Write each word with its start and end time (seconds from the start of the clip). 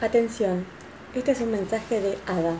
Atención, 0.00 0.64
este 1.12 1.32
es 1.32 1.40
un 1.40 1.50
mensaje 1.50 2.00
de 2.00 2.16
ADA, 2.24 2.54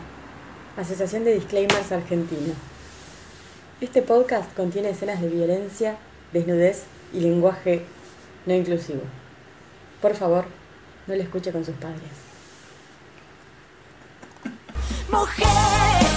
Asociación 0.75 1.23
de 1.23 1.35
Disclaimers 1.35 1.89
Argentina. 1.93 2.53
Este 3.79 4.01
podcast 4.01 4.53
contiene 4.57 4.89
escenas 4.89 5.21
de 5.21 5.29
violencia, 5.29 5.95
desnudez 6.33 6.83
y 7.13 7.21
lenguaje 7.21 7.85
no 8.45 8.53
inclusivo. 8.53 9.03
Por 10.01 10.15
favor, 10.15 10.47
no 11.07 11.15
lo 11.15 11.21
escuche 11.21 11.53
con 11.53 11.63
sus 11.63 11.75
padres. 11.75 12.01
Mujeres, 15.09 16.08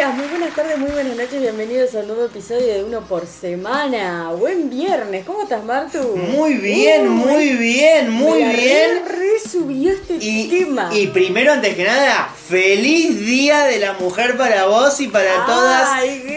días, 0.00 0.14
muy 0.14 0.28
buenas 0.28 0.54
tardes, 0.54 0.78
muy 0.78 0.90
buenas 0.92 1.14
noches, 1.14 1.40
bienvenidos 1.40 1.94
a 1.94 1.98
un 1.98 2.06
nuevo 2.08 2.24
episodio 2.24 2.66
de 2.66 2.84
Uno 2.84 3.02
por 3.02 3.26
Semana. 3.26 4.30
Buen 4.30 4.70
viernes, 4.70 5.26
¿cómo 5.26 5.42
estás 5.42 5.62
Martu? 5.62 5.98
Muy 6.16 6.54
bien, 6.54 7.06
Uh, 7.08 7.12
muy 7.12 7.50
bien, 7.56 8.10
muy 8.10 8.42
me 8.44 8.54
bien. 8.56 9.02
Re, 9.06 9.16
re 9.16 9.28
subió 9.46 9.92
este 9.92 10.16
Y, 10.18 10.48
tema. 10.48 10.88
y 10.92 11.08
primero, 11.08 11.52
antes 11.52 11.74
que 11.74 11.84
nada, 11.84 12.30
feliz 12.48 13.20
día 13.26 13.64
de 13.64 13.78
la 13.78 13.92
mujer 13.94 14.38
para 14.38 14.66
vos 14.66 14.98
y 15.00 15.08
para 15.08 15.44
todas, 15.44 15.88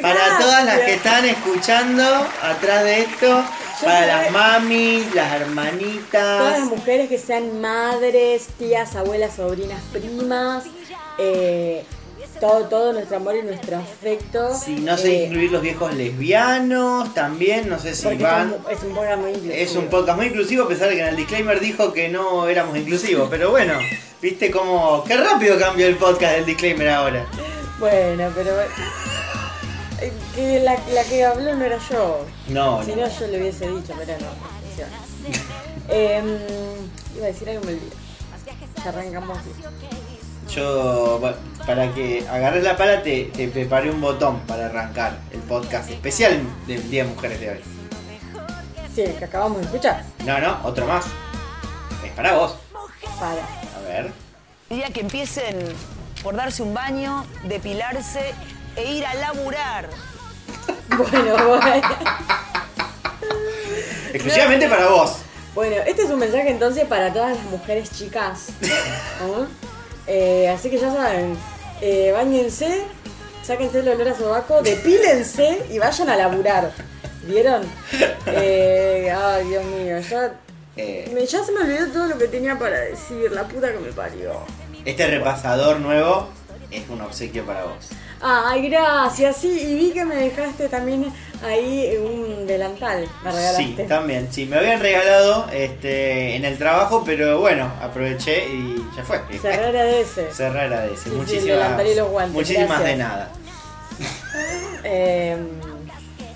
para 0.02 0.40
todas 0.40 0.66
las 0.66 0.80
que 0.82 0.96
están 0.96 1.24
escuchando 1.26 2.04
atrás 2.42 2.84
de 2.84 3.02
esto, 3.02 3.46
para 3.82 4.06
las 4.08 4.32
mamis, 4.32 5.06
las 5.16 5.30
Todas 5.30 5.42
hermanitas. 5.42 6.60
las 6.60 6.68
mujeres 6.68 7.08
que 7.08 7.18
sean 7.18 7.62
madres, 7.62 8.48
tías, 8.60 8.96
abuelas, 8.98 9.36
sobrinas, 9.38 9.82
primas, 9.94 10.66
eh, 11.18 11.86
todo, 12.48 12.66
todo 12.66 12.92
nuestro 12.94 13.18
amor 13.18 13.36
y 13.38 13.42
nuestro 13.44 13.78
afecto. 13.78 14.54
Si 14.54 14.76
no 14.76 14.98
sé 14.98 15.16
eh, 15.16 15.26
incluir 15.28 15.52
los 15.52 15.62
viejos 15.62 15.94
lesbianos, 15.94 17.14
también, 17.14 17.70
no 17.70 17.80
sé 17.80 17.96
si 17.96 18.16
van. 18.18 18.50
es 18.50 18.56
un- 18.66 18.72
es 18.72 18.84
un 18.84 18.94
programa 18.94 19.22
muy 19.22 19.32
inclusivo. 19.32 19.54
Es 19.56 19.76
un 19.76 19.86
podcast 19.88 20.18
muy 20.18 20.28
inclusivo, 20.28 20.64
a 20.66 20.68
pesar 20.68 20.90
de 20.90 20.96
que 20.96 21.02
en 21.02 21.08
el 21.08 21.16
disclaimer 21.16 21.60
dijo 21.62 21.94
que 21.94 22.10
no 22.10 22.48
éramos 22.50 22.76
inclusivos. 22.78 23.30
Pero 23.30 23.52
bueno, 23.52 23.74
viste 24.22 24.52
cómo. 24.52 25.04
Qué 25.06 25.16
rápido 25.16 25.58
cambió 25.58 25.88
el 25.88 25.96
podcast 25.96 26.36
del 26.36 26.46
disclaimer 26.46 26.90
ahora. 26.90 27.26
Bueno, 27.80 28.30
pero. 28.36 28.62
eh, 30.02 30.12
que 30.36 30.60
la, 30.60 30.78
la 30.94 31.04
que 31.06 31.24
habló 31.24 31.56
no 31.56 31.64
era 31.64 31.78
yo. 31.90 32.26
No, 32.50 32.84
Si 32.84 32.92
no. 32.92 33.08
yo 33.08 33.28
le 33.28 33.40
hubiese 33.40 33.70
dicho, 33.70 33.94
pero 33.98 34.14
no. 34.20 34.54
Em, 35.90 36.26
iba 37.16 37.26
a 37.26 37.28
decir 37.28 37.50
algo, 37.50 37.62
me 37.66 37.72
olvidé. 37.74 37.92
Arrancamos. 38.86 39.38
bien. 39.46 40.03
Yo, 40.56 41.18
bueno, 41.20 41.36
para 41.66 41.92
que 41.94 42.24
agarres 42.30 42.64
la 42.64 42.78
pala, 42.78 43.02
te, 43.02 43.32
te 43.36 43.48
preparé 43.48 43.90
un 43.90 44.00
botón 44.00 44.40
para 44.42 44.68
arrancar 44.68 45.18
el 45.32 45.40
podcast 45.40 45.90
especial 45.90 46.44
del 46.68 46.92
Día 46.92 47.06
de 47.06 47.10
Mujeres 47.10 47.40
de 47.40 47.50
hoy. 47.50 47.60
Sí, 48.94 49.02
el 49.02 49.16
que 49.16 49.26
acabamos 49.26 49.58
de 49.58 49.64
escuchar. 49.64 50.04
No, 50.24 50.38
no, 50.40 50.60
otro 50.64 50.86
más. 50.86 51.06
Es 52.06 52.12
para 52.12 52.34
vos. 52.34 52.56
Para. 53.20 53.42
A 53.42 53.88
ver. 53.88 54.12
Diría 54.70 54.90
que 54.90 55.00
empiecen 55.00 55.58
por 56.22 56.36
darse 56.36 56.62
un 56.62 56.76
baño, 56.76 57.26
depilarse 57.46 58.36
e 58.76 58.94
ir 58.94 59.06
a 59.06 59.14
laburar. 59.16 59.90
Bueno, 60.96 61.48
bueno. 61.48 61.88
Exclusivamente 64.14 64.70
para 64.70 64.90
vos. 64.90 65.18
Bueno, 65.56 65.78
este 65.88 66.04
es 66.04 66.12
un 66.12 66.20
mensaje 66.20 66.52
entonces 66.52 66.86
para 66.86 67.12
todas 67.12 67.36
las 67.36 67.46
mujeres 67.46 67.90
chicas. 67.90 68.50
¿no? 69.20 69.48
Eh, 70.08 70.50
así 70.50 70.70
que 70.70 70.78
ya 70.78 70.92
saben, 70.92 71.38
eh, 71.82 72.12
bañense, 72.14 72.84
sáquense 73.44 73.80
el 73.80 73.90
olor 73.90 74.10
a 74.10 74.16
sobaco, 74.18 74.62
depílense 74.62 75.64
y 75.72 75.80
vayan 75.80 76.10
a 76.10 76.16
laburar. 76.18 76.72
¿Vieron? 77.26 77.62
Eh, 78.28 79.14
ay, 79.16 79.48
Dios 79.48 79.64
mío, 79.66 80.00
ya, 80.00 80.34
me- 80.76 81.26
ya 81.26 81.44
se 81.44 81.52
me 81.54 81.62
olvidó 81.62 81.88
todo 81.88 82.08
lo 82.08 82.18
que 82.18 82.28
tenía 82.28 82.58
para 82.60 82.80
decir, 82.82 83.32
la 83.32 83.48
puta 83.48 83.72
que 83.72 83.80
me 83.80 83.92
parió. 83.92 84.34
este 84.86 85.08
repasador 85.08 85.80
nuevo 85.80 86.28
es 86.70 86.84
un 86.90 87.00
obsequio 87.02 87.46
para 87.46 87.64
vos. 87.64 87.90
Ay, 88.22 88.70
gracias, 88.70 89.38
sí, 89.38 89.50
y 89.50 89.76
vi 89.76 89.92
que 89.92 90.04
me 90.06 90.16
dejaste 90.16 90.68
también 90.70 91.06
ahí 91.44 91.96
un 91.98 92.48
delantal, 92.48 93.08
me 93.24 93.32
regalaste. 93.32 93.64
Sí, 93.64 93.84
también. 93.88 94.28
Sí, 94.32 94.46
me 94.46 94.58
habían 94.58 94.80
regalado 94.80 95.48
este, 95.54 96.36
en 96.36 96.46
el 96.46 96.58
trabajo, 96.58 97.04
pero 97.06 97.40
bueno, 97.40 97.72
aproveché 97.82 98.48
y 98.48 98.84
ya 98.96 99.04
fue. 99.04 99.22
Se 99.42 99.52
agradece. 99.54 100.32
Se 100.34 100.46
agradece. 100.46 100.96
Sí, 101.04 101.10
sí, 101.10 101.16
muchísimas, 101.16 101.86
y 101.86 101.96
los 101.96 102.10
guantes, 102.10 102.34
muchísimas 102.34 102.68
gracias. 102.68 102.90
de 102.90 102.96
nada. 102.98 103.32
Eh, 104.84 105.38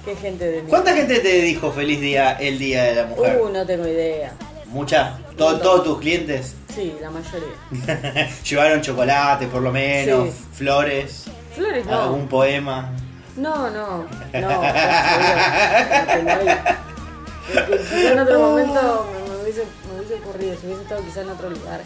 qué 0.06 0.16
gente 0.16 0.46
de 0.46 0.62
mí. 0.62 0.70
¿Cuánta 0.70 0.94
gente 0.94 1.20
te 1.20 1.42
dijo 1.42 1.72
feliz 1.72 2.00
día 2.00 2.34
el 2.40 2.58
día 2.60 2.84
de 2.84 2.96
la 2.96 3.06
mujer? 3.06 3.40
Uh, 3.42 3.50
no 3.50 3.66
tengo 3.66 3.88
idea. 3.88 4.34
¿Mucha? 4.68 5.18
¿Todo- 5.38 5.52
montón. 5.52 5.62
¿Todos 5.62 5.84
tus 5.84 6.00
clientes 6.00 6.56
Sí, 6.74 6.94
la 7.02 7.10
mayoría. 7.10 8.30
llevaron 8.44 8.82
chocolate 8.82 9.48
por 9.48 9.62
lo 9.62 9.72
menos, 9.72 10.30
Sí. 10.30 10.34
flores, 10.54 11.24
Flores 11.56 11.86
no. 11.88 12.02
algún 12.04 12.28
poema? 12.28 12.92
No, 13.38 13.70
no. 13.70 14.06
No. 14.34 14.50
No 14.50 14.68
en 17.54 18.20
otro 18.20 18.40
momento 18.40 19.08
me, 19.14 19.30
me 19.30 19.44
hubiese, 19.44 19.64
me 19.88 20.00
hubiese 20.00 20.16
ocurrido, 20.16 20.56
si 20.60 20.66
hubiese 20.66 20.82
estado 20.82 21.02
quizá 21.04 21.22
en 21.22 21.30
otro 21.30 21.50
lugar. 21.50 21.82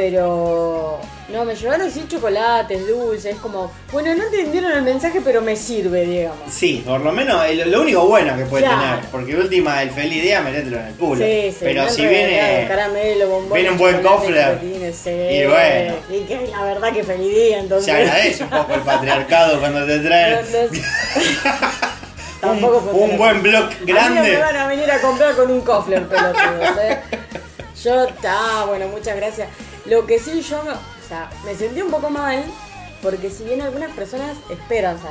Pero 0.00 1.00
no, 1.30 1.44
me 1.46 1.56
llevaron 1.56 1.90
sí 1.90 2.04
chocolates, 2.06 2.86
dulces, 2.86 3.34
como, 3.36 3.72
bueno, 3.92 4.14
no 4.14 4.24
entendieron 4.24 4.70
el 4.72 4.82
mensaje, 4.82 5.22
pero 5.24 5.40
me 5.40 5.56
sirve, 5.56 6.04
digamos. 6.04 6.52
Sí, 6.52 6.82
por 6.86 7.00
lo 7.00 7.12
menos 7.12 7.42
el- 7.46 7.70
lo 7.70 7.80
único 7.80 8.04
bueno 8.06 8.36
que 8.36 8.44
puede 8.44 8.64
Claro. 8.64 8.78
tener, 8.98 9.04
porque 9.10 9.34
última 9.34 9.82
el 9.82 9.90
feliz 9.90 10.22
día 10.22 10.42
metételo 10.42 10.76
en 10.80 10.86
el 10.88 10.94
culo. 10.96 11.24
Sí, 11.24 11.46
sí, 11.50 11.56
Pero 11.60 11.88
si 11.88 12.02
viene 12.06 12.66
caramelo, 12.68 13.26
bombones, 13.26 13.54
viene 13.54 13.70
un 13.70 13.78
buen 13.78 14.02
cofre, 14.02 14.58
sí. 14.92 15.10
y 15.10 15.46
bueno. 15.46 15.94
Y 16.10 16.20
que 16.26 16.46
la 16.52 16.62
verdad 16.64 16.92
que 16.92 17.02
feliz 17.02 17.34
día, 17.34 17.58
entonces. 17.60 17.86
se 17.86 17.92
agradece 17.92 18.44
un 18.44 18.50
poco 18.50 18.74
el 18.74 18.80
patriarcado 18.82 19.58
cuando 19.60 19.86
te 19.86 19.98
traen 20.00 20.40
Tampoco 22.42 22.90
un, 22.92 23.12
un 23.12 23.16
buen 23.16 23.42
blog 23.42 23.64
A 23.64 23.68
mí 23.70 23.74
no 23.78 23.86
me 23.86 23.92
grande. 23.94 24.36
van 24.36 24.56
a 24.56 24.66
venir 24.66 24.90
a 24.90 25.00
comprar 25.00 25.34
con 25.34 25.50
un 25.50 25.62
cofler, 25.62 26.06
pelotudos, 26.06 26.78
¿eh? 26.82 26.98
Yo, 27.82 28.06
ah, 28.26 28.64
bueno, 28.68 28.88
muchas 28.88 29.16
gracias. 29.16 29.48
Lo 29.88 30.06
que 30.06 30.18
sí, 30.18 30.40
yo, 30.42 30.62
me- 30.64 30.70
o 30.72 31.08
sea, 31.08 31.30
me 31.44 31.54
sentí 31.54 31.80
un 31.82 31.90
poco 31.90 32.10
mal, 32.10 32.44
porque 33.02 33.30
si 33.30 33.44
bien 33.44 33.62
algunas 33.62 33.90
personas 33.92 34.36
esperan, 34.50 34.96
o 34.96 35.00
sea, 35.00 35.10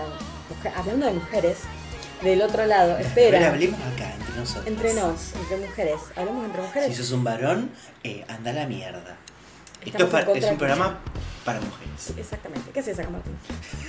mujer- 0.50 0.74
hablando 0.76 1.06
de 1.06 1.14
mujeres, 1.14 1.58
del 2.22 2.42
otro 2.42 2.66
lado, 2.66 2.98
esperan. 2.98 3.44
hablemos 3.44 3.80
acá 3.82 4.14
entre 4.16 4.36
nosotros. 4.36 4.68
Entre 4.68 4.94
nos, 4.94 5.34
entre 5.36 5.58
mujeres. 5.58 6.00
Hablamos 6.16 6.46
entre 6.46 6.62
mujeres. 6.62 6.90
Si 6.90 6.96
sos 7.04 7.12
un 7.12 7.24
varón, 7.24 7.72
eh, 8.04 8.26
anda 8.28 8.52
a 8.52 8.54
la 8.54 8.66
mierda. 8.68 9.18
Esto 9.86 10.06
es, 10.34 10.46
un 10.46 10.58
programa 10.58 11.00
para 11.44 11.60
mujeres. 11.62 12.14
Exactamente. 12.18 12.72
¿Qué 12.72 12.80
haces 12.80 12.98
acá, 13.00 13.10
Martín? 13.10 13.38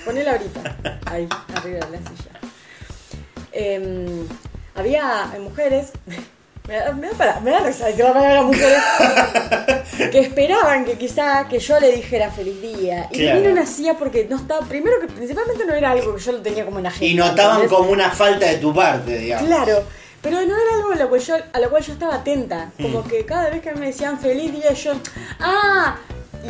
Ponela 0.05 0.31
ahorita. 0.33 0.77
Ahí, 1.05 1.27
arriba 1.55 1.85
de 1.87 1.91
la 1.91 2.09
silla. 2.09 2.31
Em, 3.51 4.27
había 4.75 5.31
eh, 5.35 5.39
mujeres. 5.39 5.91
Me 6.67 6.75
da, 6.75 6.91
me 6.91 7.07
da 7.07 7.13
para, 7.17 7.39
me 7.39 7.51
da 7.51 7.59
risa 7.59 7.85
decir 7.87 8.03
la 8.03 8.13
palabra 8.13 8.41
mujeres. 8.41 8.77
que 10.11 10.19
esperaban 10.19 10.83
que 10.85 10.93
quizá 10.97 11.47
que 11.47 11.59
yo 11.59 11.79
le 11.79 11.91
dijera 11.93 12.29
feliz 12.29 12.61
día. 12.61 13.07
Y 13.11 13.19
Claro. 13.19 13.39
mí 13.39 13.47
no 13.47 13.53
nacía 13.55 13.93
porque 13.93 14.25
no 14.29 14.35
estaba. 14.35 14.65
Primero 14.67 14.99
que 14.99 15.07
principalmente 15.07 15.65
no 15.65 15.73
era 15.73 15.91
algo 15.91 16.13
que 16.15 16.21
yo 16.21 16.31
lo 16.33 16.41
tenía 16.41 16.65
como 16.65 16.79
en 16.79 16.87
agenda. 16.87 17.05
Y 17.05 17.15
notaban 17.15 17.61
¿entendés? 17.61 17.77
como 17.77 17.91
una 17.91 18.09
falta 18.11 18.47
de 18.47 18.57
tu 18.57 18.73
parte, 18.73 19.17
digamos. 19.17 19.47
Claro, 19.47 19.83
pero 20.21 20.37
no 20.41 20.55
era 20.55 20.75
algo 20.75 20.91
a 20.91 20.95
lo, 20.95 21.07
cual 21.09 21.21
yo, 21.21 21.35
a 21.53 21.59
lo 21.59 21.69
cual 21.69 21.83
yo 21.83 21.93
estaba 21.93 22.15
atenta. 22.15 22.71
Como 22.81 23.01
Mm. 23.01 23.07
que 23.07 23.25
cada 23.25 23.49
vez 23.49 23.61
que 23.61 23.71
me 23.73 23.85
decían 23.87 24.19
feliz 24.19 24.51
día, 24.51 24.73
yo. 24.73 24.93
¡Ah! 25.39 25.95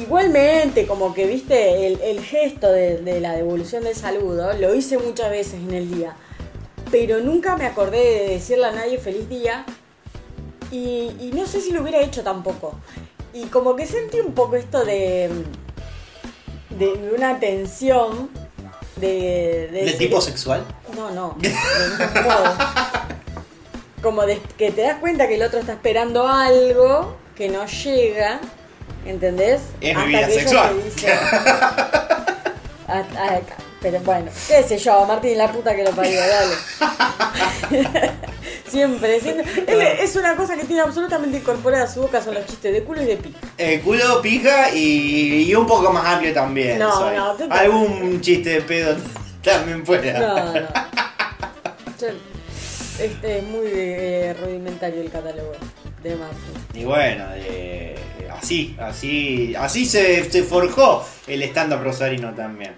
Igualmente, 0.02 0.86
como 0.88 1.14
que 1.14 1.26
viste 1.26 1.88
el, 1.88 2.00
el 2.02 2.22
gesto 2.24 2.72
de, 2.72 2.98
de 2.98 3.20
la 3.20 3.34
devolución 3.34 3.84
del 3.84 3.96
saludo, 3.96 4.54
lo 4.54 4.74
hice 4.76 4.98
muchas 4.98 5.30
veces 5.30 5.56
en 5.56 5.74
el 5.74 5.90
día. 5.94 6.14
Pero 6.92 7.20
nunca 7.20 7.56
me 7.56 7.66
acordé 7.66 7.98
de 8.00 8.28
decirle 8.30 8.66
a 8.66 8.72
nadie 8.72 8.98
feliz 8.98 9.28
día. 9.30 9.66
Y, 10.72 11.12
y 11.20 11.32
no 11.34 11.46
sé 11.48 11.62
si 11.62 11.72
lo 11.72 11.82
hubiera 11.82 12.00
hecho 12.02 12.24
tampoco. 12.24 12.76
Y 13.34 13.46
como 13.46 13.76
que 13.76 13.86
sentí 13.86 14.20
un 14.20 14.34
poco 14.34 14.56
esto 14.56 14.84
de. 14.86 15.30
de 16.72 17.12
una 17.16 17.40
tensión. 17.40 18.30
De, 18.98 19.70
¿De 19.72 19.94
tipo 19.98 20.20
sexual? 20.22 20.66
no, 20.96 21.12
no. 21.12 21.36
de 21.40 21.50
ningún 21.50 22.24
modo. 22.24 22.54
Como 24.02 24.26
de 24.26 24.40
que 24.58 24.72
te 24.72 24.82
das 24.82 25.00
cuenta 25.00 25.28
que 25.28 25.36
el 25.36 25.44
otro 25.44 25.60
está 25.60 25.74
esperando 25.74 26.28
algo 26.28 27.16
que 27.36 27.50
no 27.50 27.66
llega 27.68 28.40
¿Entendés? 29.06 29.62
Es 29.82 29.96
mi 29.96 30.02
Hasta 30.02 30.06
vida 30.06 30.28
que 30.28 30.34
ella 30.34 30.42
sexual. 30.42 30.78
te 30.78 30.84
dice- 30.84 31.14
Hasta- 32.88 33.42
pero 33.82 34.00
bueno, 34.02 34.32
qué 34.48 34.64
sé 34.64 34.78
yo, 34.78 35.06
Martín, 35.06 35.38
la 35.38 35.52
puta 35.52 35.76
que 35.76 35.84
lo 35.84 35.92
parió, 35.92 36.20
dale. 36.20 36.54
siempre, 38.70 39.20
siempre. 39.20 39.46
Él 39.68 39.82
es 39.82 40.16
una 40.16 40.36
cosa 40.36 40.56
que 40.56 40.64
tiene 40.66 40.82
absolutamente 40.82 41.38
incorporada 41.38 41.84
a 41.86 41.88
su 41.88 42.02
boca, 42.02 42.22
son 42.22 42.34
los 42.36 42.46
chistes 42.46 42.74
de 42.74 42.84
culo 42.84 43.02
y 43.02 43.06
de 43.06 43.18
pica. 43.18 43.40
Eh, 43.58 43.82
culo, 43.84 44.22
pija 44.22 44.72
y, 44.74 45.44
y 45.50 45.56
un 45.56 45.68
poco 45.68 45.92
más 45.92 46.06
amplio 46.06 46.34
también. 46.34 46.80
No, 46.80 46.92
soy. 46.92 47.16
no, 47.16 47.34
tú 47.34 47.48
te- 47.48 47.54
Algún 47.54 48.22
chiste 48.22 48.50
de 48.50 48.62
pedo 48.62 48.96
también 49.44 49.86
fuera. 49.86 50.20
No, 50.20 50.36
no. 50.54 50.60
Yo- 52.00 52.08
este 53.00 53.38
es 53.38 53.44
muy 53.44 53.68
eh, 53.72 54.36
rudimentario 54.42 55.02
el 55.02 55.12
catálogo 55.12 55.52
de 56.02 56.16
Martín. 56.16 56.40
Y 56.74 56.84
bueno, 56.84 57.26
eh, 57.36 57.96
así, 58.32 58.76
así, 58.80 59.54
así 59.56 59.86
se, 59.86 60.30
se 60.32 60.42
forjó 60.44 61.06
el 61.28 61.44
stand-up 61.44 61.84
rosarino 61.84 62.34
también. 62.34 62.76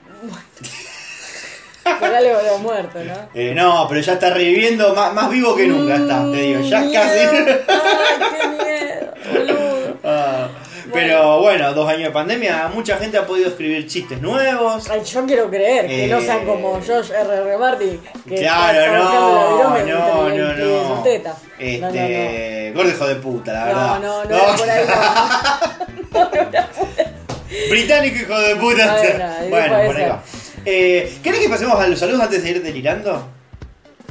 Muerto, 2.62 3.00
¿no? 3.04 3.14
Eh, 3.34 3.54
no, 3.56 3.86
pero 3.88 4.02
ya 4.02 4.14
está 4.14 4.30
reviviendo 4.32 4.94
más, 4.94 5.14
más 5.14 5.30
vivo 5.30 5.56
que 5.56 5.68
nunca 5.68 5.96
está, 5.96 6.20
te 6.32 6.38
digo, 6.38 6.62
ya 6.62 6.80
Miedo. 6.82 7.02
casi. 7.02 7.20
Ay, 7.68 8.30
qué 8.32 8.48
miedo, 8.48 9.14
boludo. 9.34 9.98
Ah, 10.04 10.48
pero 10.92 11.40
bueno, 11.42 11.72
dos 11.74 11.88
años 11.88 12.04
de 12.06 12.10
pandemia, 12.12 12.70
mucha 12.74 12.98
gente 12.98 13.18
ha 13.18 13.26
podido 13.26 13.50
escribir 13.50 13.86
chistes 13.88 14.20
nuevos. 14.22 14.90
Ay, 14.90 15.02
yo 15.04 15.26
quiero 15.26 15.50
creer 15.50 15.86
que 15.88 16.08
no 16.08 16.20
sean 16.20 16.40
Eh, 16.40 16.46
como 16.46 16.82
George 16.82 17.14
R.R. 17.14 17.58
Martin. 17.58 18.02
Que 18.28 18.36
Claro, 18.38 18.80
buscando 19.04 19.74
la 19.76 19.84
no, 19.84 20.30
no, 20.30 20.54
no, 20.54 20.88
sus 20.88 20.98
no. 20.98 21.04
tetas. 21.04 21.36
Este, 21.60 22.72
gordo 22.76 22.90
hijo 22.90 23.08
de 23.08 23.16
puta, 23.16 23.54
la 23.54 23.60
No, 23.60 23.66
verdad. 23.66 24.00
no, 24.00 24.24
no, 24.26 24.38
no, 24.52 24.58
por 24.58 24.70
ahí. 24.70 24.86
No, 26.12 26.20
no. 26.22 26.30
Británico 27.70 28.16
hijo 28.18 28.40
de 28.40 28.56
puta. 28.56 28.98
Bueno, 28.98 29.50
bueno, 29.50 29.86
por 29.86 29.96
ahí 29.98 30.10
va. 30.10 30.24
Eh, 30.72 31.18
¿Querés 31.24 31.40
que 31.40 31.50
pasemos 31.50 31.80
a 31.80 31.88
los 31.88 31.98
saludos 31.98 32.22
antes 32.22 32.44
de 32.44 32.52
ir 32.52 32.62
delirando? 32.62 33.26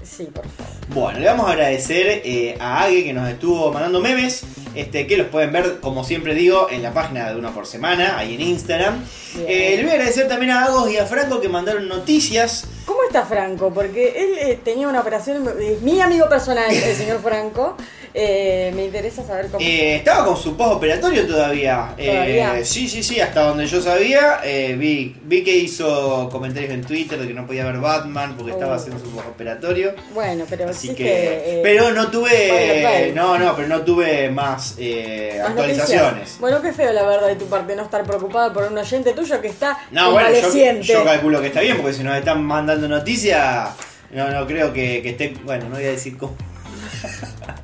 Sí, 0.02 0.24
por 0.24 0.44
favor. 0.48 0.72
Bueno, 0.88 1.20
le 1.20 1.26
vamos 1.26 1.48
a 1.48 1.52
agradecer 1.52 2.22
eh, 2.24 2.56
a 2.58 2.82
Age 2.82 3.04
que 3.04 3.12
nos 3.12 3.28
estuvo 3.28 3.70
mandando 3.70 4.00
memes, 4.00 4.42
este, 4.74 5.06
que 5.06 5.16
los 5.16 5.28
pueden 5.28 5.52
ver, 5.52 5.78
como 5.80 6.02
siempre 6.02 6.34
digo, 6.34 6.68
en 6.68 6.82
la 6.82 6.92
página 6.92 7.30
de 7.30 7.38
uno 7.38 7.54
por 7.54 7.64
semana, 7.64 8.18
ahí 8.18 8.34
en 8.34 8.40
Instagram. 8.40 9.04
Eh, 9.46 9.74
le 9.76 9.82
voy 9.84 9.90
a 9.90 9.94
agradecer 9.94 10.26
también 10.26 10.50
a 10.50 10.64
Agos 10.64 10.90
y 10.90 10.96
a 10.96 11.06
Franco 11.06 11.40
que 11.40 11.48
mandaron 11.48 11.86
noticias. 11.86 12.64
¿Cómo 12.86 13.04
está 13.04 13.24
Franco? 13.24 13.72
Porque 13.72 14.08
él 14.16 14.38
eh, 14.40 14.58
tenía 14.64 14.88
una 14.88 15.00
operación, 15.00 15.48
mi 15.82 16.00
amigo 16.00 16.28
personal, 16.28 16.74
el 16.74 16.96
señor 16.96 17.22
Franco. 17.22 17.76
Eh, 18.20 18.72
me 18.74 18.86
interesa 18.86 19.22
saber 19.24 19.46
cómo. 19.46 19.64
Eh, 19.64 19.94
estaba 19.96 20.24
con 20.26 20.36
su 20.36 20.56
postoperatorio 20.56 21.24
todavía. 21.24 21.94
Eh, 21.96 22.62
sí, 22.64 22.88
sí, 22.88 23.04
sí, 23.04 23.20
hasta 23.20 23.42
donde 23.42 23.64
yo 23.66 23.80
sabía. 23.80 24.40
eh, 24.42 24.74
vi, 24.76 25.14
vi 25.22 25.44
que 25.44 25.56
hizo 25.56 26.28
comentarios 26.32 26.72
en 26.72 26.82
Twitter 26.82 27.16
de 27.20 27.28
que 27.28 27.34
no 27.34 27.46
podía 27.46 27.64
ver 27.64 27.78
Batman 27.78 28.34
porque 28.36 28.50
estaba 28.52 28.72
Oh. 28.72 28.76
haciendo 28.76 28.98
su 29.04 29.10
postoperatorio. 29.12 29.94
bueno, 30.14 30.44
pero 30.50 30.68
Así 30.68 30.88
sí 30.88 30.94
que, 30.96 31.04
que. 31.04 31.34
eh, 31.58 31.60
pero 31.62 31.92
no 31.92 32.10
tuve, 32.10 33.12
no, 33.14 33.38
no, 33.38 33.54
pero 33.54 33.68
no 33.68 33.82
tuve 33.82 34.28
más, 34.30 34.74
eh, 34.78 35.36
más 35.40 35.50
actualizaciones. 35.50 36.12
noticias. 36.14 36.40
Bueno, 36.40 36.60
qué 36.60 36.72
feo 36.72 36.92
la 36.92 37.04
verdad 37.04 37.28
de 37.28 37.36
tu 37.36 37.46
parte 37.46 37.76
no 37.76 37.84
estar 37.84 38.02
preocupado 38.02 38.52
por 38.52 38.64
un 38.64 38.76
oyente 38.76 39.12
tuyo 39.12 39.40
que 39.40 39.46
está 39.48 39.78
No, 39.92 40.10
bueno, 40.10 40.28
yo, 40.82 41.04
calculo 41.04 41.40
que 41.40 41.46
está 41.46 41.60
bien 41.60 41.76
porque 41.76 41.92
si 41.94 42.02
nos 42.02 42.16
están 42.16 42.42
mandando 42.42 42.88
noticias, 42.88 43.70
no, 44.10 44.28
no 44.30 44.44
creo 44.46 44.72
que, 44.72 45.02
que 45.02 45.10
esté, 45.10 45.34
bueno, 45.44 45.68
no 45.68 45.76
voy 45.76 45.84
a 45.84 45.90
decir 45.90 46.16
cómo. 46.18 46.34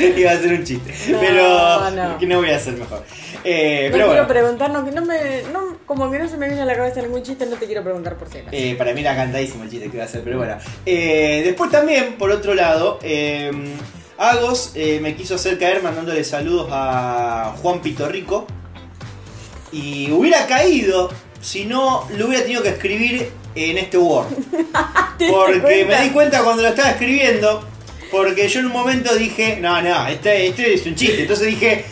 Iba 0.16 0.30
a 0.30 0.34
hacer 0.34 0.52
un 0.52 0.64
chiste, 0.64 0.94
No, 1.12 1.20
pero 1.20 1.90
no. 1.90 2.18
que 2.18 2.26
no 2.26 2.38
voy 2.38 2.50
a 2.50 2.56
hacer 2.56 2.74
mejor. 2.74 3.04
Eh, 3.42 3.88
no 3.90 3.92
pero 3.92 4.06
quiero 4.06 4.06
bueno, 4.06 4.28
preguntar, 4.28 4.70
no, 4.70 4.84
que 4.84 4.90
no 4.90 5.04
me, 5.04 5.42
no, 5.52 5.78
como 5.86 6.10
que 6.10 6.18
no 6.18 6.28
se 6.28 6.36
me 6.36 6.46
viene 6.46 6.62
a 6.62 6.66
la 6.66 6.76
cabeza 6.76 7.00
ningún 7.02 7.22
chiste, 7.22 7.46
no 7.46 7.56
te 7.56 7.66
quiero 7.66 7.82
preguntar 7.82 8.16
por 8.16 8.28
si. 8.28 8.38
Eh, 8.52 8.74
para 8.76 8.92
mí 8.92 9.00
era 9.00 9.16
cantadísimo 9.16 9.64
el 9.64 9.70
chiste 9.70 9.88
que 9.88 9.96
iba 9.96 10.04
a 10.04 10.06
hacer, 10.06 10.22
pero 10.22 10.38
bueno. 10.38 10.56
Eh, 10.84 11.42
después 11.44 11.70
también, 11.70 12.16
por 12.18 12.30
otro 12.30 12.54
lado, 12.54 12.98
eh, 13.02 13.50
Agos 14.20 14.72
eh, 14.74 14.98
me 15.00 15.14
quiso 15.14 15.36
hacer 15.36 15.58
caer 15.58 15.82
mandándole 15.82 16.22
saludos 16.24 16.68
a 16.70 17.54
Juan 17.62 17.80
Pitorrico. 17.80 18.46
Y 19.72 20.10
hubiera 20.10 20.46
caído 20.46 21.10
si 21.40 21.64
no 21.64 22.06
lo 22.18 22.26
hubiera 22.26 22.42
tenido 22.42 22.62
que 22.62 22.68
escribir 22.68 23.30
en 23.54 23.78
este 23.78 23.96
Word. 23.96 24.26
¿Te 25.16 25.24
diste 25.24 25.34
Porque 25.34 25.86
me 25.86 26.02
di 26.02 26.10
cuenta 26.10 26.42
cuando 26.44 26.62
lo 26.62 26.68
estaba 26.68 26.90
escribiendo, 26.90 27.64
porque 28.10 28.48
yo 28.48 28.60
en 28.60 28.66
un 28.66 28.72
momento 28.72 29.14
dije, 29.14 29.58
no, 29.60 29.80
no, 29.82 30.06
este, 30.08 30.46
este 30.48 30.74
es 30.74 30.86
un 30.86 30.94
chiste. 30.94 31.22
Entonces 31.22 31.46
dije, 31.48 31.84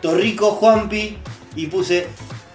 Torrico 0.00 0.52
Juanpi, 0.52 1.18
y 1.56 1.66
puse 1.66 2.06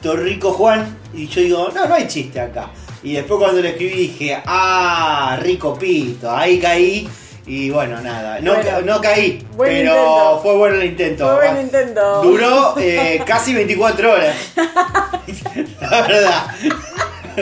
Torrico 0.02 0.52
Juan, 0.54 0.98
y 1.14 1.28
yo 1.28 1.42
digo, 1.42 1.70
no, 1.74 1.86
no 1.88 1.96
hay 1.96 2.08
chiste 2.08 2.40
acá. 2.40 2.70
Y 3.04 3.14
después 3.14 3.40
cuando 3.40 3.62
lo 3.62 3.68
escribí 3.68 3.94
dije, 4.08 4.42
ah, 4.46 5.38
Rico 5.42 5.78
Pito, 5.78 6.30
ahí 6.36 6.60
caí. 6.60 7.08
Y 7.48 7.72
bueno, 7.72 8.00
nada, 8.02 8.40
no, 8.42 8.54
Bueno, 8.54 8.70
ca- 8.70 8.82
no 8.82 9.02
caí, 9.02 9.44
pero 9.58 9.80
intento. 9.82 10.40
fue 10.44 10.56
bueno 10.58 10.76
el 10.76 10.84
intento. 10.86 11.26
Fue 11.36 11.50
buen 11.52 11.62
intento. 11.66 12.22
Duró 12.22 12.76
eh, 12.78 13.24
casi 13.26 13.56
24 13.56 14.14
horas. 14.14 14.36
La 15.82 16.02
verdad. 16.02 16.48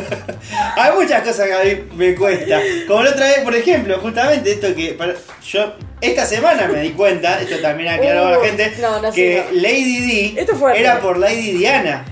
Hay 0.76 0.92
muchas 0.94 1.22
cosas 1.24 1.48
que 1.48 1.54
a 1.54 1.64
mí 1.64 1.84
me 1.96 2.16
cuesta. 2.16 2.60
Como 2.88 3.04
la 3.04 3.12
otra 3.12 3.26
vez, 3.28 3.40
por 3.40 3.56
ejemplo, 3.56 4.00
justamente 4.00 4.52
esto 4.52 4.74
que 4.76 4.94
para- 4.94 5.14
yo 5.46 5.74
esta 6.02 6.26
semana 6.26 6.68
me 6.68 6.82
di 6.82 6.90
cuenta, 6.92 7.42
esto 7.42 7.58
también 7.60 7.90
aclaró 7.94 8.28
a 8.28 8.32
la 8.32 8.46
gente, 8.46 8.74
no, 8.82 9.02
no 9.02 9.12
que 9.12 9.44
no. 9.52 9.62
Lady 9.62 10.34
D 10.36 10.46
era 10.76 11.00
por 11.00 11.18
Lady 11.18 11.52
Diana. 11.54 12.06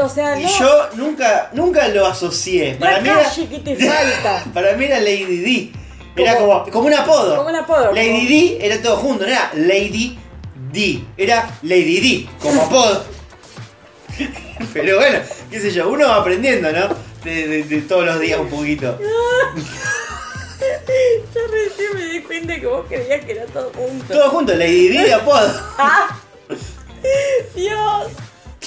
O 0.00 0.08
sea, 0.08 0.38
Y 0.38 0.46
yo 0.46 0.88
nunca, 0.94 1.50
nunca 1.54 1.88
lo 1.88 2.06
asocié. 2.06 2.74
La 2.74 2.78
Para 2.78 3.00
mí, 3.00 3.08
era, 3.08 3.22
calle 3.24 3.48
que 3.48 3.58
te 3.58 3.76
falta. 3.76 4.44
para 4.54 4.72
mí 4.74 4.84
era 4.84 5.00
Lady 5.00 5.38
D. 5.38 5.72
Era 6.16 6.36
Como- 6.36 6.60
como, 6.64 6.70
como 6.72 6.86
un 6.86 6.94
apodo. 6.94 7.36
como 7.36 7.48
un 7.48 7.54
apodo, 7.56 7.92
Lady 7.92 8.08
como- 8.10 8.28
D 8.28 8.58
era 8.60 8.82
todo 8.82 8.96
junto, 8.96 9.24
no 9.24 9.30
era 9.30 9.50
Lady 9.54 10.18
D. 10.72 11.00
Era 11.16 11.48
Lady 11.62 12.00
D, 12.00 12.28
como 12.40 12.62
apodo. 12.62 13.04
Pero 14.72 14.96
bueno, 14.98 15.18
qué 15.50 15.60
sé 15.60 15.70
yo, 15.70 15.88
uno 15.88 16.08
va 16.08 16.16
aprendiendo, 16.16 16.70
¿no? 16.72 16.88
De, 17.28 17.46
de- 17.46 17.62
de 17.64 17.82
todos 17.82 18.06
los 18.06 18.18
días 18.20 18.40
un 18.40 18.48
poquito. 18.48 18.98
Yo 21.34 21.40
recién 21.50 21.94
me 21.94 22.06
di 22.06 22.20
cuenta 22.22 22.58
que 22.58 22.66
vos 22.66 22.86
creías 22.88 23.22
que 23.24 23.32
era 23.32 23.44
todo 23.46 23.70
junto. 23.74 24.12
Todo 24.12 24.30
junto, 24.30 24.54
Lady 24.54 24.88
D 24.88 25.04
de 25.04 25.14
apodo. 25.14 25.46
Dios. 27.54 28.06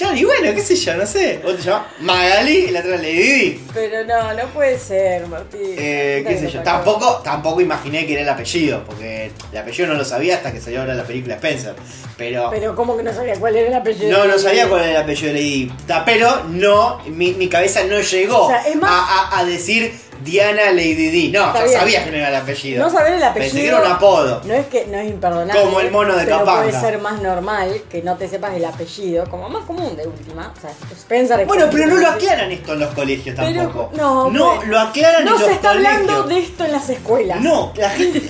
Claro, 0.02 0.16
y 0.16 0.24
bueno, 0.24 0.54
qué 0.54 0.60
sé 0.62 0.74
yo, 0.76 0.94
no 0.94 1.06
sé. 1.06 1.40
Vos 1.44 1.56
te 1.56 1.62
llamás 1.62 1.86
Magali 2.00 2.56
y 2.56 2.70
la 2.70 2.80
otra 2.80 2.96
Lady. 2.96 3.60
Pero 3.72 4.04
no, 4.04 4.34
no 4.34 4.46
puede 4.48 4.78
ser, 4.78 5.26
Martín. 5.28 5.60
Eh, 5.78 6.24
qué 6.26 6.38
sé 6.38 6.50
yo, 6.50 6.62
tampoco, 6.62 7.20
tampoco 7.24 7.60
imaginé 7.60 8.04
que 8.06 8.14
era 8.14 8.22
el 8.22 8.28
apellido, 8.28 8.82
porque 8.84 9.30
el 9.52 9.58
apellido 9.58 9.88
no 9.88 9.94
lo 9.94 10.04
sabía 10.04 10.36
hasta 10.36 10.52
que 10.52 10.60
salió 10.60 10.80
ahora 10.80 10.94
la 10.94 11.04
película 11.04 11.34
Spencer. 11.36 11.74
Pero, 12.16 12.50
Pero 12.50 12.74
como 12.74 12.96
que 12.96 13.02
no 13.02 13.12
sabía 13.12 13.34
cuál 13.36 13.56
era 13.56 13.68
el 13.68 13.74
apellido. 13.74 14.10
no, 14.10 14.24
no 14.26 14.38
sabía 14.38 14.68
cuál 14.68 14.82
era 14.82 14.90
el 14.90 14.96
apellido 15.04 15.32
de 15.32 15.38
Lady 15.40 15.72
Pero 16.04 16.44
no, 16.48 16.98
mi, 17.06 17.32
mi 17.34 17.48
cabeza 17.48 17.84
no 17.84 18.00
llegó 18.00 18.44
O 18.44 18.48
sea, 18.48 18.62
es 18.66 18.76
más- 18.76 18.90
a, 18.90 19.28
a- 19.36 19.38
a 19.40 19.44
decir 19.44 19.92
Diana 20.24 20.70
Lady 20.70 21.10
Di. 21.10 21.28
No, 21.32 21.46
Está 21.48 21.60
ya 21.60 21.64
bien. 21.66 21.78
sabía 21.80 22.04
que 22.04 22.10
no 22.10 22.16
era 22.18 22.28
el 22.28 22.34
apellido. 22.36 22.84
No 22.84 22.90
saber 22.90 23.14
el 23.14 23.22
apellido. 23.22 23.52
Pensé 23.52 23.62
que 23.62 23.68
era 23.68 23.80
un 23.80 23.86
apodo. 23.92 24.40
No 24.44 24.54
es 24.54 24.66
que 24.66 24.86
no 24.86 24.98
es 24.98 25.08
imperdonable. 25.10 25.60
Como 25.62 25.80
el 25.80 25.90
mono 25.90 26.16
de 26.16 26.24
pero 26.24 26.38
Capanga. 26.40 26.62
puede 26.62 26.80
ser 26.80 26.98
más 27.00 27.20
normal 27.22 27.82
que 27.90 28.02
no 28.02 28.16
te 28.16 28.28
sepas 28.28 28.54
el 28.54 28.64
apellido, 28.64 29.28
como 29.28 29.48
más 29.48 29.64
común 29.64 29.96
de 29.96 30.06
última. 30.06 30.52
O 30.56 30.60
sea, 30.60 30.70
Spencer 30.92 31.40
es 31.40 31.46
Bueno, 31.46 31.66
pero 31.70 31.86
no 31.86 31.96
lo 31.96 32.08
aclaran 32.08 32.50
esto 32.52 32.72
en 32.74 32.80
los 32.80 32.94
colegios 32.94 33.36
Pero, 33.38 33.62
tampoco. 33.62 33.90
no, 33.96 34.30
no 34.30 34.54
pues, 34.56 34.68
lo 34.68 34.78
aclaran 34.80 35.24
No 35.24 35.34
en 35.34 35.40
los 35.40 35.48
se 35.48 35.52
está 35.54 35.72
colegios. 35.72 35.94
hablando 36.00 36.22
de 36.24 36.38
esto 36.38 36.64
en 36.64 36.72
las 36.72 36.88
escuelas. 36.90 37.40
No, 37.40 37.72
la 37.76 37.90
gente. 37.90 38.20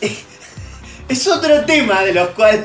es 1.08 1.26
otro 1.26 1.64
tema 1.64 2.02
de 2.02 2.14
los 2.14 2.28
cuales 2.30 2.60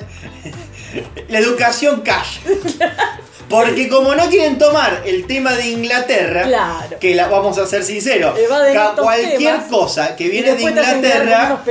la 1.29 1.39
educación 1.39 2.01
calla. 2.01 2.23
Porque 3.49 3.87
como 3.87 4.15
no 4.15 4.29
quieren 4.29 4.57
tomar 4.57 5.03
el 5.05 5.27
tema 5.27 5.53
de 5.53 5.67
Inglaterra, 5.67 6.43
Claro. 6.43 6.99
que 6.99 7.13
la, 7.15 7.27
vamos 7.27 7.57
a 7.57 7.67
ser 7.67 7.83
sinceros, 7.83 8.37
cualquier 8.97 9.57
cosa 9.69 10.15
que 10.15 10.29
viene 10.29 10.55
de 10.55 10.61
Inglaterra, 10.63 11.63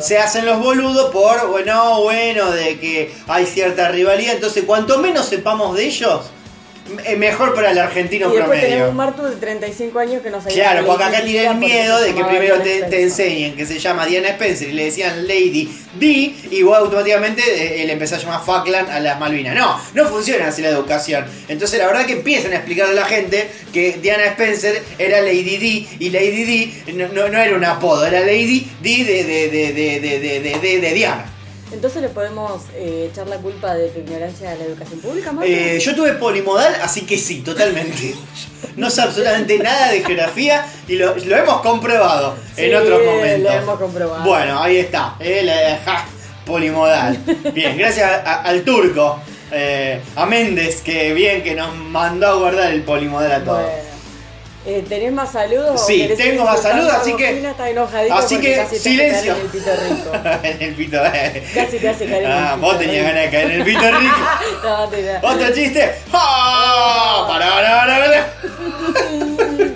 se 0.00 0.18
hacen 0.18 0.46
los 0.46 0.58
boludos 0.60 1.10
por, 1.12 1.48
bueno, 1.48 2.02
bueno, 2.02 2.50
de 2.50 2.78
que 2.78 3.12
hay 3.26 3.46
cierta 3.46 3.88
rivalidad. 3.88 4.34
Entonces, 4.34 4.64
cuanto 4.64 4.98
menos 4.98 5.26
sepamos 5.26 5.76
de 5.76 5.84
ellos, 5.84 6.20
mejor 7.16 7.54
para 7.54 7.70
el 7.70 7.78
argentino 7.78 8.26
Y 8.28 8.36
después 8.36 8.44
promedio. 8.48 8.68
tenemos 8.68 8.90
un 8.90 8.96
Martu 8.96 9.22
de 9.24 9.36
35 9.36 9.98
años 9.98 10.22
que 10.22 10.30
no 10.30 10.40
sabía 10.40 10.54
Claro, 10.56 10.80
que 10.80 10.86
porque 10.86 11.04
acá 11.04 11.20
tienen 11.22 11.58
miedo 11.58 12.00
de 12.00 12.14
que 12.14 12.24
primero 12.24 12.56
te, 12.60 13.02
enseñen 13.02 13.56
que 13.56 13.66
se 13.66 13.78
llama 13.78 14.06
Diana 14.06 14.28
Spencer 14.30 14.68
y 14.68 14.72
le 14.72 14.84
decían 14.86 15.26
Lady 15.26 15.68
D 15.94 16.34
y 16.50 16.62
vos 16.62 16.76
automáticamente 16.78 17.42
eh, 17.82 17.86
le 17.86 17.92
empezás 17.92 18.20
a 18.20 18.22
llamar 18.22 18.44
Falkland 18.44 18.90
a 18.90 19.00
las 19.00 19.18
Malvinas. 19.18 19.54
No, 19.54 19.80
no 19.94 20.06
funciona 20.08 20.48
así 20.48 20.62
la 20.62 20.68
educación. 20.70 21.24
Entonces 21.48 21.78
la 21.78 21.86
verdad 21.86 22.06
que 22.06 22.12
empiezan 22.14 22.52
a 22.52 22.56
explicarle 22.56 22.92
a 22.98 23.02
la 23.02 23.06
gente 23.06 23.48
que 23.72 23.98
Diana 24.02 24.24
Spencer 24.26 24.82
era 24.98 25.20
Lady 25.20 25.56
D 25.58 25.86
y 25.98 26.10
Lady 26.10 26.44
D 26.86 26.92
no, 26.94 27.08
no, 27.08 27.28
no 27.28 27.38
era 27.40 27.56
un 27.56 27.64
apodo, 27.64 28.06
era 28.06 28.20
Lady 28.20 28.66
D 28.82 29.04
de, 29.04 29.24
de, 29.24 29.48
de, 29.48 29.72
de, 29.72 30.00
de, 30.00 30.18
de, 30.20 30.40
de, 30.40 30.58
de- 30.58 30.80
de 30.80 30.94
Diana. 30.94 31.24
Entonces 31.72 32.00
le 32.02 32.08
podemos 32.08 32.62
eh, 32.74 33.08
echar 33.12 33.26
la 33.28 33.36
culpa 33.36 33.74
de 33.74 33.88
tu 33.88 34.00
ignorancia 34.00 34.50
de 34.50 34.58
la 34.58 34.64
educación 34.64 35.00
pública, 35.00 35.32
Marco. 35.32 35.50
Eh, 35.50 35.78
yo 35.80 35.94
tuve 35.94 36.12
polimodal, 36.14 36.74
así 36.82 37.02
que 37.02 37.18
sí, 37.18 37.40
totalmente. 37.42 38.14
No 38.76 38.88
sé 38.90 39.02
absolutamente 39.02 39.58
nada 39.58 39.90
de 39.90 40.02
geografía 40.02 40.64
y 40.86 40.94
lo, 40.96 41.14
lo 41.16 41.36
hemos 41.36 41.60
comprobado 41.60 42.36
en 42.56 42.74
otros 42.74 43.00
momentos. 43.04 43.52
lo 43.54 43.58
hemos 43.62 43.78
comprobado. 43.78 44.24
Bueno, 44.24 44.62
ahí 44.62 44.76
está. 44.78 45.16
eh, 45.20 45.42
la- 45.44 45.78
ja, 45.84 46.06
polimodal. 46.46 47.18
Bien, 47.52 47.76
gracias 47.76 48.10
a- 48.10 48.42
al 48.42 48.62
turco, 48.62 49.20
eh, 49.52 50.00
a 50.16 50.24
Méndez, 50.26 50.80
que 50.80 51.12
bien 51.12 51.42
que 51.42 51.54
nos 51.54 51.74
mandó 51.76 52.28
a 52.28 52.34
guardar 52.34 52.72
el 52.72 52.82
polimodal 52.82 53.32
a 53.32 53.44
todos. 53.44 53.62
Bueno. 53.62 53.87
Eh, 54.70 54.84
¿Tenés 54.86 55.10
más 55.12 55.32
saludos? 55.32 55.86
Sí, 55.86 56.06
tengo 56.14 56.44
más 56.44 56.60
saludos, 56.60 56.92
así 56.92 57.16
que- 57.16 57.40
está 57.48 57.70
enojadito 57.70 58.14
así 58.14 58.38
que 58.38 58.66
te 58.68 58.78
silencio. 58.78 59.32
caer 59.32 59.40
en 59.40 59.46
el 59.46 59.50
pito 59.50 59.70
rico. 59.88 60.12
en 60.42 60.62
el 60.62 60.74
pito. 60.74 61.06
eh. 61.06 61.42
Casi 61.54 61.78
te 61.78 61.88
hace 61.88 62.04
caer 62.06 62.24
en 62.24 62.30
el 62.30 62.36
Ah, 62.36 62.52
pito 62.54 62.66
vos 62.66 62.78
tenías 62.78 63.04
ganas 63.06 63.22
de 63.24 63.30
caer 63.30 63.50
en 63.50 63.60
el 63.60 63.64
pito 63.64 63.80
rico. 63.80 64.14
No, 64.62 64.88
te 64.88 65.02
da. 65.04 65.20
¿Otro 65.22 65.54
chiste? 65.54 65.94
¡Ah! 66.12 67.24
Pará, 67.28 67.48
pará, 67.48 67.76
pará, 67.78 67.98
pará. 68.04 68.32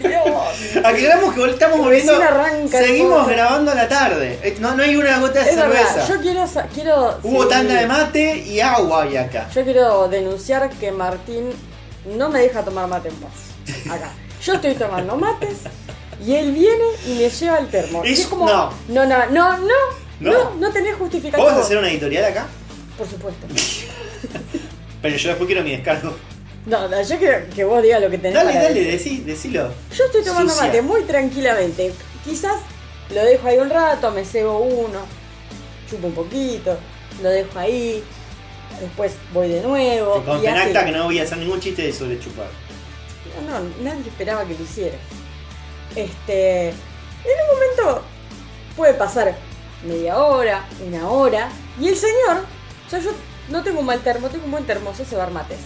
Dios. 0.08 0.84
Aclaramos 0.84 1.34
que 1.34 1.50
estamos 1.52 1.78
volviendo. 1.78 2.12
El 2.20 2.68
Seguimos 2.68 3.26
grabando 3.28 3.70
a 3.72 3.74
la 3.74 3.88
tarde. 3.88 4.56
No, 4.60 4.74
no 4.76 4.82
hay 4.82 4.94
una 4.96 5.18
gota 5.20 5.42
de 5.42 5.48
Es 5.50 5.56
cerveza. 5.56 5.94
verdad, 5.94 6.08
yo 6.08 6.20
quiero, 6.20 6.44
quiero 6.74 7.18
Hubo 7.22 7.42
sí, 7.44 7.48
tanda 7.48 7.74
de 7.80 7.86
mate 7.86 8.36
y 8.46 8.60
agua 8.60 9.04
hay 9.04 9.16
acá. 9.16 9.48
Yo 9.54 9.64
quiero 9.64 10.08
denunciar 10.08 10.68
que 10.68 10.92
Martín 10.92 11.50
no 12.04 12.28
me 12.28 12.40
deja 12.40 12.62
tomar 12.62 12.86
mate 12.88 13.08
en 13.08 13.14
paz. 13.14 13.32
Acá. 13.90 14.10
Yo 14.44 14.54
estoy 14.54 14.74
tomando 14.74 15.16
mates 15.16 15.58
y 16.24 16.34
él 16.34 16.52
viene 16.52 16.84
y 17.06 17.14
me 17.14 17.28
lleva 17.30 17.58
el 17.58 17.68
termo. 17.68 18.04
Y 18.04 18.12
Es- 18.12 18.20
es 18.20 18.26
como, 18.26 18.46
no. 18.46 18.70
no, 18.88 19.06
no, 19.06 19.26
no, 19.30 19.58
no, 19.58 19.68
No. 20.20 20.54
no, 20.54 20.70
tenés 20.72 20.94
justificativo. 20.96 21.42
¿Vos 21.44 21.52
vas 21.52 21.62
a 21.62 21.66
hacer 21.66 21.78
una 21.78 21.90
editorial 21.90 22.24
acá? 22.24 22.46
Por 22.98 23.08
supuesto. 23.08 23.46
Pero 25.02 25.16
yo 25.16 25.28
después 25.30 25.46
quiero 25.46 25.62
mi 25.64 25.70
descargo. 25.72 26.14
No, 26.66 26.86
no, 26.88 27.02
yo 27.02 27.18
quiero 27.18 27.48
que 27.54 27.64
vos 27.64 27.82
digas 27.82 28.00
lo 28.00 28.08
que 28.08 28.18
tenés 28.18 28.34
Dale, 28.34 28.52
para 28.52 28.64
dale, 28.68 28.84
decí, 28.84 29.18
decilo. 29.20 29.68
Yo 29.96 30.04
estoy 30.04 30.22
tomando 30.22 30.52
Sucia. 30.52 30.66
mate 30.68 30.82
muy 30.82 31.02
tranquilamente. 31.02 31.92
Quizás 32.24 32.60
lo 33.12 33.24
dejo 33.24 33.48
ahí 33.48 33.58
un 33.58 33.68
rato, 33.68 34.12
me 34.12 34.24
cebo 34.24 34.58
uno, 34.60 35.00
chupo 35.90 36.06
un 36.06 36.14
poquito, 36.14 36.78
lo 37.20 37.30
dejo 37.30 37.58
ahí, 37.58 38.04
después 38.80 39.14
voy 39.32 39.48
de 39.48 39.60
nuevo. 39.60 40.20
Te 40.20 40.24
consta 40.24 40.44
y 40.44 40.46
en 40.46 40.56
así. 40.56 40.66
acta 40.68 40.84
que 40.84 40.92
no 40.92 41.04
voy 41.04 41.18
a 41.18 41.24
hacer 41.24 41.38
ningún 41.38 41.58
chiste 41.58 41.82
de 41.82 41.92
sobre 41.92 42.20
chupar. 42.20 42.46
No, 43.48 43.60
nadie 43.82 44.08
esperaba 44.08 44.44
que 44.44 44.54
lo 44.54 44.62
hiciera. 44.64 44.96
Este. 45.96 46.68
En 46.70 46.74
un 46.74 47.54
momento 47.80 48.02
puede 48.76 48.94
pasar 48.94 49.34
media 49.86 50.18
hora, 50.18 50.64
una 50.86 51.08
hora, 51.10 51.50
y 51.80 51.88
el 51.88 51.96
señor, 51.96 52.44
o 52.86 52.90
sea, 52.90 52.98
yo 53.00 53.10
no 53.48 53.62
tengo 53.62 53.80
un 53.80 53.86
mal 53.86 54.00
termo, 54.00 54.28
tengo 54.28 54.44
un 54.44 54.50
buen 54.50 54.64
termo, 54.64 54.94
sé 54.94 55.04
cebar 55.04 55.30
mates. 55.30 55.58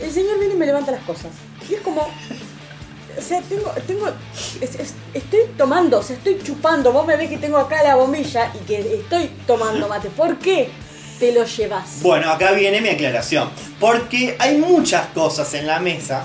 El 0.00 0.10
señor 0.10 0.38
viene 0.38 0.54
y 0.54 0.56
me 0.58 0.66
levanta 0.66 0.90
las 0.90 1.02
cosas. 1.04 1.32
Y 1.68 1.74
es 1.74 1.80
como. 1.80 2.00
O 2.02 3.20
sea, 3.20 3.42
tengo. 3.42 3.70
tengo 3.86 4.08
es- 4.60 4.74
es- 4.74 4.94
estoy 5.12 5.40
tomando, 5.58 5.98
o 5.98 6.02
sea, 6.02 6.16
estoy 6.16 6.40
chupando. 6.42 6.92
Vos 6.92 7.06
me 7.06 7.16
ves 7.16 7.28
que 7.28 7.38
tengo 7.38 7.58
acá 7.58 7.82
la 7.82 7.94
bombilla 7.96 8.50
y 8.54 8.58
que 8.64 8.78
estoy 9.00 9.28
tomando 9.46 9.86
mate. 9.88 10.08
¿Por 10.10 10.38
qué 10.38 10.70
te 11.18 11.32
lo 11.32 11.44
llevas? 11.44 12.00
Bueno, 12.02 12.30
acá 12.30 12.52
viene 12.52 12.80
mi 12.80 12.88
aclaración. 12.88 13.50
Porque 13.80 14.36
hay 14.38 14.58
muchas 14.58 15.06
cosas 15.08 15.52
en 15.54 15.66
la 15.66 15.78
mesa. 15.80 16.24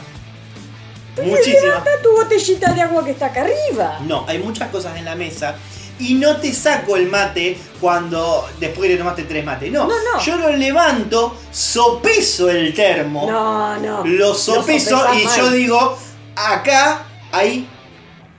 Muchísimas. 1.24 1.64
Levanta 1.64 1.90
tu 2.04 2.12
botellita 2.12 2.74
de 2.74 2.82
agua 2.82 3.04
que 3.04 3.12
está 3.12 3.28
acá 3.28 3.42
arriba. 3.42 4.00
No, 4.06 4.24
hay 4.28 4.38
muchas 4.40 4.70
cosas 4.70 4.96
en 4.98 5.06
la 5.06 5.16
mesa. 5.16 5.56
Y 6.00 6.14
no 6.14 6.38
te 6.38 6.54
saco 6.54 6.96
el 6.96 7.08
mate 7.10 7.58
cuando 7.82 8.48
después 8.60 8.88
te 8.88 8.98
tomaste 8.98 9.24
tres 9.24 9.44
mates. 9.44 9.72
No, 9.72 9.88
No, 9.88 9.96
no. 10.14 10.22
yo 10.24 10.36
lo 10.38 10.50
levanto, 10.56 11.36
sopeso 11.52 12.52
el 12.52 12.72
termo, 12.76 13.26
No, 13.30 13.78
no. 13.80 14.06
lo 14.06 14.36
sopeso 14.36 15.04
y 15.20 15.26
mal. 15.26 15.38
yo 15.40 15.50
digo, 15.50 15.98
acá 16.36 17.08
hay 17.32 17.68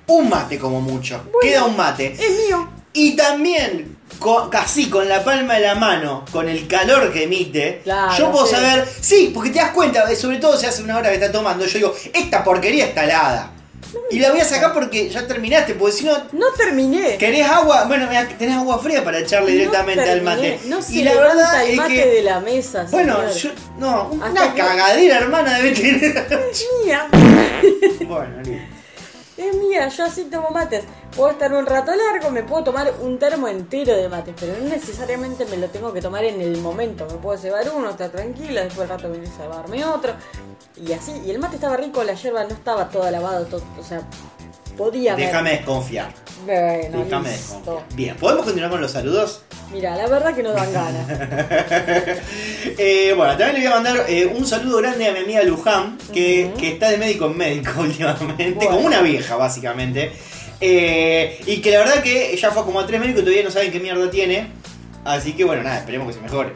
un 0.07 0.29
mate 0.29 0.57
como 0.57 0.81
mucho. 0.81 1.21
Queda 1.43 1.65
un 1.65 1.77
mate. 1.77 2.13
Es 2.13 2.31
mío. 2.47 2.69
Y 2.93 3.17
también, 3.17 3.98
co- 4.19 4.49
casi 4.51 4.89
con 4.91 5.09
la 5.09 5.23
palma 5.25 5.55
de 5.55 5.61
la 5.61 5.75
mano, 5.75 6.25
con 6.33 6.49
el 6.49 6.67
calor 6.67 7.13
que 7.13 7.25
emite, 7.25 7.81
Claro, 7.85 8.15
yo 8.17 8.33
puedo 8.33 8.47
sí. 8.47 8.55
saber, 8.57 8.89
sí, 9.01 9.31
porque 9.35 9.51
te 9.51 9.59
das 9.59 9.71
cuenta, 9.71 10.11
eh, 10.11 10.17
sobre 10.17 10.39
todo 10.39 10.57
si 10.57 10.67
hace 10.67 10.83
una 10.83 10.97
hora 10.99 11.09
que 11.11 11.17
está 11.17 11.31
tomando, 11.33 11.65
yo 11.67 11.79
digo, 11.79 11.95
esta 12.13 12.43
porquería 12.45 12.87
está 12.87 13.05
helada. 13.05 13.53
Y 14.11 14.19
la 14.19 14.31
voy 14.31 14.41
a 14.41 14.45
sacar 14.45 14.75
porque 14.75 15.09
ya 15.09 15.27
terminaste, 15.27 15.75
porque 15.75 15.97
si 15.97 16.05
no, 16.05 16.13
No 16.33 16.47
terminé. 16.57 17.17
querés 17.17 17.47
agua, 17.47 17.85
bueno, 17.85 18.07
tenés 18.39 18.57
agua 18.57 18.79
fría 18.81 19.03
para 19.03 19.19
echarle 19.21 19.53
directamente 19.53 20.11
al 20.11 20.21
mate. 20.21 20.61
No 20.67 20.83
se 20.83 20.93
y 20.97 21.03
la 21.05 21.15
verdad 21.15 21.65
el 21.65 21.71
es 21.71 21.77
mate 21.77 21.95
que, 21.95 22.07
de 22.07 22.23
la 22.23 22.41
mesa. 22.41 22.87
bueno, 22.91 23.17
señor. 23.33 23.55
yo, 23.57 23.63
no, 23.79 24.11
Hasta 24.23 24.31
una 24.31 24.53
que- 24.55 24.61
cagadera 24.61 25.17
hermana 25.19 25.55
debe 25.59 25.71
tener. 25.73 26.17
Es 26.51 26.67
mía. 26.85 27.09
bueno. 28.07 28.43
Es 29.39 29.55
mía. 29.55 29.89
Yo 29.89 30.05
así 30.05 30.25
tomo 30.25 30.51
mates. 30.51 30.85
Puedo 31.17 31.31
estar 31.31 31.53
un 31.53 31.67
rato 31.67 31.91
largo, 31.95 32.31
me 32.31 32.43
puedo 32.45 32.65
tomar 32.65 32.93
un 33.01 33.19
termo 33.19 33.49
entero 33.49 33.97
de 33.97 34.09
mates, 34.09 34.35
pero 34.39 34.53
no 34.61 34.69
necesariamente 34.69 35.47
me 35.47 35.57
lo 35.57 35.67
tengo 35.69 35.93
que 35.93 36.01
tomar 36.01 36.25
en 36.25 36.41
el 36.41 36.59
momento. 36.59 37.07
Me 37.11 37.17
puedo 37.17 37.37
cebar 37.37 37.65
uno, 37.75 37.91
estar 37.91 38.11
tranquilo, 38.11 38.63
después 38.63 38.89
al 38.89 38.97
rato 38.99 39.11
venir 39.11 39.29
a 39.29 39.37
cebarme 39.43 39.85
otro. 39.85 40.13
Y 40.77 40.93
así. 40.93 41.13
Y 41.27 41.31
el 41.31 41.39
mate 41.41 41.57
estaba 41.57 41.77
rico, 41.77 42.05
la 42.05 42.15
yerba 42.15 42.45
no 42.45 42.51
estaba 42.51 42.89
toda 42.89 43.11
lavada, 43.11 43.45
todo, 43.47 43.63
o 43.81 43.83
sea, 43.83 44.01
podía 44.77 45.17
Déjame 45.17 45.51
desconfiar. 45.53 46.13
Bueno, 46.47 47.03
Déjame 47.05 47.31
listo. 47.33 47.55
desconfiar. 47.57 47.85
Bien, 47.97 48.17
¿podemos 48.17 48.45
continuar 48.45 48.71
con 48.71 48.81
los 48.81 48.93
saludos? 48.93 49.43
Mira, 49.73 49.97
la 49.97 50.07
verdad 50.07 50.35
que 50.35 50.43
no 50.45 50.53
dan 50.53 50.73
ganas. 50.73 51.07
Eh, 52.81 53.13
bueno, 53.17 53.37
también 53.37 53.55
le 53.55 53.61
voy 53.61 53.67
a 53.79 53.81
mandar 53.83 54.05
eh, 54.09 54.27
un 54.27 54.47
saludo 54.47 54.79
grande 54.79 55.09
a 55.09 55.13
mi 55.13 55.21
amiga 55.21 55.43
Luján, 55.43 55.99
que, 56.13 56.53
que 56.59 56.73
está 56.73 56.91
de 56.91 56.97
médico 56.99 57.27
en 57.27 57.37
médico 57.37 57.71
últimamente, 57.81 58.53
Bueno. 58.55 58.71
como 58.71 58.87
una 58.87 59.01
vieja 59.01 59.35
básicamente. 59.37 60.13
Eh, 60.61 61.41
y 61.47 61.61
que 61.61 61.71
la 61.71 61.79
verdad 61.81 62.03
que 62.03 62.37
ya 62.37 62.51
fue 62.51 62.65
como 62.65 62.81
a 62.81 62.87
tres 62.87 63.01
médicos 63.01 63.23
y 63.23 63.25
todavía 63.25 63.45
no 63.45 63.51
saben 63.51 63.71
qué 63.73 63.81
mierda 63.81 64.11
tiene. 64.11 64.49
Así 65.05 65.33
que 65.35 65.45
bueno, 65.45 65.63
nada, 65.63 65.79
esperemos 65.79 66.09
que 66.09 66.15
se 66.15 66.21
mejore. 66.21 66.53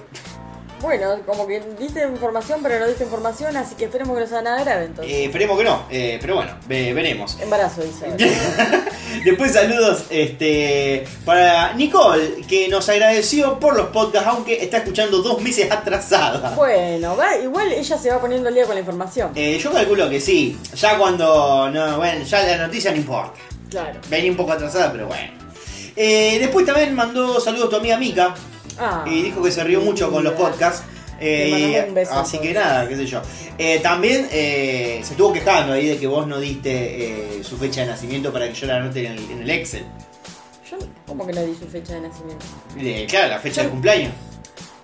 Bueno, 0.80 1.14
como 1.24 1.46
que 1.46 1.62
diste 1.78 2.04
información, 2.04 2.58
pero 2.60 2.80
no 2.80 2.88
diste 2.88 3.04
información, 3.04 3.56
así 3.56 3.76
que 3.76 3.84
esperemos 3.84 4.16
que 4.16 4.22
no 4.24 4.26
sea 4.28 4.42
nada 4.42 4.64
grave 4.64 4.86
entonces. 4.86 5.14
Eh, 5.14 5.26
esperemos 5.26 5.56
que 5.56 5.62
no, 5.62 5.84
eh, 5.92 6.18
pero 6.20 6.34
bueno, 6.34 6.56
ve- 6.66 6.92
veremos. 6.92 7.38
Embarazo, 7.40 7.82
dice. 7.82 8.06
Después 9.24 9.52
saludos 9.52 10.06
este, 10.10 11.04
para 11.24 11.72
Nicole, 11.74 12.42
que 12.48 12.66
nos 12.68 12.88
agradeció 12.88 13.60
por 13.60 13.76
los 13.76 13.90
podcasts, 13.90 14.28
aunque 14.28 14.60
está 14.60 14.78
escuchando 14.78 15.22
dos 15.22 15.40
meses 15.40 15.70
atrasada. 15.70 16.50
Bueno, 16.56 17.16
va, 17.16 17.36
igual 17.36 17.70
ella 17.72 17.96
se 17.96 18.10
va 18.10 18.20
poniendo 18.20 18.48
al 18.48 18.54
día 18.56 18.64
con 18.64 18.74
la 18.74 18.80
información. 18.80 19.30
Eh, 19.36 19.60
yo 19.62 19.72
calculo 19.72 20.10
que 20.10 20.20
sí, 20.20 20.58
ya 20.74 20.98
cuando, 20.98 21.70
no, 21.70 21.96
bueno, 21.98 22.24
ya 22.24 22.42
la 22.42 22.66
noticia 22.66 22.90
no 22.90 22.96
importa. 22.96 23.38
Claro. 23.72 24.00
Venía 24.08 24.30
un 24.30 24.36
poco 24.36 24.52
atrasada, 24.52 24.92
pero 24.92 25.06
bueno. 25.08 25.32
Eh, 25.96 26.38
después 26.38 26.64
también 26.64 26.94
mandó 26.94 27.40
saludos 27.40 27.66
a 27.66 27.70
tu 27.70 27.76
amiga 27.76 27.98
Mika 27.98 28.34
Ah, 28.78 29.04
y 29.06 29.22
dijo 29.22 29.42
que 29.42 29.50
se 29.52 29.62
rió 29.64 29.80
mucho 29.82 30.10
con 30.10 30.24
los 30.24 30.32
podcasts. 30.34 30.82
Eh, 31.20 31.84
un 31.88 31.94
beso, 31.94 32.14
así 32.14 32.38
que 32.38 32.52
nada, 32.52 32.88
qué 32.88 32.96
sé 32.96 33.06
yo. 33.06 33.20
Eh, 33.58 33.78
también 33.80 34.26
eh, 34.32 35.00
se 35.04 35.12
estuvo 35.12 35.32
quejando 35.32 35.72
ahí 35.74 35.86
de 35.88 35.98
que 35.98 36.06
vos 36.06 36.26
no 36.26 36.40
diste 36.40 37.38
eh, 37.38 37.44
su 37.44 37.56
fecha 37.58 37.82
de 37.82 37.88
nacimiento 37.88 38.32
para 38.32 38.48
que 38.48 38.54
yo 38.54 38.66
la 38.66 38.76
anote 38.76 39.04
en 39.06 39.12
el, 39.12 39.30
en 39.30 39.42
el 39.42 39.50
Excel. 39.50 39.84
Yo, 40.70 40.78
¿cómo 41.06 41.26
que 41.26 41.32
no 41.34 41.42
di 41.42 41.54
su 41.54 41.66
fecha 41.68 41.94
de 41.94 42.00
nacimiento? 42.00 42.44
Claro, 43.08 43.28
la 43.28 43.38
fecha 43.38 43.56
Yo- 43.60 43.64
de 43.64 43.70
cumpleaños. 43.70 44.12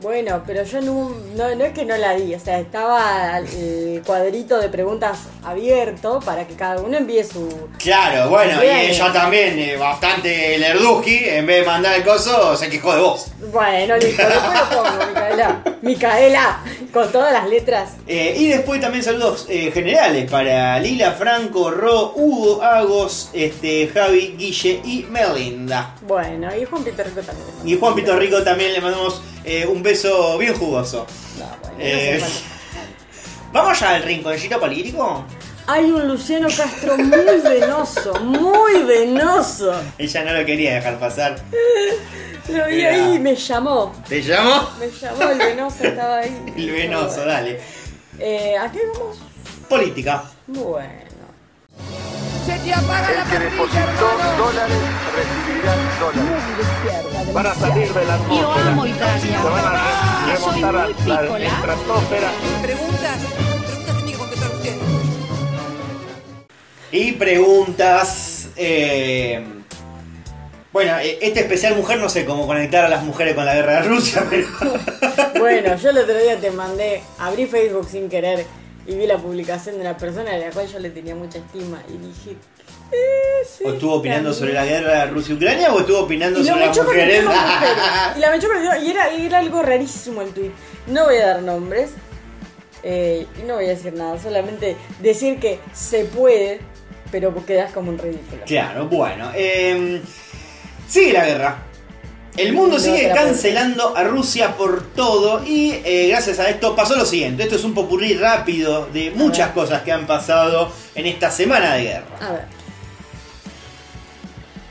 Bueno, 0.00 0.42
pero 0.46 0.62
yo 0.62 0.80
no, 0.80 1.10
no, 1.34 1.54
no 1.56 1.64
es 1.64 1.72
que 1.72 1.84
no 1.84 1.96
la 1.96 2.14
di, 2.14 2.32
o 2.32 2.38
sea, 2.38 2.60
estaba 2.60 3.38
el 3.38 4.00
cuadrito 4.06 4.58
de 4.58 4.68
preguntas 4.68 5.18
abierto 5.44 6.20
para 6.24 6.46
que 6.46 6.54
cada 6.54 6.80
uno 6.80 6.96
envíe 6.96 7.24
su... 7.24 7.48
Claro, 7.78 8.30
bueno, 8.30 8.62
y 8.62 8.90
ella 8.90 9.12
también, 9.12 9.58
eh, 9.58 9.76
bastante 9.76 10.56
lerduski, 10.58 11.16
en 11.24 11.46
vez 11.46 11.60
de 11.60 11.66
mandar 11.66 11.96
el 11.96 12.04
coso, 12.04 12.56
se 12.56 12.70
quejó 12.70 12.94
de 12.94 13.00
vos. 13.00 13.26
Bueno, 13.52 13.96
listo, 13.96 14.22
después 14.22 14.60
lo 14.60 14.68
pongo, 14.68 15.06
Micaela. 15.08 15.62
Micaela, 15.82 16.60
con 16.92 17.10
todas 17.10 17.32
las 17.32 17.48
letras. 17.48 17.90
Eh, 18.06 18.36
y 18.38 18.48
después 18.48 18.80
también 18.80 19.02
saludos 19.02 19.46
eh, 19.48 19.72
generales 19.72 20.30
para 20.30 20.78
Lila, 20.78 21.12
Franco, 21.12 21.70
Ro, 21.72 22.12
Hugo, 22.14 22.62
Agos, 22.62 23.30
este, 23.32 23.90
Javi, 23.92 24.36
Guille 24.38 24.80
y 24.84 25.06
Melinda. 25.10 25.94
Bueno, 26.02 26.54
y 26.54 26.64
Juan 26.64 26.84
Peter 26.84 27.06
Rico 27.06 27.22
también. 27.22 27.48
Y 27.64 27.78
Juan 27.78 27.94
Pito 27.94 28.16
Rico 28.16 28.42
también 28.44 28.72
le 28.72 28.80
mandamos 28.80 29.22
eh, 29.44 29.66
un 29.66 29.82
beso 29.82 30.36
bien 30.38 30.54
jugoso. 30.54 31.06
No, 31.38 31.46
bueno, 31.62 31.76
Eh. 31.78 32.22
¿Vamos 33.52 33.80
ya 33.80 33.94
al 33.94 34.02
rinconcito 34.02 34.60
político? 34.60 35.24
Hay 35.66 35.84
un 35.90 36.06
Luciano 36.08 36.48
Castro 36.54 36.96
muy 36.96 37.40
venoso, 37.42 38.14
muy 38.20 38.82
venoso. 38.84 39.74
Ella 39.98 40.24
no 40.24 40.32
lo 40.34 40.44
quería 40.46 40.74
dejar 40.74 40.98
pasar. 40.98 41.36
Lo 42.48 42.64
vi 42.66 42.76
Mira. 42.76 42.88
ahí 42.94 43.14
y 43.16 43.18
me 43.18 43.34
llamó. 43.36 43.92
¿Te 44.08 44.22
llamo? 44.22 44.70
Me 44.80 44.90
llamó 44.90 45.22
el 45.32 45.36
venoso, 45.38 45.84
estaba 45.84 46.18
ahí. 46.20 46.42
El 46.56 46.70
venoso, 46.70 47.22
dale. 47.26 47.60
Eh, 48.18 48.56
¿A 48.58 48.72
qué 48.72 48.80
vamos? 48.94 49.18
Política. 49.68 50.24
Bueno. 50.46 51.07
Se 52.48 52.58
te 52.60 52.72
apaga 52.72 53.10
la 53.10 53.22
El 53.22 53.28
que 53.28 53.36
parrilla, 53.36 53.50
depositó 53.50 54.10
hermano. 54.10 54.36
dólares 54.38 54.78
recibirá 55.16 55.72
dólares. 56.00 57.32
Van 57.34 57.46
a 57.46 57.54
salir 57.54 57.92
de 57.92 58.04
la 58.06 58.14
atmósfera. 58.14 58.40
Yo 58.40 58.68
amo 58.70 58.86
Italia. 58.86 59.42
Se 59.42 59.48
van 59.48 59.64
a 59.66 60.36
soy 60.38 60.62
a 60.62 60.72
muy 60.72 60.72
la 61.06 61.20
pícola. 61.20 61.46
estratosfera. 61.46 62.30
Preguntas, 62.62 63.18
preguntas 63.20 63.84
que 63.86 63.92
tiene 63.92 64.12
que 64.12 64.18
contestar 64.18 64.50
usted. 64.50 64.76
Y 66.92 67.12
preguntas. 67.12 68.48
eh, 68.56 69.44
bueno, 70.72 70.98
eh, 71.00 71.18
este 71.22 71.40
especial 71.40 71.76
mujer 71.76 71.98
no 71.98 72.08
sé 72.08 72.24
cómo 72.24 72.46
conectar 72.46 72.84
a 72.84 72.88
las 72.88 73.02
mujeres 73.02 73.34
con 73.34 73.44
la 73.44 73.54
guerra 73.54 73.82
de 73.82 73.88
Rusia, 73.88 74.24
pero. 74.30 74.46
Bueno, 75.38 75.76
yo 75.76 75.90
el 75.90 75.98
otro 75.98 76.16
día 76.18 76.40
te 76.40 76.50
mandé, 76.50 77.02
abrí 77.18 77.46
Facebook 77.46 77.88
sin 77.88 78.08
querer 78.08 78.44
y 78.88 78.94
vi 78.96 79.06
la 79.06 79.18
publicación 79.18 79.76
de 79.76 79.82
una 79.82 79.96
persona 79.96 80.32
a 80.34 80.38
la 80.38 80.50
cual 80.50 80.66
yo 80.66 80.78
le 80.80 80.90
tenía 80.90 81.14
mucha 81.14 81.38
estima 81.38 81.80
y 81.88 81.98
dije, 81.98 82.30
eh, 82.90 83.44
sí, 83.46 83.62
¿O 83.64 83.72
estuvo 83.74 83.94
opinando 83.94 84.32
sobre 84.32 84.54
la 84.54 84.64
guerra 84.64 85.06
Rusia-Ucrania 85.06 85.72
o 85.72 85.80
estuvo 85.80 86.00
opinando 86.00 86.42
sobre 86.42 86.66
las 86.66 86.76
mujeres? 86.76 87.24
Y 88.16 88.20
la 88.20 88.30
mechó 88.30 88.48
con 88.48 88.56
el 88.56 88.62
tema- 88.62 88.78
y 88.78 88.90
era, 88.90 89.12
y 89.12 89.26
era 89.26 89.38
algo 89.38 89.62
rarísimo 89.62 90.22
el 90.22 90.30
tweet. 90.30 90.50
No 90.88 91.04
voy 91.04 91.16
a 91.18 91.26
dar 91.28 91.42
nombres. 91.42 91.90
eh, 92.82 93.26
y 93.38 93.46
no 93.46 93.54
voy 93.56 93.66
a 93.66 93.70
decir 93.70 93.92
nada, 93.92 94.18
solamente 94.18 94.76
decir 95.00 95.38
que 95.38 95.58
se 95.74 96.04
puede, 96.06 96.60
pero 97.10 97.34
quedas 97.44 97.72
como 97.72 97.90
un 97.90 97.98
ridículo. 97.98 98.42
Claro, 98.46 98.86
bueno. 98.88 99.30
eh, 99.34 100.00
sigue 100.88 101.12
la 101.12 101.26
guerra. 101.26 101.58
El 102.38 102.52
mundo 102.52 102.78
sigue 102.78 103.10
cancelando 103.12 103.96
a 103.96 104.04
Rusia 104.04 104.56
por 104.56 104.92
todo 104.94 105.44
y 105.44 105.80
eh, 105.84 106.06
gracias 106.10 106.38
a 106.38 106.48
esto 106.48 106.76
pasó 106.76 106.94
lo 106.94 107.04
siguiente. 107.04 107.42
Esto 107.42 107.56
es 107.56 107.64
un 107.64 107.74
popurrí 107.74 108.14
rápido 108.14 108.86
de 108.92 109.10
muchas 109.10 109.50
cosas 109.50 109.82
que 109.82 109.90
han 109.90 110.06
pasado 110.06 110.70
en 110.94 111.06
esta 111.06 111.32
semana 111.32 111.74
de 111.74 111.82
guerra. 111.82 112.06
A 112.20 112.32
ver. 112.32 112.42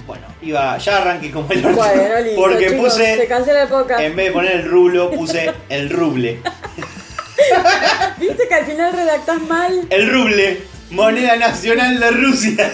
Bueno, 0.05 0.25
iba, 0.41 0.77
ya 0.77 0.97
arranqué 0.97 1.29
como 1.29 1.51
el 1.51 1.65
orto, 1.65 1.77
Bueno, 1.77 2.19
listo, 2.21 2.41
porque 2.41 2.69
chicos, 2.69 2.93
se 2.95 3.15
puse, 3.15 3.27
cancela 3.27 3.63
el 3.63 3.67
podcast. 3.69 4.01
en 4.01 4.15
vez 4.15 4.27
de 4.27 4.31
poner 4.31 4.51
el 4.53 4.65
rublo, 4.65 5.11
puse 5.11 5.53
el 5.69 5.89
ruble. 5.89 6.39
¿Viste 8.17 8.47
que 8.47 8.53
al 8.53 8.65
final 8.65 8.93
redactás 8.93 9.41
mal? 9.41 9.87
El 9.89 10.09
ruble, 10.09 10.61
moneda 10.91 11.35
nacional 11.35 11.99
de 11.99 12.11
Rusia, 12.11 12.73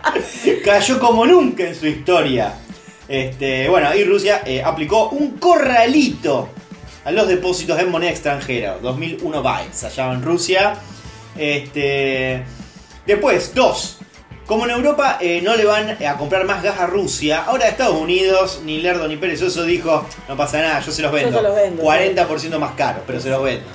cayó 0.64 0.98
como 0.98 1.26
nunca 1.26 1.64
en 1.64 1.74
su 1.74 1.86
historia. 1.86 2.54
Este, 3.12 3.68
bueno, 3.68 3.94
y 3.94 4.04
Rusia 4.04 4.40
eh, 4.46 4.62
aplicó 4.64 5.10
un 5.10 5.32
corralito 5.32 6.48
a 7.04 7.10
los 7.10 7.28
depósitos 7.28 7.78
en 7.78 7.90
moneda 7.90 8.10
extranjera, 8.10 8.78
2001 8.80 9.42
bytes 9.42 9.84
allá 9.84 10.12
en 10.12 10.22
Rusia. 10.22 10.76
Este, 11.36 12.42
después, 13.04 13.54
dos. 13.54 13.98
Como 14.46 14.64
en 14.64 14.70
Europa 14.70 15.18
eh, 15.20 15.42
no 15.42 15.54
le 15.56 15.66
van 15.66 16.02
a 16.02 16.16
comprar 16.16 16.46
más 16.46 16.62
gas 16.62 16.80
a 16.80 16.86
Rusia, 16.86 17.44
ahora 17.44 17.68
Estados 17.68 17.96
Unidos, 17.96 18.62
ni 18.64 18.80
Lerdo 18.80 19.06
ni 19.06 19.18
perezoso 19.18 19.64
dijo, 19.64 20.06
no 20.26 20.34
pasa 20.34 20.62
nada, 20.62 20.80
yo 20.80 20.90
se 20.90 21.02
los 21.02 21.12
vendo. 21.12 21.36
se 21.36 21.42
los 21.42 21.54
vendo, 21.54 21.82
40% 21.82 22.58
más 22.58 22.72
caro, 22.72 23.02
pero 23.06 23.20
se 23.20 23.28
los 23.28 23.42
vendo. 23.42 23.66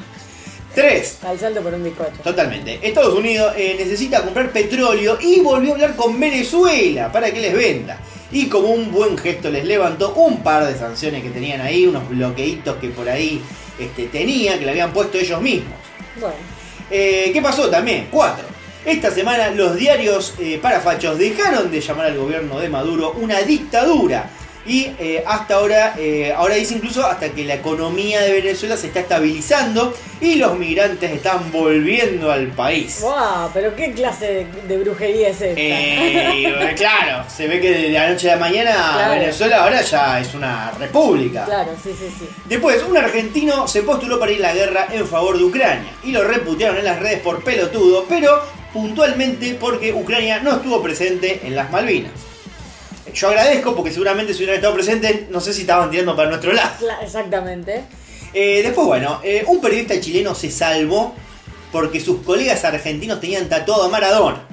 Tres. 0.74 1.20
Al 1.24 1.38
salto 1.38 1.62
por 1.62 1.75
un 1.75 1.84
bizcocho. 1.84 2.22
Totalmente. 2.24 2.79
Estados 2.82 3.13
Unidos 3.13 3.53
eh, 3.56 3.75
necesita 3.77 4.24
comprar 4.24 4.50
petróleo 4.50 5.20
y 5.22 5.41
volvió 5.41 5.72
a 5.72 5.75
hablar 5.75 5.96
con 5.96 6.20
Venezuela 6.20 7.12
para 7.12 7.29
que 7.29 7.39
les 7.39 7.53
venda. 7.53 8.00
Y 8.31 8.48
como 8.48 8.69
un 8.69 8.91
buen 8.91 9.17
gesto 9.17 9.50
les 9.50 9.63
levantó 9.65 10.13
un 10.15 10.43
par 10.43 10.65
de 10.65 10.77
sanciones 10.77 11.24
que 11.24 11.29
tenían 11.29 11.62
ahí, 11.62 11.86
unos 11.86 12.07
bloqueitos 12.10 12.75
que 12.77 12.89
por 12.89 13.07
ahí 13.07 13.41
este, 13.79 14.07
tenían, 14.07 14.60
que 14.60 14.65
le 14.65 14.72
habían 14.72 14.91
puesto 14.91 15.17
ellos 15.17 15.41
mismos. 15.41 15.74
Bueno, 16.19 16.36
Eh, 16.89 17.31
¿Qué 17.34 17.41
pasó 17.41 17.69
también? 17.69 18.07
Cuatro. 18.12 18.46
Esta 18.86 19.12
semana 19.12 19.50
los 19.51 19.75
diarios 19.75 20.34
eh, 20.39 20.60
parafachos 20.62 21.17
dejaron 21.17 21.69
de 21.69 21.81
llamar 21.81 22.05
al 22.07 22.17
gobierno 22.17 22.60
de 22.60 22.69
Maduro 22.69 23.12
una 23.19 23.41
dictadura. 23.41 24.29
Y 24.67 24.91
eh, 25.00 25.24
hasta 25.25 25.55
ahora, 25.55 25.93
eh, 25.97 26.33
ahora 26.36 26.55
dice 26.55 26.74
incluso 26.75 27.05
hasta 27.05 27.29
que 27.29 27.45
la 27.45 27.53
economía 27.53 28.19
de 28.21 28.33
Venezuela 28.33 28.75
se 28.75 28.88
está 28.88 29.00
estabilizando 29.00 29.93
y 30.19 30.36
los 30.36 30.57
migrantes 30.59 31.09
están 31.09 31.51
volviendo 31.53 32.29
al 32.29 32.47
país. 32.47 33.00
wow, 33.01 33.50
pero 33.53 33.74
qué 33.77 33.93
clase 33.93 34.25
de, 34.25 34.47
de 34.67 34.77
brujería 34.77 35.29
es 35.29 35.42
esta. 35.42 35.53
Eh, 35.61 36.74
claro, 36.77 37.24
se 37.29 37.48
ve 37.48 37.61
que 37.61 37.72
de 37.72 37.89
la 37.89 38.09
noche 38.09 38.29
a 38.29 38.35
la 38.35 38.42
mañana 38.42 38.72
Claro. 38.94 39.20
Venezuela 39.22 39.63
ahora 39.63 39.81
ya 39.81 40.20
es 40.20 40.33
una 40.33 40.72
república. 40.72 41.46
Claro, 41.46 41.72
sí, 41.81 41.92
sí, 41.98 42.13
sí. 42.20 42.27
Después, 42.46 42.83
un 42.83 42.98
argentino 42.98 43.68
se 43.70 43.83
postuló 43.83 44.20
para 44.20 44.33
ir 44.33 44.44
a 44.46 44.50
la 44.50 44.53
guerra 44.53 44.87
en 44.92 45.07
favor 45.07 45.37
de 45.37 45.46
Ucrania 45.46 45.92
y 46.03 46.11
lo 46.11 46.24
reputearon 46.25 46.77
en 46.77 46.83
las 46.83 47.00
redes 47.00 47.20
por 47.22 47.42
pelotudo, 47.42 48.05
pero 48.09 48.42
puntualmente 48.74 49.55
porque 49.59 49.94
Ucrania 49.94 50.39
no 50.42 50.57
estuvo 50.57 50.81
presente 50.83 51.39
en 51.46 51.55
las 51.55 51.72
Malvinas. 51.72 52.11
Yo 53.18 53.30
agradezco 53.30 53.75
porque 53.75 53.92
seguramente 53.92 54.32
si 54.32 54.40
hubieran 54.40 54.58
estado 54.58 54.75
presentes, 54.75 55.27
no 55.32 55.42
sé 55.42 55.51
si 55.51 55.62
estaban 55.62 55.90
tirando 55.90 56.16
para 56.16 56.30
nuestro 56.30 56.53
lado. 56.53 56.70
Exactamente. 57.01 57.82
Eh, 58.32 58.62
después, 58.62 58.86
bueno, 58.86 59.20
eh, 59.24 59.44
un 59.48 59.60
periodista 59.60 60.00
chileno 60.00 60.36
se 60.36 60.51
salvó 60.51 61.16
porque 61.72 62.00
sus 62.00 62.22
colegas 62.22 62.64
argentinos 62.64 63.20
tenían 63.20 63.50
tatuado 63.50 63.86
a 63.86 63.90
Maradona. 63.90 64.44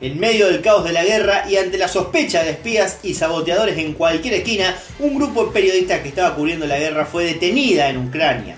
En 0.00 0.20
medio 0.20 0.46
del 0.46 0.60
caos 0.60 0.84
de 0.84 0.92
la 0.92 1.02
guerra 1.02 1.44
y 1.48 1.56
ante 1.56 1.76
la 1.76 1.88
sospecha 1.88 2.44
de 2.44 2.50
espías 2.50 3.00
y 3.02 3.14
saboteadores 3.14 3.78
en 3.78 3.94
cualquier 3.94 4.34
esquina, 4.34 4.76
un 5.00 5.16
grupo 5.16 5.46
de 5.46 5.52
periodistas 5.52 6.02
que 6.02 6.10
estaba 6.10 6.36
cubriendo 6.36 6.66
la 6.66 6.78
guerra 6.78 7.04
fue 7.04 7.24
detenida 7.24 7.88
en 7.88 8.06
Ucrania. 8.06 8.56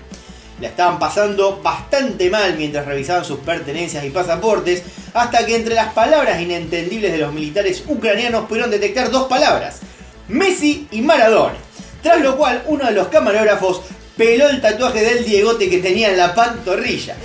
La 0.59 0.69
estaban 0.69 0.97
pasando 0.97 1.61
bastante 1.61 2.29
mal 2.29 2.55
mientras 2.57 2.85
revisaban 2.85 3.23
sus 3.23 3.39
pertenencias 3.39 4.03
y 4.03 4.09
pasaportes, 4.09 4.83
hasta 5.13 5.45
que 5.45 5.55
entre 5.55 5.75
las 5.75 5.93
palabras 5.93 6.41
inentendibles 6.41 7.11
de 7.11 7.19
los 7.19 7.31
militares 7.31 7.83
ucranianos 7.87 8.47
pudieron 8.47 8.71
detectar 8.71 9.11
dos 9.11 9.27
palabras, 9.27 9.79
Messi 10.27 10.87
y 10.91 11.01
Maradona. 11.01 11.57
Tras 12.01 12.21
lo 12.21 12.37
cual, 12.37 12.63
uno 12.67 12.85
de 12.85 12.91
los 12.91 13.07
camarógrafos 13.09 13.81
peló 14.15 14.49
el 14.49 14.61
tatuaje 14.61 15.03
del 15.03 15.25
Diegote 15.25 15.69
que 15.69 15.77
tenía 15.77 16.09
en 16.09 16.17
la 16.17 16.33
pantorrilla. 16.33 17.15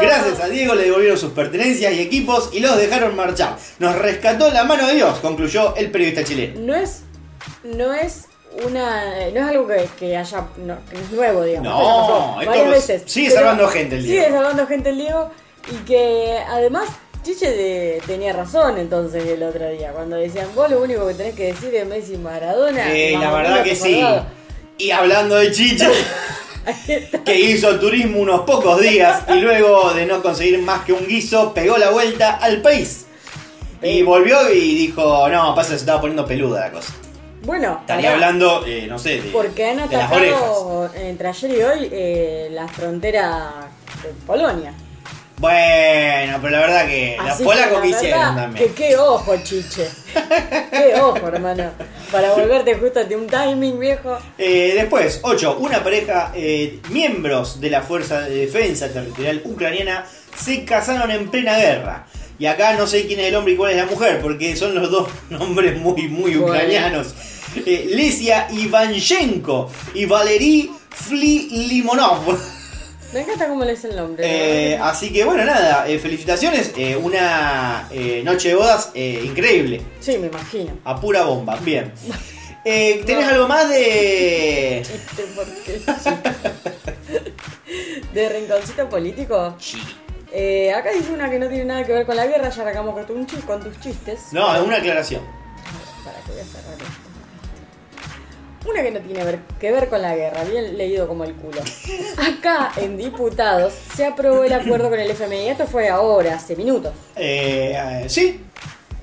Gracias 0.00 0.40
a 0.40 0.48
Diego 0.48 0.74
le 0.74 0.84
devolvieron 0.84 1.18
sus 1.18 1.32
pertenencias 1.32 1.92
y 1.92 2.00
equipos 2.00 2.50
y 2.52 2.58
los 2.60 2.76
dejaron 2.76 3.14
marchar. 3.14 3.56
Nos 3.78 3.96
rescató 3.96 4.50
la 4.50 4.64
mano 4.64 4.88
de 4.88 4.94
Dios, 4.94 5.18
concluyó 5.20 5.76
el 5.76 5.90
periodista 5.92 6.24
chileno. 6.24 6.60
No 6.60 6.74
es. 6.74 7.02
No 7.62 7.92
es 7.92 8.26
una. 8.66 9.04
No 9.32 9.40
es 9.40 9.46
algo 9.46 9.66
que, 9.66 9.88
que 9.98 10.16
haya. 10.16 10.44
No, 10.58 10.76
que 10.88 10.96
no 10.96 11.02
es 11.02 11.10
nuevo, 11.12 11.42
digamos. 11.42 11.72
No, 11.72 12.40
Esto 12.40 12.50
varias 12.50 12.70
veces. 12.70 13.02
sigue 13.06 13.28
Pero 13.28 13.40
salvando 13.40 13.68
gente 13.68 13.96
el 13.96 14.04
Diego. 14.04 14.24
Sigue 14.24 14.36
salvando 14.36 14.66
gente 14.66 14.88
el 14.90 14.96
Diego. 14.98 15.30
Y 15.70 15.76
que 15.84 16.38
además. 16.48 16.88
Chiche 17.24 17.48
de- 17.52 18.02
tenía 18.04 18.32
razón 18.32 18.78
entonces 18.78 19.24
el 19.24 19.44
otro 19.44 19.68
día, 19.70 19.92
cuando 19.92 20.16
decían, 20.16 20.48
vos 20.56 20.68
lo 20.68 20.82
único 20.82 21.06
que 21.06 21.14
tenés 21.14 21.36
que 21.36 21.52
decir 21.52 21.72
es 21.72 21.86
Messi 21.86 22.16
Maradona. 22.16 22.92
Eh, 22.92 23.16
la 23.16 23.30
verdad 23.32 23.62
que 23.62 23.76
sí. 23.76 24.02
Y 24.76 24.90
hablando 24.90 25.36
de 25.36 25.52
Chiche, 25.52 25.86
que 27.24 27.38
hizo 27.38 27.78
turismo 27.78 28.18
unos 28.18 28.40
pocos 28.40 28.80
días 28.80 29.22
y 29.28 29.34
luego 29.34 29.92
de 29.94 30.04
no 30.06 30.20
conseguir 30.20 30.58
más 30.62 30.84
que 30.84 30.92
un 30.94 31.06
guiso, 31.06 31.54
pegó 31.54 31.78
la 31.78 31.90
vuelta 31.90 32.38
al 32.38 32.60
país. 32.60 33.06
Y 33.80 34.02
volvió 34.02 34.52
y 34.52 34.74
dijo, 34.86 35.28
no, 35.28 35.54
pasa 35.54 35.70
que 35.70 35.76
se 35.76 35.80
estaba 35.82 36.00
poniendo 36.00 36.26
peluda 36.26 36.60
la 36.62 36.72
cosa. 36.72 36.92
Bueno, 37.44 37.78
Estaría 37.80 38.12
hablando, 38.12 38.64
eh, 38.66 38.86
no 38.88 38.98
sé, 38.98 39.20
de, 39.20 39.30
de 39.32 39.96
las 39.96 40.12
orejas. 40.12 40.40
atacado 40.40 40.90
entre 40.94 41.28
ayer 41.28 41.50
y 41.50 41.62
hoy 41.62 41.88
eh, 41.92 42.48
la 42.52 42.68
frontera 42.68 43.68
de 44.02 44.08
Polonia. 44.26 44.72
Bueno, 45.38 46.38
pero 46.40 46.50
la 46.50 46.60
verdad 46.60 46.86
que 46.86 47.16
los 47.26 47.42
polacos 47.42 47.72
la 47.78 47.82
que 47.82 47.88
hicieron 47.88 48.36
también. 48.36 48.66
Que 48.68 48.74
qué 48.74 48.96
ojo, 48.96 49.34
chiche. 49.42 49.88
qué 50.70 50.94
ojo, 51.00 51.26
hermano. 51.26 51.70
Para 52.12 52.32
volverte 52.32 52.76
justo 52.76 53.00
a 53.00 53.16
un 53.16 53.26
timing, 53.26 53.76
viejo. 53.80 54.18
Eh, 54.38 54.72
después, 54.76 55.18
8. 55.24 55.56
Una 55.58 55.82
pareja, 55.82 56.30
eh, 56.36 56.78
miembros 56.90 57.60
de 57.60 57.70
la 57.70 57.82
Fuerza 57.82 58.20
de 58.20 58.46
Defensa 58.46 58.88
Territorial 58.92 59.42
Ucraniana, 59.44 60.06
se 60.36 60.64
casaron 60.64 61.10
en 61.10 61.28
plena 61.28 61.56
guerra. 61.58 62.06
Y 62.42 62.46
acá 62.46 62.72
no 62.74 62.88
sé 62.88 63.06
quién 63.06 63.20
es 63.20 63.26
el 63.26 63.36
hombre 63.36 63.52
y 63.52 63.56
cuál 63.56 63.70
es 63.70 63.76
la 63.76 63.86
mujer, 63.86 64.20
porque 64.20 64.56
son 64.56 64.74
los 64.74 64.90
dos 64.90 65.08
nombres 65.30 65.78
muy, 65.78 66.08
muy 66.08 66.36
ucranianos. 66.36 67.14
Eh, 67.64 67.86
Lesia 67.94 68.48
Ivanchenko 68.50 69.70
y 69.94 70.06
Valery 70.06 70.68
Fli-Limonov. 70.90 72.36
Me 73.12 73.20
encanta 73.20 73.46
cómo 73.46 73.64
lees 73.64 73.84
el 73.84 73.94
nombre. 73.94 74.24
Eh, 74.26 74.76
así 74.76 75.12
que 75.12 75.22
bueno, 75.22 75.44
nada, 75.44 75.86
eh, 75.86 76.00
felicitaciones. 76.00 76.72
eh, 76.76 76.96
una 76.96 77.86
eh, 77.92 78.22
noche 78.24 78.48
de 78.48 78.54
bodas 78.56 78.90
eh, 78.92 79.22
increíble. 79.24 79.80
Sí, 80.00 80.18
me 80.18 80.26
imagino. 80.26 80.76
A 80.82 81.00
pura 81.00 81.22
bomba, 81.22 81.54
bien. 81.60 81.92
Eh, 82.64 83.02
¿Tenés 83.04 83.26
algo 83.26 83.48
más 83.48 83.68
de...? 83.68 84.82
Chiste, 84.86 85.24
¿por 85.34 85.46
qué? 85.64 85.80
¿De 88.14 88.28
rinconcito 88.28 88.88
político? 88.88 89.56
Eh, 90.34 90.72
acá 90.72 90.90
dice 90.92 91.12
una 91.12 91.28
que 91.30 91.38
no 91.38 91.46
tiene 91.48 91.64
nada 91.66 91.84
que 91.84 91.92
ver 91.92 92.06
con 92.06 92.16
la 92.16 92.26
guerra, 92.26 92.48
ya 92.48 92.62
arrancamos 92.62 92.94
con, 92.94 93.06
tu 93.06 93.14
chis- 93.26 93.44
con 93.44 93.62
tus 93.62 93.78
chistes. 93.80 94.32
No, 94.32 94.54
es 94.54 94.62
una 94.62 94.76
aclaración. 94.78 95.22
Para 96.04 96.18
que 96.20 96.32
voy 96.32 96.40
a 96.40 96.44
cerrar 96.44 96.72
esto. 96.74 98.70
Una 98.70 98.80
que 98.82 98.90
no 98.92 99.00
tiene 99.00 99.24
ver- 99.24 99.40
que 99.60 99.72
ver 99.72 99.88
con 99.88 100.00
la 100.00 100.14
guerra, 100.16 100.44
bien 100.44 100.78
leído 100.78 101.06
como 101.08 101.24
el 101.24 101.34
culo. 101.34 101.60
Acá 102.38 102.72
en 102.76 102.96
diputados 102.96 103.74
se 103.94 104.06
aprobó 104.06 104.44
el 104.44 104.52
acuerdo 104.52 104.88
con 104.88 104.98
el 105.00 105.10
FMI. 105.10 105.48
Esto 105.50 105.66
fue 105.66 105.88
ahora, 105.90 106.36
hace 106.36 106.56
minutos. 106.56 106.92
Eh, 107.16 108.04
sí, 108.08 108.40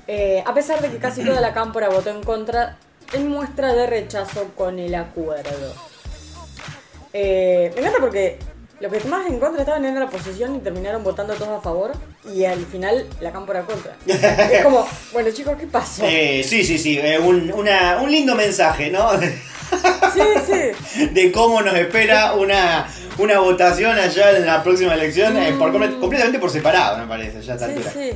Eh, 0.07 0.43
a 0.47 0.53
pesar 0.55 0.81
de 0.81 0.89
que 0.89 0.97
casi 0.97 1.23
toda 1.23 1.39
la 1.41 1.53
cámpora 1.53 1.89
votó 1.89 2.09
en 2.09 2.23
contra, 2.23 2.77
en 3.13 3.27
muestra 3.27 3.73
de 3.73 3.85
rechazo 3.85 4.47
con 4.55 4.79
el 4.79 4.95
acuerdo. 4.95 5.75
Eh, 7.13 7.71
me 7.75 7.81
encanta 7.81 7.99
porque 7.99 8.39
los 8.79 8.91
que 8.91 9.07
más 9.09 9.27
en 9.27 9.39
contra 9.39 9.61
estaban 9.61 9.83
en 9.85 9.95
la 9.99 10.05
oposición 10.05 10.55
y 10.55 10.59
terminaron 10.59 11.03
votando 11.03 11.33
todos 11.33 11.59
a 11.59 11.61
favor 11.61 11.91
y 12.33 12.45
al 12.45 12.65
final 12.65 13.05
la 13.21 13.31
cámpora 13.31 13.63
contra. 13.63 13.95
es 14.05 14.63
como, 14.63 14.87
bueno 15.13 15.29
chicos, 15.31 15.55
¿qué 15.59 15.67
pasó? 15.67 16.03
eh, 16.05 16.43
sí, 16.45 16.63
sí, 16.63 16.77
sí. 16.77 16.97
eh, 16.97 17.19
un, 17.19 17.51
una- 17.51 17.99
un 18.01 18.09
lindo 18.11 18.35
mensaje, 18.35 18.89
¿no? 18.89 19.09
Sí, 20.13 20.21
sí. 20.47 21.05
de 21.11 21.31
cómo 21.31 21.61
nos 21.61 21.75
espera 21.75 22.33
una, 22.33 22.87
una 23.19 23.39
votación 23.39 23.97
allá 23.99 24.35
en 24.35 24.43
la 24.45 24.63
próxima 24.63 24.95
elección, 24.95 25.37
eh, 25.37 25.53
por 25.59 25.71
comple- 25.71 25.99
completamente 25.99 26.39
por 26.39 26.49
separado, 26.49 26.97
me 26.97 27.05
parece, 27.05 27.39
ya 27.43 27.53
a 27.53 27.55
esta 27.55 27.67
Sí, 27.67 27.73
altura. 27.73 27.91
sí. 27.93 28.11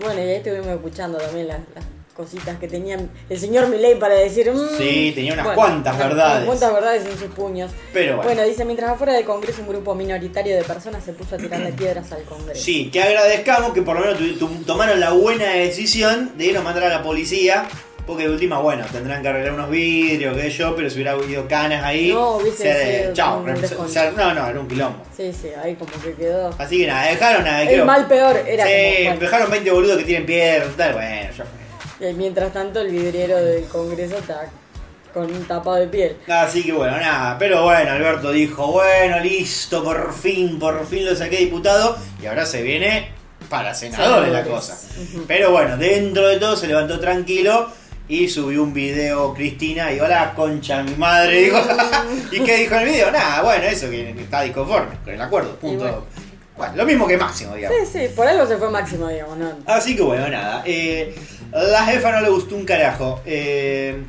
Bueno, 0.00 0.14
y 0.20 0.24
ahí 0.24 0.34
estuvimos 0.34 0.66
escuchando 0.66 1.18
también 1.18 1.46
las, 1.46 1.60
las 1.76 1.84
cositas 2.14 2.58
que 2.58 2.68
tenían 2.68 3.10
el 3.28 3.38
señor 3.38 3.68
Milei 3.68 3.96
para 3.98 4.14
decir. 4.14 4.50
mm, 4.50 4.76
Sí, 4.78 5.12
tenía 5.14 5.34
unas 5.34 5.48
cuantas 5.48 5.98
verdades. 5.98 6.36
Unas 6.36 6.46
cuantas 6.46 6.72
verdades 6.72 7.06
en 7.06 7.18
sus 7.18 7.28
puños. 7.34 7.70
Pero 7.92 8.16
bueno. 8.18 8.42
dice: 8.44 8.64
mientras 8.64 8.90
afuera 8.90 9.12
del 9.12 9.24
Congreso 9.24 9.62
un 9.62 9.68
grupo 9.68 9.94
minoritario 9.94 10.56
de 10.56 10.62
personas 10.62 11.04
se 11.04 11.12
puso 11.12 11.34
a 11.34 11.38
tirarle 11.38 11.72
piedras 11.72 12.10
al 12.12 12.22
Congreso. 12.22 12.62
Sí, 12.62 12.90
que 12.90 13.02
agradezcamos 13.02 13.72
que 13.72 13.82
por 13.82 13.98
lo 13.98 14.06
menos 14.06 14.64
tomaron 14.66 15.00
la 15.00 15.10
buena 15.12 15.50
decisión 15.50 16.32
de 16.38 16.46
irnos 16.46 16.62
a 16.62 16.64
mandar 16.64 16.84
a 16.84 16.88
la 16.88 17.02
policía. 17.02 17.64
Porque 18.06 18.24
de 18.24 18.34
última, 18.34 18.58
bueno, 18.58 18.84
tendrán 18.92 19.22
que 19.22 19.28
arreglar 19.28 19.54
unos 19.54 19.70
vidrios, 19.70 20.36
que 20.36 20.50
yo, 20.50 20.76
pero 20.76 20.90
si 20.90 20.96
hubiera 20.96 21.12
habido 21.12 21.48
canas 21.48 21.82
ahí. 21.82 22.12
No, 22.12 22.36
hubiese 22.36 23.08
chao, 23.14 23.42
no, 23.42 24.34
no, 24.34 24.46
era 24.46 24.60
un 24.60 24.68
quilombo. 24.68 24.98
Sí, 25.16 25.32
sí, 25.32 25.48
ahí 25.62 25.74
como 25.74 25.90
que 26.02 26.12
quedó. 26.12 26.50
Así 26.58 26.80
que 26.80 26.86
nada, 26.86 27.06
dejaron 27.08 27.46
a. 27.46 27.62
El 27.62 27.68
creo- 27.68 27.84
mal 27.86 28.06
peor 28.06 28.36
era 28.46 28.66
sí, 28.66 28.72
como. 28.72 29.04
bueno. 29.06 29.20
dejaron 29.20 29.50
20 29.50 29.70
boludos 29.70 29.96
que 29.96 30.04
tienen 30.04 30.26
piedra, 30.26 30.66
tal, 30.76 30.92
bueno, 30.92 31.30
ya 31.34 31.44
fue. 31.98 32.08
Eh, 32.08 32.14
Mientras 32.14 32.52
tanto, 32.52 32.80
el 32.80 32.88
vidriero 32.90 33.36
del 33.36 33.64
Congreso 33.64 34.16
está 34.18 34.46
con 35.12 35.24
un 35.32 35.44
tapado 35.44 35.76
de 35.76 35.86
piel. 35.86 36.16
Así 36.28 36.64
que 36.64 36.72
bueno, 36.72 36.96
nada, 36.98 37.38
pero 37.38 37.62
bueno, 37.62 37.92
Alberto 37.92 38.32
dijo, 38.32 38.72
bueno, 38.72 39.20
listo, 39.20 39.84
por 39.84 40.12
fin, 40.12 40.58
por 40.58 40.84
fin 40.86 41.06
lo 41.06 41.14
saqué 41.14 41.36
diputado 41.36 41.96
y 42.20 42.26
ahora 42.26 42.44
se 42.44 42.62
viene 42.62 43.10
para 43.48 43.74
senador 43.74 44.26
la 44.26 44.42
Senadores. 44.42 44.48
cosa. 44.48 44.78
Pero 45.28 45.52
bueno, 45.52 45.76
dentro 45.76 46.26
de 46.26 46.38
todo 46.38 46.56
se 46.56 46.66
levantó 46.66 46.98
tranquilo 46.98 47.68
y 48.08 48.28
subió 48.28 48.64
un 48.64 48.74
video 48.74 49.32
Cristina 49.34 49.92
y 49.92 50.00
hola 50.00 50.32
concha 50.34 50.82
mi 50.82 50.96
madre 50.96 51.42
dijo, 51.42 51.58
¿y 52.32 52.40
qué 52.40 52.56
dijo 52.56 52.74
en 52.74 52.80
el 52.80 52.88
video? 52.88 53.12
Nada, 53.12 53.42
bueno, 53.42 53.64
eso 53.66 53.88
que 53.88 54.10
está 54.18 54.42
disconforme 54.42 54.96
con 55.04 55.14
el 55.14 55.20
acuerdo, 55.20 55.54
punto. 55.60 55.84
bueno. 55.84 56.04
Bueno, 56.56 56.76
lo 56.76 56.84
mismo 56.86 57.06
que 57.08 57.16
Máximo, 57.16 57.54
digamos. 57.56 57.76
Sí, 57.90 57.98
sí, 58.00 58.08
por 58.14 58.28
algo 58.28 58.46
se 58.46 58.56
fue 58.56 58.70
máximo, 58.70 59.08
digamos, 59.08 59.36
¿no? 59.38 59.50
Así 59.66 59.96
que 59.96 60.02
bueno, 60.02 60.28
nada. 60.28 60.62
Eh, 60.64 61.12
la 61.54 61.84
jefa 61.86 62.12
no 62.12 62.20
le 62.20 62.28
gustó 62.30 62.56
un 62.56 62.64
carajo. 62.64 63.20
Eh, 63.24 64.02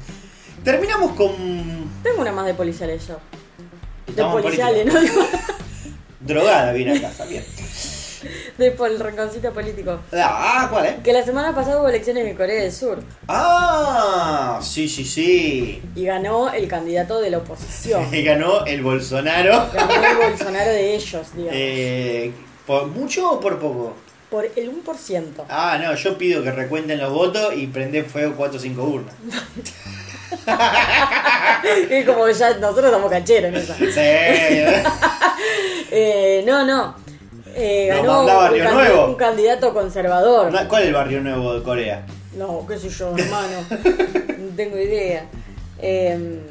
terminamos 0.64 1.12
con. 1.14 1.32
Tengo 2.04 2.22
una 2.22 2.32
más 2.32 2.46
de 2.46 2.54
policiales 2.54 3.08
yo. 3.08 3.18
De 4.08 4.24
policiales. 4.24 4.86
¿no? 4.94 5.00
Drogada 6.20 6.72
viene 6.74 6.98
acá, 6.98 7.08
está 7.12 7.26
bien. 7.26 7.44
De 8.58 8.72
por 8.72 8.90
el 8.90 9.00
rinconcito 9.00 9.54
político. 9.54 10.00
Ah, 10.14 10.68
¿cuál 10.72 10.86
es? 10.88 10.96
Que 11.04 11.14
la 11.14 11.24
semana 11.24 11.54
pasada 11.54 11.80
hubo 11.80 11.90
elecciones 11.90 12.26
en 12.26 12.36
Corea 12.36 12.64
del 12.64 12.72
Sur 12.72 13.04
Ah, 13.28 14.60
sí, 14.64 14.90
sí, 14.90 15.06
sí. 15.06 15.82
y 15.96 16.06
ganó 16.06 16.52
el 16.52 16.68
candidato 16.68 17.20
de 17.22 17.30
la 17.30 17.38
oposición. 17.40 18.08
Y 18.16 18.24
ganó 18.24 18.66
el 18.66 18.82
Bolsonaro. 18.82 19.70
Ganó 19.72 19.94
el 20.24 20.30
Bolsonaro 20.30 20.72
de 20.72 20.96
ellos, 20.96 21.28
digamos. 21.36 21.54
Eh, 21.56 22.32
¿Por 22.66 22.88
mucho 22.88 23.34
o 23.34 23.40
por 23.40 23.60
poco? 23.60 23.94
Por 24.30 24.46
el 24.46 24.72
1%. 24.84 25.44
Ah, 25.50 25.78
no, 25.82 25.94
yo 25.96 26.18
pido 26.18 26.44
que 26.44 26.52
recuenten 26.52 27.00
los 27.00 27.12
votos 27.14 27.54
y 27.56 27.68
prenden 27.68 28.06
fuego 28.06 28.34
4 28.36 28.58
o 28.58 28.60
5 28.62 28.84
urnas. 28.84 29.14
Es 31.90 32.06
como 32.06 32.28
ya 32.30 32.54
nosotros 32.58 32.86
estamos 32.86 33.10
cancheros 33.12 33.50
en 33.50 33.56
esa. 33.56 33.76
Sí. 33.76 34.84
Eh, 35.92 36.44
no, 36.46 36.66
no. 36.66 36.96
Eh, 37.56 37.88
ganó 37.90 38.22
un, 38.22 38.26
Barrio 38.26 38.66
candi- 38.66 38.74
Nuevo. 38.74 39.06
un 39.06 39.16
candidato 39.16 39.74
conservador. 39.74 40.52
¿Cuál 40.68 40.82
es 40.82 40.88
el 40.90 40.94
barrio 40.94 41.22
nuevo 41.22 41.54
de 41.54 41.64
Corea? 41.64 42.06
No, 42.36 42.66
qué 42.68 42.78
sé 42.78 42.90
yo, 42.90 43.16
hermano. 43.16 43.64
no 43.70 44.56
tengo 44.58 44.78
idea. 44.78 45.26
Eh, 45.80 46.42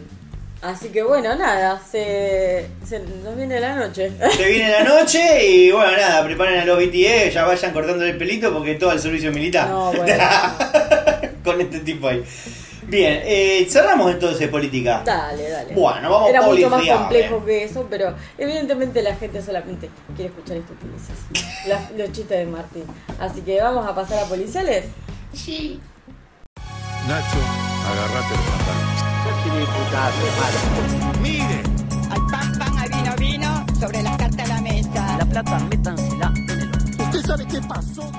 así 0.65 0.89
que 0.89 1.03
bueno, 1.03 1.35
nada, 1.37 1.81
se, 1.91 2.67
se 2.87 3.01
nos 3.23 3.37
viene 3.37 3.61
la 3.61 3.75
noche. 3.77 4.13
Se 4.37 4.49
viene 4.49 4.71
la 4.71 4.85
noche 4.85 5.47
y 5.49 5.71
bueno, 5.71 5.93
nada, 5.97 6.25
preparen 6.25 6.61
a 6.61 6.65
los 6.65 6.79
BTE, 6.79 7.31
ya 7.33 7.45
vayan 7.45 7.73
cortando 7.73 8.05
el 8.05 8.17
pelito 8.17 8.53
porque 8.53 8.75
todo 8.75 8.93
el 8.93 8.99
servicio 9.01 9.31
militar. 9.33 9.69
No, 9.69 9.93
bueno. 9.93 10.25
Con 11.45 11.61
este 11.61 11.81
tipo 11.81 12.09
ahí. 12.09 12.25
Bien, 12.87 13.23
eh, 13.25 13.67
cerramos 13.69 14.13
entonces 14.13 14.47
política. 14.49 15.03
Dale, 15.05 15.49
dale. 15.51 15.75
Bueno, 15.75 16.11
vamos 16.11 16.29
Era 16.31 16.43
mucho 16.43 16.69
más 16.71 16.87
complejo 16.87 17.45
que 17.45 17.65
eso, 17.65 17.87
pero 17.89 18.15
evidentemente 18.37 19.03
la 19.03 19.15
gente 19.17 19.41
solamente 19.43 19.89
quiere 20.15 20.31
escuchar 20.31 20.59
estupideces. 20.59 21.67
Las- 21.67 21.91
los 21.97 22.13
chistes 22.13 22.39
de 22.39 22.47
Martín. 22.47 22.85
Así 23.19 23.41
que 23.41 23.61
vamos 23.61 23.87
a 23.87 23.95
pasar 23.95 24.19
a 24.25 24.27
policiales. 24.27 24.85
Nacho, 27.09 27.39
agarrate 27.91 28.94
los 29.61 29.69
pantalones. 29.69 31.15
Al 32.11 32.27
pan, 32.27 32.59
pan, 32.59 32.79
al 32.79 32.89
vino, 32.89 33.17
vino, 33.17 33.67
sobre 33.81 34.03
las 34.03 34.17
cartas 34.17 34.51
a 34.51 34.55
la 34.55 34.61
mesa. 34.61 35.17
La 35.19 35.25
plata, 35.25 35.59
métansela 35.59 36.33
en 36.37 36.61
el 36.61 36.71
¿Usted 37.01 37.21
sabe 37.27 37.47
qué 37.47 37.61
pasó? 37.67 38.13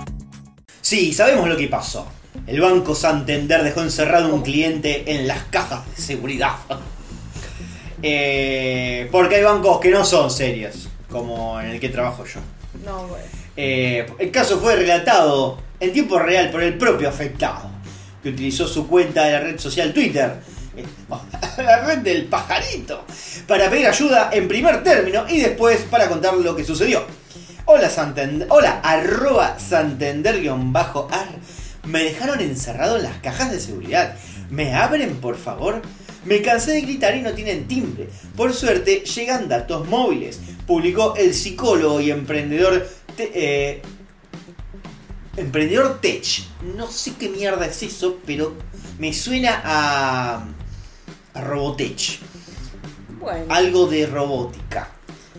Sí, 0.82 1.14
sabemos 1.14 1.48
lo 1.50 1.58
que 1.58 1.68
pasó. 1.68 2.08
El 2.48 2.62
Banco 2.62 2.94
Santander 2.94 3.64
dejó 3.64 3.82
encerrado 3.82 4.32
a 4.32 4.34
un 4.34 4.44
cliente 4.44 5.16
en 5.16 5.28
las 5.28 5.44
cajas 5.46 5.86
de 5.96 6.02
seguridad. 6.02 6.54
Eh, 8.08 9.08
porque 9.12 9.38
hay 9.38 9.44
bancos 9.44 9.80
que 9.80 9.90
no 9.90 10.06
son 10.06 10.30
serios, 10.30 10.90
como 11.10 11.60
en 11.60 11.72
el 11.72 11.80
que 11.80 11.90
trabajo 11.90 12.24
yo. 12.26 12.40
No, 12.86 13.08
bueno. 13.08 13.26
Eh, 13.58 14.06
el 14.20 14.30
caso 14.30 14.60
fue 14.60 14.76
relatado 14.76 15.58
en 15.80 15.92
tiempo 15.92 16.20
real 16.20 16.52
por 16.52 16.62
el 16.62 16.78
propio 16.78 17.10
afectado, 17.10 17.68
que 18.22 18.30
utilizó 18.30 18.68
su 18.68 18.88
cuenta 18.88 19.24
de 19.24 19.32
la 19.32 19.40
red 19.40 19.60
social 19.60 19.92
Twitter, 19.92 20.36
la 21.58 21.86
red 21.86 22.00
del 22.00 22.26
pajarito, 22.26 23.04
para 23.48 23.70
pedir 23.70 23.88
ayuda 23.88 24.30
en 24.32 24.48
primer 24.48 24.84
término 24.84 25.26
y 25.28 25.40
después 25.40 25.82
para 25.90 26.08
contar 26.08 26.34
lo 26.36 26.56
que 26.56 26.64
sucedió. 26.64 27.04
Hola 27.66 27.90
Santander, 27.90 28.48
hola 28.52 28.82
arroba 28.84 29.58
Santander-ar, 29.60 31.30
me 31.86 32.04
dejaron 32.04 32.40
encerrado 32.42 32.98
en 32.98 33.04
las 33.04 33.18
cajas 33.18 33.52
de 33.52 33.60
seguridad. 33.60 34.16
¿Me 34.50 34.74
abren 34.74 35.16
por 35.18 35.38
favor? 35.38 35.82
Me 36.26 36.42
cansé 36.42 36.72
de 36.72 36.82
gritar 36.82 37.16
y 37.16 37.22
no 37.22 37.34
tienen 37.34 37.68
timbre. 37.68 38.10
Por 38.36 38.54
suerte 38.54 39.02
llegan 39.02 39.48
datos 39.48 39.88
móviles. 39.88 40.40
Publicó 40.66 41.16
el 41.16 41.34
psicólogo 41.34 42.02
y 42.02 42.10
emprendedor 42.10 42.88
eh, 43.18 43.82
Emprendedor 45.38 46.00
Tech. 46.02 46.44
No 46.76 46.90
sé 46.90 47.14
qué 47.20 47.30
mierda 47.30 47.66
es 47.66 47.84
eso, 47.84 48.20
pero 48.26 48.56
me 48.98 49.14
suena 49.14 49.62
a. 49.64 50.46
Robotech. 51.36 52.20
Bueno. 53.20 53.46
Algo 53.50 53.88
de 53.88 54.06
robótica. 54.06 54.90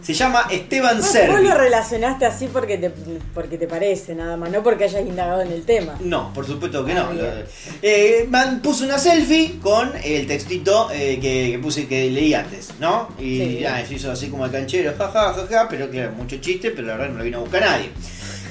Se 0.03 0.13
llama 0.15 0.47
Esteban 0.51 0.97
Ah, 0.99 1.01
Vos 1.01 1.09
Servi. 1.11 1.43
lo 1.49 1.55
relacionaste 1.57 2.27
así 2.27 2.47
porque 2.53 2.79
te, 2.79 2.91
porque 3.35 3.59
te 3.59 3.67
parece, 3.67 4.15
nada 4.15 4.37
más, 4.37 4.51
no 4.51 4.63
porque 4.63 4.85
hayas 4.85 5.01
indagado 5.03 5.43
en 5.43 5.51
el 5.51 5.65
tema. 5.65 5.97
No, 6.01 6.33
por 6.33 6.47
supuesto 6.47 6.85
que 6.85 6.93
Ah, 6.93 7.09
no. 7.09 7.13
bien. 7.13 7.45
Eh, 7.83 8.27
man, 8.31 8.61
puse 8.63 8.85
una 8.85 8.99
selfie 8.99 9.59
con 9.61 9.91
el 10.05 10.27
textito 10.29 10.91
eh, 10.93 11.19
que, 11.21 11.51
que 11.53 11.59
puse 11.61 11.89
que 11.89 12.09
leí 12.11 12.35
antes, 12.35 12.71
¿no? 12.79 13.09
Y 13.19 13.39
Sí. 13.59 13.65
ah, 13.65 13.83
se 13.87 13.95
hizo 13.95 14.13
así 14.13 14.29
como 14.29 14.45
el 14.45 14.53
canchero, 14.53 14.95
jaja, 14.97 15.33
jaja, 15.35 15.67
pero 15.69 15.91
claro, 15.91 16.13
mucho 16.13 16.37
chiste, 16.37 16.71
pero 16.71 16.87
la 16.87 16.97
verdad 16.97 17.09
no 17.13 17.19
lo 17.19 17.25
vino 17.25 17.39
a 17.39 17.41
buscar 17.41 17.63
nadie. 17.63 17.91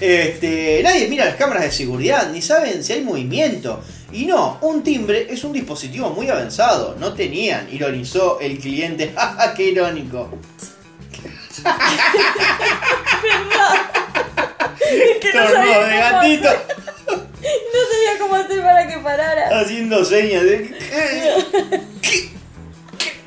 Este, 0.02 0.82
nadie 0.84 1.08
mira 1.08 1.24
las 1.26 1.36
cámaras 1.36 1.64
de 1.64 1.72
seguridad, 1.72 2.30
ni 2.32 2.42
saben 2.42 2.84
si 2.84 2.94
hay 2.94 3.02
movimiento. 3.02 3.82
Y 4.16 4.26
no, 4.26 4.58
un 4.62 4.82
timbre 4.82 5.28
es 5.30 5.44
un 5.44 5.52
dispositivo 5.52 6.10
muy 6.12 6.30
avanzado. 6.30 6.96
No 6.98 7.14
tenían, 7.14 7.68
ironizó 7.72 8.40
el 8.40 8.58
cliente. 8.60 9.12
¡Jaja, 9.18 9.54
qué 9.54 9.72
irónico! 9.72 10.30
que 15.22 15.34
no 15.34 15.48
sabía 15.50 15.80
de 15.80 15.86
cómo 15.86 16.00
gatito 16.00 16.50
hacer- 16.50 16.76
No 17.08 17.82
sabía 17.92 18.20
cómo 18.20 18.36
hacer 18.36 18.62
para 18.62 18.88
que 18.88 18.98
parara. 19.00 19.60
haciendo 19.60 20.04
señas 20.06 20.44
de. 20.44 20.76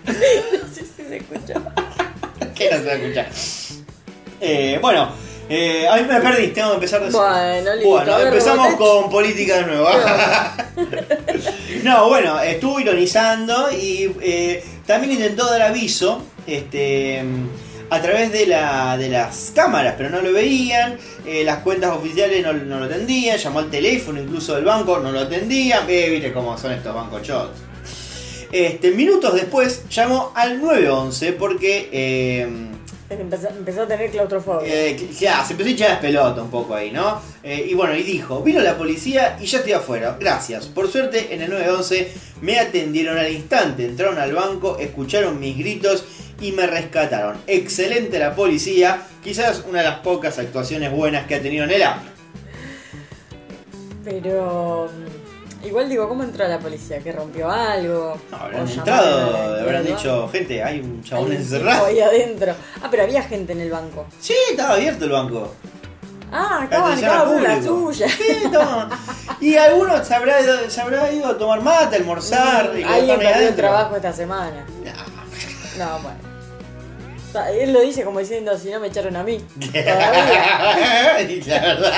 No 0.06 0.74
sé 0.74 0.84
si 0.96 1.02
se 1.04 1.16
escuchó. 1.18 1.54
que 2.54 2.70
no 2.70 2.76
se 2.78 2.84
va 2.84 2.92
a 2.92 2.94
escuchar. 2.96 3.28
Eh, 4.40 4.78
bueno, 4.80 5.10
eh, 5.48 5.88
a 5.88 5.96
mí 5.96 6.02
me 6.02 6.20
perdí, 6.20 6.48
tengo 6.48 6.70
que 6.70 6.74
empezar 6.74 7.04
de. 7.04 7.10
Bueno, 7.10 7.74
listo. 7.74 7.88
Bueno, 7.88 8.16
ver, 8.18 8.26
empezamos 8.28 8.74
con 8.74 9.10
política 9.10 9.56
de 9.58 9.66
nuevo. 9.66 9.88
No, 11.82 12.08
bueno, 12.08 12.40
estuvo 12.40 12.80
ironizando 12.80 13.70
y 13.70 14.10
eh, 14.20 14.64
también 14.86 15.12
intentó 15.12 15.48
dar 15.48 15.62
aviso 15.62 16.22
este, 16.46 17.22
a 17.90 18.02
través 18.02 18.32
de, 18.32 18.46
la, 18.46 18.96
de 18.96 19.08
las 19.08 19.52
cámaras, 19.54 19.94
pero 19.96 20.10
no 20.10 20.20
lo 20.20 20.32
veían, 20.32 20.98
eh, 21.26 21.44
las 21.44 21.58
cuentas 21.58 21.92
oficiales 21.92 22.44
no, 22.44 22.52
no 22.52 22.80
lo 22.80 22.84
atendían, 22.86 23.38
llamó 23.38 23.60
al 23.60 23.70
teléfono 23.70 24.20
incluso 24.20 24.54
del 24.54 24.64
banco, 24.64 24.98
no 24.98 25.12
lo 25.12 25.20
atendían, 25.20 25.84
eh, 25.88 26.08
viste 26.10 26.32
cómo 26.32 26.58
son 26.58 26.72
estos 26.72 26.94
bancos 26.94 27.22
chotos. 27.22 27.56
Este, 28.50 28.90
minutos 28.92 29.34
después 29.34 29.88
llamó 29.88 30.32
al 30.34 30.60
911 30.60 31.32
porque... 31.34 32.66
eh, 33.10 33.16
Empezó, 33.20 33.48
empezó 33.48 33.82
a 33.82 33.86
tener 33.86 34.10
claustrofobia. 34.10 34.68
eh, 34.68 35.08
ya, 35.18 35.44
se 35.44 35.52
empezó 35.52 35.68
a 35.70 35.72
echar 35.72 35.90
las 35.90 35.98
pelotas 36.00 36.44
un 36.44 36.50
poco 36.50 36.74
ahí, 36.74 36.90
¿no? 36.90 37.20
Eh, 37.42 37.66
y 37.70 37.74
bueno, 37.74 37.94
y 37.96 38.02
dijo, 38.02 38.42
vino 38.42 38.60
la 38.60 38.76
policía 38.76 39.38
y 39.40 39.46
ya 39.46 39.58
estoy 39.58 39.72
afuera, 39.72 40.16
gracias. 40.20 40.66
Por 40.66 40.90
suerte 40.90 41.34
en 41.34 41.42
el 41.42 41.50
911 41.50 42.12
me 42.42 42.58
atendieron 42.58 43.16
al 43.18 43.32
instante, 43.32 43.86
entraron 43.86 44.18
al 44.18 44.32
banco, 44.34 44.78
escucharon 44.78 45.40
mis 45.40 45.56
gritos 45.56 46.04
y 46.40 46.52
me 46.52 46.66
rescataron. 46.66 47.38
Excelente 47.46 48.18
la 48.18 48.34
policía, 48.34 49.02
quizás 49.24 49.64
una 49.68 49.78
de 49.78 49.84
las 49.86 49.98
pocas 50.00 50.38
actuaciones 50.38 50.92
buenas 50.92 51.26
que 51.26 51.34
ha 51.36 51.40
tenido 51.42 51.64
en 51.64 51.70
el 51.70 51.82
app. 51.82 52.02
Pero. 54.04 54.88
Mm, 55.68 55.70
Igual 55.70 55.88
digo, 55.88 56.08
¿cómo 56.08 56.22
entró 56.22 56.46
la 56.48 56.58
policía? 56.58 56.98
¿Que 57.00 57.12
rompió 57.12 57.50
algo? 57.50 58.18
No, 58.30 58.36
¿O 58.36 58.40
habrán 58.40 58.68
entrado, 58.68 59.60
habrán 59.60 59.84
dicho, 59.84 60.28
gente, 60.30 60.62
hay 60.62 60.80
un 60.80 61.02
chabón 61.02 61.32
encerrado. 61.32 61.86
ahí 61.86 62.00
adentro. 62.00 62.54
Ah, 62.82 62.88
pero 62.90 63.02
había 63.04 63.22
gente 63.22 63.52
en 63.52 63.60
el 63.60 63.70
banco. 63.70 64.06
Sí, 64.20 64.34
estaba 64.50 64.74
abierto 64.74 65.04
el 65.04 65.10
banco. 65.12 65.54
Ah, 66.30 66.60
estaban 66.64 67.00
cada 67.00 67.28
uno 67.28 67.40
la 67.40 67.62
suya. 67.62 68.08
Sí, 68.08 68.42
Y 69.40 69.56
algunos 69.56 70.06
se 70.06 70.14
habrá, 70.14 70.40
ido, 70.42 70.68
se 70.68 70.80
habrá 70.80 71.10
ido 71.10 71.26
a 71.28 71.38
tomar 71.38 71.62
mate, 71.62 71.96
a 71.96 71.98
almorzar. 71.98 72.72
y 72.76 72.82
lo 72.82 72.90
Alguien 72.90 73.18
perdió 73.18 73.48
el 73.48 73.56
trabajo 73.56 73.96
esta 73.96 74.12
semana. 74.12 74.66
No, 75.78 75.98
bueno. 76.00 76.18
O 77.28 77.32
sea, 77.32 77.50
Él 77.50 77.72
lo 77.72 77.80
dice 77.80 78.04
como 78.04 78.18
diciendo, 78.18 78.56
si 78.58 78.70
no 78.70 78.80
me 78.80 78.88
echaron 78.88 79.16
a 79.16 79.22
mí. 79.22 79.38
Todavía. 79.60 81.22
Y 81.22 81.40
la 81.42 81.60
verdad. 81.60 81.92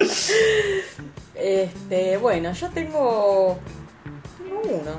Este, 1.34 2.16
bueno, 2.16 2.52
yo 2.52 2.68
tengo. 2.70 3.58
Tengo 4.38 4.60
uno. 4.62 4.92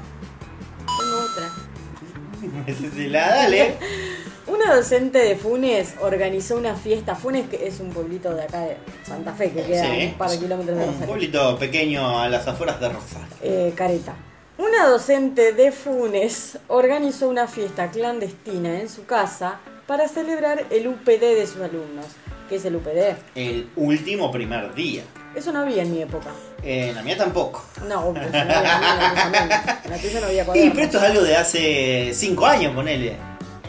Tengo 1.00 1.17
otra. 1.32 2.98
La 3.10 3.30
dale. 3.30 3.76
Una 4.48 4.76
docente 4.76 5.17
de 5.17 5.36
Funes 5.36 5.95
organizó 6.02 6.56
una 6.58 6.76
fiesta. 6.76 7.15
Funes 7.15 7.50
que 7.50 7.65
es 7.67 7.80
un 7.80 7.89
pueblito 7.89 8.32
de 8.36 8.43
acá 8.43 8.62
de 8.62 8.78
Santa 9.04 9.34
Fe, 9.34 9.52
que 9.52 9.63
queda 9.63 9.84
Sí. 9.84 10.06
un 10.12 10.13
par 10.19 10.30
de 10.30 10.38
kilómetros 10.38 10.78
de 10.78 10.84
Un 10.84 10.89
Rosario. 10.89 11.08
pueblito 11.08 11.58
pequeño 11.58 12.19
a 12.19 12.30
las 12.30 12.48
afueras 12.48 12.80
de 12.80 12.89
Rosario. 12.89 13.28
Eh, 13.41 13.74
careta. 13.76 14.13
Una 14.60 14.86
docente 14.88 15.52
de 15.54 15.71
Funes 15.71 16.60
organizó 16.67 17.28
una 17.28 17.48
fiesta 17.48 17.89
clandestina 17.89 18.80
en 18.80 18.88
su 18.88 19.06
casa 19.06 19.60
para 19.88 20.08
celebrar 20.08 20.63
el 20.69 20.88
UPD 20.89 21.21
de 21.36 21.48
sus 21.48 21.62
alumnos. 21.62 22.06
¿Qué 22.48 22.58
es 22.58 22.65
el 22.65 22.76
UPD? 22.76 23.15
El 23.34 23.67
último 23.76 24.32
primer 24.32 24.76
día. 24.76 25.04
Eso 25.36 25.52
no 25.52 25.60
había 25.60 25.84
en 25.84 25.91
mi 25.91 26.02
época. 26.02 26.30
Eh, 26.63 26.89
en 26.89 26.95
la 26.95 27.04
mía 27.04 27.17
tampoco. 27.17 27.63
No, 27.88 28.13
pues 28.13 28.32
no 28.32 28.38
había 28.39 28.41
en 28.43 28.48
la 28.54 29.10
tuya 29.13 29.30
menos. 29.30 29.86
En 29.86 29.91
la 29.91 29.98
tuya 29.98 30.19
no 30.21 30.26
había 30.28 30.41
Y 30.43 30.45
cuadernos. 30.45 30.74
pero 30.76 30.86
esto 30.86 30.98
es 30.98 31.04
algo 31.04 31.21
de 31.24 31.36
hace 31.36 32.12
5 32.13 32.45
años, 32.45 32.74
ponele. 32.76 33.17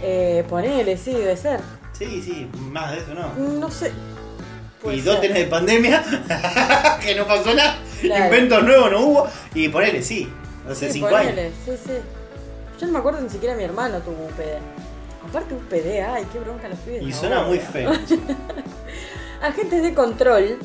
Eh, 0.03 0.45
ponele, 0.49 0.97
sí, 0.97 1.13
debe 1.13 1.37
ser. 1.37 1.61
Sí, 1.93 2.23
sí, 2.23 2.49
más 2.71 2.93
de 2.93 2.99
eso 2.99 3.15
no. 3.15 3.33
No 3.35 3.71
sé. 3.71 3.91
Puede 4.83 4.99
y 4.99 5.01
dos 5.01 5.15
ser. 5.15 5.23
tenés 5.23 5.39
de 5.39 5.47
pandemia, 5.47 6.05
que 7.03 7.15
no 7.17 7.27
pasó 7.27 7.53
nada, 7.55 7.79
Claro. 8.01 8.25
inventos 8.27 8.63
nuevos 8.63 8.91
no 8.93 9.01
hubo, 9.01 9.29
y 9.55 9.69
ponele, 9.71 10.03
sí, 10.03 10.31
hace 10.71 10.87
Sí, 10.89 10.93
5 11.01 11.09
ponele, 11.09 11.43
años. 11.47 11.55
Sí, 11.65 11.73
sí. 11.85 11.93
Yo 12.79 12.87
no 12.87 12.93
me 12.93 12.99
acuerdo 12.99 13.21
ni 13.23 13.31
siquiera 13.31 13.55
mi 13.57 13.65
hermano 13.65 13.99
tuvo 14.01 14.27
UPD. 14.27 14.59
Aparte 15.29 15.55
UPD, 15.55 16.03
ay, 16.07 16.27
qué 16.33 16.39
bronca 16.39 16.69
los 16.69 16.79
pibes. 16.81 17.03
Y 17.03 17.13
suena 17.13 17.43
muy 17.43 17.59
feo. 17.59 17.91
Agentes 19.43 19.83
de 19.83 19.95
control 19.95 20.59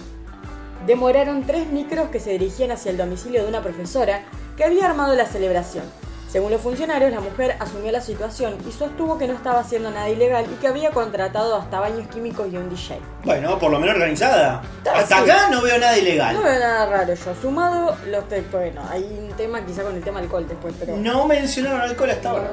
demoraron 0.87 1.43
tres 1.45 1.67
micros 1.67 2.09
que 2.09 2.19
se 2.19 2.31
dirigían 2.31 2.71
hacia 2.71 2.91
el 2.91 2.97
domicilio 2.97 3.43
de 3.43 3.49
una 3.49 3.61
profesora 3.61 4.21
que 4.57 4.63
había 4.63 4.89
armado 4.89 5.15
la 5.15 5.25
celebración. 5.25 5.83
Según 6.31 6.49
los 6.51 6.61
funcionarios, 6.61 7.11
la 7.11 7.19
mujer 7.19 7.57
asumió 7.59 7.91
la 7.91 7.99
situación 7.99 8.55
y 8.65 8.71
sostuvo 8.71 9.17
que 9.17 9.27
no 9.27 9.33
estaba 9.33 9.59
haciendo 9.59 9.91
nada 9.91 10.07
ilegal 10.09 10.45
y 10.49 10.55
que 10.61 10.67
había 10.67 10.91
contratado 10.91 11.57
hasta 11.57 11.81
baños 11.81 12.07
químicos 12.07 12.47
y 12.49 12.55
un 12.55 12.69
DJ. 12.69 12.99
Bueno, 13.25 13.59
por 13.59 13.69
lo 13.69 13.79
menos 13.81 13.95
organizada. 13.95 14.61
Hasta 14.95 15.17
acá 15.17 15.49
no 15.51 15.61
veo 15.61 15.77
nada 15.77 15.97
ilegal. 15.97 16.33
No 16.33 16.41
veo 16.43 16.57
nada 16.57 16.85
raro 16.85 17.13
yo. 17.13 17.35
Sumado 17.41 17.97
los 18.07 18.29
te- 18.29 18.39
Bueno, 18.49 18.81
hay 18.89 19.03
un 19.03 19.35
tema 19.35 19.65
quizá 19.65 19.83
con 19.83 19.93
el 19.93 20.01
tema 20.01 20.19
alcohol 20.21 20.47
después, 20.47 20.73
pero. 20.79 20.95
No 20.95 21.27
mencionaron 21.27 21.81
alcohol 21.81 22.11
hasta 22.11 22.29
ahora. 22.29 22.51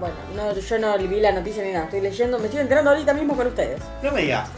Bueno, 0.00 0.14
no, 0.34 0.52
yo 0.58 0.78
no 0.80 0.98
vi 0.98 1.20
la 1.20 1.30
noticia 1.30 1.62
ni 1.62 1.70
nada, 1.72 1.84
estoy 1.84 2.00
leyendo, 2.00 2.36
me 2.40 2.46
estoy 2.46 2.62
enterando 2.62 2.90
ahorita 2.90 3.14
mismo 3.14 3.36
con 3.36 3.46
ustedes. 3.46 3.80
No 4.02 4.10
me 4.10 4.22
digas. 4.22 4.48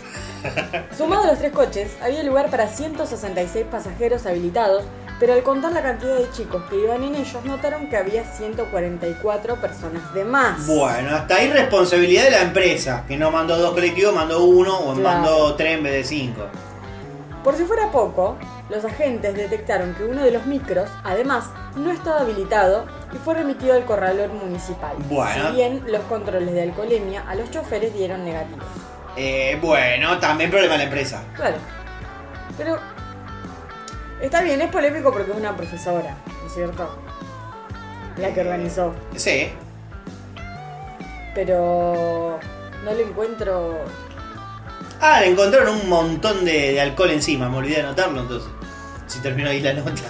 Sumado 0.97 1.25
a 1.25 1.27
los 1.29 1.39
tres 1.39 1.53
coches, 1.53 1.91
había 2.03 2.23
lugar 2.23 2.51
para 2.51 2.69
166 2.69 3.67
pasajeros 3.71 4.27
habilitados, 4.27 4.85
pero 5.21 5.35
al 5.35 5.43
contar 5.43 5.73
la 5.73 5.83
cantidad 5.83 6.17
de 6.17 6.31
chicos 6.31 6.63
que 6.69 6.77
iban 6.81 7.03
en 7.05 7.15
ellos, 7.15 7.45
notaron 7.45 7.89
que 7.89 7.97
había 7.97 8.25
144 8.25 9.57
personas 9.61 10.15
de 10.15 10.25
más. 10.25 10.67
Bueno, 10.67 11.15
hasta 11.15 11.37
ahí 11.37 11.49
responsabilidad 11.51 12.25
de 12.25 12.31
la 12.33 12.43
empresa, 12.43 13.05
que 13.07 13.17
no 13.17 13.31
mandó 13.31 13.57
dos 13.57 13.73
colectivos, 13.73 14.15
mandó 14.15 14.45
uno 14.45 14.79
o 14.79 14.95
Claro. 14.95 15.03
mandó 15.21 15.55
tres 15.55 15.79
en 15.79 15.83
vez 15.85 15.93
de 15.93 16.05
cinco. 16.05 16.43
Por 17.45 17.57
si 17.57 17.65
fuera 17.65 17.91
poco, 17.91 18.37
los 18.69 18.85
agentes 18.85 19.35
detectaron 19.35 19.95
que 19.95 20.05
uno 20.05 20.23
de 20.23 20.31
los 20.31 20.47
micros, 20.47 20.89
además, 21.03 21.47
no 21.77 21.91
estaba 21.91 22.21
habilitado 22.21 22.87
y 23.13 23.17
fue 23.17 23.35
remitido 23.35 23.75
al 23.75 23.85
corralón 23.85 24.39
municipal. 24.39 24.95
Bueno. 25.09 25.49
Si 25.49 25.57
bien 25.57 25.83
los 25.89 26.03
controles 26.03 26.53
de 26.53 26.63
alcoholemia 26.63 27.25
a 27.29 27.35
los 27.35 27.51
choferes 27.51 27.93
dieron 27.95 28.25
negativos. 28.25 28.65
Eh, 29.17 29.59
bueno, 29.61 30.19
también 30.19 30.51
problema 30.51 30.75
de 30.75 30.79
la 30.79 30.85
empresa. 30.85 31.23
Claro. 31.37 31.57
Pero 32.57 32.79
está 34.21 34.43
bien, 34.43 34.61
es 34.63 34.71
polémico 34.71 35.13
porque 35.13 35.31
es 35.33 35.37
una 35.37 35.57
profesora, 35.57 36.17
¿no 36.41 36.47
es 36.47 36.55
cierto? 36.55 36.99
La 38.17 38.33
que 38.33 38.41
organizó. 38.41 38.95
Sí. 39.17 39.51
Pero 41.35 42.39
no 42.85 42.93
le 42.95 43.03
encuentro. 43.03 43.79
Ah, 45.01 45.21
le 45.21 45.29
encontraron 45.29 45.81
un 45.81 45.89
montón 45.89 46.45
de, 46.45 46.73
de 46.73 46.81
alcohol 46.81 47.11
encima, 47.11 47.49
me 47.49 47.57
olvidé 47.57 47.77
de 47.77 47.83
anotarlo 47.83 48.21
entonces. 48.21 48.51
Si 49.07 49.21
terminó 49.21 49.51
ahí 49.51 49.61
la 49.61 49.75
nota. 49.75 49.93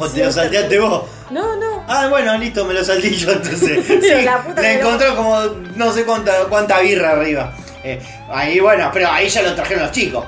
O 0.00 0.06
te 0.08 0.24
lo 0.24 0.30
salteaste 0.30 0.78
vos. 0.78 1.02
No, 1.30 1.56
no. 1.56 1.84
Ah, 1.88 2.06
bueno, 2.08 2.38
listo, 2.38 2.64
me 2.64 2.72
lo 2.72 2.84
salté 2.84 3.10
yo 3.10 3.32
entonces. 3.32 3.84
Sí, 4.00 4.22
la 4.22 4.44
puta 4.44 4.62
le 4.62 4.78
encontró 4.78 5.16
como 5.16 5.40
no 5.74 5.92
sé 5.92 6.04
cuánta, 6.04 6.44
cuánta 6.48 6.78
birra 6.78 7.10
arriba. 7.10 7.52
Eh, 7.84 8.00
ahí, 8.30 8.60
bueno, 8.60 8.90
pero 8.92 9.10
ahí 9.10 9.28
ya 9.28 9.42
lo 9.42 9.54
trajeron 9.54 9.84
los 9.84 9.92
chicos. 9.92 10.24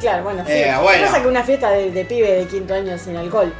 Claro, 0.00 0.22
bueno, 0.24 0.44
sí. 0.46 0.52
Eh, 0.52 0.72
bueno. 0.80 1.06
Pasa 1.06 1.22
que 1.22 1.28
una 1.28 1.42
fiesta 1.44 1.70
de, 1.70 1.90
de 1.90 2.04
pibe 2.04 2.32
de 2.32 2.46
quinto 2.46 2.74
año 2.74 2.96
sin 2.98 3.16
alcohol. 3.16 3.52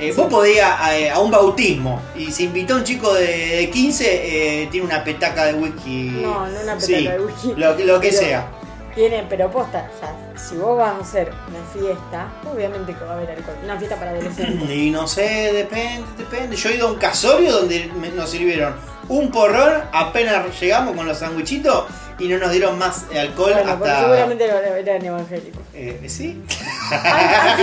Eh, 0.00 0.12
Vos 0.16 0.28
podías 0.28 0.92
eh, 0.92 1.10
a 1.10 1.18
un 1.18 1.30
bautismo 1.30 2.00
y 2.14 2.30
se 2.30 2.44
invitó 2.44 2.76
un 2.76 2.84
chico 2.84 3.12
de, 3.14 3.26
de 3.56 3.70
15, 3.70 4.62
eh, 4.62 4.68
tiene 4.70 4.86
una 4.86 5.02
petaca 5.02 5.44
de 5.46 5.54
whisky. 5.54 6.10
No, 6.22 6.46
no 6.46 6.60
una 6.60 6.74
petaca 6.74 6.80
Sí, 6.80 7.06
de 7.08 7.20
whisky. 7.20 7.54
Lo, 7.56 7.76
que- 7.76 7.84
lo 7.84 8.00
que 8.00 8.08
Pero 8.10 8.20
sea. 8.22 8.46
Tiene, 8.94 9.24
pero 9.28 9.48
posta, 9.50 9.88
o 9.96 10.00
sea, 10.00 10.12
si 10.36 10.56
vos 10.56 10.76
vas 10.76 10.94
a 10.94 10.98
hacer 11.00 11.30
una 11.48 11.60
fiesta, 11.72 12.32
obviamente 12.52 12.92
que 12.94 13.04
va 13.04 13.12
a 13.12 13.16
haber 13.16 13.30
alcohol. 13.30 13.56
Una 13.62 13.76
fiesta 13.76 13.96
para 13.96 14.10
adolescentes. 14.10 14.70
Y 14.70 14.90
no 14.90 15.06
sé, 15.06 15.52
depende, 15.52 16.04
depende. 16.16 16.56
Yo 16.56 16.68
he 16.70 16.74
ido 16.76 16.88
a 16.88 16.92
un 16.92 16.98
casorio 16.98 17.52
donde 17.52 17.90
me- 18.00 18.10
nos 18.10 18.30
sirvieron 18.30 18.74
un 19.08 19.30
porrón, 19.30 19.82
apenas 19.92 20.60
llegamos 20.60 20.96
con 20.96 21.06
los 21.06 21.18
sandwichitos 21.18 21.84
y 22.18 22.28
no 22.28 22.38
nos 22.38 22.50
dieron 22.50 22.78
más 22.78 23.06
alcohol 23.14 23.52
bueno, 23.54 23.72
hasta. 23.72 24.00
seguramente 24.00 24.44
eran 24.44 25.04
evangélicos. 25.04 25.62
Eh, 25.74 26.00
¿Sí? 26.08 26.42
¿Ah, 26.90 27.56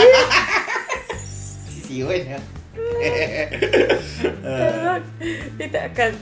sí, 1.70 1.82
sí, 1.88 2.04
bueno. 2.04 2.38
Perdón. 4.42 5.04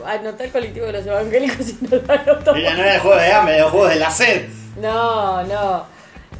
Anotar 0.05 0.45
el 0.45 0.51
colectivo 0.51 0.85
de 0.87 0.93
los 0.93 1.05
evangélicos 1.05 1.69
y 1.69 1.77
no 1.81 1.97
lo 1.97 2.13
anoto. 2.13 2.53
Mira, 2.53 2.73
no 2.73 2.81
era 2.83 2.95
el 2.95 3.01
juego 3.01 3.17
de 3.17 3.31
hambre, 3.31 3.55
era 3.55 3.65
el 3.65 3.69
juego 3.71 3.87
de 3.87 3.95
la 3.95 4.11
sed. 4.11 4.45
No, 4.81 5.43
no. 5.43 5.85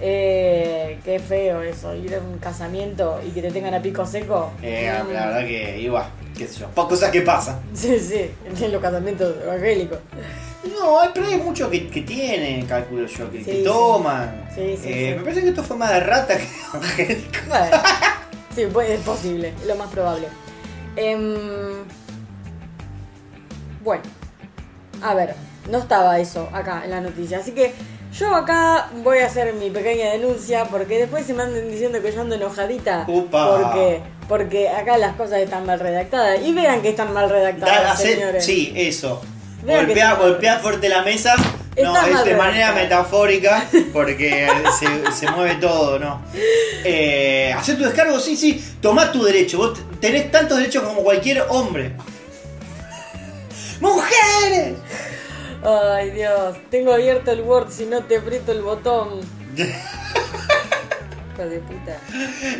Eh, 0.01 0.99
qué 1.05 1.19
feo 1.19 1.61
eso, 1.61 1.95
ir 1.95 2.15
a 2.15 2.19
un 2.19 2.37
casamiento 2.37 3.21
y 3.25 3.29
que 3.31 3.41
te 3.41 3.51
tengan 3.51 3.73
a 3.73 3.81
pico 3.81 4.05
seco. 4.05 4.51
Eh, 4.61 4.91
la 4.91 5.27
verdad 5.27 5.47
que 5.47 5.79
igual, 5.79 6.07
qué 6.37 6.47
sé 6.47 6.59
yo, 6.59 6.67
pa- 6.69 6.87
cosas 6.87 7.11
que 7.11 7.21
pasan. 7.21 7.59
Sí, 7.73 7.99
sí, 7.99 8.31
en 8.63 8.71
los 8.71 8.81
casamientos 8.81 9.35
evangélicos. 9.43 9.99
No, 10.79 10.97
pero 11.13 11.27
hay 11.27 11.37
muchos 11.37 11.69
que, 11.69 11.89
que 11.89 12.01
tienen, 12.01 12.65
calculo 12.65 13.05
yo, 13.05 13.29
que, 13.31 13.43
Sí, 13.43 13.61
toman. 13.65 14.47
Sí, 14.55 14.77
sí, 14.81 14.89
Eh. 14.89 15.15
Me 15.17 15.23
parece 15.23 15.41
que 15.41 15.49
esto 15.49 15.63
fue 15.63 15.75
más 15.77 15.91
de 15.91 15.99
rata 15.99 16.35
que 16.37 16.47
evangélico. 16.73 17.37
Bueno, 17.49 17.77
sí, 18.55 18.63
pues, 18.71 18.89
es 18.91 18.99
posible, 19.01 19.53
es 19.61 19.67
lo 19.67 19.75
más 19.75 19.89
probable. 19.89 20.27
Em, 20.95 21.83
bueno, 23.83 24.03
a 25.01 25.13
ver, 25.15 25.35
no 25.69 25.79
estaba 25.79 26.19
eso 26.19 26.47
acá 26.53 26.83
en 26.85 26.91
la 26.91 27.01
noticia, 27.01 27.39
así 27.39 27.51
que 27.51 27.73
Yo 28.13 28.35
acá 28.35 28.89
voy 29.03 29.19
a 29.19 29.25
hacer 29.25 29.53
mi 29.53 29.69
pequeña 29.71 30.11
denuncia 30.11 30.65
porque 30.65 30.99
después 30.99 31.25
se 31.25 31.33
me 31.33 31.43
andan 31.43 31.69
diciendo 31.69 32.01
que 32.01 32.11
yo 32.11 32.21
ando 32.21 32.35
enojadita. 32.35 33.05
Upa. 33.07 33.57
Porque, 33.57 33.99
porque 34.29 34.69
acá 34.69 34.97
las 34.97 35.15
cosas 35.15 35.39
están 35.39 35.65
mal 35.65 35.79
redactadas. 35.79 36.39
Y 36.43 36.53
vean 36.53 36.81
que 36.81 36.89
están 36.89 37.11
mal 37.13 37.29
redactadas, 37.29 37.83
Da- 37.83 37.91
hacer- 37.93 38.15
señores. 38.15 38.45
sí, 38.45 38.71
eso. 38.75 39.21
Vean 39.63 39.85
Golpea, 39.85 40.13
golpea 40.15 40.59
fuerte 40.59 40.89
la 40.89 41.01
mesa. 41.03 41.35
No, 41.81 41.99
es 42.05 42.23
de 42.25 42.35
manera 42.35 42.71
metafórica 42.73 43.65
porque 43.93 44.47
se, 44.77 45.11
se 45.11 45.31
mueve 45.31 45.55
todo, 45.55 45.97
¿no? 45.97 46.21
Eh, 46.83 47.51
hacer 47.57 47.77
tu 47.77 47.83
descargo, 47.83 48.19
sí, 48.19 48.37
sí. 48.37 48.63
Tomá 48.79 49.11
tu 49.11 49.23
derecho. 49.23 49.57
Vos 49.57 49.79
tenés 49.99 50.29
tantos 50.31 50.59
derechos 50.59 50.83
como 50.83 51.01
cualquier 51.01 51.45
hombre. 51.49 51.93
¡Mujeres! 53.81 54.73
Ay, 55.65 56.11
Dios. 56.11 56.55
Tengo 56.69 56.93
abierto 56.93 57.31
el 57.31 57.41
Word 57.41 57.71
si 57.71 57.85
no 57.85 58.03
te 58.03 58.17
aprieto 58.17 58.51
el 58.51 58.61
botón. 58.61 59.21
Hijo 59.55 61.49
de 61.49 61.59
puta. 61.59 61.97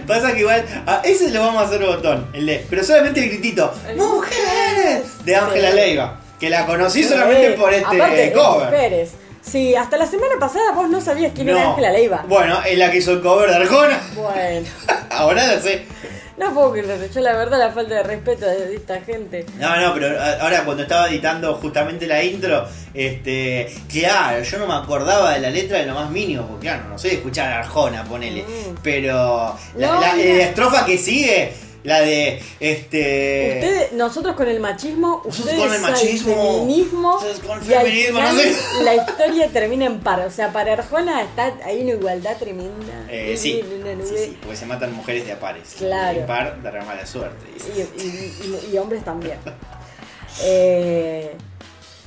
Pasa 0.08 0.34
que 0.34 0.40
igual, 0.40 0.66
a 0.88 1.02
ese 1.04 1.30
lo 1.30 1.42
vamos 1.42 1.64
a 1.64 1.66
hacer 1.68 1.86
botón, 1.86 2.28
el 2.34 2.46
de, 2.48 2.66
pero 2.70 2.84
solamente 2.84 3.22
el 3.24 3.30
gritito, 3.30 3.72
¡Mujeres! 3.96 5.24
De 5.24 5.36
Ángela. 5.36 5.70
Leiva, 5.72 6.20
que 6.40 6.50
la 6.50 6.66
conocí 6.66 7.04
solamente 7.04 7.52
por 7.52 7.72
este 7.72 7.86
aparte, 7.86 8.32
cover. 8.34 8.66
mujeres. 8.72 9.12
Sí, 9.44 9.76
hasta 9.76 9.98
la 9.98 10.08
semana 10.08 10.36
pasada 10.40 10.72
vos 10.72 10.90
no 10.90 11.02
sabías 11.02 11.34
quién 11.36 11.50
era. 11.50 11.70
Ángela 11.70 11.92
Leiva. 11.92 12.24
Bueno, 12.28 12.62
es 12.66 12.78
la 12.78 12.90
que 12.90 12.98
hizo 12.98 13.12
el 13.12 13.22
cover 13.22 13.50
de 13.50 13.58
Arjona. 13.58 14.02
Bueno. 14.16 14.68
Ahora 15.12 15.54
lo 15.54 15.62
sé. 15.62 15.86
No 16.38 16.54
puedo 16.54 16.72
creerlo. 16.72 17.06
Yo 17.14 17.22
la 17.22 17.34
verdad 17.34 17.60
la 17.60 17.72
falta 17.72 17.94
de 17.96 18.04
respeto 18.04 18.46
de 18.48 18.76
esta 18.76 19.00
gente. 19.02 19.46
No, 19.60 19.76
no, 19.80 19.94
pero 19.94 20.20
a- 20.20 20.34
ahora 20.42 20.64
cuando 20.66 20.84
estaba 20.84 21.08
editando 21.10 21.54
justamente 21.56 22.08
la 22.08 22.24
intro, 22.24 22.68
este, 22.94 23.72
claro, 23.92 24.42
yo 24.44 24.58
no 24.58 24.68
me 24.68 24.74
acordaba 24.74 25.34
de 25.34 25.40
la 25.42 25.50
letra 25.52 25.78
de 25.80 25.86
lo 25.86 25.94
más 25.94 26.10
mínimo, 26.10 26.48
porque 26.48 26.68
claro, 26.68 26.86
no 26.90 26.98
sé 26.98 27.14
escuchar 27.16 27.52
a 27.54 27.60
Arjona, 27.60 28.04
ponele. 28.04 28.42
Mm. 28.44 28.78
Pero 28.82 29.56
la, 29.76 29.88
No, 29.88 30.02
la- 30.02 30.14
mira. 30.16 30.36
la 30.38 30.44
estrofa 30.44 30.86
que 30.86 30.98
sigue, 30.98 31.54
la 31.84 32.00
de 32.02 32.42
este. 32.62 33.56
Ustedes, 33.60 33.92
nosotros 33.94 34.36
con 34.36 34.48
el 34.48 34.60
machismo, 34.62 35.22
ustedes 35.26 35.60
con 35.60 35.74
el 35.74 35.82
machismo, 35.82 36.32
al 36.32 36.48
feminismo, 36.48 37.20
con 37.46 37.62
el 37.62 37.70
y 37.70 37.74
al 37.74 37.86
feminismo, 37.86 38.20
no 38.22 38.30
final 38.30 38.54
sé. 38.54 38.84
la 38.84 38.96
historia 38.96 39.48
termina 39.50 39.86
en 39.86 40.00
par. 40.00 40.22
O 40.22 40.32
sea, 40.32 40.54
para 40.54 40.74
Arjona 40.74 41.22
está 41.22 41.54
hay 41.66 41.82
una 41.82 41.92
igualdad 41.92 42.38
tremenda. 42.38 43.06
Eh, 43.10 43.36
sí, 43.38 43.62
sí, 43.62 44.06
sí, 44.16 44.38
porque 44.42 44.56
se 44.58 44.66
matan 44.66 44.94
mujeres 44.94 45.26
de 45.26 45.34
a 45.34 45.40
pares. 45.40 45.76
Claro. 45.78 46.20
Y 46.22 46.24
par 46.24 46.62
dará 46.64 46.86
mala 46.86 47.06
suerte. 47.06 47.46
Y, 47.76 47.82
y- 48.02 48.66
y- 48.72 48.74
y 48.74 48.78
hombres 48.78 49.04
también. 49.04 49.38
Eh, 50.42 51.36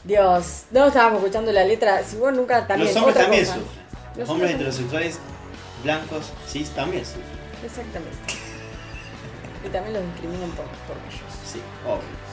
Dios, 0.05 0.63
no 0.71 0.87
estábamos 0.87 1.19
escuchando 1.21 1.53
la 1.53 1.65
letra. 1.65 2.03
Si 2.05 2.17
vos 2.17 2.33
nunca 2.33 2.67
también. 2.67 2.89
Los 2.95 2.97
hombres 3.03 3.17
también 3.17 3.45
cosa. 3.45 3.57
sufren. 3.57 3.77
Los 4.09 4.19
Los 4.19 4.29
hombres 4.31 4.51
hombres- 4.53 4.55
heterosexuales 4.55 5.19
blancos, 5.85 6.27
cis, 6.49 6.71
también 6.71 7.05
sufren. 7.05 7.25
Exactamente. 7.65 8.46
Y 9.67 9.71
también 9.71 9.95
los 9.95 10.05
discriminan 10.13 10.51
por, 10.51 10.65
por 10.65 10.97
ellos. 11.09 11.23
Sí, 11.51 11.61
obvio. 11.85 12.27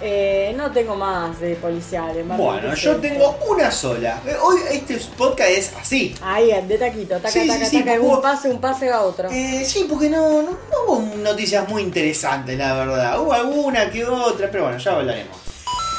Eh, 0.00 0.52
no 0.56 0.70
tengo 0.72 0.96
más 0.96 1.40
de 1.40 1.54
policiales. 1.56 2.26
Martín, 2.26 2.44
Bueno, 2.44 2.74
¿qué 2.74 2.80
yo 2.80 2.96
tengo 2.96 3.38
una 3.48 3.70
sola. 3.70 4.20
Eh, 4.26 4.34
Hoy 4.42 4.58
este 4.70 4.96
podcast 5.16 5.50
es 5.50 5.72
así. 5.80 6.14
Ahí, 6.20 6.50
de 6.66 6.78
taquito, 6.78 7.16
taca, 7.16 7.30
Sí, 7.30 7.42
sí, 7.42 7.48
taca, 7.48 7.64
sí, 7.64 7.78
taca, 7.78 7.92
porque 7.92 8.06
un 8.06 8.22
pase, 8.22 8.50
un 8.50 8.60
pase 8.60 8.90
a 8.90 9.00
otro. 9.00 9.30
Eh, 9.30 9.64
sí, 9.64 9.86
porque 9.88 10.10
no, 10.10 10.42
no, 10.42 10.50
no 10.50 10.58
hubo 10.86 11.16
noticias 11.22 11.66
muy 11.68 11.82
interesantes, 11.82 12.58
la 12.58 12.74
verdad. 12.74 13.20
Hubo 13.20 13.32
alguna 13.32 13.90
que 13.90 14.04
otra, 14.04 14.50
pero 14.50 14.64
bueno, 14.64 14.78
ya 14.78 14.92
hablaremos. 14.92 15.38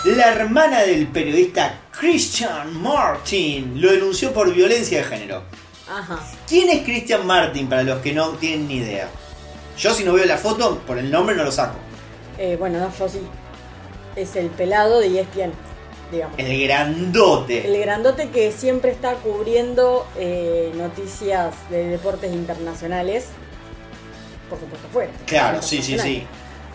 La 0.06 0.28
hermana 0.34 0.82
del 0.84 1.08
periodista 1.08 1.80
Christian 1.98 2.80
Martin 2.80 3.82
lo 3.82 3.92
denunció 3.92 4.32
por 4.34 4.54
violencia 4.54 5.00
de 5.00 5.04
género. 5.06 5.42
Ajá. 5.90 6.20
¿Quién 6.48 6.70
es 6.70 6.84
Christian 6.84 7.26
Martin 7.26 7.68
para 7.68 7.82
los 7.82 8.02
que 8.02 8.14
no 8.14 8.30
tienen 8.32 8.68
ni 8.68 8.76
idea? 8.76 9.10
Yo 9.78 9.94
si 9.94 10.04
no 10.04 10.14
veo 10.14 10.26
la 10.26 10.38
foto, 10.38 10.80
por 10.88 10.98
el 10.98 11.12
nombre 11.12 11.36
no 11.36 11.44
lo 11.44 11.52
saco. 11.52 11.76
Eh, 12.38 12.56
bueno, 12.60 12.80
no, 12.80 12.92
yo 12.98 13.10
sí. 13.10 13.20
Es 14.16 14.36
el 14.36 14.48
pelado 14.50 15.00
de 15.00 15.20
ESPN, 15.20 15.52
digamos. 16.12 16.38
El 16.40 16.62
grandote. 16.64 17.68
El 17.68 17.80
grandote 17.82 18.30
que 18.30 18.52
siempre 18.52 18.92
está 18.92 19.16
cubriendo 19.16 20.08
eh, 20.18 20.72
noticias 20.76 21.54
de 21.70 21.88
deportes 21.90 22.32
internacionales. 22.34 23.28
Por 24.50 24.60
supuesto, 24.60 24.88
fuera. 24.94 25.12
Claro, 25.26 25.62
sí, 25.62 25.82
sí, 25.82 25.98
sí. 26.00 26.26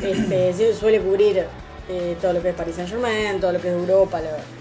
Este, 0.02 0.74
suele 0.78 1.00
cubrir 1.00 1.46
eh, 1.88 2.16
todo 2.20 2.32
lo 2.34 2.42
que 2.42 2.50
es 2.50 2.54
Paris 2.54 2.74
Saint 2.76 2.90
Germain, 2.90 3.40
todo 3.40 3.52
lo 3.52 3.60
que 3.60 3.68
es 3.68 3.74
Europa. 3.74 4.20
lo- 4.20 4.59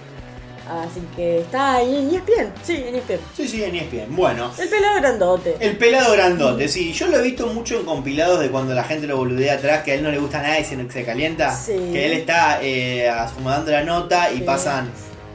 Así 0.69 1.01
que 1.15 1.39
está 1.39 1.75
ahí 1.75 1.97
en 1.97 2.15
ESPN. 2.15 2.53
Sí, 2.63 2.75
en 2.87 2.95
ESPN. 2.95 3.19
Sí, 3.35 3.47
sí, 3.47 3.63
en 3.63 3.75
ESPN. 3.75 4.15
Bueno, 4.15 4.51
El 4.59 4.69
pelado 4.69 4.95
grandote. 5.01 5.55
El 5.59 5.77
pelado 5.77 6.13
grandote, 6.13 6.67
sí. 6.67 6.93
Yo 6.93 7.07
lo 7.07 7.17
he 7.17 7.21
visto 7.23 7.47
mucho 7.47 7.79
en 7.79 7.85
compilados 7.85 8.39
de 8.39 8.49
cuando 8.49 8.73
la 8.75 8.83
gente 8.83 9.07
lo 9.07 9.17
boludea 9.17 9.55
atrás, 9.55 9.83
que 9.83 9.91
a 9.91 9.95
él 9.95 10.03
no 10.03 10.11
le 10.11 10.19
gusta 10.19 10.41
nada 10.41 10.59
y 10.59 10.63
se, 10.65 10.91
se 10.91 11.03
calienta. 11.05 11.55
Sí. 11.55 11.73
Que 11.91 12.05
él 12.05 12.11
está 12.13 12.59
eh, 12.61 13.09
acomodando 13.09 13.71
la 13.71 13.83
nota 13.83 14.31
y 14.31 14.37
Sí. 14.37 14.43
pasan, 14.43 14.89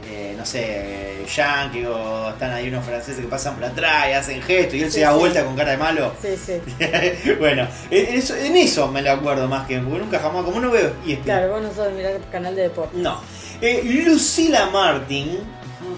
eh, 0.09 0.33
no 0.37 0.45
sé, 0.45 1.25
yankee 1.35 1.83
o 1.85 2.29
están 2.29 2.51
ahí 2.53 2.67
unos 2.69 2.85
franceses 2.85 3.19
que 3.21 3.27
pasan 3.27 3.55
por 3.55 3.65
atrás 3.65 4.05
y 4.09 4.13
hacen 4.13 4.41
gestos 4.41 4.75
y 4.75 4.83
él 4.83 4.91
Sí, 4.91 4.99
se 4.99 5.01
da 5.01 5.13
vuelta 5.13 5.43
con 5.43 5.55
cara 5.55 5.71
de 5.71 5.77
malo. 5.77 6.11
Sí, 6.21 6.29
sí. 6.37 6.53
bueno, 7.39 7.67
en 7.91 8.15
eso, 8.15 8.35
en 8.35 8.55
eso 8.55 8.87
me 8.87 9.01
lo 9.01 9.11
acuerdo 9.11 9.47
más 9.47 9.67
que 9.67 9.79
porque 9.79 9.99
nunca 9.99 10.19
jamás, 10.19 10.45
como 10.45 10.59
no 10.59 10.71
veo 10.71 10.93
E 11.05 11.11
ESPN. 11.13 11.23
Claro, 11.23 11.49
vos 11.53 11.61
no 11.63 11.73
sos 11.73 11.91
mirar 11.93 12.13
el 12.13 12.29
canal 12.31 12.55
de 12.55 12.61
deportes. 12.63 12.99
No. 12.99 13.19
Eh, 13.61 13.81
Lucila 14.05 14.67
Martin. 14.71 15.39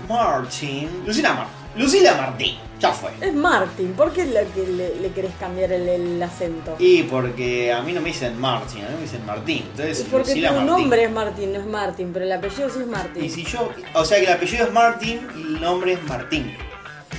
Martin. 0.07 0.89
Lucila 1.05 1.33
Martin. 1.33 1.53
Lucila 1.81 2.15
Martin. 2.15 2.55
Ya 2.79 2.91
fue. 2.91 3.09
Es 3.21 3.33
Martin, 3.33 3.93
¿por 3.93 4.11
qué 4.13 4.23
le, 4.25 4.45
le, 4.67 4.95
le 5.01 5.09
querés 5.09 5.31
cambiar 5.39 5.71
el, 5.71 5.89
el 5.89 6.21
acento? 6.21 6.75
Y 6.77 7.01
porque 7.03 7.73
a 7.73 7.81
mí 7.81 7.91
no 7.91 8.01
me 8.01 8.09
dicen 8.09 8.39
Martin, 8.39 8.85
a 8.85 8.89
mí 8.89 8.95
me 8.97 9.01
dicen 9.01 9.25
Martín. 9.25 9.63
Entonces, 9.71 10.01
Y 10.01 10.03
porque 10.03 10.29
Lucila 10.29 10.49
tu 10.49 10.53
Martín. 10.57 10.67
nombre 10.71 11.03
es 11.03 11.11
Martín, 11.11 11.53
no 11.53 11.59
es 11.59 11.65
Martin, 11.65 12.11
pero 12.13 12.25
el 12.25 12.31
apellido 12.31 12.69
sí 12.69 12.79
es 12.81 12.87
Martin. 12.87 13.23
Y 13.25 13.29
si 13.29 13.43
yo. 13.43 13.71
O 13.95 14.05
sea 14.05 14.19
que 14.19 14.25
el 14.25 14.31
apellido 14.33 14.65
es 14.67 14.71
Martín 14.71 15.27
y 15.35 15.41
el 15.41 15.59
nombre 15.61 15.93
es 15.93 16.03
Martín. 16.03 16.55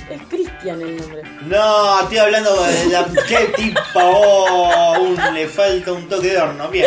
Es 0.09 0.21
Cristian 0.27 0.81
el 0.81 0.97
nombre. 0.97 1.21
No, 1.41 2.01
estoy 2.01 2.17
hablando 2.17 2.63
de 2.63 2.85
la. 2.87 3.05
¿Qué 3.27 3.51
tipo? 3.55 3.79
Oh, 3.95 4.95
un- 4.99 5.33
le 5.35 5.47
falta 5.47 5.91
un 5.93 6.07
toque 6.09 6.29
de 6.29 6.37
horno. 6.39 6.67
Bien. 6.69 6.85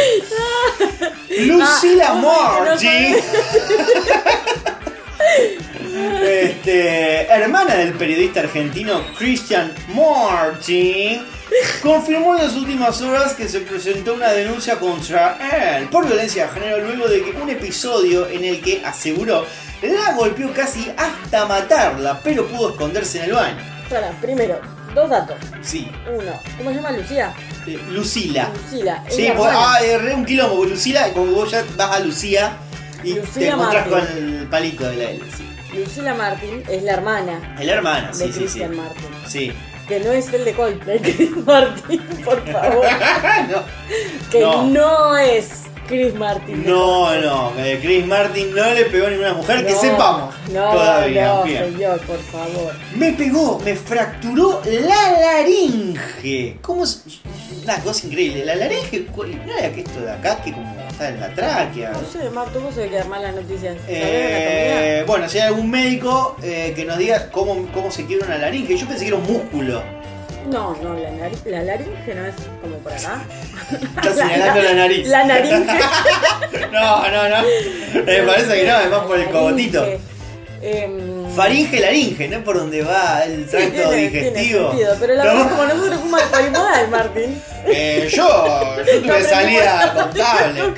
Lucila 1.47 2.09
Ah, 2.11 2.15
Martin. 2.15 3.17
Este, 5.93 7.27
hermana 7.27 7.75
del 7.77 7.93
periodista 7.93 8.41
argentino 8.41 9.03
Christian 9.19 9.73
Martin, 9.95 11.23
confirmó 11.83 12.35
en 12.37 12.45
las 12.45 12.55
últimas 12.55 13.01
horas 13.03 13.35
que 13.35 13.47
se 13.49 13.61
presentó 13.61 14.15
una 14.15 14.31
denuncia 14.33 14.79
contra 14.79 15.37
él 15.79 15.89
por 15.89 16.07
violencia 16.07 16.47
de 16.47 16.53
género 16.61 16.79
luego 16.87 17.09
de 17.09 17.23
que 17.23 17.31
un 17.33 17.51
episodio 17.51 18.27
en 18.29 18.45
el 18.45 18.61
que 18.63 18.83
aseguró 18.85 19.45
la 19.83 20.15
golpeó 20.15 20.53
casi 20.55 20.91
hasta 20.97 21.45
matarla, 21.47 22.21
pero 22.23 22.47
pudo 22.47 22.71
esconderse 22.71 23.19
en 23.19 23.25
el 23.25 23.33
baño. 23.35 23.57
Para, 23.91 24.11
primero, 24.13 24.61
dos 24.95 25.11
datos. 25.11 25.37
Sí, 25.61 25.91
Uno, 26.11 26.33
¿cómo 26.57 26.71
se 26.71 26.77
llama 26.77 26.93
Lucía? 26.93 27.35
eh, 27.67 27.79
Lucila. 27.91 28.49
Lucila. 28.71 29.05
Sí, 29.11 29.29
la 29.29 29.35
pues, 29.35 29.51
ah, 29.55 29.79
erré 29.85 30.15
un 30.15 30.25
quilombo, 30.25 30.65
Lucila, 30.65 31.13
como 31.13 31.33
vos 31.33 31.51
ya 31.51 31.63
vas 31.77 31.91
a 31.97 32.01
Lucía 32.01 32.57
y 33.05 33.15
te 33.15 33.49
encontrás 33.49 33.89
Martín. 33.91 34.09
con 34.09 34.19
el 34.41 34.47
palito 34.49 34.89
de 34.89 34.97
la 34.97 35.11
L. 35.11 35.21
Sí. 35.37 35.49
Lucila 35.75 36.15
Martin 36.15 36.63
es 36.69 36.83
la 36.83 36.93
hermana 36.93 37.57
Es 37.59 37.67
la 37.67 37.73
hermana, 37.75 38.09
de 38.09 38.15
sí, 38.15 38.25
sí, 38.27 38.33
sí. 38.33 38.39
Christian 38.41 38.77
Martin. 38.77 39.09
Sí. 39.27 39.53
Que 39.89 40.01
no 40.01 40.13
es 40.13 40.33
el 40.33 40.45
de 40.45 40.53
Coldplay, 40.55 41.01
Martin, 41.47 42.01
por 42.25 42.41
favor. 42.51 42.87
no. 43.51 43.63
Que 44.31 44.41
No. 44.41 44.65
no, 44.67 45.17
es 45.19 45.63
Chris 45.93 46.15
Martin. 46.15 46.65
No, 46.67 47.15
no, 47.21 47.53
eh, 47.59 47.79
Chris 47.83 48.07
Martin 48.07 48.55
no 48.55 48.73
le 48.73 48.87
pegó 48.87 49.09
a 49.09 49.11
ninguna 49.11 49.35
mujer 49.35 49.67
que 49.67 49.75
sepamos. 49.75 50.35
No, 50.51 50.71
todavía. 50.73 51.27
no, 51.27 51.43
Bien. 51.45 51.65
señor, 51.73 52.01
por 52.01 52.19
favor. 52.19 52.73
Me 52.97 53.13
pegó, 53.13 53.59
me 53.63 53.77
fracturó 53.77 54.63
la 54.65 55.21
laringe. 55.21 56.57
¿Cómo 56.63 56.85
es? 56.85 57.03
Una 57.63 57.77
cosa 57.81 58.07
increíble. 58.07 58.45
La 58.47 58.55
laringe, 58.57 59.05
¿cuál- 59.15 59.47
¿no 59.47 59.53
era 59.57 59.71
que 59.71 59.83
esto 59.83 60.01
de 60.01 60.11
acá 60.13 60.43
que 60.43 60.53
como 60.53 60.75
está 60.89 61.11
en 61.11 61.21
la 61.21 61.35
tráquea? 61.35 61.91
No 61.93 62.01
sé, 62.11 62.31
Marto, 62.31 62.59
vos 62.61 62.75
sabés 62.75 62.91
que 62.91 62.97
dar 62.97 63.09
malas 63.09 63.35
noticias. 63.35 63.77
¿Sabés 63.83 63.87
Eh, 63.89 65.05
bueno, 65.07 65.29
si 65.29 65.39
hay 65.41 65.49
algún 65.49 65.71
médico 65.71 66.37
eh, 66.43 66.73
que 66.75 66.87
nos 66.87 66.97
diga 66.97 67.31
cómo, 67.31 67.67
cómo 67.75 67.91
se 67.91 68.07
quiere 68.07 68.25
una 68.25 68.39
laringe. 68.39 68.77
Yo 68.79 68.87
pensé 68.87 69.05
que 69.05 69.09
era 69.09 69.17
un 69.19 69.27
músculo. 69.31 69.83
No, 70.47 70.77
no, 70.83 70.95
la, 70.95 71.11
nariz, 71.11 71.39
la 71.47 71.63
laringe 71.63 72.15
no 72.15 72.27
es 72.27 72.35
como 72.61 72.77
por 72.79 72.93
acá. 72.93 73.23
Está 73.97 74.13
señalando 74.15 74.63
la 74.63 74.75
nariz. 74.75 75.09
La 75.09 75.25
naringe. 75.25 75.79
No, 76.73 77.09
no, 77.11 77.29
no. 77.29 77.37
Me 78.05 78.23
parece 78.23 78.55
que 78.61 78.67
no, 78.67 78.75
además 78.77 79.01
por 79.07 79.19
el 79.19 79.31
cogotito. 79.31 79.87
Em, 80.63 81.31
Faringe, 81.35 81.81
laringe, 81.81 82.29
¿no? 82.29 82.43
Por 82.45 82.57
donde 82.59 82.83
va 82.83 83.25
el 83.25 83.45
sí, 83.45 83.51
tracto 83.51 83.73
tiene- 83.90 83.97
digestivo. 83.97 84.33
Tiene 84.33 84.69
sentido, 84.71 84.97
pero 85.01 85.15
la 85.15 85.25
No. 85.25 85.35
verdad, 85.35 85.51
como 85.51 85.65
nosotros 85.65 86.01
fuimos 86.01 86.23
al 86.75 86.88
Martín. 86.88 87.43
Eh, 87.67 88.09
yo, 88.11 88.77
yo 88.87 89.01
tuve 89.03 89.21
No 89.23 89.29
salida 89.29 89.93
contable. 89.95 90.75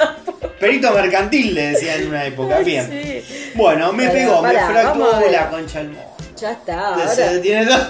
Perito 0.60 0.90
mercantil 0.92 1.54
le 1.54 1.66
decían 1.72 2.00
en 2.00 2.08
una 2.08 2.24
época. 2.24 2.58
Bien. 2.60 2.88
sí. 2.90 3.52
Bueno, 3.54 3.92
me 3.92 4.08
pegó, 4.08 4.42
me 4.42 4.52
fracturó 4.52 5.30
la 5.30 5.50
concha 5.50 5.78
del 5.80 5.88
mono. 5.90 6.16
Ya 6.36 6.52
está. 6.52 6.88
Ahora 6.94 7.40
tiene 7.42 7.64
dos. 7.66 7.80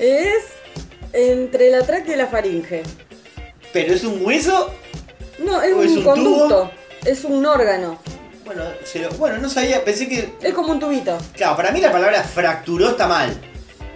Es 0.00 0.44
entre 1.12 1.70
la 1.70 1.82
tráquea 1.82 2.14
y 2.14 2.18
la 2.18 2.26
faringe. 2.26 2.82
Pero 3.72 3.94
es 3.94 4.02
un 4.04 4.24
hueso. 4.24 4.72
No, 5.38 5.62
es 5.62 5.72
¿O 5.72 5.76
un, 5.78 5.84
es 5.84 5.90
un 5.92 6.02
conducto. 6.04 6.48
tubo? 6.48 6.70
Es 7.04 7.24
un 7.24 7.46
órgano. 7.46 7.98
Bueno, 8.44 8.64
se 8.84 8.98
lo- 8.98 9.10
bueno, 9.12 9.38
no 9.38 9.48
sabía, 9.48 9.84
pensé 9.84 10.08
que. 10.08 10.32
Es 10.42 10.52
como 10.54 10.72
un 10.72 10.80
tubito. 10.80 11.16
Claro, 11.34 11.56
para 11.56 11.70
mí 11.70 11.80
la 11.80 11.92
palabra 11.92 12.22
fracturó 12.24 12.90
está 12.90 13.06
mal. 13.06 13.34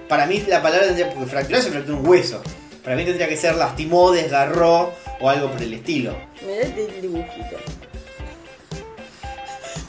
Para 0.09 0.27
mí 0.27 0.45
la 0.47 0.63
palabra 0.63 0.87
tendría. 0.87 1.13
Porque 1.13 1.31
fracturó 1.31 1.61
se 1.61 1.71
fracturó 1.71 1.99
un 1.99 2.07
hueso. 2.07 2.41
Para 2.85 2.97
mí 2.97 3.05
tendría 3.05 3.29
que 3.29 3.37
ser 3.37 3.57
lastimó, 3.57 4.13
desgarró 4.13 4.93
o 5.21 5.29
algo 5.31 5.51
por 5.51 5.63
el 5.63 5.73
estilo. 5.75 6.15
Mirá 6.47 6.63
este 6.63 7.01
dibujito. 7.01 7.57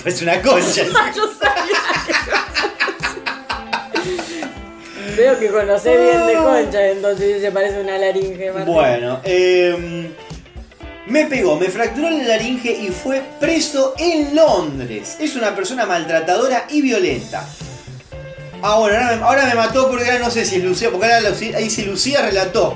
Pues 0.03 0.21
una 0.21 0.39
concha. 0.41 0.83
Yo 1.15 1.27
sabía 1.33 1.79
que- 2.05 2.94
Veo 5.15 5.39
que 5.39 5.47
conocés 5.49 5.99
bien 5.99 6.27
de 6.27 6.33
concha, 6.33 6.87
entonces 6.89 7.41
se 7.41 7.51
parece 7.51 7.81
una 7.81 7.97
laringe. 7.97 8.51
Martín. 8.51 8.73
Bueno, 8.73 9.19
eh, 9.23 10.11
me 11.07 11.25
pegó, 11.25 11.57
me 11.57 11.67
fracturó 11.67 12.09
la 12.09 12.23
laringe 12.23 12.71
y 12.71 12.87
fue 12.87 13.21
preso 13.39 13.93
en 13.97 14.35
Londres. 14.35 15.17
Es 15.19 15.35
una 15.35 15.55
persona 15.55 15.85
maltratadora 15.85 16.65
y 16.69 16.81
violenta. 16.81 17.45
Ah, 18.61 18.79
bueno, 18.79 18.97
ahora 18.97 19.15
me, 19.15 19.23
ahora 19.23 19.45
me 19.45 19.55
mató 19.55 19.89
porque 19.89 20.05
ahora 20.05 20.19
no 20.19 20.31
sé 20.31 20.43
si 20.45 20.55
es 20.57 20.63
Lucía, 20.63 20.89
porque 20.89 21.05
ahora 21.05 21.29
Lucía, 21.29 21.57
ahí 21.57 21.69
sí 21.69 21.83
Lucía 21.85 22.21
relató. 22.21 22.75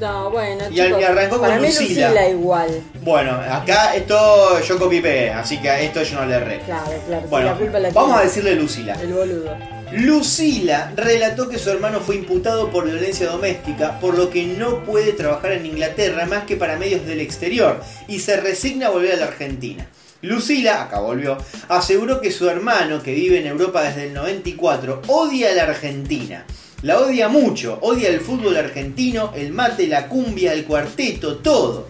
No, 0.00 0.30
bueno, 0.30 0.64
Y 0.70 0.74
chicos, 0.76 1.02
arrancó 1.04 1.38
con 1.38 1.48
para 1.48 1.60
mí 1.60 1.68
Lucila. 1.68 2.08
Lucila 2.08 2.28
igual. 2.28 2.82
Bueno, 3.02 3.32
acá 3.50 3.94
esto 3.94 4.60
yo 4.60 4.78
copié 4.78 5.30
así 5.30 5.58
que 5.58 5.70
a 5.70 5.80
esto 5.80 6.02
yo 6.02 6.20
no 6.20 6.26
le 6.26 6.34
erré. 6.36 6.58
Claro, 6.60 6.92
claro. 7.06 7.22
si 7.22 7.28
Bueno, 7.28 7.46
la 7.46 7.54
culpa 7.54 7.78
la 7.80 7.90
vamos 7.90 8.18
a 8.18 8.22
decirle 8.22 8.54
Lucila. 8.54 8.94
El 9.00 9.12
boludo. 9.12 9.77
Lucila 9.92 10.92
relató 10.96 11.48
que 11.48 11.58
su 11.58 11.70
hermano 11.70 12.00
fue 12.00 12.16
imputado 12.16 12.70
por 12.70 12.84
violencia 12.84 13.30
doméstica, 13.30 13.98
por 14.00 14.18
lo 14.18 14.28
que 14.28 14.44
no 14.44 14.84
puede 14.84 15.12
trabajar 15.12 15.52
en 15.52 15.64
Inglaterra 15.64 16.26
más 16.26 16.44
que 16.44 16.56
para 16.56 16.76
medios 16.76 17.06
del 17.06 17.20
exterior 17.20 17.80
y 18.06 18.18
se 18.18 18.36
resigna 18.36 18.88
a 18.88 18.90
volver 18.90 19.14
a 19.14 19.16
la 19.16 19.26
Argentina. 19.26 19.88
Lucila, 20.20 20.82
acá 20.82 21.00
volvió, 21.00 21.38
aseguró 21.68 22.20
que 22.20 22.30
su 22.30 22.50
hermano, 22.50 23.02
que 23.02 23.14
vive 23.14 23.38
en 23.38 23.46
Europa 23.46 23.82
desde 23.82 24.08
el 24.08 24.14
94, 24.14 25.02
odia 25.06 25.52
a 25.52 25.54
la 25.54 25.62
Argentina. 25.62 26.44
La 26.82 27.00
odia 27.00 27.28
mucho, 27.28 27.78
odia 27.80 28.10
el 28.10 28.20
fútbol 28.20 28.58
argentino, 28.58 29.32
el 29.34 29.52
mate, 29.52 29.86
la 29.86 30.06
cumbia, 30.06 30.52
el 30.52 30.64
cuarteto, 30.64 31.38
todo. 31.38 31.88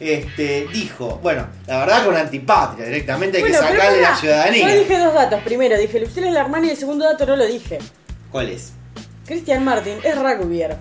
Este, 0.00 0.66
dijo, 0.72 1.20
bueno, 1.22 1.46
la 1.66 1.80
verdad 1.80 2.04
con 2.06 2.16
antipatria, 2.16 2.86
directamente 2.86 3.36
hay 3.36 3.42
Bueno, 3.42 3.60
que 3.60 3.66
sacarle 3.66 4.00
la 4.00 4.16
ciudadanía. 4.16 4.68
Yo 4.74 4.78
dije 4.80 4.98
dos 4.98 5.12
datos. 5.14 5.40
Primero, 5.42 5.76
dije 5.78 6.00
Lucila 6.00 6.28
es 6.28 6.32
la 6.32 6.40
hermana 6.40 6.66
y 6.68 6.70
el 6.70 6.76
segundo 6.78 7.04
dato 7.04 7.26
no 7.26 7.36
lo 7.36 7.44
dije. 7.46 7.78
¿Cuál 8.32 8.48
es? 8.48 8.72
Cristian 9.26 9.62
Martin 9.64 9.98
es 10.02 10.16
rugbyer. 10.16 10.76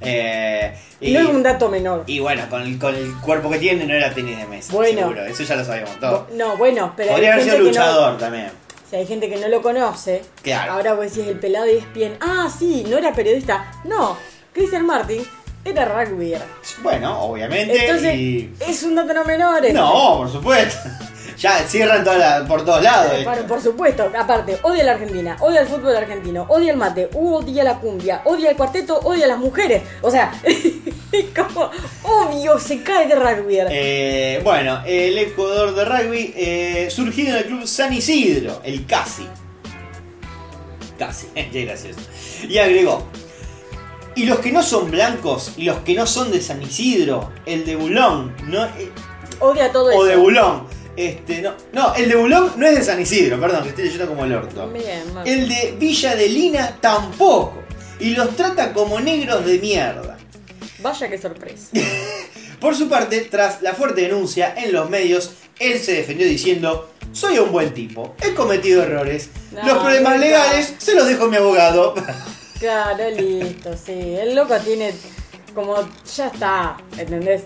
Eh, 0.00 0.76
Y 1.00 1.12
no 1.12 1.20
es 1.20 1.26
un 1.26 1.42
dato 1.42 1.68
menor. 1.68 2.02
Y 2.06 2.18
bueno, 2.18 2.42
con 2.50 2.62
el, 2.62 2.78
con 2.78 2.94
el 2.94 3.14
cuerpo 3.20 3.48
que 3.48 3.58
tiene 3.58 3.86
no 3.86 3.94
era 3.94 4.12
tenis 4.12 4.36
de 4.38 4.46
mesa. 4.46 4.72
Bueno. 4.72 4.98
seguro, 5.02 5.24
eso 5.24 5.42
ya 5.44 5.54
lo 5.56 5.64
sabíamos 5.64 5.98
todo. 6.00 6.26
Bo- 6.28 6.34
No, 6.36 6.56
bueno, 6.56 6.92
pero 6.96 7.12
Podría 7.12 7.32
haber 7.34 7.44
sido 7.44 7.56
que 7.56 7.62
no- 7.62 7.68
luchador 7.68 8.18
también. 8.18 8.50
Si 8.90 8.96
hay 8.96 9.06
gente 9.06 9.30
que 9.30 9.36
no 9.36 9.48
lo 9.48 9.62
conoce, 9.62 10.22
Claro. 10.42 10.72
ahora 10.72 10.94
vos 10.94 11.06
decís 11.14 11.26
el 11.28 11.38
pelado 11.38 11.66
y 11.70 11.76
es 11.78 11.92
bien. 11.94 12.16
Ah, 12.20 12.48
sí, 12.56 12.84
no 12.88 12.98
era 12.98 13.12
periodista. 13.14 13.72
No, 13.84 14.16
Christian 14.52 14.84
Martin 14.84 15.24
era 15.64 15.84
rugbyer. 15.86 16.42
Bueno, 16.82 17.20
obviamente. 17.22 17.84
Entonces, 17.86 18.14
y... 18.16 18.52
es 18.60 18.82
un 18.82 18.94
dato 18.94 19.14
no 19.14 19.24
menor. 19.24 19.64
este. 19.64 19.72
No, 19.72 20.18
por 20.18 20.30
supuesto. 20.30 20.88
Ya 21.36 21.58
cierran 21.66 22.04
toda 22.04 22.16
la- 22.16 22.46
por 22.46 22.64
todos 22.64 22.80
lados. 22.80 23.12
Eh, 23.12 23.24
Bueno, 23.24 23.42
por 23.48 23.60
supuesto, 23.60 24.08
aparte, 24.16 24.56
odia 24.62 24.84
la 24.84 24.92
Argentina, 24.92 25.36
odia 25.40 25.62
el 25.62 25.66
fútbol 25.66 25.96
argentino, 25.96 26.46
odia 26.48 26.70
el 26.70 26.76
mate, 26.76 27.10
odia 27.12 27.64
la 27.64 27.74
cumbia, 27.80 28.22
odia 28.24 28.50
el 28.50 28.56
cuarteto, 28.56 29.00
odia 29.00 29.24
a 29.24 29.28
las 29.28 29.38
mujeres. 29.38 29.82
O 30.00 30.12
sea, 30.12 30.32
como, 31.36 31.70
obvio, 32.04 32.56
se 32.60 32.84
cae 32.84 33.08
de 33.08 33.16
rugby. 33.16 33.58
Eh, 33.68 34.40
bueno, 34.44 34.80
el 34.86 35.18
ex 35.18 35.34
jugador 35.34 35.74
de 35.74 35.84
rugby 35.84 36.32
eh, 36.36 36.88
surgido 36.88 37.30
en 37.30 37.36
el 37.38 37.44
club 37.46 37.66
San 37.66 37.92
Isidro, 37.92 38.60
el 38.62 38.86
Casi. 38.86 39.26
Casi, 40.98 41.26
qué 41.34 41.64
gracioso. 41.64 41.98
Y 42.48 42.58
agregó. 42.58 43.04
Y 44.16 44.26
los 44.26 44.38
que 44.38 44.52
no 44.52 44.62
son 44.62 44.90
blancos 44.90 45.52
y 45.56 45.64
los 45.64 45.78
que 45.78 45.94
no 45.94 46.06
son 46.06 46.30
de 46.30 46.40
San 46.40 46.62
Isidro, 46.62 47.32
el 47.46 47.64
de 47.64 47.74
Bulón, 47.76 48.34
no, 48.46 48.64
eh, 48.64 48.90
Odia 49.40 49.72
todo 49.72 49.90
eso. 49.90 49.98
o 49.98 50.04
de 50.04 50.16
Bulón. 50.16 50.66
Este, 50.96 51.42
no, 51.42 51.54
no, 51.72 51.92
el 51.96 52.08
de 52.08 52.14
Bulón 52.14 52.52
no 52.56 52.66
es 52.66 52.76
de 52.76 52.84
San 52.84 53.00
Isidro, 53.00 53.40
perdón, 53.40 53.64
que 53.64 53.70
estoy 53.70 53.84
leyendo 53.84 54.06
como 54.06 54.24
el 54.24 54.32
orto. 54.34 54.68
Bien. 54.68 55.02
El 55.24 55.48
de 55.48 55.74
Villa 55.78 56.14
de 56.14 56.28
Lina 56.28 56.78
tampoco. 56.80 57.62
Y 57.98 58.10
los 58.10 58.36
trata 58.36 58.72
como 58.72 59.00
negros 59.00 59.44
de 59.44 59.58
mierda. 59.58 60.16
Vaya 60.80 61.08
que 61.08 61.18
sorpresa. 61.18 61.68
Por 62.60 62.76
su 62.76 62.88
parte, 62.88 63.20
tras 63.22 63.62
la 63.62 63.74
fuerte 63.74 64.02
denuncia 64.02 64.54
en 64.56 64.72
los 64.72 64.88
medios, 64.88 65.32
él 65.58 65.78
se 65.80 65.92
defendió 65.94 66.26
diciendo, 66.26 66.90
soy 67.12 67.38
un 67.38 67.50
buen 67.50 67.74
tipo, 67.74 68.14
he 68.22 68.32
cometido 68.34 68.82
errores, 68.82 69.28
No, 69.52 69.66
los 69.66 69.78
problemas 69.78 70.18
legales 70.18 70.74
se 70.78 70.94
los 70.94 71.06
dejo 71.06 71.24
a 71.24 71.28
mi 71.28 71.36
abogado. 71.36 71.94
Claro, 72.58 73.10
listo, 73.10 73.74
sí. 73.76 74.16
El 74.20 74.34
loco 74.34 74.54
tiene 74.58 74.92
como, 75.54 75.76
ya 76.16 76.26
está, 76.26 76.76
¿entendés? 76.96 77.42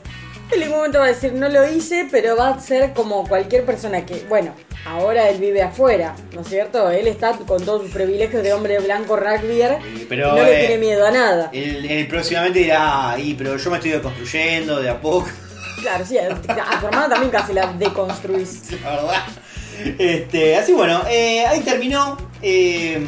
En 0.50 0.60
ningún 0.60 0.76
momento 0.76 0.98
va 0.98 1.06
a 1.06 1.08
decir, 1.08 1.32
no 1.34 1.48
lo 1.48 1.68
hice, 1.70 2.08
pero 2.10 2.34
va 2.36 2.50
a 2.50 2.60
ser 2.60 2.94
como 2.94 3.26
cualquier 3.28 3.64
persona 3.66 4.06
que, 4.06 4.24
bueno, 4.30 4.54
ahora 4.86 5.28
él 5.28 5.38
vive 5.38 5.60
afuera, 5.60 6.14
¿no 6.32 6.40
es 6.40 6.48
cierto? 6.48 6.90
Él 6.90 7.06
está 7.06 7.32
con 7.32 7.62
todos 7.64 7.82
sus 7.82 7.90
privilegios 7.90 8.42
de 8.42 8.54
hombre 8.54 8.78
blanco 8.78 9.16
rugbyer 9.16 9.78
Pero, 10.08 10.28
y 10.28 10.38
no 10.38 10.44
le 10.44 10.56
eh, 10.56 10.66
tiene 10.66 10.78
miedo 10.80 11.06
a 11.06 11.10
nada. 11.10 11.50
Él, 11.52 11.84
él 11.90 12.06
próximamente 12.08 12.60
dirá, 12.60 13.10
"Ah, 13.10 13.18
y, 13.18 13.34
pero 13.34 13.58
yo 13.58 13.70
me 13.70 13.76
estoy 13.76 13.90
deconstruyendo 13.92 14.80
de 14.80 14.88
a 14.88 14.98
poco, 15.00 15.28
Claro, 15.82 16.04
sí, 16.04 16.18
a 16.18 16.26
a 16.26 16.80
tu 16.80 16.86
hermana 16.86 17.08
también 17.08 17.30
casi 17.30 17.52
la 17.52 17.66
deconstruís. 17.74 18.62
la 18.82 18.90
verdad. 18.90 19.22
Este, 19.98 20.56
así 20.56 20.72
bueno, 20.72 21.02
eh, 21.08 21.46
ahí 21.46 21.60
terminó 21.60 22.16
eh, 22.42 23.00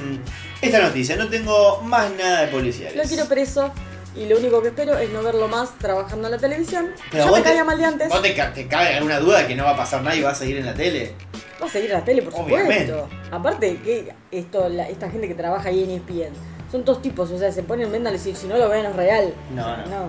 esta 0.63 0.81
noticia. 0.81 1.17
No 1.17 1.29
tengo 1.29 1.81
más 1.83 2.11
nada 2.13 2.43
de 2.43 2.49
policiales. 2.49 2.97
Lo 2.97 3.03
quiero 3.05 3.27
preso 3.27 3.73
y 4.17 4.27
lo 4.27 4.39
único 4.39 4.61
que 4.63 4.69
espero 4.69 4.99
es 4.99 5.11
no 5.11 5.23
verlo 5.23 5.47
más 5.49 5.77
trabajando 5.79 6.27
en 6.29 6.33
la 6.33 6.39
televisión. 6.39 6.91
Pero 7.11 7.25
ya 7.27 7.31
me 7.31 7.39
te- 7.39 7.43
caía 7.45 7.65
mal 7.65 7.79
de 7.79 7.85
antes. 7.85 8.09
¿Vos 8.09 8.23
te, 8.23 8.31
te 8.33 8.67
cabe 8.69 8.95
alguna 8.95 9.19
duda 9.21 9.41
de 9.41 9.47
que 9.47 9.55
no 9.55 9.65
va 9.65 9.71
a 9.71 9.77
pasar 9.77 10.03
nada 10.03 10.17
y 10.17 10.21
va 10.23 10.31
a 10.31 10.35
seguir 10.35 10.57
en 10.59 10.67
la 10.67 10.75
tele? 10.75 11.15
Va 11.63 11.67
a 11.67 11.71
seguir 11.71 11.91
en 11.91 11.99
la 11.99 12.05
tele, 12.05 12.23
por 12.23 12.35
Obviamente. 12.35 12.87
supuesto. 12.89 13.09
Aparte 13.31 13.79
que 13.85 14.13
esto, 14.31 14.69
la- 14.69 14.89
esta 14.89 15.11
gente 15.11 15.29
que 15.29 15.35
trabaja 15.35 15.69
ahí 15.69 15.85
en 15.85 15.91
ESPN, 15.91 16.33
son 16.71 16.85
todos 16.85 17.03
tipos, 17.03 17.31
o 17.31 17.39
sea, 17.39 17.51
se 17.53 17.63
ponen 17.63 17.91
venda 17.93 18.11
y 18.11 18.15
decir, 18.15 18.35
si 18.37 18.47
no 18.47 18.57
lo 18.57 18.69
ven 18.69 18.87
es 18.87 18.97
real. 18.97 19.35
No, 19.55 19.77
no. 19.87 20.09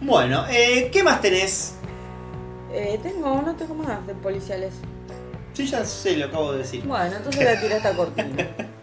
Bueno, 0.00 0.44
eh, 0.50 0.90
¿qué 0.92 1.02
más 1.02 1.20
tenés? 1.20 1.74
Eh, 2.72 2.98
tengo, 3.02 3.40
no 3.42 3.54
tengo 3.54 3.74
más 3.74 4.04
de 4.06 4.14
policiales. 4.14 4.74
Sí, 5.52 5.66
ya 5.66 5.84
sé, 5.84 6.16
lo 6.16 6.26
acabo 6.26 6.52
de 6.52 6.58
decir. 6.58 6.82
Bueno, 6.84 7.16
entonces 7.16 7.44
la 7.44 7.60
tiré 7.60 7.76
esta 7.76 7.92
cortina. 7.92 8.48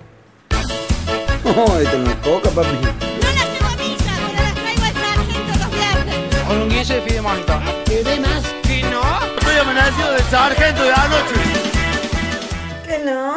No, 1.44 1.80
esto 1.80 1.98
no 1.98 2.10
es 2.10 2.16
coca, 2.18 2.50
papi. 2.52 2.68
No 2.68 2.88
las 3.34 3.62
a 3.62 3.76
misa, 3.78 4.14
pero 4.28 4.44
las 4.44 4.54
traigo 4.54 4.84
al 4.84 4.94
sargento 4.94 5.52
los 5.60 5.72
viernes. 5.72 6.18
Con 6.48 6.58
un 6.62 6.70
guille 6.70 6.94
de 6.94 7.02
fidemonito. 7.02 7.54
¿Qué 7.86 8.20
más? 8.20 8.44
¿Que 8.64 8.84
no? 8.84 9.02
Estoy 9.38 9.56
amenazado 9.60 10.12
del 10.14 10.24
sargento 10.24 10.84
de 10.84 10.94
anoche. 10.94 11.36
¿Que 12.86 13.00
no? 13.00 13.36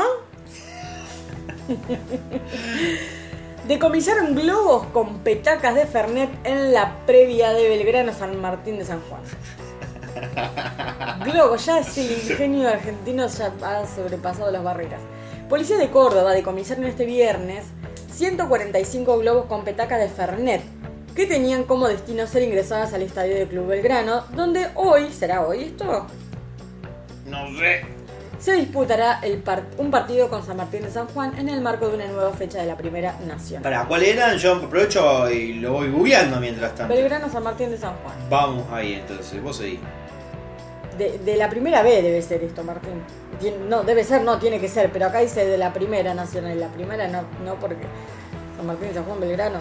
Decomisaron 3.67 4.35
globos 4.35 4.87
con 4.89 5.21
petacas 5.21 5.75
de 5.75 5.87
Fernet 5.87 6.29
en 6.45 6.75
la 6.75 6.97
previa 7.07 7.53
de 7.53 7.69
Belgrano 7.71 8.13
San 8.13 8.39
Martín 8.39 8.77
de 8.77 8.85
San 8.85 9.01
Juan. 9.09 9.23
Globos, 11.25 11.65
ya 11.65 11.79
es 11.79 11.97
el 11.97 12.13
ingenio 12.13 12.69
argentino 12.69 13.27
ya 13.27 13.53
ha 13.63 13.87
sobrepasado 13.87 14.51
las 14.51 14.63
barreras. 14.63 15.01
Policía 15.49 15.79
de 15.79 15.89
Córdoba 15.89 16.33
decomisaron 16.33 16.85
este 16.85 17.07
viernes 17.07 17.65
145 18.15 19.19
globos 19.19 19.47
con 19.47 19.65
petacas 19.65 19.99
de 20.01 20.09
Fernet 20.09 20.63
que 21.15 21.27
tenían 21.27 21.65
como 21.65 21.87
destino 21.89 22.27
ser 22.27 22.43
ingresadas 22.43 22.93
al 22.93 23.03
estadio 23.03 23.35
del 23.35 23.47
Club 23.49 23.67
Belgrano, 23.69 24.25
donde 24.35 24.69
hoy, 24.75 25.13
¿será 25.13 25.47
hoy 25.47 25.65
esto? 25.65 26.07
No 27.27 27.47
sé. 27.59 27.83
Se 28.41 28.53
disputará 28.55 29.21
el 29.23 29.39
par- 29.39 29.63
un 29.79 29.91
partido 29.91 30.29
con 30.29 30.45
San 30.45 30.57
Martín 30.57 30.83
de 30.83 30.91
San 30.91 31.07
Juan 31.07 31.39
en 31.39 31.49
el 31.49 31.61
marco 31.61 31.89
de 31.89 31.95
una 31.95 32.07
nueva 32.09 32.33
fecha 32.33 32.59
de 32.61 32.67
la 32.67 32.77
Primera 32.77 33.17
Nacional. 33.27 33.63
Para, 33.63 33.85
¿cuál 33.87 34.03
eran? 34.03 34.37
Yo 34.39 34.57
aprovecho 34.57 35.31
y 35.31 35.55
lo 35.55 35.73
voy 35.75 35.91
googleando 35.91 36.41
mientras 36.41 36.75
tanto. 36.75 36.93
Belgrano 36.95 37.31
San 37.31 37.43
Martín 37.45 37.71
de 37.71 37.79
San 37.79 37.95
Juan. 38.03 38.15
Vamos 38.29 38.65
ahí 38.73 38.95
entonces, 38.95 39.41
vos 39.43 39.57
seguís. 39.57 39.79
De, 40.99 41.19
de 41.19 41.37
la 41.37 41.49
primera 41.49 41.83
B 41.83 42.03
debe 42.03 42.21
ser 42.23 42.43
esto, 42.43 42.63
Martín. 42.65 43.03
No, 43.69 43.83
debe 43.83 44.05
ser, 44.05 44.23
no, 44.23 44.39
tiene 44.39 44.61
que 44.61 44.69
ser, 44.69 44.91
pero 44.91 45.07
acá 45.07 45.19
dice 45.21 45.45
de 45.47 45.59
la 45.59 45.73
primera 45.73 46.15
nacional. 46.15 46.59
La 46.59 46.69
primera 46.69 47.09
no, 47.09 47.23
no 47.45 47.55
porque 47.57 47.85
San 48.57 48.67
Martín 48.67 48.89
de 48.89 48.95
San 48.95 49.05
Juan, 49.05 49.21
Belgrano, 49.21 49.59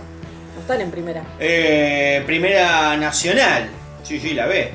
no 0.56 0.62
están 0.62 0.82
en 0.82 0.92
primera. 0.92 1.24
Eh, 1.40 2.24
primera 2.26 2.96
Nacional. 2.98 3.70
Sí, 4.04 4.20
sí, 4.20 4.34
la 4.34 4.46
ve. 4.48 4.72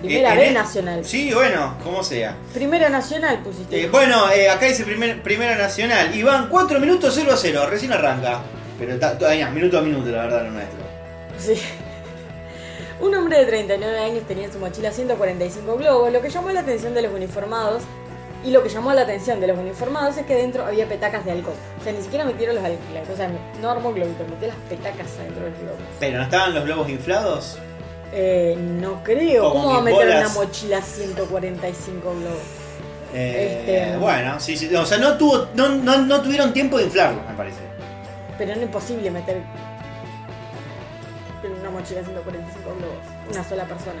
Primera 0.00 0.34
Eh, 0.34 0.36
B 0.38 0.46
en- 0.48 0.54
nacional. 0.54 1.04
Sí, 1.04 1.32
bueno, 1.34 1.76
como 1.84 2.02
sea. 2.02 2.34
Primera 2.54 2.88
nacional 2.88 3.38
pusiste. 3.42 3.82
Eh, 3.84 3.88
bueno, 3.88 4.30
eh, 4.32 4.48
acá 4.48 4.66
dice 4.66 4.84
primer- 4.84 5.22
Primera 5.22 5.56
Nacional. 5.56 6.14
Y 6.16 6.22
van 6.22 6.48
4 6.48 6.80
minutos 6.80 7.12
0 7.14 7.32
a 7.32 7.36
0. 7.36 7.66
Recién 7.68 7.92
arranca. 7.92 8.40
Pero 8.78 8.98
ta- 8.98 9.16
todavía, 9.18 9.50
minuto 9.50 9.78
a 9.78 9.82
minuto, 9.82 10.08
la 10.10 10.22
verdad, 10.22 10.44
lo 10.44 10.50
nuestro. 10.52 10.78
Sí. 11.38 11.60
Un 13.00 13.14
hombre 13.14 13.38
de 13.38 13.46
39 13.46 13.98
años 13.98 14.22
tenía 14.26 14.46
en 14.46 14.52
su 14.52 14.58
mochila 14.58 14.90
145 14.90 15.76
globos. 15.76 16.10
Lo 16.12 16.20
que 16.22 16.30
llamó 16.30 16.50
la 16.50 16.60
atención 16.60 16.92
de 16.94 17.02
los 17.02 17.12
uniformados 17.12 17.82
y 18.44 18.50
lo 18.50 18.62
que 18.62 18.68
llamó 18.70 18.92
la 18.92 19.02
atención 19.02 19.38
de 19.40 19.46
los 19.46 19.58
uniformados 19.58 20.16
es 20.16 20.24
que 20.26 20.34
dentro 20.34 20.64
había 20.64 20.86
petacas 20.86 21.24
de 21.24 21.32
alcohol. 21.32 21.54
O 21.80 21.84
sea, 21.84 21.92
ni 21.92 22.00
siquiera 22.02 22.24
metieron 22.24 22.54
los 22.56 22.64
alcohol. 22.64 23.02
O 23.12 23.16
sea, 23.16 23.30
no 23.60 23.70
armó 23.70 23.92
globito, 23.92 24.24
metió 24.28 24.48
las 24.48 24.56
petacas 24.68 25.06
adentro 25.18 25.44
del 25.44 25.54
globo. 25.54 25.76
Pero, 25.98 26.18
¿no 26.18 26.24
estaban 26.24 26.54
los 26.54 26.64
globos 26.64 26.88
inflados? 26.88 27.58
Eh, 28.12 28.56
no 28.58 29.02
creo. 29.04 29.50
Como 29.50 29.62
¿Cómo 29.62 29.74
va 29.74 29.78
a 29.78 29.82
meter 29.82 30.08
en 30.10 30.16
una 30.18 30.28
mochila 30.30 30.80
145 30.82 32.00
globos? 32.14 32.38
Eh, 33.12 33.64
Este- 33.66 33.96
Bueno, 33.98 34.40
sí, 34.40 34.56
sí. 34.56 34.74
O 34.74 34.86
sea, 34.86 34.98
no, 34.98 35.16
tuvo, 35.18 35.46
no, 35.54 35.68
no, 35.68 35.98
no 35.98 36.20
tuvieron 36.22 36.52
tiempo 36.52 36.78
de 36.78 36.84
inflarlos, 36.84 37.24
me 37.28 37.34
parece. 37.34 37.58
Pero 38.38 38.52
no 38.52 38.56
es 38.56 38.62
imposible 38.62 39.10
meter 39.10 39.42
en 41.44 41.52
una 41.52 41.70
mochila 41.70 42.02
145 42.02 42.74
globos. 42.78 42.96
Una 43.30 43.44
sola 43.44 43.64
persona. 43.64 44.00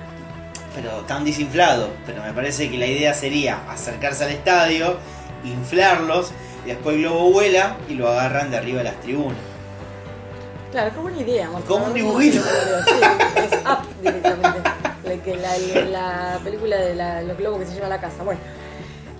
Pero 0.74 0.90
tan 1.06 1.24
desinflado. 1.24 1.88
Pero 2.06 2.22
me 2.22 2.32
parece 2.32 2.70
que 2.70 2.78
la 2.78 2.86
idea 2.86 3.12
sería 3.14 3.58
acercarse 3.68 4.24
al 4.24 4.30
estadio, 4.30 4.96
inflarlos, 5.44 6.30
y 6.64 6.68
después 6.68 6.96
el 6.96 7.02
globo 7.02 7.32
vuela 7.32 7.76
y 7.88 7.94
lo 7.94 8.08
agarran 8.08 8.50
de 8.50 8.58
arriba 8.58 8.78
de 8.78 8.84
las 8.84 9.00
tribunas. 9.00 9.38
Claro, 10.70 10.90
como 10.94 11.06
una 11.08 11.20
idea. 11.20 11.48
Como 11.66 11.86
un 11.86 11.94
dibujito. 11.94 12.40
Sí, 12.42 12.94
es 13.36 13.52
up 13.64 13.78
directamente. 14.00 14.70
La, 15.04 15.16
que 15.16 15.36
la, 15.36 15.58
la 16.34 16.38
película 16.44 16.76
de 16.76 16.94
la- 16.94 17.22
los 17.22 17.36
globos 17.36 17.58
que 17.60 17.66
se 17.66 17.74
lleva 17.74 17.86
a 17.86 17.90
la 17.90 18.00
casa. 18.00 18.22
Bueno, 18.22 18.40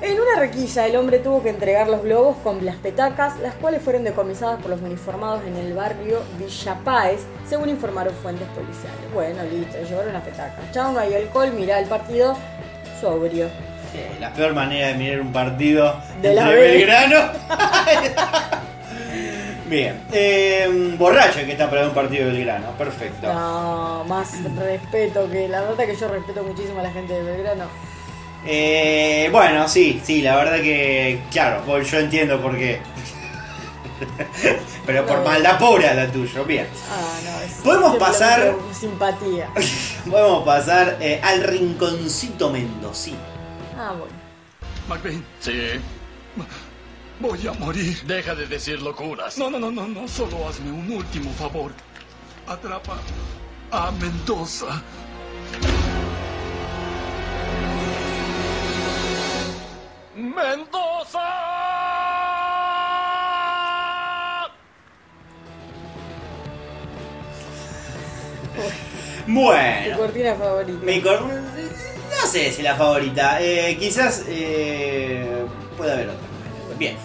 en 0.03 0.21
una 0.21 0.39
requisa 0.39 0.87
el 0.87 0.97
hombre 0.97 1.19
tuvo 1.19 1.43
que 1.43 1.51
entregar 1.51 1.89
los 1.89 2.03
globos 2.03 2.37
con 2.43 2.65
las 2.65 2.77
petacas, 2.77 3.39
las 3.41 3.55
cuales 3.55 3.83
fueron 3.83 4.05
decomisadas 4.05 4.61
por 4.61 4.71
los 4.71 4.81
uniformados 4.81 5.43
en 5.47 5.57
el 5.57 5.75
barrio 5.75 6.23
Villa 6.39 6.79
Páez, 6.85 7.21
según 7.49 7.69
informaron 7.69 8.15
fuentes 8.15 8.49
policiales. 8.49 8.99
Bueno, 9.13 9.43
listo, 9.45 9.77
llevaron 9.83 10.13
las 10.13 10.23
petacas. 10.23 10.73
Chao, 10.73 10.93
no 10.93 11.01
hay 11.01 11.15
alcohol, 11.15 11.53
mirá 11.53 11.79
el 11.79 11.87
partido 11.87 12.37
sobrio. 13.01 13.49
La 14.21 14.33
peor 14.33 14.55
manera 14.55 14.89
de 14.89 14.95
mirar 14.95 15.21
un 15.21 15.33
partido 15.33 15.97
De 16.23 16.33
la. 16.33 16.49
Belgrano. 16.49 17.17
Bien, 19.69 20.01
eh, 20.13 20.97
borracho 20.99 21.41
que 21.47 21.53
está 21.53 21.71
para 21.71 21.87
un 21.87 21.95
partido 21.95 22.27
de 22.27 22.33
Belgrano, 22.33 22.71
perfecto. 22.73 23.33
No, 23.33 24.05
más 24.05 24.33
respeto 24.57 25.31
que 25.31 25.47
la 25.49 25.61
verdad 25.63 25.85
que 25.87 25.95
yo 25.95 26.09
respeto 26.09 26.43
muchísimo 26.43 26.81
a 26.81 26.83
la 26.83 26.91
gente 26.91 27.13
de 27.13 27.23
Belgrano. 27.23 27.65
Eh, 28.47 29.28
bueno, 29.32 29.68
sí, 29.68 30.01
sí, 30.05 30.22
la 30.22 30.36
verdad 30.36 30.57
que, 30.62 31.20
claro, 31.30 31.82
yo 31.82 31.99
entiendo 31.99 32.41
por 32.41 32.57
qué. 32.57 32.80
Pero 34.86 35.07
por 35.07 35.18
No. 35.18 35.24
maldad 35.24 35.59
pura 35.59 35.93
la 35.95 36.11
tuya, 36.11 36.43
bien. 36.43 36.66
Ah, 36.91 37.18
no, 37.24 37.41
es 37.43 37.53
Podemos 37.62 37.97
pasar- 37.97 38.55
simpatía. 38.72 39.49
Podemos 40.11 40.45
pasar 40.45 40.97
eh, 41.01 41.20
al 41.22 41.43
rinconcito 41.43 42.51
mendocino. 42.51 43.18
Ah, 43.76 43.93
bueno. 43.99 44.14
McBain. 44.88 45.24
Sí. 45.41 45.53
Voy 47.20 47.47
a 47.47 47.53
morir. 47.53 48.01
Deja 48.05 48.34
de 48.34 48.47
decir 48.47 48.80
locuras. 48.80 49.36
No, 49.36 49.51
no, 49.51 49.59
no, 49.59 49.70
no, 49.70 49.86
no. 49.86 50.09
Solo 50.09 50.49
hazme 50.49 50.72
un 50.72 50.91
último 50.91 51.30
favor. 51.34 51.72
Atrapa 52.47 52.97
a 53.70 53.91
Mendoza. 53.93 54.82
¡Mendoza! 60.35 61.26
Bueno, 69.26 69.97
cortina 69.97 70.35
favorita. 70.35 70.85
mi 70.85 71.01
cor- 71.01 71.22
no 71.22 72.26
sé 72.31 72.53
si 72.53 72.62
la 72.62 72.74
favorita. 72.76 73.41
eh, 73.41 73.76
quizás 73.78 74.24
eh, 74.28 75.45
puede 75.76 75.93
haber 75.93 76.09
otra. 76.09 76.20
Bien, 76.78 76.97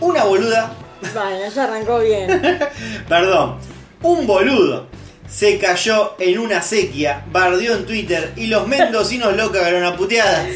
una 0.00 0.24
boluda 0.24 0.72
Bueno, 1.14 1.48
ya 1.54 1.64
arrancó 1.64 1.98
bien. 2.00 2.42
Perdón, 3.08 3.56
un 4.02 4.26
boludo 4.26 4.86
se 5.28 5.58
cayó 5.58 6.14
en 6.20 6.38
una 6.38 6.62
sequía, 6.62 7.24
bardeó 7.32 7.74
en 7.76 7.84
Twitter 7.86 8.32
y 8.36 8.46
los 8.46 8.68
mendocinos 8.68 9.36
lo 9.36 9.50
cagaron 9.50 9.82
a 9.84 9.96
puteadas. 9.96 10.46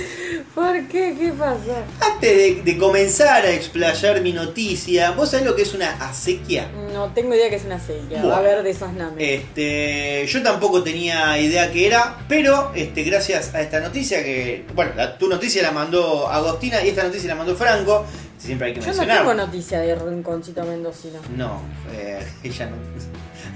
¿Por 0.55 0.89
qué? 0.89 1.15
¿Qué 1.19 1.33
pasó? 1.39 1.77
Antes 2.01 2.37
de, 2.37 2.63
de 2.65 2.79
comenzar 2.79 3.45
a 3.47 3.51
explayar 3.53 4.21
mi 4.21 4.33
noticia, 4.33 5.13
¿vos 5.13 5.31
sabés 5.31 5.47
lo 5.47 5.55
que 5.55 5.63
es 5.63 5.75
una 5.75 5.93
acequia? 6.05 6.69
No 6.93 7.13
tengo 7.13 7.35
idea 7.35 7.49
que 7.49 7.57
es 7.57 7.65
una 7.65 7.79
sequía. 7.79 8.21
Bueno. 8.21 8.35
A 8.35 8.41
ver, 8.41 8.63
de 8.65 8.71
esas 8.71 8.93
names. 8.93 9.15
Este, 9.19 10.27
yo 10.27 10.43
tampoco 10.43 10.83
tenía 10.83 11.39
idea 11.39 11.71
que 11.71 11.87
era, 11.87 12.19
pero 12.29 12.73
este, 12.75 13.05
gracias 13.05 13.55
a 13.55 13.61
esta 13.63 13.79
noticia 13.81 14.25
que, 14.25 14.65
bueno, 14.75 14.93
la- 14.97 15.17
tu 15.17 15.29
noticia 15.29 15.63
la 15.63 15.71
mandó 15.71 16.29
Agostina 16.29 16.83
y 16.85 16.89
esta 16.89 17.05
noticia 17.05 17.29
la 17.29 17.37
mandó 17.37 17.55
Franco, 17.55 18.05
siempre 18.37 18.69
hay 18.69 18.75
que 18.75 18.81
Yo 18.81 18.93
no 18.93 19.07
tengo 19.07 19.35
noticia 19.35 19.79
de 19.81 19.95
Rinconcito 19.95 20.65
Mendocino. 20.65 21.21
No, 21.37 21.63
eh, 21.93 22.27
ella 22.43 22.67
no. 22.67 22.77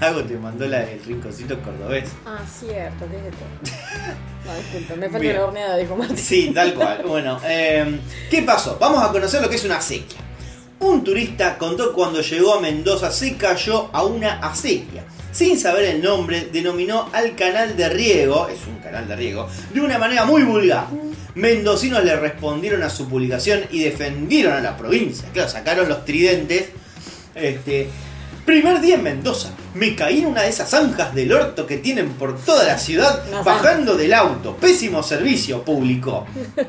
Hago 0.01 0.22
te 0.24 0.36
mandó 0.36 0.66
la 0.66 0.80
del 0.80 1.03
rinconcito 1.05 1.61
cordobés. 1.61 2.11
Ah, 2.26 2.40
cierto, 2.47 3.07
¿qué 3.11 3.16
es 3.16 3.24
esto? 3.24 3.45
No, 4.45 4.55
disculpa, 4.57 4.97
me 4.97 5.09
falta 5.09 5.30
una 5.30 5.45
horneada, 5.45 5.76
dijo 5.78 5.97
Martín. 5.97 6.18
Sí, 6.18 6.51
tal 6.55 6.74
cual. 6.74 7.03
Bueno, 7.07 7.40
eh, 7.47 7.99
¿qué 8.30 8.42
pasó? 8.42 8.76
Vamos 8.78 9.03
a 9.03 9.11
conocer 9.11 9.40
lo 9.40 9.49
que 9.49 9.57
es 9.57 9.64
una 9.64 9.78
acequia. 9.78 10.18
Un 10.80 11.03
turista 11.03 11.57
contó 11.57 11.95
cuando 11.95 12.20
llegó 12.20 12.55
a 12.55 12.61
Mendoza 12.61 13.11
se 13.11 13.36
cayó 13.36 13.88
a 13.92 14.05
una 14.05 14.40
acequia. 14.40 15.05
Sin 15.32 15.59
saber 15.59 15.86
el 15.86 16.03
nombre, 16.03 16.49
denominó 16.53 17.09
al 17.12 17.34
canal 17.34 17.74
de 17.76 17.88
riego, 17.88 18.49
es 18.49 18.66
un 18.66 18.76
canal 18.78 19.09
de 19.09 19.16
riego, 19.16 19.49
de 19.72 19.80
una 19.80 19.99
manera 19.99 20.24
muy 20.24 20.42
vulgar. 20.42 20.86
Mendocinos 21.34 22.05
le 22.05 22.14
respondieron 22.14 22.82
a 22.82 22.90
su 22.90 23.09
publicación 23.09 23.62
y 23.70 23.82
defendieron 23.82 24.53
a 24.53 24.61
la 24.61 24.76
provincia. 24.76 25.26
Claro, 25.32 25.49
sacaron 25.49 25.88
los 25.88 26.05
tridentes. 26.05 26.68
Este, 27.34 27.88
primer 28.45 28.80
día 28.80 28.95
en 28.95 29.03
Mendoza, 29.03 29.51
me 29.75 29.95
caí 29.95 30.20
en 30.20 30.27
una 30.27 30.43
de 30.43 30.49
esas 30.49 30.70
zanjas 30.70 31.14
del 31.14 31.33
orto 31.33 31.66
que 31.66 31.79
tienen 31.79 32.11
por 32.11 32.39
toda 32.41 32.64
la 32.64 32.79
ciudad, 32.79 33.22
bajando 33.45 33.97
del 33.97 34.14
auto. 34.14 34.57
Pésimo 34.57 35.03
servicio 35.03 35.62
público. 35.62 36.27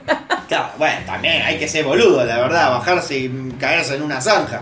Claro, 0.48 0.74
bueno, 0.78 0.98
también 1.08 1.42
hay 1.42 1.58
que 1.58 1.68
ser 1.68 1.84
boludo, 1.84 2.24
la 2.24 2.40
verdad, 2.40 2.70
bajarse 2.70 3.18
y 3.18 3.56
caerse 3.60 3.96
en 3.96 4.04
una 4.04 4.22
zanja. 4.22 4.62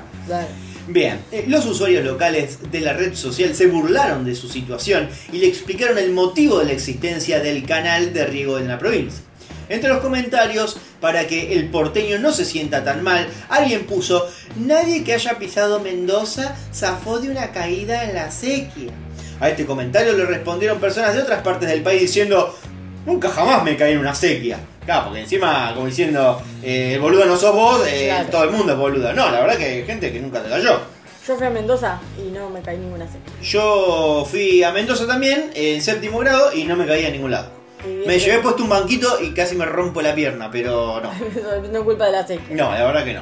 Bien, 0.87 1.19
eh, 1.29 1.43
los 1.47 1.65
usuarios 1.65 2.05
locales 2.05 2.71
de 2.71 2.79
la 2.79 2.93
red 2.93 3.13
social 3.15 3.53
se 3.53 3.67
burlaron 3.67 4.23
de 4.23 4.33
su 4.33 4.47
situación 4.47 5.09
y 5.33 5.39
le 5.39 5.47
explicaron 5.47 5.97
el 5.97 6.11
motivo 6.11 6.59
de 6.59 6.65
la 6.67 6.71
existencia 6.71 7.41
del 7.41 7.65
canal 7.65 8.13
de 8.13 8.25
riego 8.25 8.59
en 8.59 8.69
la 8.69 8.79
provincia. 8.79 9.23
Entre 9.67 9.89
los 9.89 9.99
comentarios, 9.99 10.77
para 11.03 11.27
que 11.27 11.51
el 11.55 11.67
porteño 11.67 12.17
no 12.17 12.31
se 12.31 12.45
sienta 12.45 12.81
tan 12.85 13.03
mal, 13.03 13.27
alguien 13.49 13.85
puso, 13.85 14.25
nadie 14.55 15.03
que 15.03 15.13
haya 15.13 15.37
pisado 15.37 15.81
Mendoza 15.81 16.55
zafó 16.73 17.19
de 17.19 17.29
una 17.29 17.51
caída 17.51 18.05
en 18.05 18.15
la 18.15 18.31
sequía. 18.31 18.93
A 19.41 19.49
este 19.49 19.65
comentario 19.65 20.13
le 20.13 20.23
respondieron 20.23 20.79
personas 20.79 21.13
de 21.13 21.21
otras 21.23 21.41
partes 21.41 21.67
del 21.67 21.83
país 21.83 21.99
diciendo, 21.99 22.57
nunca 23.05 23.27
jamás 23.27 23.65
me 23.65 23.75
caí 23.75 23.91
en 23.91 23.99
una 23.99 24.15
sequía. 24.15 24.59
Claro, 24.85 25.07
porque 25.07 25.19
encima, 25.19 25.73
como 25.75 25.87
diciendo, 25.87 26.41
eh, 26.63 26.97
boludo 27.01 27.25
no 27.25 27.35
sos 27.35 27.53
vos, 27.53 27.85
eh, 27.85 28.05
Claro. 28.05 28.29
todo 28.29 28.43
el 28.45 28.51
mundo 28.51 28.71
es 28.71 28.79
boludo. 28.79 29.11
No, 29.11 29.29
la 29.29 29.41
verdad 29.41 29.57
que 29.57 29.65
hay 29.65 29.83
gente 29.85 30.09
que 30.09 30.21
nunca 30.21 30.41
te 30.41 30.47
cayó. 30.47 30.79
Yo 31.27 31.35
fui 31.35 31.45
a 31.45 31.49
Mendoza 31.49 31.99
y 32.17 32.31
no 32.31 32.49
me 32.49 32.61
caí 32.61 32.77
ninguna 32.77 33.07
sequía. 33.07 33.33
Yo 33.41 34.25
fui 34.31 34.63
a 34.63 34.71
Mendoza 34.71 35.05
también, 35.05 35.51
en 35.53 35.81
séptimo 35.81 36.19
grado, 36.19 36.53
y 36.53 36.63
no 36.63 36.77
me 36.77 36.85
caí 36.85 37.05
a 37.05 37.09
ningún 37.09 37.31
lado. 37.31 37.62
Me 38.05 38.19
llevé 38.19 38.39
puesto 38.39 38.63
un 38.63 38.69
banquito 38.69 39.21
y 39.21 39.31
casi 39.31 39.55
me 39.55 39.65
rompo 39.65 40.01
la 40.01 40.15
pierna, 40.15 40.49
pero 40.51 41.01
no. 41.01 41.11
no 41.71 41.79
es 41.79 41.83
culpa 41.83 42.05
de 42.05 42.11
la 42.11 42.25
sequía. 42.25 42.55
No, 42.55 42.71
la 42.71 42.85
verdad 42.85 43.03
que 43.03 43.13
no. 43.13 43.21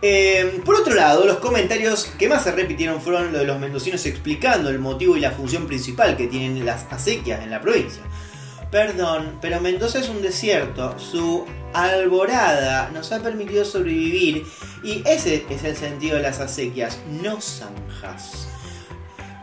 Eh, 0.00 0.60
por 0.64 0.76
otro 0.76 0.94
lado, 0.94 1.24
los 1.24 1.38
comentarios 1.38 2.06
que 2.18 2.28
más 2.28 2.44
se 2.44 2.52
repitieron 2.52 3.00
fueron 3.00 3.32
los 3.32 3.40
de 3.40 3.46
los 3.46 3.58
mendocinos 3.58 4.06
explicando 4.06 4.70
el 4.70 4.78
motivo 4.78 5.16
y 5.16 5.20
la 5.20 5.32
función 5.32 5.66
principal 5.66 6.16
que 6.16 6.28
tienen 6.28 6.64
las 6.64 6.86
acequias 6.90 7.42
en 7.42 7.50
la 7.50 7.60
provincia. 7.60 8.02
Perdón, 8.70 9.38
pero 9.40 9.60
Mendoza 9.60 9.98
es 9.98 10.08
un 10.08 10.22
desierto. 10.22 10.98
Su 10.98 11.46
alborada 11.72 12.90
nos 12.90 13.10
ha 13.12 13.22
permitido 13.22 13.64
sobrevivir 13.64 14.46
y 14.84 15.02
ese 15.06 15.44
es 15.48 15.64
el 15.64 15.76
sentido 15.76 16.16
de 16.16 16.22
las 16.22 16.38
acequias, 16.38 16.98
no 17.22 17.40
zanjas. 17.40 18.47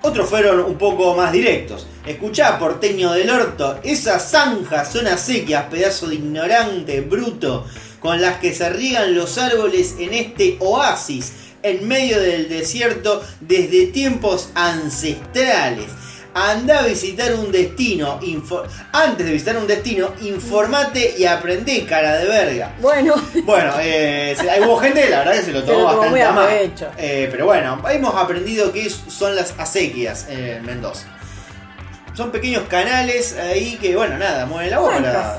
Otros 0.05 0.29
fueron 0.29 0.59
un 0.59 0.77
poco 0.77 1.15
más 1.15 1.31
directos. 1.31 1.87
Escuchá, 2.05 2.59
porteño 2.59 3.13
del 3.13 3.27
orto, 3.27 3.79
esas 3.81 4.29
zanjas 4.29 4.93
son 4.93 5.07
acequias, 5.07 5.63
pedazo 5.63 6.07
de 6.07 6.13
ignorante, 6.13 7.01
bruto, 7.01 7.65
con 7.99 8.21
las 8.21 8.37
que 8.37 8.53
se 8.53 8.69
riegan 8.69 9.15
los 9.15 9.39
árboles 9.39 9.95
en 9.97 10.13
este 10.13 10.57
oasis, 10.59 11.33
en 11.63 11.87
medio 11.87 12.19
del 12.21 12.49
desierto, 12.49 13.23
desde 13.39 13.87
tiempos 13.87 14.49
ancestrales. 14.53 15.87
Anda 16.35 16.79
a 16.79 16.85
visitar 16.85 17.33
un 17.33 17.49
destino. 17.51 18.19
Antes 18.91 19.25
de 19.25 19.31
visitar 19.31 19.55
un 19.57 19.65
destino, 19.65 20.11
informate 20.21 21.15
y 21.17 21.25
aprendé, 21.25 21.85
cara 21.85 22.17
de 22.17 22.25
verga. 22.27 22.73
Bueno, 22.81 23.15
Bueno, 23.45 23.73
eh, 23.81 24.35
hubo 24.63 24.77
gente 24.77 25.01
que 25.01 25.09
la 25.09 25.19
verdad 25.19 25.33
que 25.33 25.41
se 25.43 25.51
lo 25.53 25.61
Se 25.61 25.67
tomó 25.67 25.79
lo 25.79 25.89
tomó 25.91 26.01
bastante 26.11 26.31
mal. 26.33 26.47
Eh, 26.97 27.27
pero 27.31 27.45
bueno, 27.45 27.81
hemos 27.89 28.13
aprendido 28.15 28.71
qué 28.73 28.85
es- 28.85 29.01
son 29.07 29.35
las 29.35 29.53
acequias 29.57 30.27
en 30.29 30.65
Mendoza. 30.65 31.07
Son 32.13 32.31
pequeños 32.31 32.63
canales 32.69 33.37
ahí 33.37 33.77
que, 33.81 33.95
bueno, 33.95 34.17
nada, 34.17 34.45
mueven 34.45 34.71
la 34.71 34.79
bola. 34.79 35.37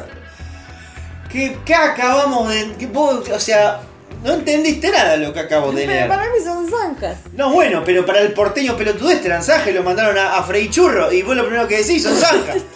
¿Qué, 1.30 1.58
qué 1.64 1.74
acabamos 1.74 2.48
de.? 2.48 2.74
qué 2.78 2.86
o 3.32 3.40
sea, 3.40 3.80
no 4.22 4.34
entendiste 4.34 4.90
nada 4.90 5.16
lo 5.16 5.32
que 5.32 5.40
acabo 5.40 5.72
de 5.72 5.82
pero 5.86 5.92
leer. 5.92 6.08
para 6.08 6.22
mí 6.24 6.38
son 6.44 6.68
zanjas. 6.70 7.18
No, 7.32 7.50
bueno, 7.50 7.82
pero 7.84 8.04
para 8.04 8.20
el 8.20 8.32
porteño 8.32 8.76
pelotudez 8.76 9.22
transaje 9.22 9.72
lo 9.72 9.82
mandaron 9.82 10.16
a, 10.18 10.36
a 10.38 10.42
Frei 10.42 10.68
Churro 10.70 11.12
y 11.12 11.22
vos 11.22 11.36
lo 11.36 11.44
primero 11.44 11.66
que 11.68 11.78
decís 11.78 12.02
son 12.02 12.16
zanjas. 12.16 12.62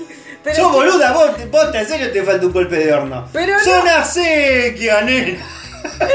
Pero 0.42 0.56
Sos 0.56 0.72
boluda, 0.72 1.12
vos, 1.12 1.32
vos 1.50 1.66
en 1.74 1.86
serio 1.86 2.10
te 2.12 2.22
falta 2.22 2.46
un 2.46 2.52
golpe 2.54 2.76
de 2.76 2.90
horno. 2.94 3.28
Pero 3.30 3.58
no. 3.58 3.62
Son 3.62 3.86
acequia, 3.86 5.02
nena. 5.02 5.38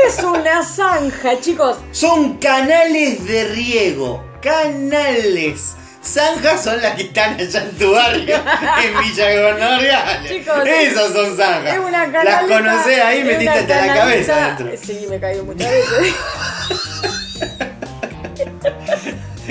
Es 0.07 0.23
una 0.23 0.63
zanja, 0.63 1.39
chicos. 1.39 1.78
Son 1.91 2.38
canales 2.39 3.23
de 3.28 3.43
riego. 3.49 4.23
Canales. 4.41 5.76
Zanjas 6.06 6.64
son 6.64 6.82
las 6.82 6.95
que 6.95 7.03
están 7.03 7.39
allá 7.39 7.62
en 7.64 7.72
tu 7.78 7.91
barrio, 7.91 8.36
en 8.84 8.99
Villa 9.01 9.34
Gobernador 9.36 9.82
Chicos, 10.28 10.56
Esas 10.66 11.14
son 11.14 11.38
zanjas. 11.38 11.74
Es 11.74 11.80
una. 11.80 12.08
Las 12.08 12.43
conocés 12.43 12.99
ahí, 13.03 13.24
metiste 13.24 13.49
hasta 13.49 13.86
la 13.88 13.93
cabeza 13.95 14.34
canaleta- 14.34 14.64
dentro. 14.64 14.86
Sí, 14.86 15.08
me 15.10 15.20
muchas 15.43 15.72
veces. 15.72 16.16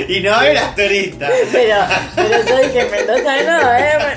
Y 0.09 0.21
no 0.23 0.43
eras 0.43 0.75
turista. 0.75 1.29
Pero, 1.53 1.77
pero 2.17 2.45
yo 2.49 2.59
dije 2.69 2.85
Mendoza 2.91 3.37
no, 3.47 3.77
eh. 3.77 4.17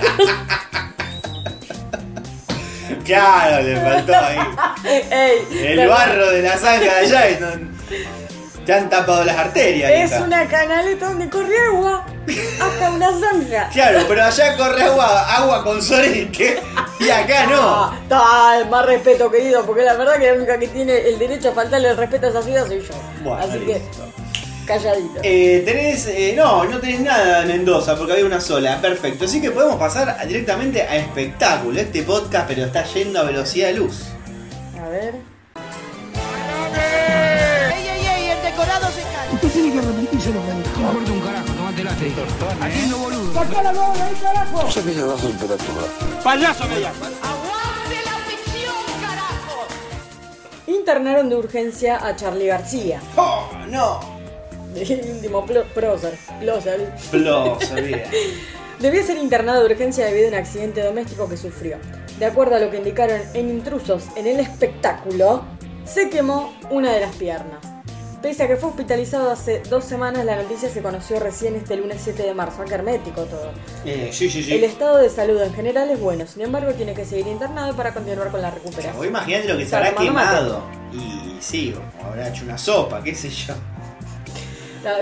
Claro, 3.06 3.62
le 3.64 3.80
faltó 3.80 4.14
ahí. 4.16 4.38
Ey, 5.12 5.48
El 5.80 5.88
barro 5.88 6.32
de 6.32 6.42
la 6.42 6.58
zanja 6.58 6.80
de 6.80 6.90
allá. 6.90 7.30
y 7.30 7.38
no- 7.40 7.78
te 8.68 8.74
han 8.74 8.90
tapado 8.90 9.24
las 9.24 9.38
arterias. 9.38 9.90
Es 9.90 10.12
hija. 10.12 10.24
una 10.26 10.46
canaleta 10.46 11.08
donde 11.08 11.30
corre 11.30 11.56
agua. 11.74 12.06
Hasta 12.62 12.92
una 12.92 13.10
zanja. 13.18 13.70
Claro, 13.72 14.02
pero 14.10 14.24
allá 14.26 14.58
corre 14.58 14.84
agua, 14.84 15.36
agua 15.38 15.64
con 15.64 15.82
sorete. 15.82 16.60
Y 17.00 17.10
acá 17.10 17.46
no. 17.46 17.62
Ah, 17.62 17.98
tal, 18.10 18.70
más 18.70 18.86
respeto, 18.86 19.32
querido, 19.32 19.66
porque 19.66 19.84
la 19.84 19.94
verdad 19.94 20.18
que 20.18 20.28
la 20.28 20.34
única 20.34 20.60
que 20.60 20.68
tiene 20.68 20.98
el 20.98 21.18
derecho 21.18 21.52
a 21.52 21.54
faltarle 21.54 21.92
el 21.92 21.96
respeto 21.98 22.28
a 22.28 22.30
esa 22.30 22.42
ciudad 22.42 22.68
soy 22.68 22.82
yo. 22.82 22.94
Bueno, 23.24 23.38
Así 23.42 23.60
listo. 23.60 24.06
que, 24.06 24.66
calladito. 24.66 25.20
Eh, 25.24 25.64
tenés, 25.66 26.06
eh, 26.08 26.34
no, 26.36 26.66
no 26.66 26.80
tenés 26.80 27.00
nada 27.00 27.40
de 27.40 27.46
Mendoza 27.46 27.96
porque 27.96 28.12
había 28.12 28.26
una 28.26 28.42
sola, 28.42 28.82
perfecto. 28.82 29.24
Así 29.24 29.40
que 29.42 29.52
podemos 29.52 29.78
pasar 29.78 30.28
directamente 30.28 30.82
a 30.82 30.98
espectáculo. 30.98 31.80
Este 31.80 32.04
podcast, 32.04 32.50
pero 32.50 32.66
está 32.66 32.84
yendo 32.84 33.22
a 33.22 33.24
velocidad 33.24 33.68
de 33.70 33.74
luz. 33.76 34.08
A 34.84 34.90
ver. 34.90 35.14
¡Ey, 38.58 38.64
ey, 38.64 38.70
ey! 38.70 38.78
El 38.78 38.82
decorado 38.82 38.92
se 38.92 39.02
cae. 39.02 39.34
Usted 39.34 39.50
tiene 39.52 39.72
que 39.72 39.82
repetirse 39.82 40.34
lo 40.34 40.42
que 40.42 40.52
dijo. 40.52 40.80
No 40.80 40.88
importa 40.88 41.12
un 41.12 41.20
carajo, 41.22 41.48
tomate 41.54 41.84
la 41.84 41.92
Haciendo 42.66 42.98
boludo. 42.98 43.34
¡Saca 43.34 43.64
la 43.64 43.72
bola 43.72 44.06
ahí, 44.06 44.16
carajo! 44.22 44.58
Payaso 46.24 46.68
me 46.68 46.80
llama. 46.80 47.08
¡Aguante 47.22 47.98
la 48.06 48.18
ficción, 48.26 48.76
carajo! 49.02 49.68
Internaron 50.68 51.30
de 51.30 51.36
urgencia 51.36 52.06
a 52.06 52.16
Charlie 52.16 52.48
García. 52.48 53.02
¡Oh, 53.16 53.50
no! 53.68 54.00
El 54.76 55.12
último 55.12 55.46
prócer. 55.46 56.18
prócer. 56.40 56.96
Plo, 57.12 57.58
sabía. 57.62 58.04
Debió 58.80 59.04
ser 59.04 59.18
internado 59.18 59.62
de 59.62 59.74
urgencia 59.74 60.06
debido 60.06 60.28
a 60.28 60.30
un 60.30 60.36
accidente 60.36 60.84
doméstico 60.84 61.28
que 61.28 61.38
sufrió. 61.38 61.78
De 62.20 62.26
acuerdo 62.26 62.56
a 62.56 62.60
lo 62.60 62.70
que 62.70 62.78
indicaron 62.78 63.22
en 63.34 63.50
intrusos 63.50 64.06
en 64.16 64.28
el 64.28 64.40
espectáculo, 64.40 65.44
se 65.86 66.10
quemó 66.10 66.54
una 66.70 66.94
de 66.94 67.02
las 67.02 67.16
piernas. 67.16 67.67
Pese 68.22 68.44
a 68.44 68.48
que 68.48 68.56
fue 68.56 68.70
hospitalizado 68.70 69.30
hace 69.32 69.62
dos 69.70 69.86
semanas, 69.86 70.26
la 70.26 70.36
noticia 70.38 70.70
se 70.70 70.82
conoció 70.82 71.20
recién 71.20 71.56
este 71.56 71.76
lunes 71.76 72.02
7 72.04 72.24
de 72.24 72.34
marzo. 72.34 72.64
Acá 72.64 72.76
hermético 72.76 73.24
todo. 73.26 73.52
Eh, 73.86 74.10
sí, 74.12 74.28
sí, 74.30 74.42
sí. 74.44 74.54
El 74.54 74.64
estado 74.64 74.98
de 74.98 75.10
salud 75.10 75.40
en 75.42 75.54
general 75.54 75.90
es 75.92 76.00
bueno, 76.00 76.26
sin 76.26 76.42
embargo 76.42 76.74
tiene 76.74 76.94
que 76.96 77.06
seguir 77.06 77.28
internado 77.28 77.76
para 77.76 77.94
continuar 77.94 78.30
con 78.32 78.42
la 78.42 78.48
O 78.50 78.52
sea, 78.52 78.60
recuperación. 78.60 78.98
vos 78.98 79.06
imaginate 79.06 79.48
lo 79.48 79.58
que 79.58 79.66
se 79.68 79.76
habrá 79.76 79.92
mate. 79.92 80.04
quemado. 80.06 80.64
Y 80.92 81.38
sí, 81.42 81.76
o 81.78 82.06
habrá 82.08 82.30
hecho 82.30 82.44
una 82.44 82.58
sopa, 82.58 83.04
qué 83.04 83.14
sé 83.14 83.30
yo. 83.30 83.54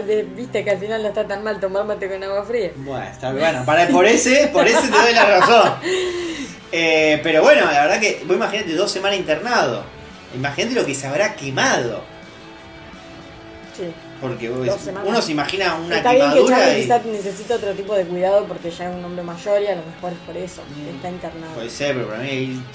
De- 0.05 0.23
Viste 0.23 0.63
que 0.63 0.71
al 0.71 0.79
final 0.79 1.01
no 1.01 1.09
está 1.09 1.25
tan 1.27 1.43
mal 1.43 1.59
tomar 1.59 1.85
mate 1.85 2.09
con 2.09 2.21
agua 2.23 2.43
fría. 2.43 2.71
Bueno, 2.75 3.05
está 3.05 3.31
bueno. 3.31 3.63
Para, 3.65 3.87
por 3.87 4.05
ese, 4.05 4.47
por 4.51 4.67
ese 4.67 4.81
te 4.89 4.97
doy 4.97 5.13
la 5.13 5.39
razón. 5.39 5.73
Eh, 6.77 7.21
pero 7.23 7.41
bueno, 7.41 7.61
la 7.71 7.83
verdad 7.85 7.99
que 8.01 8.21
vos 8.25 8.35
imagínate 8.35 8.73
dos 8.73 8.91
semanas 8.91 9.17
internado. 9.17 9.83
Imagínate 10.35 10.75
lo 10.75 10.85
que 10.85 10.93
se 10.93 11.07
habrá 11.07 11.33
quemado. 11.35 12.03
Sí. 13.75 13.83
Porque 14.21 14.49
vos- 14.49 14.69
uno 15.05 15.21
se 15.21 15.31
imagina 15.33 15.75
una 15.75 15.97
Está 15.97 16.13
bien 16.13 16.31
que 16.31 16.45
Charlie 16.45 16.79
y- 16.79 16.81
quizás 16.83 17.05
necesita 17.05 17.55
otro 17.55 17.73
tipo 17.73 17.93
de 17.95 18.05
cuidado 18.05 18.45
porque 18.45 18.71
ya 18.71 18.89
es 18.89 18.95
un 18.95 19.03
hombre 19.03 19.21
mayor 19.23 19.61
y 19.61 19.67
a 19.67 19.75
lo 19.75 19.81
mejor 19.83 20.13
es 20.13 20.19
por 20.25 20.37
eso 20.37 20.61
que 20.73 20.89
está 20.95 21.09
internado. 21.09 21.53
Puede 21.53 21.69
ser, 21.69 21.95
pero 21.95 22.07
para 22.07 22.19
mí 22.19 22.29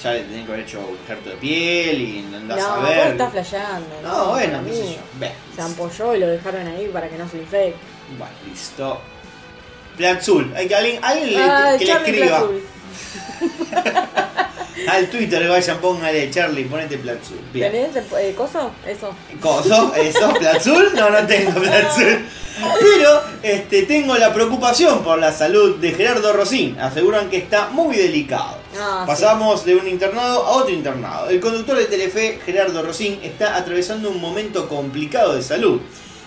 le 0.04 0.20
tenés 0.20 0.46
que 0.46 0.52
haber 0.52 0.60
hecho 0.66 0.80
un 0.80 0.96
injerto 1.00 1.30
de 1.30 1.36
piel 1.36 2.00
y 2.02 2.22
no 2.30 2.36
andás 2.36 2.58
no, 2.58 2.74
a 2.74 2.88
ver. 2.88 3.06
estás 3.12 3.32
flasheando. 3.32 3.88
No, 4.02 4.26
bueno, 4.32 4.60
qué 4.66 4.72
sé 4.74 4.94
yo. 4.94 5.00
Ve. 5.18 5.32
Se 5.56 5.62
ampolló 5.62 6.14
y 6.14 6.20
lo 6.20 6.26
dejaron 6.28 6.66
ahí 6.66 6.90
para 6.92 7.08
que 7.08 7.16
no 7.16 7.28
se 7.28 7.36
le 7.38 7.42
infecte. 7.44 7.76
Bueno, 8.18 8.32
listo. 8.46 9.00
Platzul, 9.96 10.52
hay 10.54 10.68
que 10.68 10.74
alguien, 10.76 11.04
alguien 11.04 11.32
le- 11.32 11.38
Ah, 11.42 11.74
que 11.78 11.84
le 11.84 11.90
Charlie 11.90 12.10
escriba. 12.20 12.42
Al 14.88 15.08
Twitter 15.08 15.48
vayan, 15.48 15.78
póngale 15.78 16.30
Charlie, 16.30 16.64
ponete 16.64 16.98
Platzul. 16.98 17.38
Bien. 17.52 17.72
¿Tenés 17.72 17.96
eh, 17.96 18.34
coso? 18.36 18.70
Eso. 18.86 19.14
Coso, 19.40 19.94
eso, 19.94 20.32
Platzul, 20.34 20.92
no, 20.94 21.10
no 21.10 21.26
tengo 21.26 21.60
Platzul. 21.60 22.24
Pero 22.80 23.22
este, 23.42 23.82
tengo 23.84 24.16
la 24.16 24.34
preocupación 24.34 25.02
por 25.02 25.18
la 25.18 25.32
salud 25.32 25.76
de 25.76 25.92
Gerardo 25.92 26.32
Rosín. 26.32 26.78
Aseguran 26.78 27.30
que 27.30 27.38
está 27.38 27.70
muy 27.70 27.96
delicado. 27.96 28.58
Ah, 28.78 29.04
Pasamos 29.06 29.64
de 29.64 29.76
un 29.76 29.88
internado 29.88 30.44
a 30.44 30.50
otro 30.52 30.70
internado. 30.74 31.30
El 31.30 31.40
conductor 31.40 31.76
de 31.76 31.86
Telefe, 31.86 32.38
Gerardo 32.44 32.82
Rosín, 32.82 33.18
está 33.22 33.56
atravesando 33.56 34.10
un 34.10 34.20
momento 34.20 34.68
complicado 34.68 35.34
de 35.34 35.42
salud. 35.42 35.80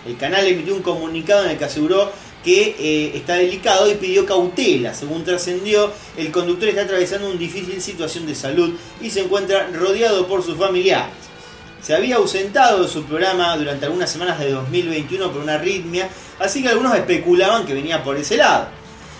El 0.05 0.17
canal 0.17 0.45
emitió 0.45 0.75
un 0.75 0.81
comunicado 0.81 1.45
en 1.45 1.51
el 1.51 1.57
que 1.57 1.65
aseguró 1.65 2.11
que 2.43 2.75
eh, 2.77 3.11
está 3.15 3.35
delicado 3.35 3.89
y 3.89 3.95
pidió 3.95 4.25
cautela. 4.25 4.93
Según 4.93 5.23
trascendió, 5.23 5.91
el 6.17 6.31
conductor 6.31 6.69
está 6.69 6.81
atravesando 6.81 7.27
una 7.29 7.39
difícil 7.39 7.81
situación 7.81 8.25
de 8.25 8.35
salud 8.35 8.73
y 9.01 9.09
se 9.09 9.21
encuentra 9.21 9.69
rodeado 9.73 10.27
por 10.27 10.43
sus 10.43 10.57
familiares. 10.57 11.13
Se 11.81 11.93
había 11.95 12.15
ausentado 12.17 12.83
de 12.83 12.89
su 12.89 13.03
programa 13.03 13.57
durante 13.57 13.85
algunas 13.85 14.09
semanas 14.11 14.39
de 14.39 14.51
2021 14.51 15.31
por 15.31 15.41
una 15.41 15.55
arritmia, 15.55 16.07
así 16.39 16.61
que 16.61 16.69
algunos 16.69 16.95
especulaban 16.95 17.65
que 17.65 17.73
venía 17.73 18.03
por 18.03 18.15
ese 18.17 18.37
lado. 18.37 18.67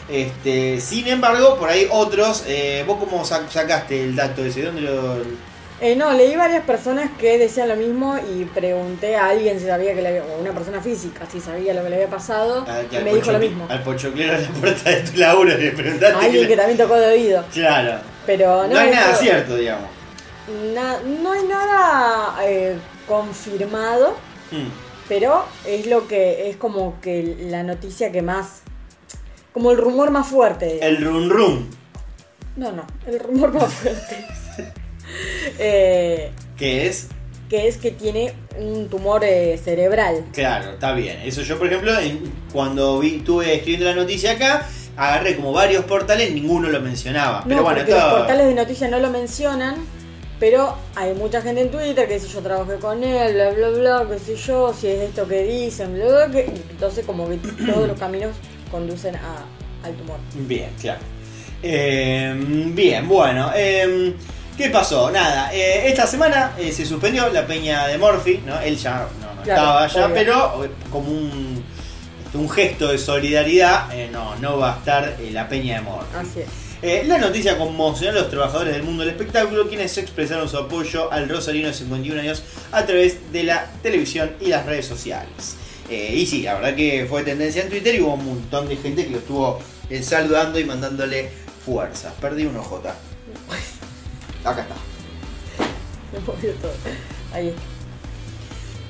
Este, 0.09 0.80
sin 0.82 1.07
embargo, 1.07 1.57
por 1.57 1.69
ahí 1.69 1.88
otros, 1.89 2.43
eh, 2.47 2.84
¿vos 2.86 2.97
cómo 2.99 3.24
sac- 3.26 3.49
sacaste 3.49 4.03
el 4.03 4.15
dato 4.15 4.43
ese? 4.45 4.63
¿Dónde 4.63 4.82
lo...? 4.82 5.53
Eh, 5.86 5.97
no, 5.97 6.13
leí 6.13 6.34
varias 6.38 6.63
personas 6.63 7.09
que 7.19 7.38
decían 7.38 7.67
lo 7.67 7.75
mismo 7.75 8.15
y 8.17 8.45
pregunté 8.45 9.17
a 9.17 9.27
alguien 9.27 9.59
si 9.59 9.65
sabía 9.65 9.93
que 9.93 10.01
le 10.01 10.07
había, 10.07 10.23
o 10.23 10.39
una 10.39 10.53
persona 10.53 10.79
física, 10.79 11.25
si 11.29 11.41
sabía 11.41 11.73
lo 11.73 11.84
que 11.84 11.89
le 11.89 11.95
había 11.97 12.07
pasado 12.09 12.65
al- 12.65 12.88
y 12.89 13.03
me 13.03 13.13
dijo 13.13 13.34
lo 13.34 13.39
mismo. 13.39 13.65
Al 13.69 13.84
pochoclero 13.84 14.34
de 14.34 14.41
la 14.43 14.49
puerta 14.53 14.89
de 14.89 15.01
tu 15.01 15.17
laburo 15.17 15.57
le 15.57 15.71
preguntaste. 15.73 16.15
A 16.15 16.19
alguien 16.25 16.47
que 16.47 16.55
también 16.55 16.77
tocó 16.77 16.95
de 16.95 17.07
oído. 17.07 17.43
Claro. 17.51 17.99
Pero 18.25 18.63
no, 18.63 18.69
No 18.73 18.79
hay 18.79 18.91
nada 18.91 19.13
cierto, 19.15 19.55
digamos. 19.57 19.89
na- 20.73 21.01
no 21.01 21.31
hay 21.34 21.43
nada 21.47 22.36
eh, 22.45 22.77
confirmado, 23.05 24.11
Mm. 24.51 24.67
pero 25.09 25.43
es 25.65 25.86
lo 25.88 26.07
que 26.07 26.49
es 26.49 26.55
como 26.55 27.01
que 27.01 27.36
la 27.49 27.63
noticia 27.63 28.09
que 28.13 28.21
más, 28.21 28.61
como 29.51 29.71
el 29.71 29.77
rumor 29.77 30.11
más 30.11 30.27
fuerte. 30.27 30.75
digamos. 30.75 30.97
El 30.97 31.03
run 31.05 31.29
run. 31.29 31.69
No, 32.55 32.71
no, 32.71 32.86
el 33.05 33.19
rumor 33.19 33.51
más 33.53 33.73
fuerte. 33.73 34.25
Eh, 35.59 36.32
¿Qué 36.57 36.88
es? 36.88 37.07
que 37.49 37.68
es 37.68 37.78
que 37.78 37.91
tiene 37.91 38.34
un 38.57 38.88
tumor 38.89 39.24
eh, 39.24 39.59
cerebral. 39.64 40.26
Claro, 40.34 40.72
está 40.72 40.93
bien. 40.93 41.20
Eso 41.24 41.43
yo, 41.43 41.59
por 41.59 41.68
ejemplo, 41.68 41.97
en- 41.99 42.24
cuando 42.51 42.97
vi, 42.99 43.18
estuve 43.18 43.53
escribiendo 43.53 43.86
la 43.86 43.93
noticia 43.95 44.32
acá, 44.32 44.68
agarré 44.97 45.36
como 45.36 45.51
varios 45.51 45.86
portales, 45.86 46.32
ninguno 46.34 46.70
lo 46.70 46.80
mencionaba. 46.82 47.41
No, 47.41 47.47
Pero 47.49 47.64
bueno, 47.64 47.82
esto... 47.82 47.95
los 47.95 48.03
portales 48.20 48.47
de 48.47 48.53
noticias 48.55 48.89
no 48.89 48.97
lo 48.99 49.11
mencionan, 49.11 49.76
pero 50.39 50.76
hay 50.95 51.14
mucha 51.14 51.41
gente 51.43 51.61
en 51.61 51.70
Twitter 51.70 52.07
que 52.07 52.16
dice 52.16 52.28
yo 52.28 52.39
trabajé 52.41 52.76
con 52.78 53.03
él, 53.03 53.34
bla 53.36 53.51
bla 53.51 53.70
bla, 53.70 54.07
qué 54.09 54.18
sé 54.18 54.36
yo, 54.36 54.74
si 54.74 54.88
es 54.88 55.01
esto 55.01 55.28
que 55.28 55.43
dicen, 55.43 55.93
bla 55.93 56.05
bla, 56.05 56.32
que, 56.32 56.45
entonces 56.72 57.05
como 57.05 57.30
que 57.30 57.36
todos 57.68 57.88
los 57.88 57.99
caminos 57.99 58.32
conducen 58.72 59.16
a, 59.18 59.45
al 59.86 59.93
tumor. 59.93 60.18
Bien, 60.34 60.72
claro. 60.82 61.01
Eh, 61.61 62.34
bien, 62.74 63.07
bueno. 63.07 63.51
eh, 63.55 64.16
¿Qué 64.58 64.70
pasó? 64.70 65.10
Nada, 65.10 65.54
eh, 65.54 65.88
esta 65.89 66.06
semana 66.06 66.51
eh, 66.60 66.72
se 66.72 66.86
suspendió 66.86 67.28
la 67.30 67.45
peña 67.47 67.88
de 67.88 67.97
Morphy, 67.97 68.41
¿no? 68.45 68.60
Él 68.60 68.78
ya 68.78 69.08
no, 69.20 69.36
no 69.36 69.43
Claro, 69.43 69.62
estaba 69.62 69.88
ya, 69.88 70.06
obvio. 70.06 70.16
pero 70.16 70.66
eh, 70.66 70.70
como 70.91 71.10
un 71.10 71.64
un 72.36 72.49
gesto 72.49 72.88
de 72.88 72.97
solidaridad, 72.97 73.93
eh, 73.93 74.10
no, 74.12 74.36
no 74.38 74.58
va 74.58 74.74
a 74.74 74.78
estar 74.80 75.18
la 75.32 75.47
Peña 75.47 75.76
de 75.76 75.82
Mor. 75.82 76.04
Así 76.18 76.39
es. 76.82 77.08
La 77.08 77.20
noticia 77.20 77.60
conmocionó 77.60 78.18
a 78.18 78.22
los 78.24 78.32
trabajadores 78.32 78.74
del 78.74 78.82
mundo 78.82 79.04
del 79.04 79.12
espectáculo, 79.12 79.68
quienes 79.70 79.95
expresaron 79.99 80.49
su 80.49 80.58
apoyo 80.58 81.12
al 81.14 81.30
Rosarino 81.30 81.68
de 81.68 81.76
51 81.76 82.20
años 82.22 82.41
a 82.72 82.86
través 82.88 83.32
de 83.32 83.43
la 83.43 83.68
televisión 83.84 84.32
y 84.41 84.47
las 84.47 84.66
redes 84.66 84.88
sociales. 84.88 85.56
Y 85.88 86.26
sí, 86.26 86.41
la 86.41 86.56
verdad 86.56 86.76
que 86.76 87.06
fue 87.08 87.22
tendencia 87.22 87.62
en 87.62 87.70
Twitter 87.70 87.93
y 87.93 88.01
hubo 88.01 88.16
un 88.16 88.26
montón 88.26 88.68
de 88.68 88.78
gente 88.78 89.06
que 89.06 89.12
lo 89.12 89.20
estuvo 89.20 89.60
saludando 90.01 90.60
y 90.60 90.66
mandándole 90.66 91.30
fuerzas. 91.64 92.14
Perdí 92.20 92.45
un 92.45 92.58
OJ. 92.58 92.82
Acá 94.43 94.61
está. 94.61 94.75
Me 96.11 96.19
movió 96.19 96.53
todo. 96.55 96.73
Ahí 97.33 97.49
está. 97.49 97.61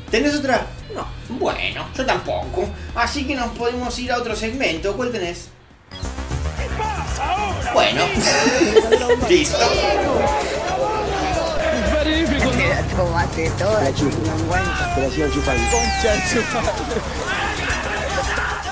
¿Tenés 0.10 0.36
otra? 0.36 0.68
No. 0.94 1.08
Bueno, 1.40 1.88
yo 1.96 2.06
tampoco. 2.06 2.70
Así 2.94 3.26
que 3.26 3.36
nos 3.36 3.58
podemos 3.58 3.98
ir 3.98 4.12
a 4.12 4.18
otro 4.18 4.36
segmento. 4.36 4.96
¿Cuál 4.96 5.12
tenés? 5.12 5.50
Bueno, 7.74 8.04
listo. 9.30 9.58
Te 12.04 12.70
la 12.70 12.82
tomaste 12.96 13.50
toda, 13.58 13.92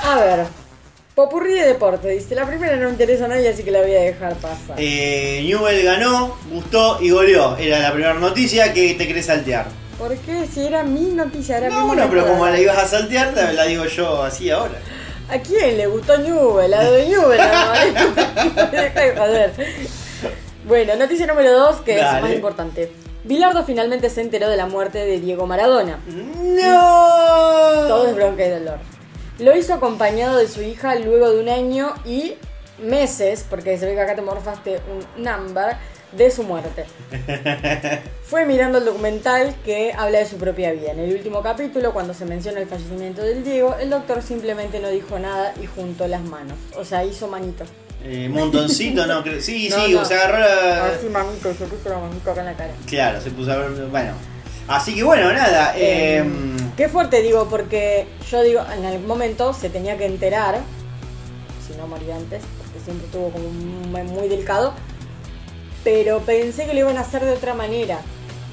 A 0.04 0.16
ver. 0.20 0.61
Popurrí 1.22 1.54
de 1.54 1.68
deporte. 1.68 2.08
Dice, 2.10 2.34
la 2.34 2.48
primera 2.48 2.76
no 2.78 2.90
interesa 2.90 3.26
a 3.26 3.28
nadie, 3.28 3.48
así 3.50 3.62
que 3.62 3.70
la 3.70 3.82
voy 3.82 3.94
a 3.94 4.02
dejar 4.02 4.34
pasar. 4.38 4.76
Eh, 4.78 5.44
Newell 5.46 5.84
ganó, 5.84 6.36
gustó 6.52 6.98
y 7.00 7.12
goleó. 7.12 7.56
Era 7.58 7.78
la 7.80 7.92
primera 7.94 8.16
noticia 8.16 8.74
que 8.74 8.96
te 8.96 9.08
querés 9.08 9.28
saltear. 9.28 9.68
¿Por 10.00 10.18
qué? 10.18 10.48
Si 10.52 10.66
era 10.66 10.84
mi 10.84 11.02
noticia, 11.12 11.58
era 11.58 11.70
No, 11.70 11.82
mi 11.82 11.88
bueno, 11.90 12.08
pero 12.10 12.26
como 12.26 12.48
la 12.48 12.60
ibas 12.60 12.80
a 12.80 12.88
saltear, 12.88 13.36
te 13.36 13.54
la 13.54 13.66
digo 13.66 13.86
yo 13.86 14.24
así 14.24 14.50
ahora. 14.50 14.80
¿A 15.30 15.38
quién 15.38 15.78
le 15.78 15.86
gustó 15.86 16.18
Newell? 16.18 16.74
A 16.74 16.90
de 16.90 17.08
Newell. 17.08 17.40
joder. 19.16 19.52
Bueno, 20.66 20.96
noticia 20.96 21.26
número 21.28 21.52
2, 21.54 21.82
que 21.82 21.98
es 22.00 22.04
más 22.04 22.32
importante. 22.32 22.92
Bilardo 23.24 23.64
finalmente 23.64 24.10
se 24.10 24.22
enteró 24.22 24.48
de 24.50 24.58
la 24.58 24.66
muerte 24.68 25.00
de 25.00 25.20
Diego 25.20 25.46
Maradona. 25.46 26.00
¡No! 26.08 27.88
Todo 27.88 28.08
es 28.08 28.16
bronca 28.16 28.46
y 28.46 28.50
dolor. 28.50 28.78
Lo 29.40 29.56
hizo 29.56 29.74
acompañado 29.74 30.38
de 30.38 30.48
su 30.48 30.62
hija 30.62 30.96
luego 30.96 31.32
de 31.32 31.40
un 31.40 31.50
año 31.50 31.94
y 32.06 32.36
meses, 32.82 33.46
porque 33.50 33.78
se 33.78 33.86
ve 33.86 33.96
que 33.96 34.02
acá 34.02 34.16
te 34.16 34.22
morfaste 34.22 34.80
un 34.92 35.24
number, 35.24 35.78
de 36.12 36.30
su 36.30 36.44
muerte. 36.44 36.86
Fue 38.24 38.46
mirando 38.46 38.80
el 38.80 38.86
documental 38.86 39.56
que 39.64 39.94
habla 39.98 40.20
de 40.20 40.26
su 40.26 40.38
propia 40.38 40.72
vida. 40.72 40.92
En 40.92 41.00
el 41.00 41.14
último 41.14 41.42
capítulo, 41.42 41.94
cuando 41.94 42.14
se 42.14 42.26
menciona 42.26 42.60
el 42.60 42.68
fallecimiento 42.68 43.22
del 43.22 43.44
Diego, 43.44 43.76
el 43.80 43.90
doctor 43.90 44.22
simplemente 44.22 44.80
no 44.80 44.90
dijo 44.90 45.20
nada 45.20 45.54
y 45.62 45.66
juntó 45.68 46.08
las 46.08 46.22
manos. 46.22 46.58
O 46.76 46.86
sea, 46.86 47.04
hizo 47.06 47.28
manito. 47.28 47.64
Eh, 48.04 48.30
montoncito, 48.30 49.06
no, 49.06 49.24
sí, 49.40 49.70
No, 49.70 49.86
sí, 49.86 49.94
no. 49.94 50.02
o 50.02 50.06
sea, 50.06 50.18
agarró 50.24 50.40
la... 50.40 50.86
Así 50.88 51.08
manito, 51.08 51.54
se 51.54 51.66
puso 51.66 51.90
la 51.90 52.00
manito 52.00 52.32
acá 52.32 52.42
en 52.42 52.46
la 52.48 52.54
cara. 52.56 52.74
Claro, 52.88 53.22
se 53.22 53.32
puso 53.32 53.52
a 53.52 53.58
ver, 53.58 53.72
bueno. 53.86 54.14
Así 54.68 54.96
que 54.96 55.04
bueno, 55.04 55.32
nada. 55.34 55.74
Eh, 55.76 56.18
eh, 56.18 56.24
Qué 56.78 56.88
fuerte 56.90 57.22
digo, 57.22 57.48
porque 57.50 58.08
yo 58.30 58.42
digo, 58.44 58.62
en 58.76 58.86
algún 58.86 59.08
momento 59.08 59.54
se 59.54 59.70
tenía 59.70 59.98
que 59.98 60.06
enterar, 60.06 60.60
si 61.68 61.78
no 61.78 61.86
moría 61.88 62.16
antes, 62.16 62.42
porque 62.58 62.80
siempre 62.84 63.06
estuvo 63.06 63.30
como 63.30 63.50
muy, 63.50 64.02
muy 64.04 64.28
delicado, 64.28 64.74
pero 65.84 66.20
pensé 66.20 66.66
que 66.66 66.74
lo 66.74 66.80
iban 66.82 66.98
a 66.98 67.02
hacer 67.02 67.24
de 67.26 67.32
otra 67.32 67.54
manera. 67.54 68.00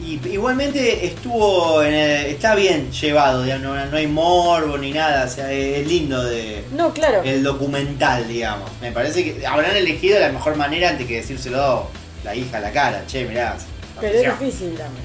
y, 0.00 0.20
igualmente 0.28 1.06
estuvo, 1.06 1.82
en 1.82 1.92
el- 1.92 2.26
está 2.26 2.54
bien 2.54 2.92
llevado, 2.92 3.42
digamos, 3.42 3.64
no, 3.66 3.86
no 3.86 3.96
hay 3.96 4.06
morbo 4.06 4.78
ni 4.78 4.92
nada, 4.92 5.24
o 5.24 5.28
sea, 5.28 5.50
es 5.50 5.84
lindo 5.88 6.22
de... 6.24 6.62
No, 6.72 6.92
claro. 6.94 7.20
El 7.24 7.42
documental, 7.42 8.28
digamos. 8.28 8.70
Me 8.80 8.92
parece 8.92 9.24
que 9.24 9.44
habrán 9.44 9.74
elegido 9.76 10.20
la 10.20 10.28
mejor 10.30 10.54
manera 10.56 10.90
antes 10.90 11.04
que 11.06 11.16
decírselo 11.16 11.88
la 12.22 12.32
hija 12.34 12.58
a 12.58 12.60
la 12.60 12.70
cara. 12.70 13.02
Che, 13.08 13.24
mirá. 13.24 13.56
Pero 14.00 14.18
es 14.18 14.38
difícil 14.38 14.68
también. 14.76 15.04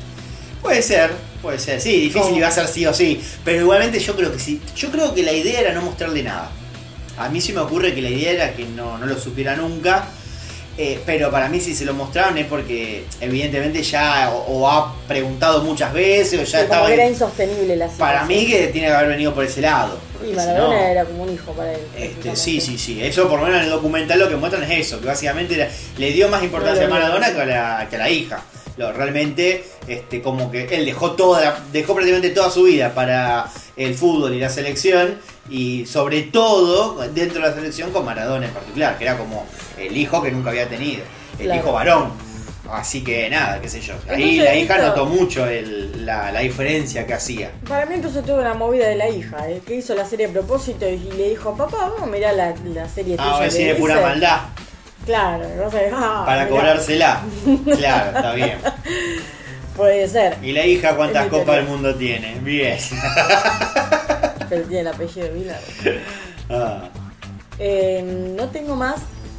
Puede 0.62 0.82
ser, 0.84 1.10
puede 1.44 1.60
ser. 1.60 1.80
Sí, 1.80 2.00
difícil 2.00 2.42
va 2.42 2.48
a 2.48 2.52
ser 2.52 2.68
sí 2.68 2.86
o 2.88 2.94
sí. 2.94 3.22
Pero 3.46 3.62
igualmente 3.62 4.00
yo 4.00 4.16
creo 4.16 4.32
que 4.32 4.40
sí. 4.40 4.60
Yo 4.76 4.90
creo 4.90 5.14
que 5.14 5.22
la 5.22 5.32
idea 5.34 5.60
era 5.60 5.74
no 5.74 5.82
mostrarle 5.84 6.24
nada. 6.24 6.50
A 7.20 7.30
mí 7.30 7.40
sí 7.40 7.54
me 7.54 7.60
ocurre 7.60 7.94
que 7.94 8.02
la 8.02 8.10
idea 8.10 8.32
era 8.32 8.54
que 8.56 8.66
no, 8.66 8.98
no 8.98 9.06
lo 9.06 9.20
supiera 9.20 9.56
nunca. 9.56 10.06
Eh, 10.76 11.00
pero 11.06 11.30
para 11.30 11.50
mí 11.50 11.60
si 11.62 11.76
se 11.76 11.86
lo 11.86 11.94
mostraron 11.94 12.36
es 12.40 12.48
porque 12.48 13.06
evidentemente 13.22 13.84
ya 13.84 14.32
o, 14.32 14.38
o 14.62 14.68
ha 14.68 14.96
preguntado 15.08 15.62
muchas 15.64 15.94
veces 15.94 16.40
o 16.40 16.44
ya 16.44 16.58
Sí, 16.58 16.64
estaba... 16.64 16.92
era 16.92 17.04
en- 17.06 17.12
insostenible 17.12 17.76
la 17.76 17.86
situación. 17.86 18.08
para 18.10 18.26
mí 18.26 18.48
que 18.48 18.68
tiene 18.70 18.88
que 18.88 18.94
haber 18.94 19.10
venido 19.10 19.36
por 19.36 19.44
ese 19.46 19.62
lado. 19.62 20.00
Y 20.24 20.30
si 20.30 20.34
Maradona 20.36 20.76
no- 20.76 20.82
era 20.84 21.06
como 21.06 21.24
un 21.26 21.34
hijo 21.34 21.52
para 21.52 21.74
él. 21.74 21.80
este, 21.96 22.36
sí, 22.36 22.60
sí, 22.60 22.80
sí. 22.80 23.04
Eso 23.04 23.30
por 23.30 23.40
lo 23.42 23.46
menos 23.46 23.60
en 23.60 23.66
el 23.66 23.70
documental 23.70 24.18
lo 24.18 24.28
que 24.28 24.36
muestran 24.36 24.64
es 24.64 24.88
eso, 24.88 25.00
que 25.00 25.06
básicamente 25.06 25.70
le 26.00 26.12
dio 26.12 26.28
más 26.30 26.42
importancia 26.42 26.86
a 26.86 26.88
No. 26.88 26.96
Maradona 26.96 27.32
que 27.32 27.42
a 27.42 27.46
la, 27.46 27.88
que 27.88 27.96
a 27.96 28.00
la 28.00 28.10
hija. 28.10 28.42
Lo, 28.78 28.92
realmente, 28.92 29.64
este, 29.88 30.22
como 30.22 30.50
que 30.52 30.64
él 30.64 30.86
dejó 30.86 31.12
toda, 31.12 31.64
dejó 31.72 31.94
prácticamente 31.94 32.32
toda 32.32 32.50
su 32.50 32.64
vida 32.64 32.94
para 32.94 33.46
el 33.78 33.94
fútbol 33.96 34.34
y 34.34 34.40
la 34.40 34.50
selección, 34.50 35.20
y 35.50 35.86
sobre 35.86 36.24
todo 36.24 36.96
dentro 37.10 37.42
de 37.42 37.50
la 37.50 37.54
selección 37.54 37.92
con 37.92 38.04
Maradona 38.06 38.48
en 38.48 38.54
particular, 38.54 38.98
que 38.98 39.04
era 39.04 39.18
como 39.18 39.46
el 39.78 39.96
hijo 39.96 40.22
que 40.24 40.32
nunca 40.32 40.50
había 40.50 40.68
tenido, 40.68 41.04
el 41.40 41.46
Claro. 41.46 41.60
hijo 41.62 41.72
varón. 41.74 42.34
Así 42.72 43.04
que 43.04 43.30
nada, 43.30 43.60
qué 43.62 43.68
sé 43.70 43.82
yo. 43.82 43.94
Ahí 44.10 44.38
Entonces, 44.40 44.44
la 44.46 44.56
hija 44.56 44.76
esto- 44.78 44.88
notó 44.88 45.06
mucho 45.06 45.46
el- 45.46 46.06
la, 46.06 46.32
la 46.32 46.40
diferencia 46.40 47.06
que 47.06 47.14
hacía. 47.14 47.52
Para 47.68 47.86
mí 47.86 47.96
entonces 47.96 48.24
tuvo 48.26 48.38
una 48.38 48.54
movida 48.54 48.88
de 48.88 48.96
la 48.96 49.10
hija, 49.10 49.50
eh, 49.50 49.62
que 49.68 49.76
hizo 49.76 49.94
la 49.96 50.06
serie 50.06 50.28
a 50.28 50.30
propósito 50.30 50.88
y 50.90 50.98
le 50.98 51.30
dijo, 51.30 51.56
papá, 51.56 51.78
vamos 51.78 52.02
a 52.02 52.06
mirar 52.06 52.34
la, 52.36 52.56
la 52.74 52.88
serie 52.90 53.18
Ah, 53.20 53.36
a 53.38 53.40
ver 53.42 53.52
si 53.52 53.66
de 53.66 53.76
pura 53.76 53.96
hice". 53.96 54.04
maldad. 54.04 54.40
Claro, 55.06 55.46
no 55.58 55.70
sé, 55.70 55.90
ah, 55.94 56.24
Para 56.26 56.46
mirá. 56.46 56.50
cobrársela. 56.56 57.22
Claro, 57.78 58.18
está 58.18 58.34
bien. 58.34 58.58
Puede 59.76 60.08
ser, 60.08 60.38
¿Y 60.44 60.52
la 60.52 60.66
hija 60.68 60.96
cuántas 60.96 61.28
copas 61.28 61.56
del 61.56 61.66
mundo 61.66 61.96
tiene? 61.96 62.36
Bien. 62.42 62.78
pero 64.50 64.62
tiene 64.66 64.82
el 64.82 64.88
apellido 64.88 65.28
de 65.28 65.34
Vilar. 65.34 65.60
Ah. 66.50 66.84
Eh, 67.58 68.34
no 68.38 68.48
tengo 68.50 68.76
más 68.76 68.98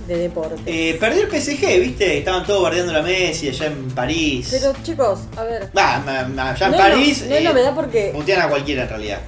de 0.09 0.17
deporte. 0.19 0.61
Eh, 0.67 0.95
perdió 0.95 1.23
el 1.23 1.31
PSG, 1.41 1.81
¿viste? 1.81 2.19
Estaban 2.19 2.45
todos 2.45 2.63
bardeando 2.65 2.93
la 2.93 3.01
Messi 3.03 3.49
allá 3.49 3.67
en 3.67 3.91
París. 3.93 4.49
Pero 4.51 4.75
chicos, 4.83 5.21
a 5.37 5.45
ver. 5.45 5.71
Ma- 5.73 5.97
allá 5.97 6.21
en 6.27 6.35
no, 6.37 6.53
es 6.53 6.61
no- 6.71 6.77
París. 6.77 7.25
no 7.29 7.35
es 7.35 7.41
eh, 7.41 7.45
novedad 7.45 7.75
porque 7.75 8.11
Putean 8.13 8.43
a 8.43 8.49
cualquiera 8.49 8.83
en 8.83 8.89
realidad. 8.89 9.19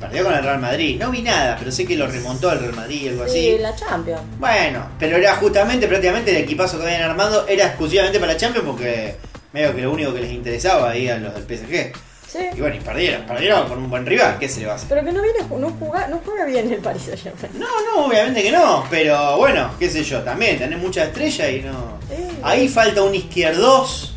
Perdió 0.00 0.24
con 0.24 0.34
el 0.34 0.42
Real 0.42 0.58
Madrid. 0.60 0.98
No 1.00 1.10
vi 1.10 1.22
nada, 1.22 1.56
pero 1.58 1.72
sé 1.72 1.86
que 1.86 1.96
lo 1.96 2.06
remontó 2.06 2.52
el 2.52 2.58
Real 2.60 2.74
Madrid, 2.74 3.08
algo 3.08 3.24
así. 3.24 3.32
sí, 3.32 3.58
la 3.58 3.74
Champions. 3.74 4.20
Bueno, 4.38 4.86
pero 4.98 5.16
era 5.16 5.34
justamente, 5.36 5.86
prácticamente 5.88 6.30
el 6.32 6.36
equipazo 6.44 6.78
que 6.78 6.84
habían 6.84 7.02
armado 7.02 7.46
era 7.48 7.66
exclusivamente 7.66 8.18
para 8.20 8.32
la 8.32 8.38
Champions 8.38 8.66
porque 8.68 9.16
medio 9.52 9.74
que 9.74 9.82
lo 9.82 9.92
único 9.92 10.12
que 10.12 10.20
les 10.20 10.32
interesaba 10.32 10.90
ahí 10.90 11.08
a 11.08 11.16
los 11.18 11.32
del 11.34 11.44
PSG. 11.44 11.92
Sí. 12.30 12.38
Y 12.54 12.60
bueno, 12.60 12.76
y 12.76 12.80
perdieron, 12.80 13.22
perdieron 13.22 13.68
con 13.68 13.78
un 13.78 13.88
buen 13.88 14.04
rival, 14.04 14.36
¿qué 14.38 14.48
se 14.48 14.60
le 14.60 14.66
va 14.66 14.72
a 14.72 14.76
hacer? 14.76 14.88
Pero 14.90 15.04
que 15.04 15.12
no 15.12 15.22
viene, 15.22 15.38
no 15.48 15.70
juega, 15.78 16.08
no 16.08 16.20
juega 16.24 16.44
bien 16.44 16.70
el 16.70 16.80
Paris 16.80 17.02
Saint 17.04 17.22
Germain. 17.22 17.58
No, 17.58 17.66
no, 17.94 18.06
obviamente 18.06 18.42
que 18.42 18.50
no, 18.52 18.84
pero 18.90 19.38
bueno, 19.38 19.70
qué 19.78 19.88
sé 19.88 20.02
yo, 20.04 20.20
también 20.22 20.58
tenés 20.58 20.78
mucha 20.78 21.04
estrella 21.04 21.48
y 21.48 21.62
no. 21.62 21.96
Ahí 22.42 22.68
falta 22.68 23.02
un 23.02 23.14
izquierdos. 23.14 24.12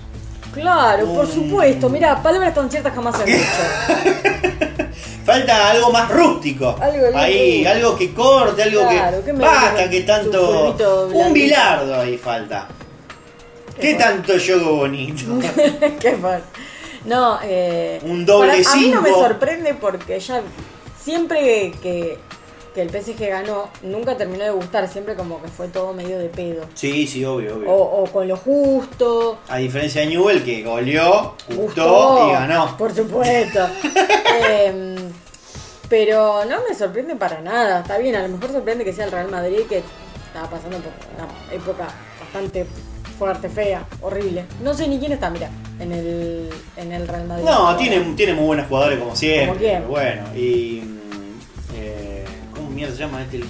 Claro, 0.54 1.06
por 1.14 1.32
supuesto. 1.32 1.88
Mira, 1.90 2.22
palabras 2.22 2.54
tan 2.56 2.70
ciertas 2.70 2.94
jamás 2.94 3.16
se 3.16 3.22
han 3.22 3.28
dicho. 3.38 4.29
Falta 5.30 5.70
algo 5.72 5.92
más 5.92 6.10
rústico. 6.10 6.76
Algo 6.82 7.06
lindo. 7.06 7.18
ahí, 7.20 7.66
algo 7.66 7.96
que 7.98 8.14
corte, 8.14 8.64
algo 8.64 8.82
Claro, 8.88 9.20
que. 9.20 9.26
que 9.26 9.32
Basta 9.34 9.90
que 9.90 10.02
tanto. 10.02 11.08
Un 11.14 11.34
bilardo 11.34 11.96
ahí 12.00 12.18
falta. 12.18 12.68
¿Qué 13.80 13.94
tanto 13.94 14.34
juego 14.44 14.78
bonito? 14.78 15.24
Qué 16.00 16.16
mal. 16.18 16.42
No, 17.06 17.40
eh. 17.44 18.00
Un 18.04 18.26
doble 18.26 18.62
para- 18.64 18.72
A 18.74 18.76
mí 18.76 18.90
no 18.90 19.02
me 19.02 19.10
sorprende 19.12 19.74
porque 19.74 20.20
ya 20.20 20.42
siempre 21.02 21.72
que, 21.82 22.18
que 22.76 22.82
el 22.82 22.90
PSG 22.90 23.30
ganó, 23.30 23.70
nunca 23.84 24.18
terminó 24.18 24.44
de 24.44 24.52
gustar. 24.52 24.86
Siempre 24.90 25.16
como 25.16 25.42
que 25.42 25.48
fue 25.48 25.70
todo 25.70 25.94
medio 25.94 26.18
de 26.20 26.28
pedo. 26.28 26.66
Sí, 26.74 27.08
sí, 27.08 27.24
obvio, 27.24 27.56
obvio. 27.56 27.72
O, 27.72 28.02
o 28.04 28.12
con 28.12 28.28
lo 28.28 28.36
justo. 28.36 29.40
A 29.48 29.58
diferencia 29.58 30.02
de 30.02 30.08
Newell 30.08 30.44
que 30.44 30.62
goleó, 30.64 31.36
gustó, 31.48 31.56
Gustó, 31.90 32.28
y 32.30 32.32
ganó. 32.34 32.76
Por 32.78 32.94
supuesto. 32.94 33.60
Em, 34.42 34.96
pero 35.90 36.46
no 36.46 36.58
me 36.68 36.76
sorprende 36.76 37.16
para 37.16 37.42
nada. 37.42 37.82
Está 37.82 37.98
bien, 37.98 38.16
a 38.16 38.22
lo 38.22 38.30
mejor 38.30 38.52
sorprende 38.52 38.86
que 38.86 38.94
sea 38.94 39.06
el 39.06 39.12
Real 39.12 39.30
Madrid 39.30 39.62
que 39.68 39.84
estaba 40.28 40.50
pasando 40.50 40.78
por 40.78 40.92
una 41.18 41.28
época 41.56 41.88
bastante 42.20 42.66
fuerte, 43.18 43.50
fea, 43.50 43.86
horrible. 44.02 44.46
No 44.64 44.74
sé 44.74 44.88
ni 44.88 45.00
quién 45.00 45.12
está, 45.12 45.30
mira, 45.30 45.50
en 45.80 45.92
el, 45.92 46.50
en 46.78 46.92
el 46.94 47.08
Real 47.08 47.26
Madrid. 47.28 47.44
No, 47.46 47.76
tiene, 47.76 48.00
tiene 48.16 48.34
muy 48.34 48.46
buenos 48.46 48.68
jugadores 48.68 49.00
como 49.00 49.16
siempre. 49.16 49.48
Como 49.48 49.60
quién. 49.60 49.88
Bueno, 49.88 50.24
y. 50.36 50.82
mm, 50.86 51.76
eh, 51.76 52.26
¿Cómo 52.56 52.70
mierda 52.70 52.94
se 52.96 53.00
llama 53.02 53.22
este? 53.24 53.42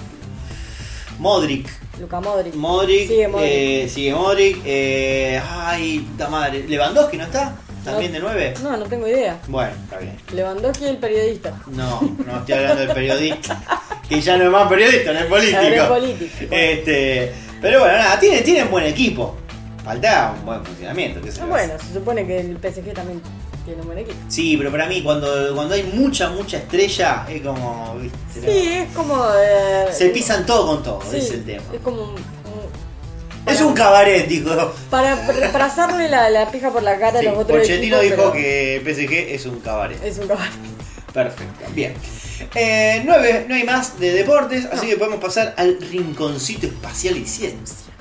Modric. 1.18 1.68
Luca 2.00 2.20
Modric. 2.20 2.54
Modric. 2.54 3.08
Sigue 3.08 3.28
Modric. 3.28 3.48
eh, 3.50 3.88
sigue 3.90 4.14
Modric. 4.14 4.62
eh, 4.64 5.42
ay, 5.46 6.00
puta 6.10 6.28
madre. 6.28 6.64
¿Lewandowski 6.66 7.16
no 7.18 7.24
está? 7.24 7.54
¿También 7.84 8.12
de 8.12 8.20
9? 8.20 8.54
No, 8.62 8.76
no 8.76 8.84
tengo 8.86 9.06
idea. 9.08 9.38
Bueno, 9.48 9.72
está 9.84 9.98
bien. 9.98 10.16
Lewandowski 10.32 10.84
el 10.84 10.96
periodista. 10.98 11.54
No, 11.68 12.00
no 12.26 12.38
estoy 12.38 12.54
hablando 12.54 12.80
del 12.82 12.92
periodista. 12.92 13.62
que 14.08 14.20
ya 14.20 14.36
no 14.36 14.44
es 14.44 14.50
más 14.50 14.68
periodista, 14.68 15.12
no 15.12 15.18
es 15.20 15.26
político. 15.26 15.58
Ahora 15.58 15.76
es 15.76 15.84
político. 15.84 16.46
Este, 16.50 17.32
pero 17.60 17.80
bueno, 17.80 17.96
nada, 17.96 18.18
tienen, 18.20 18.44
tienen 18.44 18.70
buen 18.70 18.84
equipo. 18.84 19.36
Falta 19.84 20.34
un 20.38 20.44
buen 20.46 20.64
funcionamiento. 20.64 21.20
¿qué 21.22 21.32
se 21.32 21.42
Bueno, 21.44 21.72
se 21.78 21.94
supone 21.94 22.26
que 22.26 22.40
el 22.40 22.56
PSG 22.58 22.92
también 22.92 23.22
tiene 23.64 23.80
un 23.80 23.86
buen 23.86 23.98
equipo. 23.98 24.18
Sí, 24.28 24.56
pero 24.58 24.70
para 24.70 24.86
mí 24.86 25.02
cuando, 25.02 25.54
cuando 25.54 25.74
hay 25.74 25.82
mucha, 25.84 26.28
mucha 26.30 26.58
estrella 26.58 27.24
es 27.28 27.40
como, 27.42 27.96
viste, 27.98 28.40
Sí, 28.42 28.72
es 28.72 28.92
como. 28.94 29.24
eh, 29.42 29.86
se 29.92 30.10
pisan 30.10 30.44
todo 30.44 30.66
con 30.66 30.82
todo, 30.82 31.00
sí, 31.10 31.16
es 31.16 31.30
el 31.30 31.44
tema. 31.44 31.62
Es 31.72 31.80
como 31.80 32.02
un. 32.02 32.39
Es 33.46 33.60
un 33.60 33.74
cabaret, 33.74 34.26
dijo. 34.28 34.50
Para 34.90 35.16
pasarle 35.52 36.08
la, 36.08 36.28
la 36.30 36.50
pija 36.50 36.70
por 36.70 36.82
la 36.82 36.98
cara 36.98 37.20
Sí, 37.20 37.26
a 37.26 37.30
los 37.32 37.40
otros 37.40 37.58
Pochettino 37.60 37.98
equipos, 37.98 38.16
dijo 38.16 38.32
pero 38.32 38.32
que 38.32 38.82
PSG 38.84 39.34
es 39.34 39.46
un 39.46 39.60
cabaret. 39.60 40.02
Es 40.04 40.18
un 40.18 40.28
cabaret. 40.28 40.52
Perfecto, 41.12 41.64
bien. 41.72 41.94
Eh, 42.54 43.02
nueve, 43.04 43.44
no 43.48 43.54
hay 43.54 43.64
más 43.64 43.98
de 43.98 44.12
deportes, 44.12 44.66
así 44.66 44.86
que 44.88 44.96
podemos 44.96 45.20
pasar 45.20 45.54
al 45.56 45.78
rinconcito 45.80 46.66
espacial 46.66 47.16
y 47.16 47.26
ciencia. 47.26 47.92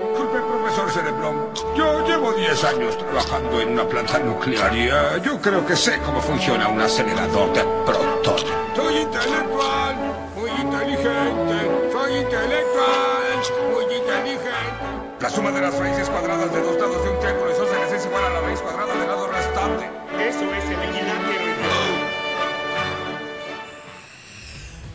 Disculpe, 0.00 0.38
profesor 0.38 0.90
Cerebrón. 0.92 1.48
Yo 1.76 2.06
llevo 2.06 2.32
10 2.32 2.64
años 2.64 2.98
trabajando 2.98 3.60
en 3.60 3.68
una 3.70 3.88
planta 3.88 4.18
nuclear 4.18 4.74
y 4.76 4.88
yo 5.24 5.40
creo 5.40 5.66
que 5.66 5.76
sé 5.76 5.98
cómo 6.04 6.20
funciona 6.20 6.68
un 6.68 6.80
acelerador 6.80 7.52
de 7.52 7.62
protones. 7.84 8.44
Soy 8.74 8.96
intelectual, 8.96 9.96
muy 10.36 10.50
inteligente. 10.50 11.73
La 15.24 15.30
suma 15.30 15.50
de 15.52 15.60
las 15.62 15.74
raíces 15.78 16.06
cuadradas 16.10 16.52
de 16.52 16.60
dos 16.60 16.78
lados 16.78 17.02
de 17.02 17.10
un 17.10 17.18
triángulo 17.18 17.50
isósceles 17.50 17.92
es 17.92 18.04
igual 18.04 18.24
a 18.26 18.28
la 18.28 18.40
raíz 18.42 18.60
cuadrada 18.60 18.94
del 18.94 19.08
lado 19.08 19.26
restante. 19.28 19.86
Eso 20.22 20.52
es 20.52 20.64
el 20.66 20.90
equilátero. 20.90 21.44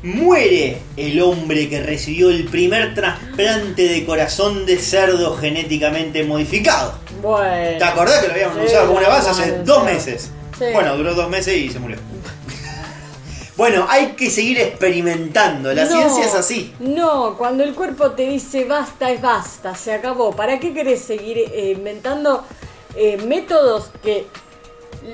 Muere 0.03 0.77
el 0.97 1.19
hombre 1.23 1.67
que 1.67 1.81
recibió 1.81 2.29
el 2.29 2.45
primer 2.45 2.93
trasplante 2.93 3.87
de 3.87 4.05
corazón 4.05 4.67
de 4.67 4.77
cerdo 4.77 5.35
genéticamente 5.35 6.23
modificado. 6.23 6.93
Bueno. 7.23 7.79
¿Te 7.79 7.83
acordás 7.83 8.19
que 8.19 8.27
lo 8.27 8.33
habíamos 8.33 8.53
Sí, 8.53 8.59
anunciado 8.59 8.85
como 8.85 8.99
una 8.99 9.09
base 9.09 9.29
hace 9.31 9.63
dos 9.63 9.83
meses? 9.83 10.29
Sí. 10.59 10.65
Bueno, 10.71 10.95
duró 10.95 11.15
dos 11.15 11.27
meses 11.27 11.55
y 11.57 11.69
se 11.69 11.79
murió. 11.79 11.97
Bueno, 13.59 13.85
hay 13.89 14.13
que 14.13 14.29
seguir 14.29 14.57
experimentando. 14.57 15.73
La 15.73 15.83
No, 15.83 15.91
ciencia 15.91 16.25
es 16.25 16.33
así. 16.33 16.73
No, 16.79 17.35
cuando 17.37 17.63
el 17.65 17.75
cuerpo 17.75 18.11
te 18.11 18.23
dice 18.23 18.63
basta, 18.63 19.11
es 19.11 19.21
basta, 19.21 19.75
se 19.75 19.93
acabó. 19.93 20.31
¿Para 20.33 20.59
qué 20.61 20.73
querés 20.73 21.01
seguir 21.01 21.37
eh, 21.37 21.73
inventando 21.75 22.45
eh, 22.95 23.17
métodos 23.17 23.91
que... 24.01 24.27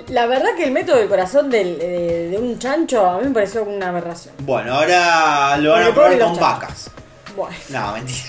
La 0.09 0.27
verdad 0.27 0.49
que 0.55 0.63
el 0.65 0.71
método 0.71 0.97
del 0.97 1.07
corazón 1.09 1.49
del, 1.49 1.77
eh, 1.81 2.27
de 2.29 2.37
un 2.37 2.59
chancho 2.59 3.03
a 3.05 3.17
mí 3.19 3.27
me 3.27 3.33
pareció 3.33 3.63
una 3.63 3.89
aberración. 3.89 4.35
Bueno, 4.39 4.75
ahora 4.75 5.57
lo 5.57 5.71
van 5.71 5.83
a 5.83 5.91
probar 5.93 6.19
con 6.19 6.39
vacas. 6.39 6.91
Bueno, 7.35 7.55
No, 7.69 7.93
mentira. 7.93 8.19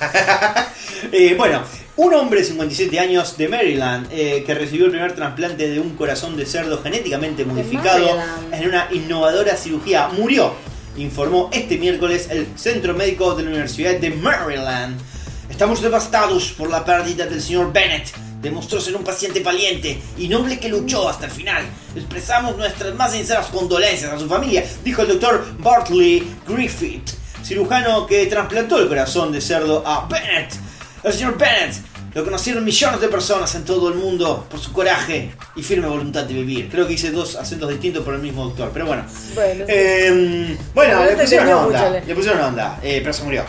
Eh, 1.12 1.34
bueno, 1.36 1.62
un 1.96 2.12
hombre 2.12 2.40
de 2.40 2.46
57 2.46 3.00
años 3.00 3.38
de 3.38 3.48
Maryland 3.48 4.08
eh, 4.10 4.42
que 4.44 4.54
recibió 4.54 4.86
el 4.86 4.90
primer 4.90 5.14
trasplante 5.14 5.68
de 5.68 5.80
un 5.80 5.96
corazón 5.96 6.36
de 6.36 6.44
cerdo 6.44 6.82
genéticamente 6.82 7.44
modificado 7.44 8.06
en 8.52 8.68
una 8.68 8.88
innovadora 8.92 9.56
cirugía 9.56 10.08
murió, 10.08 10.54
informó 10.98 11.48
este 11.52 11.78
miércoles 11.78 12.28
el 12.30 12.48
Centro 12.56 12.92
Médico 12.92 13.34
de 13.34 13.44
la 13.44 13.50
Universidad 13.50 13.94
de 13.98 14.10
Maryland. 14.10 15.00
Estamos 15.48 15.80
devastados 15.80 16.52
por 16.52 16.68
la 16.68 16.84
pérdida 16.84 17.24
del 17.24 17.40
señor 17.40 17.72
Bennett. 17.72 18.12
Demostró 18.42 18.78
ser 18.78 18.94
un 18.94 19.02
paciente 19.02 19.40
valiente 19.40 19.98
y 20.18 20.28
noble 20.28 20.60
que 20.60 20.68
luchó 20.68 21.08
hasta 21.08 21.24
el 21.24 21.32
final. 21.32 21.64
Expresamos 21.94 22.58
nuestras 22.58 22.94
más 22.94 23.12
sinceras 23.12 23.46
condolencias 23.46 24.12
a 24.12 24.18
su 24.18 24.28
familia, 24.28 24.64
dijo 24.84 25.00
el 25.00 25.08
doctor 25.08 25.46
Bartley 25.58 26.22
Griffith, 26.46 27.08
cirujano 27.42 28.06
que 28.06 28.26
trasplantó 28.26 28.78
el 28.78 28.88
corazón 28.88 29.32
de 29.32 29.40
cerdo 29.40 29.82
a 29.86 30.06
Bennett. 30.06 30.65
El 31.02 31.12
señor 31.12 31.38
Bennett 31.38 31.74
lo 32.14 32.24
conocieron 32.24 32.64
millones 32.64 33.00
de 33.00 33.08
personas 33.08 33.54
en 33.54 33.64
todo 33.64 33.88
el 33.90 33.94
mundo 33.96 34.46
por 34.50 34.58
su 34.58 34.72
coraje 34.72 35.30
y 35.54 35.62
firme 35.62 35.86
voluntad 35.86 36.24
de 36.24 36.34
vivir. 36.34 36.68
Creo 36.70 36.86
que 36.86 36.94
hice 36.94 37.10
dos 37.10 37.36
acentos 37.36 37.68
distintos 37.68 38.02
por 38.04 38.14
el 38.14 38.20
mismo 38.20 38.44
doctor, 38.44 38.70
pero 38.72 38.86
bueno. 38.86 39.04
bueno. 39.34 39.64
Eh, 39.68 40.56
bueno, 40.74 40.94
No 41.00 41.04
le 41.04 41.16
pusieron 41.16 41.48
onda. 41.52 41.90
le- 41.90 42.14
pusieron 42.14 42.40
onda, 42.40 42.78
eh, 42.82 43.00
pero 43.02 43.12
se 43.12 43.22
murió. 43.24 43.44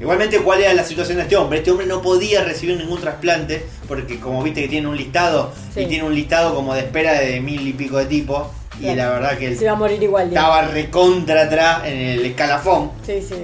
Igualmente, 0.00 0.38
¿cuál 0.38 0.60
era 0.60 0.72
la 0.72 0.84
situación 0.84 1.16
de 1.18 1.24
este 1.24 1.36
hombre? 1.36 1.58
Este 1.58 1.70
hombre 1.70 1.86
no 1.86 2.00
podía 2.00 2.42
recibir 2.44 2.76
ningún 2.78 3.00
trasplante 3.00 3.66
porque, 3.86 4.18
como 4.18 4.42
viste, 4.42 4.62
que 4.62 4.68
tiene 4.68 4.88
un 4.88 4.96
listado 4.96 5.52
y 5.76 5.80
Sí. 5.80 5.86
tiene 5.86 6.04
un 6.04 6.14
listado 6.14 6.54
como 6.54 6.72
de 6.74 6.80
espera 6.80 7.12
de 7.20 7.40
mil 7.40 7.66
y 7.66 7.72
pico 7.74 7.98
de 7.98 8.06
tipos. 8.06 8.48
Y 8.80 8.94
la 8.94 9.10
verdad 9.10 9.36
que 9.36 9.48
él 9.48 9.58
se 9.58 9.64
iba 9.64 9.72
a 9.72 9.76
morir 9.76 10.02
igual. 10.02 10.28
estaba 10.28 10.62
recontra 10.62 11.42
atrás 11.42 11.82
en 11.84 11.98
el 11.98 12.24
escalafón. 12.24 12.92
Sí, 13.04 13.20
sí. 13.20 13.34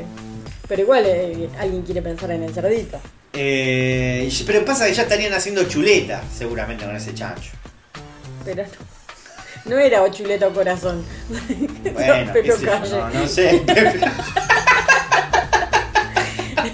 Pero 0.66 0.80
igual 0.82 1.04
eh, 1.06 1.48
alguien 1.60 1.82
quiere 1.82 2.00
pensar 2.00 2.30
en 2.30 2.42
el 2.44 2.54
cerdito. 2.54 2.98
Eh, 3.38 4.32
pero 4.46 4.64
pasa 4.64 4.86
que 4.86 4.94
ya 4.94 5.02
estarían 5.02 5.34
haciendo 5.34 5.64
chuleta, 5.64 6.22
seguramente, 6.36 6.84
con 6.86 6.96
ese 6.96 7.14
chancho. 7.14 7.50
Pero 8.44 8.62
no. 8.64 8.96
No 9.66 9.78
era 9.78 10.02
o 10.02 10.08
chuleta 10.08 10.46
o 10.48 10.52
corazón. 10.54 11.04
Bueno, 11.92 12.32
yo, 12.44 12.54
calle. 12.64 12.90
no, 12.90 13.10
no 13.10 13.26
sé. 13.28 13.62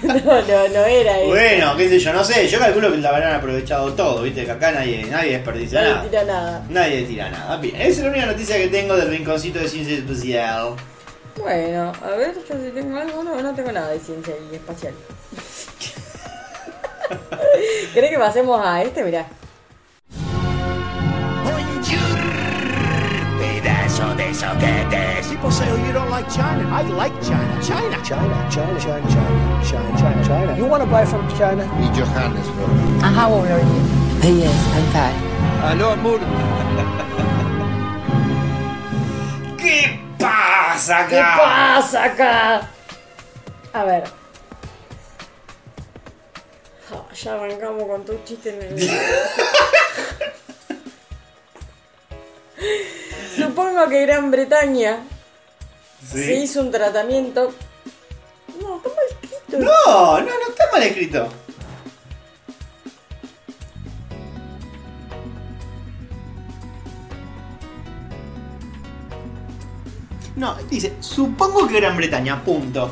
No, 0.03 0.41
no, 0.41 0.67
no 0.69 0.85
era 0.85 1.19
eso. 1.19 1.29
bueno, 1.29 1.77
qué 1.77 1.87
sé 1.87 1.99
yo, 1.99 2.11
no 2.11 2.23
sé. 2.25 2.47
Yo 2.47 2.59
calculo 2.59 2.91
que 2.91 2.97
la 2.97 3.09
habrán 3.09 3.35
aprovechado 3.35 3.93
todo, 3.93 4.23
viste, 4.23 4.43
que 4.43 4.51
acá 4.51 4.71
nadie, 4.71 5.05
nadie 5.05 5.31
desperdicia 5.33 5.79
Nadie 5.81 5.93
nada. 5.93 6.03
tira 6.09 6.23
nada. 6.25 6.65
Nadie 6.69 7.03
tira 7.03 7.29
nada. 7.29 7.57
Bien, 7.57 7.75
esa 7.77 7.87
es 7.89 7.99
la 7.99 8.09
única 8.09 8.25
noticia 8.25 8.57
que 8.57 8.67
tengo 8.67 8.97
del 8.97 9.09
rinconcito 9.09 9.59
de 9.59 9.67
ciencia 9.69 9.95
espacial. 9.95 10.75
Bueno, 11.37 11.93
a 12.01 12.09
ver, 12.17 12.33
yo 12.35 12.41
si 12.41 12.71
tengo 12.71 12.97
algo, 12.97 13.23
no, 13.23 13.41
no 13.41 13.55
tengo 13.55 13.71
nada 13.71 13.89
de 13.91 13.99
ciencia 13.99 14.33
y 14.51 14.55
espacial. 14.55 14.93
¿Querés 17.93 18.09
que 18.09 18.17
pasemos 18.17 18.59
a 18.65 18.81
este? 18.81 19.03
Mirá. 19.03 19.25
Pedazo 23.39 24.15
de 24.15 24.33
soquetes. 24.33 25.27
People 25.27 25.51
say, 25.51 25.69
oh, 25.69 25.75
you 25.85 25.93
don't 25.93 26.09
like 26.09 26.27
China. 26.29 26.67
I 26.71 26.83
like 26.83 27.13
China. 27.21 27.61
China. 27.61 27.97
China, 28.03 28.49
China, 28.49 28.79
China, 28.79 29.09
China, 29.09 29.63
China, 29.63 29.97
China, 29.97 30.23
China. 30.23 30.57
You 30.57 30.65
want 30.65 30.83
to 30.83 30.89
buy 30.89 31.05
from 31.05 31.27
China? 31.37 31.63
Y 31.79 31.87
Johannesburg. 31.93 32.69
And 33.03 33.15
how 33.15 33.31
old 33.33 33.47
are 33.47 33.59
you? 33.59 34.03
Yes, 34.23 34.55
I'm 34.73 34.85
five. 34.91 35.15
Aló, 35.63 35.91
amor. 35.91 36.19
¿Qué 39.57 39.99
pasa 40.17 40.99
acá? 40.99 41.09
¿Qué 41.09 41.21
pasa 41.37 42.03
acá? 42.05 42.67
A 43.73 43.83
ver. 43.85 44.22
Ya 47.21 47.33
arrancamos 47.35 47.85
con 47.87 48.05
tu 48.05 48.17
chiste 48.23 48.49
en 48.49 48.61
el... 48.61 48.89
Supongo 53.37 53.87
que 53.89 54.01
Gran 54.05 54.31
Bretaña 54.31 55.03
se 56.05 56.35
hizo 56.35 56.61
un 56.61 56.71
tratamiento. 56.71 57.53
No, 58.61 58.77
está 58.77 58.89
mal 58.89 59.05
escrito. 59.09 59.57
No, 59.57 60.19
no, 60.19 60.25
no 60.25 60.47
está 60.49 60.71
mal 60.71 60.83
escrito. 60.83 61.29
No, 70.35 70.55
dice, 70.69 70.93
supongo 70.99 71.67
que 71.67 71.75
Gran 71.79 71.95
Bretaña, 71.95 72.43
punto. 72.43 72.91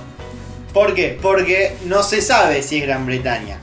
¿Por 0.74 0.94
qué? 0.94 1.20
Porque 1.22 1.76
no 1.86 2.02
se 2.04 2.22
sabe 2.22 2.64
si 2.64 2.78
es 2.78 2.84
Gran 2.84 3.06
Bretaña. 3.06 3.60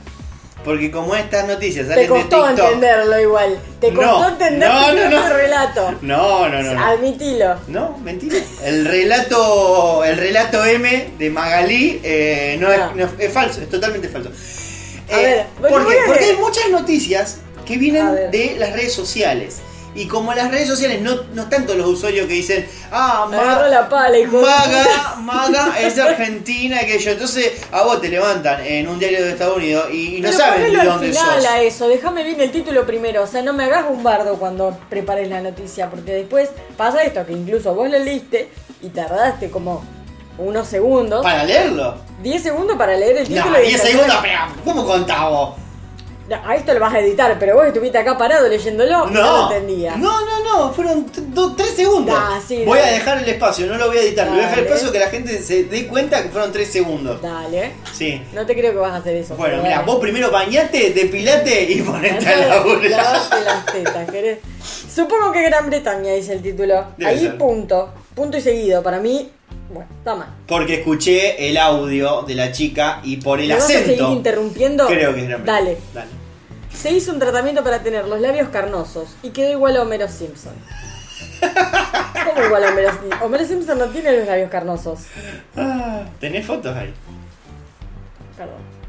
Porque 0.63 0.91
como 0.91 1.15
estas 1.15 1.47
noticias 1.47 1.87
Te 1.87 1.93
salen 1.93 2.03
de 2.03 2.09
costó 2.09 2.45
TikTok. 2.47 2.65
entenderlo 2.65 3.19
igual. 3.19 3.59
Te 3.79 3.93
costó 3.93 4.19
No, 4.19 4.27
entender 4.29 4.67
no, 4.69 4.93
no, 4.93 5.09
no. 5.09 5.33
relato. 5.33 5.95
No, 6.01 6.49
no, 6.49 6.61
no. 6.61 6.73
no. 6.73 6.85
Admitilo. 6.85 7.55
No, 7.67 7.97
mentira. 7.99 8.35
El 8.63 8.85
relato, 8.85 10.03
el 10.03 10.17
relato 10.17 10.65
M 10.65 11.11
de 11.17 11.29
Magalí 11.29 12.01
eh, 12.03 12.57
no, 12.59 12.69
es, 12.71 13.31
falso, 13.31 13.61
es 13.61 13.69
totalmente 13.69 14.09
falso. 14.09 14.31
A 15.11 15.17
ver, 15.17 15.45
¿por 15.61 15.87
qué? 15.87 15.95
Porque 16.05 16.25
hay 16.25 16.35
muchas 16.35 16.69
noticias 16.69 17.37
que 17.65 17.77
vienen 17.77 18.29
de 18.31 18.55
las 18.59 18.73
redes 18.73 18.93
sociales. 18.93 19.57
Y 19.95 20.07
como 20.07 20.33
las 20.33 20.51
redes 20.51 20.67
sociales 20.67 21.01
no, 21.01 21.15
no 21.33 21.49
tanto 21.49 21.73
los 21.75 21.87
usuarios 21.87 22.27
que 22.27 22.33
dicen, 22.33 22.67
ah, 22.91 23.27
Ma- 23.29 23.37
Agarró 23.41 23.67
la 23.69 23.89
pala, 23.89 24.17
hijo 24.19 24.39
Maga, 24.39 24.83
puta". 24.83 25.15
Maga 25.19 25.73
es 25.81 25.95
de 25.95 26.01
Argentina, 26.03 26.79
que 26.81 26.99
yo. 26.99 27.11
Entonces 27.11 27.53
a 27.71 27.81
vos 27.83 27.99
te 27.99 28.07
levantan 28.09 28.63
en 28.65 28.87
un 28.87 28.99
diario 28.99 29.23
de 29.23 29.31
Estados 29.31 29.57
Unidos 29.57 29.87
y, 29.91 30.17
y 30.17 30.21
no 30.21 30.31
saben 30.31 30.71
de 30.71 30.83
dónde 30.85 31.07
final 31.11 31.41
sos. 31.41 31.49
a 31.51 31.61
eso, 31.61 31.87
déjame 31.87 32.23
bien 32.23 32.39
el 32.39 32.51
título 32.51 32.85
primero, 32.85 33.23
o 33.23 33.27
sea, 33.27 33.41
no 33.41 33.51
me 33.53 33.63
hagas 33.63 33.85
un 33.89 34.03
bardo 34.03 34.35
cuando 34.37 34.77
prepares 34.89 35.27
la 35.27 35.41
noticia, 35.41 35.89
porque 35.89 36.11
después 36.13 36.49
pasa 36.77 37.01
esto, 37.03 37.25
que 37.25 37.33
incluso 37.33 37.73
vos 37.73 37.89
lo 37.89 37.97
leíste 37.99 38.49
y 38.81 38.89
tardaste 38.89 39.49
como 39.49 39.83
unos 40.37 40.67
segundos, 40.67 41.21
Para 41.23 41.43
leerlo. 41.43 41.95
10 42.21 42.41
segundos 42.43 42.77
para 42.77 42.95
leer 42.95 43.17
el 43.17 43.27
título 43.27 43.49
No, 43.49 43.59
y 43.59 43.67
10 43.67 43.73
entender- 43.81 43.91
segundos, 43.91 44.17
pero 44.21 44.39
¿cómo 44.63 44.85
contás 44.85 45.21
vos? 45.29 45.55
No, 46.29 46.35
a 46.47 46.55
esto 46.55 46.73
lo 46.73 46.79
vas 46.79 46.93
a 46.93 46.99
editar, 46.99 47.35
pero 47.39 47.55
vos 47.55 47.65
estuviste 47.65 47.97
acá 47.97 48.17
parado 48.17 48.47
leyéndolo 48.47 49.07
y 49.09 49.13
no 49.13 49.21
lo 49.21 49.27
No, 49.47 49.51
entendía. 49.51 49.95
no, 49.95 50.21
no, 50.25 50.43
no, 50.43 50.73
fueron 50.73 51.05
tres 51.57 51.71
segundos. 51.75 52.15
Ah, 52.17 52.39
sí, 52.45 52.63
voy 52.65 52.77
a 52.77 52.81
dale. 52.81 52.93
dejar 52.93 53.17
el 53.23 53.29
espacio, 53.29 53.65
no 53.65 53.75
lo 53.77 53.87
voy 53.87 53.97
a 53.97 54.01
editar, 54.01 54.27
le 54.27 54.33
voy 54.33 54.39
a 54.41 54.43
dejar 54.43 54.59
el 54.59 54.65
Dale. 54.65 54.75
espacio 54.75 54.91
que 54.93 54.99
la 54.99 55.09
gente 55.09 55.41
se 55.41 55.63
dé 55.63 55.87
cuenta 55.87 56.21
que 56.21 56.29
fueron 56.29 56.51
tres 56.51 56.69
segundos. 56.71 57.21
Dale. 57.21 57.71
Sí. 57.91 58.21
No 58.33 58.45
te 58.45 58.53
creo 58.55 58.71
que 58.73 58.77
vas 58.77 58.91
a 58.93 58.97
hacer 58.97 59.15
eso. 59.15 59.35
Bueno, 59.35 59.57
mira, 59.63 59.77
dale. 59.77 59.85
vos 59.87 59.99
primero 59.99 60.29
bañate, 60.29 60.91
depilate 60.91 61.63
y 61.63 61.81
ponete 61.81 62.27
a 62.27 62.47
laburar. 62.47 62.89
Lavarte 62.91 63.41
las 63.43 63.65
tetas, 63.65 64.11
¿querés? 64.11 64.39
Supongo 64.93 65.31
que 65.31 65.41
Gran 65.43 65.67
Bretaña 65.67 66.13
dice 66.13 66.33
el 66.33 66.41
título. 66.41 66.85
Debe 66.97 67.11
Ahí 67.11 67.19
ser. 67.21 67.37
punto. 67.37 67.89
Punto 68.15 68.37
y 68.37 68.41
seguido. 68.41 68.83
Para 68.83 68.99
mí, 68.99 69.29
bueno, 69.71 69.89
está 69.97 70.15
mal. 70.15 70.27
Porque 70.47 70.75
escuché 70.75 71.49
el 71.49 71.57
audio 71.57 72.21
de 72.23 72.35
la 72.35 72.51
chica 72.51 72.99
y 73.03 73.17
por 73.17 73.39
el 73.39 73.47
¿Me 73.47 73.53
vas 73.55 73.63
a 73.63 73.67
seguir 73.67 73.83
acento. 73.93 74.11
interrumpiendo? 74.13 74.87
Creo 74.87 75.13
que 75.15 75.21
es 75.21 75.27
Gran 75.27 75.45
Dale. 75.45 75.71
Bretaña. 75.71 75.93
Dale. 75.93 76.18
Se 76.73 76.91
hizo 76.91 77.11
un 77.11 77.19
tratamiento 77.19 77.63
para 77.63 77.79
tener 77.79 78.07
los 78.07 78.21
labios 78.21 78.49
carnosos 78.49 79.15
y 79.21 79.31
quedó 79.31 79.51
igual 79.51 79.77
a 79.77 79.81
Homero 79.81 80.07
Simpson. 80.07 80.53
¿Cómo 82.25 82.45
igual 82.45 82.63
a 82.63 82.69
Homero 82.69 82.91
Simpson? 82.91 83.21
Homero 83.23 83.45
Simpson 83.45 83.79
no 83.79 83.85
tiene 83.87 84.17
los 84.17 84.27
labios 84.27 84.49
carnosos. 84.49 84.99
Ah, 85.57 86.03
¿Tenés 86.19 86.45
fotos 86.45 86.75
ahí? 86.75 86.93
Perdón. 88.37 88.79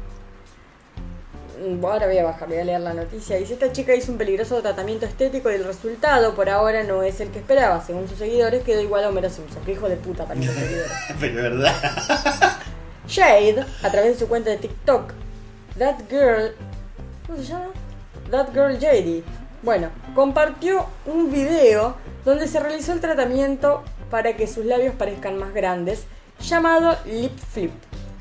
Mm, 1.61 1.83
Ahora 1.83 2.07
voy 2.07 2.17
a 2.17 2.23
bajar, 2.23 2.47
voy 2.47 2.57
a 2.57 2.63
leer 2.63 2.81
la 2.81 2.93
noticia. 2.93 3.37
Dice, 3.37 3.53
esta 3.53 3.71
chica 3.71 3.93
hizo 3.93 4.11
un 4.11 4.17
peligroso 4.17 4.61
tratamiento 4.61 5.05
estético 5.05 5.51
y 5.51 5.55
el 5.55 5.63
resultado 5.65 6.33
por 6.33 6.49
ahora 6.49 6.83
no 6.83 7.03
es 7.03 7.19
el 7.19 7.29
que 7.29 7.39
esperaba. 7.39 7.83
Según 7.85 8.07
sus 8.07 8.17
seguidores, 8.17 8.63
quedó 8.63 8.81
igual 8.81 9.03
a 9.03 9.09
Homero 9.09 9.29
Simpson. 9.29 9.61
Qué 9.65 9.73
hijo 9.73 9.89
de 9.89 9.97
puta 9.97 10.25
para 10.25 10.39
los 10.39 10.53
seguidores. 10.53 10.91
Pero 11.19 11.37
es 11.37 11.43
verdad. 11.43 11.73
Jade, 13.07 13.65
a 13.83 13.91
través 13.91 14.13
de 14.13 14.19
su 14.19 14.27
cuenta 14.27 14.49
de 14.51 14.57
TikTok, 14.57 15.13
That 15.77 15.95
Girl... 16.09 16.55
¿Cómo 17.31 17.43
se 17.43 17.49
llama? 17.49 17.71
That 18.29 18.49
Girl 18.51 18.77
Jade. 18.77 19.23
Bueno, 19.63 19.87
compartió 20.13 20.87
un 21.05 21.31
video 21.31 21.95
donde 22.25 22.45
se 22.45 22.59
realizó 22.59 22.91
el 22.91 22.99
tratamiento 22.99 23.83
para 24.09 24.35
que 24.35 24.47
sus 24.47 24.65
labios 24.65 24.95
parezcan 24.95 25.39
más 25.39 25.53
grandes, 25.53 26.03
llamado 26.41 26.97
Lip 27.05 27.37
Flip. 27.37 27.71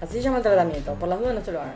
Así 0.01 0.13
se 0.13 0.23
llama 0.23 0.37
el 0.37 0.45
tratamiento, 0.45 0.95
por 0.95 1.09
las 1.09 1.19
dudas 1.19 1.35
no 1.35 1.45
se 1.45 1.51
lo 1.51 1.61
hagan. 1.61 1.75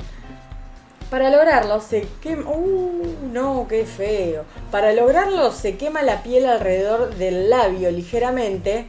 Para 1.10 1.28
lograrlo 1.28 1.80
se 1.80 2.06
quema... 2.22 2.48
¡Uh! 2.48 3.02
No, 3.32 3.66
qué 3.68 3.84
feo. 3.84 4.44
Para 4.70 4.92
lograrlo 4.92 5.50
se 5.50 5.76
quema 5.76 6.02
la 6.02 6.22
piel 6.22 6.46
alrededor 6.46 7.16
del 7.16 7.50
labio 7.50 7.90
ligeramente 7.90 8.86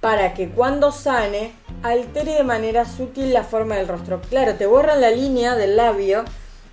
para 0.00 0.34
que 0.34 0.50
cuando 0.50 0.92
sane 0.92 1.52
altere 1.82 2.34
de 2.34 2.44
manera 2.44 2.84
sutil 2.84 3.32
la 3.32 3.42
forma 3.42 3.74
del 3.74 3.88
rostro. 3.88 4.20
Claro, 4.20 4.54
te 4.54 4.66
borran 4.66 5.00
la 5.00 5.10
línea 5.10 5.56
del 5.56 5.76
labio, 5.76 6.24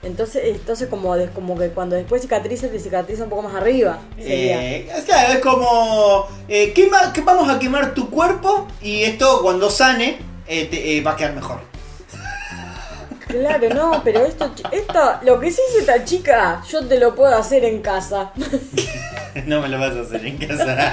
entonces, 0.03 0.41
entonces 0.45 0.87
como, 0.89 1.15
como 1.33 1.57
que 1.57 1.69
cuando 1.69 1.95
después 1.95 2.21
cicatriza, 2.21 2.67
te 2.67 2.79
cicatriza 2.79 3.23
un 3.23 3.29
poco 3.29 3.43
más 3.43 3.55
arriba. 3.55 3.99
Sería. 4.17 4.61
Eh, 4.77 4.91
claro, 5.05 5.33
es 5.33 5.39
como. 5.39 6.27
eh, 6.47 6.73
quema- 6.73 7.11
que 7.13 7.21
vamos 7.21 7.49
a 7.49 7.59
quemar 7.59 7.93
tu 7.93 8.09
cuerpo 8.09 8.67
y 8.81 9.03
esto 9.03 9.41
cuando 9.41 9.69
sane 9.69 10.17
eh, 10.47 10.65
te- 10.65 10.97
eh, 10.97 11.01
va 11.01 11.11
a 11.11 11.15
quedar 11.15 11.33
mejor. 11.33 11.59
Claro, 13.27 13.69
no, 13.73 14.01
pero 14.03 14.25
esto, 14.25 14.51
esto, 14.73 14.99
lo 15.21 15.39
que 15.39 15.51
sí 15.51 15.61
hizo 15.69 15.79
esta 15.79 16.03
chica, 16.03 16.61
yo 16.69 16.85
te 16.85 16.99
lo 16.99 17.15
puedo 17.15 17.33
hacer 17.33 17.63
en 17.63 17.81
casa. 17.81 18.31
no 19.45 19.61
me 19.61 19.69
lo 19.69 19.79
vas 19.79 19.95
a 19.95 20.01
hacer 20.01 20.25
en 20.25 20.37
casa. 20.37 20.91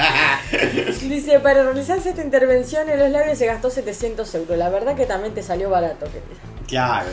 Dice, 1.03 1.41
para 1.41 1.65
realizarse 1.65 2.11
esta 2.11 2.23
intervención 2.23 2.89
en 2.91 3.01
los 3.01 3.11
labios 3.11 3.39
se 3.39 3.47
gastó 3.47 3.71
700 3.71 4.33
euros. 4.37 4.57
La 4.57 4.69
verdad 4.69 4.95
que 4.95 5.05
también 5.05 5.35
te 5.35 5.43
salió 5.43 5.69
barato, 5.71 6.07
querida. 6.07 6.41
claro. 6.69 7.09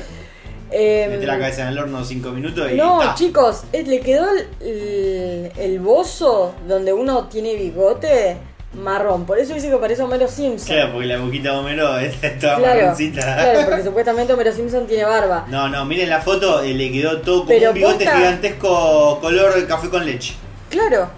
Em, 0.71 1.11
Mete 1.11 1.25
la 1.27 1.37
cabeza 1.39 1.61
en 1.63 1.67
el 1.69 1.77
horno 1.79 2.03
5 2.03 2.29
minutos 2.31 2.71
y. 2.71 2.75
No, 2.75 2.99
ta. 2.99 3.15
chicos, 3.15 3.63
eh, 3.71 3.83
le 3.83 3.99
quedó 4.01 4.27
el, 4.31 4.47
el, 4.67 5.51
el 5.57 5.79
bozo 5.79 6.55
donde 6.67 6.91
uno 6.93 7.27
tiene 7.27 7.55
bigote 7.55 8.37
marrón. 8.73 9.25
Por 9.25 9.39
eso 9.39 9.53
dice 9.53 9.69
que 9.69 9.77
parece 9.77 10.03
Homero 10.03 10.27
Simpson. 10.27 10.75
Claro, 10.75 10.93
porque 10.93 11.07
la 11.07 11.17
boquita 11.19 11.51
de 11.51 11.57
Homero 11.57 11.97
es 11.99 12.19
toda 12.39 12.57
Claro, 12.57 12.81
marroncita. 12.81 13.21
claro, 13.21 13.59
porque 13.69 13.83
supuestamente 13.83 14.33
Homero 14.33 14.51
Simpson 14.51 14.85
tiene 14.87 15.05
barba. 15.05 15.45
No, 15.49 15.69
no, 15.69 15.85
miren 15.85 16.09
la 16.09 16.19
foto, 16.21 16.61
eh, 16.61 16.73
le 16.73 16.91
quedó 16.91 17.21
todo 17.21 17.37
como 17.45 17.49
Pero 17.49 17.69
un 17.69 17.75
bigote 17.75 18.03
posta- 18.05 18.17
gigantesco 18.17 19.19
color 19.21 19.67
café 19.67 19.89
con 19.89 20.05
leche. 20.05 20.33
Claro. 20.69 21.09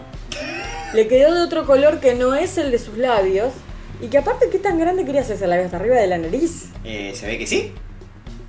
Le 0.94 1.08
quedó 1.08 1.34
de 1.34 1.42
otro 1.42 1.66
color 1.66 2.00
que 2.00 2.14
no 2.16 2.36
es 2.36 2.58
el 2.58 2.70
de 2.72 2.80
sus 2.80 2.98
labios. 2.98 3.50
Y 4.02 4.08
que 4.10 4.20
aparte, 4.20 4.50
¿qué 4.52 4.60
tan 4.60 4.78
grande 4.78 5.06
quería 5.06 5.22
hacerse 5.22 5.46
el 5.46 5.50
labio? 5.50 5.66
¿Hasta 5.66 5.78
arriba 5.78 5.96
de 5.96 6.06
la 6.08 6.18
nariz? 6.20 6.66
Eh, 6.84 7.14
¿Se 7.16 7.26
ve 7.26 7.40
que 7.40 7.48
sí? 7.48 7.72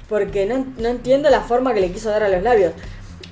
Porque 0.09 0.47
no, 0.47 0.67
no 0.79 0.89
entiendo 0.89 1.29
la 1.31 1.41
forma 1.43 1.75
que 1.75 1.81
le 1.81 1.91
quiso 1.93 2.11
dar 2.11 2.23
a 2.23 2.29
los 2.29 2.43
labios. 2.43 2.73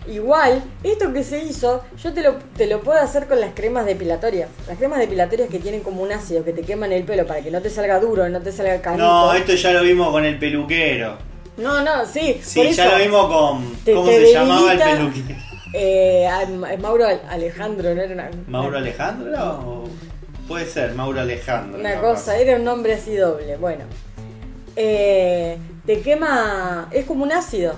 Igual, 0.08 0.62
esto 0.84 1.12
que 1.12 1.24
se 1.24 1.42
hizo, 1.42 1.82
yo 2.00 2.12
te 2.12 2.22
lo, 2.22 2.34
te 2.56 2.66
lo 2.68 2.80
puedo 2.80 3.00
hacer 3.00 3.26
con 3.26 3.40
las 3.40 3.54
cremas 3.54 3.86
depilatorias. 3.86 4.48
Las 4.68 4.78
cremas 4.78 5.00
depilatorias 5.00 5.48
que 5.48 5.58
tienen 5.58 5.80
como 5.80 6.02
un 6.02 6.12
ácido 6.12 6.44
que 6.44 6.52
te 6.52 6.62
queman 6.62 6.92
el 6.92 7.02
pelo 7.02 7.26
para 7.26 7.40
que 7.42 7.50
no 7.50 7.60
te 7.60 7.70
salga 7.70 7.98
duro, 7.98 8.28
no 8.28 8.40
te 8.40 8.52
salga 8.52 8.80
carito. 8.80 9.02
No, 9.04 9.32
esto 9.34 9.54
ya 9.54 9.72
lo 9.72 9.82
vimos 9.82 10.10
con 10.12 10.24
el 10.24 10.38
peluquero. 10.38 11.16
no, 11.56 11.82
no, 11.82 12.04
sí. 12.06 12.40
Sí, 12.44 12.60
por 12.60 12.68
ya 12.68 12.84
eso, 12.86 12.96
lo 12.98 13.04
vimos 13.04 13.26
con. 13.34 13.76
te- 13.84 13.94
¿Cómo 13.94 14.06
te 14.08 14.26
se 14.26 14.32
llamaba 14.32 14.72
el 14.74 14.78
peluquero? 14.78 15.38
Eh, 15.72 16.26
a- 16.26 16.40
a- 16.42 16.76
Mauro 16.78 17.04
Alejandro, 17.28 17.92
no 17.94 18.00
era 18.02 18.12
una, 18.14 18.30
¿Mauro 18.46 18.78
Alejandro? 18.78 19.34
o- 19.66 19.88
Puede 20.46 20.66
ser, 20.66 20.94
Mauro 20.94 21.20
Alejandro. 21.20 21.80
una 21.80 21.94
capaz. 21.94 22.08
cosa, 22.20 22.38
era 22.38 22.56
un 22.56 22.62
nombre 22.64 22.94
así 22.94 23.16
doble. 23.16 23.56
Bueno, 23.56 23.82
eh, 24.76 25.58
te 25.86 26.00
quema, 26.00 26.88
es 26.90 27.04
como 27.04 27.24
un 27.24 27.32
ácido. 27.32 27.74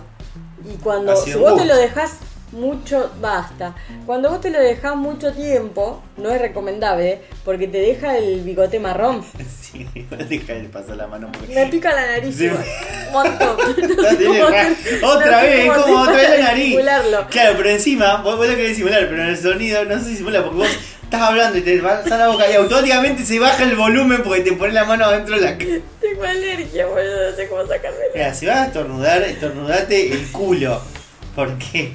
Y 0.65 0.77
cuando, 0.83 1.13
Ácido 1.13 1.39
si 1.39 1.43
vos 1.43 1.57
te 1.61 1.65
lo 1.67 1.77
dejas 1.77 2.17
mucho, 2.53 3.11
basta. 3.21 3.75
Cuando 4.07 4.31
vos 4.31 4.41
te 4.41 4.51
lo 4.51 4.59
dejas 4.61 4.97
mucho 4.97 5.33
tiempo, 5.33 6.03
no 6.17 6.31
es 6.31 6.41
recomendable, 6.41 7.21
porque 7.45 7.69
te 7.69 7.79
deja 7.79 8.17
el 8.17 8.41
bigote 8.41 8.79
marrón. 8.81 9.25
Sí, 9.69 9.87
deja 10.31 10.55
de 10.55 10.65
pasar 10.71 10.97
la 10.97 11.07
mano 11.07 11.31
porque. 11.31 11.55
Me 11.55 11.67
pica 11.67 11.93
la 11.93 12.07
nariz 12.07 12.35
Sí. 12.39 12.49
montón. 13.13 13.55
No 13.59 14.03
sé 14.03 14.25
cómo 14.25 14.45
hacer- 14.47 15.05
otra 15.05 15.31
no 15.31 15.43
vez, 15.43 15.71
como 15.73 16.01
otra 16.01 16.15
vez 16.15 16.31
la 16.31 16.45
nariz. 16.47 16.79
Claro, 17.29 17.55
pero 17.59 17.69
encima, 17.69 18.17
vos, 18.23 18.39
vos 18.39 18.49
lo 18.49 18.57
querés 18.57 18.79
simular, 18.79 19.07
pero 19.11 19.23
en 19.25 19.29
el 19.29 19.37
sonido 19.37 19.85
no 19.85 19.99
se 20.03 20.17
simula 20.17 20.43
porque 20.43 20.57
vos 20.57 20.69
estás 21.03 21.21
hablando 21.21 21.59
y 21.59 21.61
te 21.61 21.83
vas 21.83 22.11
a 22.11 22.17
la 22.17 22.29
boca 22.29 22.51
y 22.51 22.55
automáticamente 22.55 23.27
se 23.27 23.39
baja 23.39 23.63
el 23.63 23.77
volumen 23.77 24.23
porque 24.25 24.41
te 24.41 24.53
pones 24.55 24.73
la 24.73 24.85
mano 24.87 25.05
adentro 25.05 25.35
de 25.39 25.41
la 25.43 25.59
cara. 25.59 25.71
Tengo 26.11 26.25
alergia, 26.25 26.87
boludo, 26.87 27.31
no 27.31 27.37
sé 27.37 27.49
cómo 27.49 27.67
sacármela. 27.67 28.05
Mira, 28.15 28.35
si 28.35 28.47
vas 28.47 28.57
a 28.59 28.67
estornudar, 28.67 29.23
estornudate 29.23 30.13
el 30.13 30.31
culo. 30.33 30.81
Porque 31.35 31.93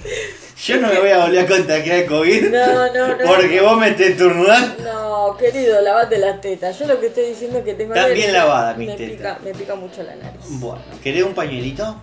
yo 0.65 0.77
no 0.79 0.87
me 0.87 0.99
voy 0.99 1.09
a 1.09 1.25
volver 1.25 1.45
a 1.45 1.47
contagiar 1.47 1.97
el 1.97 2.05
COVID. 2.05 2.49
No, 2.49 2.93
no, 2.93 3.07
no. 3.07 3.17
Porque 3.25 3.59
vos 3.61 3.77
me 3.77 3.89
estés 3.89 4.11
estornudando. 4.11 4.83
No, 4.83 5.37
querido, 5.37 5.81
lavate 5.81 6.17
las 6.17 6.39
tetas. 6.41 6.77
Yo 6.79 6.87
lo 6.87 6.99
que 6.99 7.07
estoy 7.07 7.25
diciendo 7.27 7.59
es 7.59 7.65
que 7.65 7.73
tengo 7.73 7.93
Están 7.93 8.13
bien 8.13 8.31
lavadas 8.33 8.77
mis 8.77 8.87
me 8.89 8.95
tetas. 8.95 9.17
pica, 9.17 9.39
me 9.43 9.53
pica 9.53 9.75
mucho 9.75 10.03
la 10.03 10.15
nariz. 10.15 10.39
Bueno, 10.47 10.81
¿querés 11.03 11.23
un 11.23 11.33
pañuelito? 11.33 12.01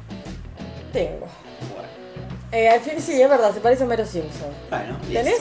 Tengo. 0.93 1.27
Bueno, 1.75 1.89
Eh, 2.53 2.69
al 2.69 2.81
fin, 2.81 3.01
sí, 3.01 3.21
es 3.23 3.29
verdad, 3.29 3.55
se 3.55 3.61
parece 3.61 3.85
a 3.85 3.87
Homero 3.87 4.05
Simpson. 4.05 4.51
bueno 4.69 4.99
listo. 5.09 5.13
¿Tenés 5.15 5.41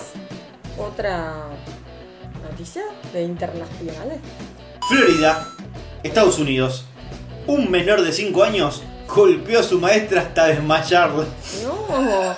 otra 0.77 1.33
noticia 2.49 2.83
de 3.11 3.23
internacionales? 3.23 4.19
Florida, 4.87 5.47
Estados 6.03 6.39
Unidos. 6.39 6.85
Un 7.47 7.69
menor 7.71 8.01
de 8.01 8.11
5 8.11 8.43
años 8.43 8.83
golpeó 9.07 9.59
a 9.59 9.63
su 9.63 9.79
maestra 9.79 10.21
hasta 10.21 10.47
desmayarla. 10.47 11.25
No. 11.63 12.35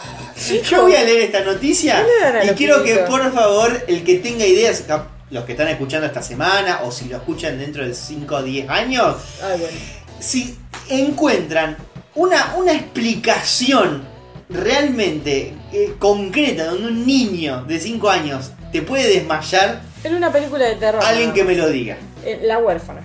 Yo 0.63 0.81
voy 0.83 0.95
a 0.95 1.03
leer 1.03 1.21
esta 1.23 1.41
noticia 1.41 2.03
y 2.43 2.49
quiero 2.51 2.83
que 2.83 2.95
por 2.99 3.31
favor 3.33 3.83
el 3.87 4.03
que 4.03 4.17
tenga 4.19 4.45
ideas, 4.45 4.83
los 5.29 5.43
que 5.45 5.51
están 5.51 5.67
escuchando 5.67 6.07
esta 6.07 6.23
semana 6.23 6.81
o 6.83 6.91
si 6.91 7.05
lo 7.09 7.17
escuchan 7.17 7.57
dentro 7.59 7.85
de 7.85 7.93
5 7.93 8.35
o 8.35 8.41
10 8.43 8.69
años, 8.69 9.15
Ay, 9.43 9.59
bueno. 9.59 9.77
si 10.19 10.57
encuentran 10.89 11.77
una, 12.15 12.55
una 12.55 12.73
explicación 12.73 14.03
realmente 14.49 15.53
eh, 15.71 15.93
concreta 15.99 16.65
donde 16.65 16.87
un 16.87 17.05
niño 17.05 17.63
de 17.65 17.79
5 17.79 18.09
años 18.09 18.51
te 18.71 18.81
puede 18.81 19.07
desmayar, 19.09 19.81
En 20.03 20.15
una 20.15 20.31
película 20.31 20.65
de 20.65 20.75
terror. 20.75 21.03
alguien 21.03 21.33
que 21.33 21.43
me 21.43 21.55
lo 21.55 21.69
diga. 21.69 21.97
Eh, 22.25 22.39
la 22.43 22.57
huérfana. 22.57 23.01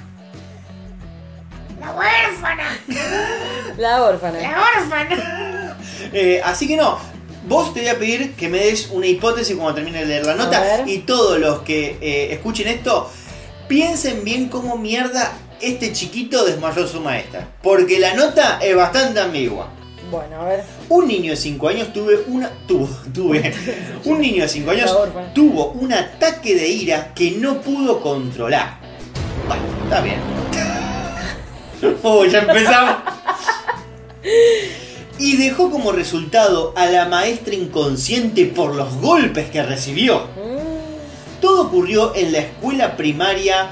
La 1.87 1.93
huérfana. 1.93 2.78
La 3.78 4.03
órfana. 4.03 4.41
La 4.41 4.64
órfana. 4.80 5.76
Eh, 6.12 6.41
así 6.45 6.66
que 6.66 6.76
no, 6.76 6.99
vos 7.47 7.72
te 7.72 7.80
voy 7.80 7.89
a 7.89 7.99
pedir 7.99 8.34
que 8.34 8.49
me 8.49 8.59
des 8.59 8.89
una 8.91 9.07
hipótesis 9.07 9.55
cuando 9.55 9.74
termine 9.74 10.01
de 10.01 10.07
leer 10.07 10.26
la 10.26 10.34
nota 10.34 10.82
y 10.87 10.99
todos 10.99 11.39
los 11.39 11.61
que 11.61 11.99
eh, 12.01 12.32
escuchen 12.32 12.68
esto, 12.68 13.11
piensen 13.68 14.24
bien 14.24 14.49
cómo 14.49 14.76
mierda 14.76 15.32
este 15.61 15.93
chiquito 15.93 16.45
desmayó 16.45 16.84
a 16.84 16.89
su 16.89 17.01
maestra. 17.01 17.49
Porque 17.62 17.99
la 17.99 18.14
nota 18.14 18.59
es 18.61 18.74
bastante 18.74 19.20
ambigua. 19.20 19.68
Bueno, 20.11 20.41
a 20.41 20.45
ver. 20.45 20.64
Un 20.89 21.09
niño 21.09 21.30
de 21.30 21.37
5 21.37 21.68
años 21.68 21.93
tuve 21.93 22.18
una. 22.28 22.51
Tuvo, 22.66 22.89
tuve. 23.12 23.53
Un 24.05 24.20
niño 24.20 24.43
de 24.43 24.49
5 24.49 24.70
años 24.70 24.97
tuvo 25.34 25.70
un 25.70 25.93
ataque 25.93 26.55
de 26.55 26.68
ira 26.68 27.12
que 27.14 27.32
no 27.32 27.61
pudo 27.61 28.01
controlar. 28.01 28.78
Bueno, 29.49 29.62
está 29.84 30.01
bien. 30.01 30.46
Oh, 32.03 32.24
ya 32.24 32.41
empezamos. 32.41 32.97
y 35.18 35.37
dejó 35.37 35.70
como 35.70 35.93
resultado 35.93 36.72
a 36.76 36.87
la 36.87 37.07
maestra 37.07 37.55
inconsciente 37.55 38.47
por 38.47 38.74
los 38.74 38.95
golpes 39.01 39.51
que 39.51 39.62
recibió. 39.62 40.24
Todo 41.41 41.62
ocurrió 41.62 42.14
en 42.14 42.32
la 42.32 42.39
escuela 42.39 42.97
primaria 42.97 43.70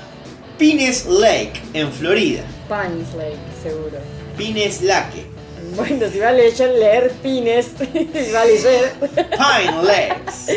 Pines 0.59 1.07
Lake, 1.07 1.61
en 1.73 1.91
Florida. 1.93 2.43
Pines 2.69 3.15
Lake, 3.15 3.39
seguro. 3.63 3.99
Pines 4.37 4.83
Lake. 4.83 5.35
Bueno, 5.77 6.07
si 6.11 6.19
va 6.19 6.29
a 6.29 6.33
leer, 6.33 6.53
leer 6.61 7.11
pines, 7.23 7.67
si 7.93 8.33
va 8.33 8.43
a 8.43 8.45
leer. 8.45 8.93
Pine 9.01 9.83
Lakes. 9.83 10.53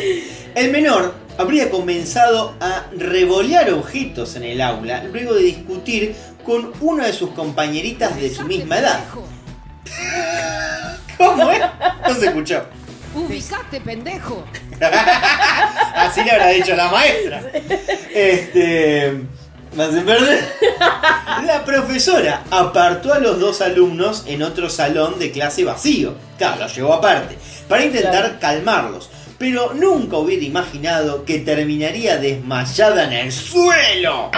El 0.54 0.72
menor 0.72 1.14
habría 1.38 1.70
comenzado 1.70 2.54
a 2.60 2.88
revolear 2.96 3.72
objetos 3.72 4.36
en 4.36 4.44
el 4.44 4.62
aula 4.62 5.04
luego 5.06 5.34
de 5.34 5.44
discutir 5.44 6.16
con 6.48 6.72
una 6.80 7.08
de 7.08 7.14
sus 7.14 7.32
compañeritas 7.32 8.16
de 8.16 8.34
su 8.34 8.44
misma 8.44 8.80
edad. 8.80 9.04
¿Cómo 11.18 11.52
es? 11.52 11.60
No 12.08 12.16
se 12.16 12.28
escuchó. 12.28 12.64
Ubicaste, 13.14 13.82
pendejo. 13.82 14.46
Así 15.96 16.24
le 16.24 16.32
habrá 16.32 16.48
dicho 16.48 16.74
la 16.74 16.90
maestra. 16.90 17.42
Este. 18.14 19.24
Me 19.76 19.84
hacen 19.84 20.06
perder. 20.06 20.48
La 21.46 21.66
profesora 21.66 22.44
apartó 22.50 23.14
a 23.14 23.20
los 23.20 23.40
dos 23.40 23.62
alumnos 23.62 24.24
en 24.26 24.42
otro 24.42 24.70
salón 24.70 25.20
de 25.20 25.32
clase 25.32 25.66
vacío. 25.66 26.16
Claro, 26.38 26.62
los 26.62 26.76
llevó 26.76 26.94
aparte. 26.94 27.38
Para 27.68 27.84
intentar 27.84 28.40
calmarlos. 28.40 29.10
Pero 29.38 29.74
nunca 29.74 30.18
hubiera 30.18 30.46
imaginado 30.46 31.26
que 31.26 31.40
terminaría 31.40 32.18
desmayada 32.18 33.04
en 33.04 33.14
el 33.14 33.32
suelo. 33.32 34.32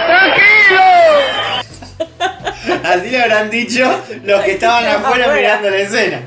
Así 2.84 3.10
le 3.10 3.22
habrán 3.22 3.50
dicho 3.50 3.84
los 4.24 4.42
que 4.42 4.52
estaban 4.52 4.84
afuera 4.86 5.26
Afuera. 5.26 5.34
mirando 5.34 5.70
la 5.70 5.78
escena. 5.78 6.22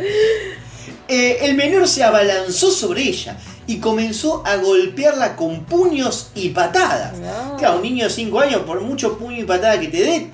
Eh, 1.08 1.38
el 1.42 1.56
menor 1.56 1.88
se 1.88 2.04
abalanzó 2.04 2.72
sobre 2.72 3.02
ella 3.04 3.36
y 3.68 3.78
comenzó 3.80 4.44
a 4.46 4.56
golpearla 4.56 5.36
con 5.36 5.66
puños 5.66 6.32
y 6.36 6.50
patadas. 6.50 7.14
No. 7.18 7.58
Claro, 7.58 7.78
un 7.78 7.84
niño 7.84 8.06
de 8.06 8.10
5 8.10 8.40
años, 8.40 8.62
por 8.62 8.82
mucho 8.82 9.18
puño 9.18 9.40
y 9.40 9.44
patada 9.44 9.80
que 9.80 9.88
te 9.90 9.98
dé, 9.98 10.28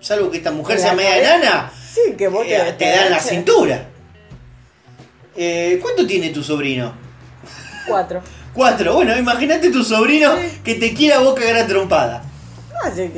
salvo 0.00 0.30
que 0.30 0.38
esta 0.38 0.50
mujer 0.52 0.78
sea 0.78 0.94
media 0.94 1.18
enana, 1.36 1.72
Sí, 1.92 2.14
que 2.16 2.28
vos 2.28 2.44
eh, 2.46 2.74
te 2.78 2.84
da 2.86 3.06
en 3.06 3.12
la 3.12 3.20
cintura. 3.20 3.88
Eh, 5.36 5.78
¿Cuánto 5.82 6.06
tiene 6.06 6.30
tu 6.30 6.42
sobrino? 6.42 6.94
Cuatro. 7.86 8.22
Cuatro. 8.54 8.94
Bueno, 8.94 9.16
imagínate 9.16 9.70
tu 9.70 9.82
sobrino 9.82 10.34
que 10.62 10.74
te 10.76 10.94
quiera 10.94 11.18
vos 11.18 11.34
cagar 11.34 11.56
a 11.56 11.66
trompada. 11.66 12.22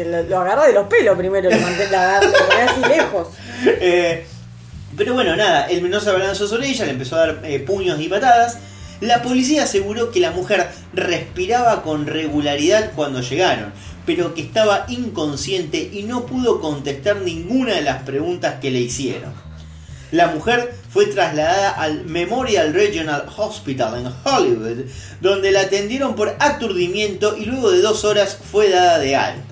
Lo, 0.07 0.23
lo 0.23 0.39
agarra 0.41 0.67
de 0.67 0.73
los 0.73 0.87
pelos 0.87 1.17
primero, 1.17 1.51
lo 1.51 1.57
ponés 1.57 1.91
así 1.93 2.81
lejos. 2.89 3.29
Eh, 3.67 4.27
pero 4.97 5.15
bueno, 5.15 5.37
nada, 5.37 5.67
el 5.67 5.81
menor 5.81 6.03
se 6.03 6.11
abalanzó 6.11 6.47
sobre 6.47 6.69
ella, 6.69 6.85
le 6.85 6.91
empezó 6.91 7.17
a 7.17 7.21
dar 7.21 7.41
eh, 7.45 7.61
puños 7.61 7.99
y 8.01 8.09
patadas. 8.09 8.59
La 9.01 9.23
policía 9.23 9.65
aseguró 9.65 10.11
que 10.11 10.21
la 10.21 10.33
mujer 10.33 10.69
respiraba 10.93 11.83
con 11.83 12.07
regularidad 12.07 12.93
cuando 12.95 13.21
llegaron, 13.21 13.73
pero 14.07 14.35
que 14.35 14.43
estaba 14.43 14.85
inconsciente 14.89 15.91
y 15.93 16.03
no 16.03 16.27
pudo 16.27 16.61
contestar 16.61 17.23
ninguna 17.23 17.75
de 17.75 17.83
las 17.83 18.03
preguntas 18.03 18.57
que 18.61 18.71
le 18.71 18.81
hicieron. 18.81 19.33
La 20.13 20.29
mujer 20.29 20.73
fue 20.91 21.07
trasladada 21.07 21.71
al 21.71 22.05
Memorial 22.05 22.73
Regional 22.73 23.27
Hospital 23.37 23.99
en 23.99 24.13
Hollywood, 24.25 24.85
donde 25.21 25.51
la 25.51 25.63
atendieron 25.63 26.15
por 26.15 26.37
aturdimiento 26.39 27.37
y 27.37 27.47
luego 27.47 27.73
de 27.73 27.81
dos 27.81 28.05
horas 28.05 28.39
fue 28.53 28.71
dada 28.71 29.01
de 29.01 29.17
alta. 29.17 29.44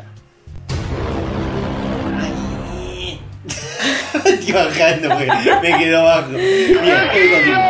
Estoy 4.26 4.52
bajando 4.52 5.08
porque 5.08 5.30
me 5.62 5.78
quedó 5.78 6.04
bajo. 6.04 6.28
Bien, 6.30 6.78
hoy 6.78 7.30
continúo. 7.30 7.62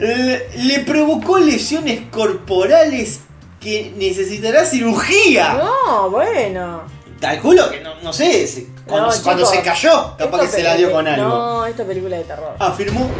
le, 0.00 0.48
le 0.64 0.78
provocó 0.80 1.38
lesiones 1.38 2.00
corporales 2.10 3.20
que 3.60 3.92
necesitará 3.96 4.64
cirugía. 4.64 5.54
No, 5.54 6.10
bueno. 6.10 6.82
Calculo 7.20 7.68
que 7.70 7.80
no, 7.80 7.94
no 8.02 8.12
sé, 8.12 8.46
se- 8.46 8.68
cuando, 8.86 9.10
No, 9.10 9.22
cuando 9.24 9.44
se 9.46 9.60
cayó, 9.60 10.14
capaz 10.16 10.42
que 10.42 10.46
se 10.48 10.62
la 10.62 10.76
dio 10.76 10.92
con 10.92 11.06
algo. 11.06 11.28
No, 11.28 11.66
esto 11.66 11.82
es 11.82 11.88
película 11.88 12.16
de 12.16 12.24
terror. 12.24 12.54
Afirmó 12.60 13.10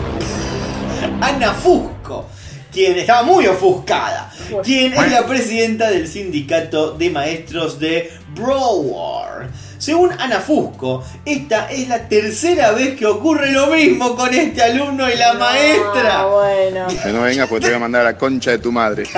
Ana 1.20 1.52
Fusco, 1.52 2.26
quien 2.72 2.96
estaba 2.96 3.24
muy 3.24 3.46
ofuscada, 3.48 4.30
quien 4.62 4.92
es 4.94 5.10
la 5.10 5.26
presidenta 5.26 5.90
del 5.90 6.06
sindicato 6.06 6.92
de 6.92 7.10
maestros 7.10 7.80
de 7.80 8.12
Broward. 8.36 9.48
Según 9.78 10.10
Ana 10.18 10.40
Fusco, 10.40 11.04
esta 11.24 11.70
es 11.70 11.88
la 11.88 12.08
tercera 12.08 12.72
vez 12.72 12.96
que 12.98 13.06
ocurre 13.06 13.52
lo 13.52 13.68
mismo 13.68 14.16
con 14.16 14.34
este 14.34 14.60
alumno 14.62 15.08
y 15.08 15.16
la 15.16 15.30
Ah, 15.30 15.34
maestra. 15.34 16.24
bueno. 16.26 16.86
Que 17.02 17.08
no 17.10 17.22
vengas 17.22 17.46
porque 17.48 17.60
te 17.62 17.68
voy 17.68 17.76
a 17.76 17.80
mandar 17.80 18.00
a 18.02 18.04
la 18.12 18.18
concha 18.18 18.50
de 18.50 18.58
tu 18.58 18.72
madre. 18.72 19.04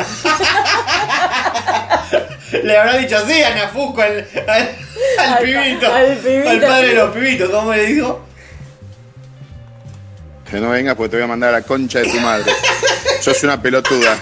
Le 2.65 2.77
habrá 2.77 2.97
dicho 2.99 3.17
así 3.17 3.43
Ana 3.43 3.69
Fusco 3.69 4.03
al, 4.03 4.27
al, 4.49 4.69
al 5.19 5.33
Al- 5.35 5.39
pibito, 5.45 5.95
al 5.95 6.17
pibito. 6.17 6.51
al 6.51 6.61
padre 6.61 6.89
de 6.89 6.95
los 6.95 7.15
pibitos, 7.15 7.49
¿cómo 7.51 7.73
le 7.73 7.87
dijo? 7.87 8.21
Que 10.51 10.57
no 10.59 10.71
vengas 10.71 10.97
porque 10.97 11.11
te 11.11 11.17
voy 11.17 11.25
a 11.25 11.29
mandar 11.29 11.51
a 11.51 11.53
la 11.59 11.63
concha 11.63 12.01
de 12.01 12.07
tu 12.11 12.19
madre. 12.21 12.53
Sos 13.21 13.43
una 13.45 13.61
pelotuda. 13.63 14.19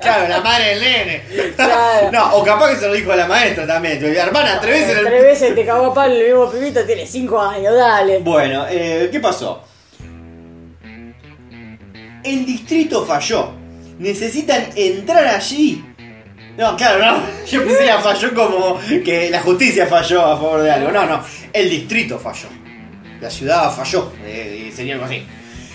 Claro, 0.00 0.28
la 0.28 0.40
madre 0.40 0.68
del 0.70 0.80
nene. 0.80 1.22
Claro. 1.56 2.10
No, 2.12 2.36
o 2.36 2.44
capaz 2.44 2.70
que 2.70 2.76
se 2.76 2.86
lo 2.88 2.94
dijo 2.94 3.12
a 3.12 3.16
la 3.16 3.26
maestra 3.26 3.66
también. 3.66 4.02
Hermana, 4.04 4.58
tres 4.60 4.80
veces 4.80 4.98
el 4.98 5.06
Tres 5.06 5.22
veces 5.22 5.54
te 5.54 5.64
cagó 5.66 5.86
a 5.86 5.94
palo 5.94 6.14
el 6.14 6.24
mismo 6.26 6.50
pibito, 6.50 6.84
tiene 6.84 7.06
cinco 7.06 7.40
años, 7.40 7.74
dale. 7.74 8.18
Bueno, 8.20 8.66
eh, 8.70 9.08
¿qué 9.10 9.20
pasó? 9.20 9.64
El 12.24 12.46
distrito 12.46 13.04
falló. 13.04 13.50
Necesitan 13.98 14.66
entrar 14.76 15.26
allí. 15.26 15.84
No, 16.56 16.76
claro, 16.76 17.04
no. 17.04 17.22
Yo 17.46 17.64
pensé 17.64 17.84
que 17.84 17.92
falló 17.92 18.34
como 18.34 18.80
que 19.04 19.30
la 19.30 19.40
justicia 19.40 19.86
falló 19.86 20.22
a 20.24 20.36
favor 20.36 20.62
de 20.62 20.70
algo. 20.70 20.90
No, 20.90 21.06
no. 21.06 21.24
El 21.52 21.68
distrito 21.70 22.18
falló. 22.18 22.48
La 23.20 23.30
ciudad 23.30 23.72
falló. 23.74 24.12
eh, 24.24 24.70
sería 24.74 24.94
algo 24.94 25.06
así. 25.06 25.24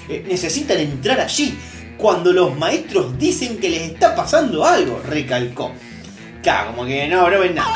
Eh, 0.10 0.24
necesitan 0.28 0.78
entrar 0.78 1.20
allí. 1.20 1.58
Cuando 1.98 2.32
los 2.32 2.56
maestros 2.58 3.18
dicen 3.18 3.58
que 3.58 3.70
les 3.70 3.82
está 3.92 4.16
pasando 4.16 4.66
algo, 4.66 5.02
recalcó. 5.08 5.72
Claro, 6.44 6.72
como 6.72 6.86
que 6.86 7.08
no, 7.08 7.30
no 7.30 7.40
ven 7.40 7.56
nada. 7.56 7.68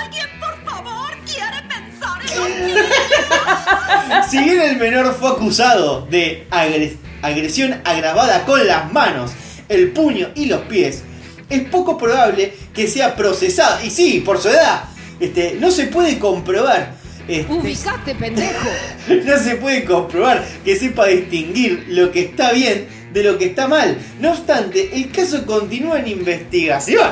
Si 4.30 4.38
bien 4.38 4.62
el 4.62 4.78
menor 4.78 5.14
fue 5.20 5.30
acusado 5.32 6.06
de 6.10 6.48
agre- 6.52 6.96
agresión 7.22 7.82
agravada 7.84 8.46
con 8.46 8.66
las 8.66 8.92
manos, 8.92 9.32
el 9.70 9.92
puño 9.92 10.30
y 10.36 10.46
los 10.46 10.62
pies, 10.62 11.04
es 11.50 11.62
poco 11.70 11.98
probable 11.98 12.54
que 12.74 12.88
sea 12.88 13.16
procesado. 13.16 13.84
Y 13.86 13.90
sí, 13.90 14.22
por 14.26 14.40
su 14.42 14.50
edad, 14.50 14.84
este, 15.20 15.58
no 15.60 15.72
se 15.72 15.88
puede 15.88 16.18
comprobar. 16.20 16.94
este, 17.28 17.52
Ubicaste, 17.52 18.16
pendejo. 18.16 18.70
no 19.26 19.38
se 19.38 19.56
puede 19.56 19.84
comprobar 19.86 20.46
que 20.64 20.76
sepa 20.76 21.08
distinguir 21.08 21.86
lo 21.90 22.12
que 22.12 22.22
está 22.22 22.52
bien 22.52 22.88
de 23.14 23.24
lo 23.24 23.38
que 23.38 23.46
está 23.46 23.68
mal. 23.68 23.98
No 24.20 24.32
obstante, 24.32 24.90
el 24.94 25.12
caso 25.12 25.46
continúa 25.46 26.00
en 26.00 26.08
investigación. 26.08 27.12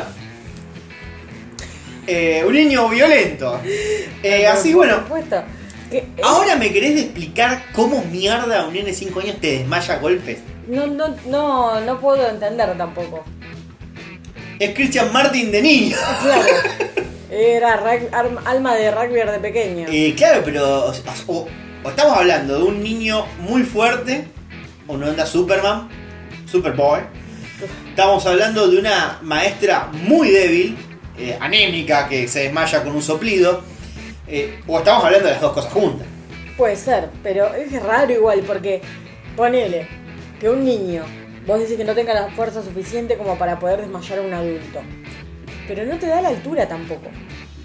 Eh, 2.08 2.44
un 2.48 2.54
niño 2.54 2.90
violento. 2.90 3.60
Eh, 4.24 4.48
así, 4.48 4.74
bueno. 4.74 5.04
Que- 5.92 6.06
¿Ahora 6.24 6.56
me 6.56 6.72
querés 6.72 7.00
explicar 7.00 7.66
cómo 7.74 8.04
mierda 8.06 8.66
un 8.68 8.74
nene 8.74 8.88
de 8.88 8.94
5 8.94 9.20
años 9.22 9.38
te 9.42 9.60
desmaya 9.60 9.96
a 9.96 9.98
golpes? 9.98 10.38
No, 10.68 10.86
no, 10.88 11.16
no, 11.28 11.80
no 11.82 12.00
puedo 12.00 12.28
entender 12.30 12.78
tampoco. 12.78 13.24
Es 14.60 14.74
Christian 14.76 15.12
Martin 15.12 15.52
de 15.52 15.62
niño. 15.62 15.98
Claro. 16.22 16.44
Era 17.32 17.80
alma 18.46 18.76
de 18.76 18.92
rugby 18.92 19.16
de 19.32 19.40
pequeño. 19.40 19.88
Eh, 19.92 20.14
claro, 20.18 20.42
pero 20.44 20.86
o, 20.88 20.94
o- 21.28 21.48
o 21.84 21.90
estamos 21.90 22.18
hablando 22.18 22.58
de 22.58 22.64
un 22.64 22.84
niño 22.84 23.26
muy 23.40 23.64
fuerte, 23.64 24.26
o 24.90 24.98
no 24.98 25.06
anda 25.06 25.26
Superman, 25.26 25.88
Superboy. 26.46 27.02
Estamos 27.90 28.26
hablando 28.26 28.68
de 28.68 28.80
una 28.80 29.20
maestra 29.22 29.88
muy 29.94 30.30
débil, 30.32 30.78
eh, 31.18 31.38
anémica, 31.40 32.08
que 32.10 32.28
se 32.28 32.44
desmaya 32.44 32.84
con 32.84 32.96
un 32.96 33.02
soplido. 33.02 33.62
eh, 34.32 34.60
o 34.68 34.78
estamos 34.78 35.04
hablando 35.06 35.26
de 35.28 35.34
las 35.34 35.42
dos 35.42 35.54
cosas 35.54 35.74
juntas. 35.74 36.06
Puede 36.56 36.76
ser, 36.76 37.10
pero 37.24 37.54
es 37.56 37.72
raro 37.82 38.12
igual 38.14 38.42
porque 38.46 38.82
ponele 39.36 39.88
que 40.40 40.50
un 40.50 40.64
niño, 40.64 41.04
vos 41.48 41.60
decís 41.60 41.78
que 41.78 41.84
no 41.84 41.96
tenga 41.96 42.14
la 42.14 42.30
fuerza 42.32 42.62
suficiente 42.62 43.18
como 43.18 43.38
para 43.40 43.58
poder 43.58 43.82
desmayar 43.82 44.20
a 44.20 44.22
un 44.22 44.34
adulto. 44.34 44.82
Pero 45.68 45.86
no 45.86 45.98
te 45.98 46.08
da 46.08 46.22
la 46.22 46.30
altura 46.30 46.68
tampoco. 46.68 47.10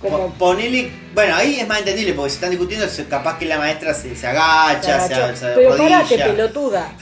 Como 0.04 0.28
Po- 0.28 0.34
Ponele, 0.52 0.90
bueno, 1.14 1.34
ahí 1.36 1.58
es 1.60 1.66
más 1.66 1.78
entendible 1.80 2.12
porque 2.14 2.30
se 2.30 2.34
están 2.36 2.50
discutiendo, 2.50 2.86
se- 2.88 3.06
capaz 3.06 3.38
que 3.38 3.46
la 3.46 3.58
maestra 3.58 3.92
se, 3.94 4.14
se 4.14 4.26
agacha, 4.26 5.00
se, 5.00 5.14
agachó. 5.14 5.36
se 5.36 5.46
Pero 5.54 5.72
arrodilla. 5.74 5.98
parate, 6.02 6.18
pelotuda. 6.18 6.92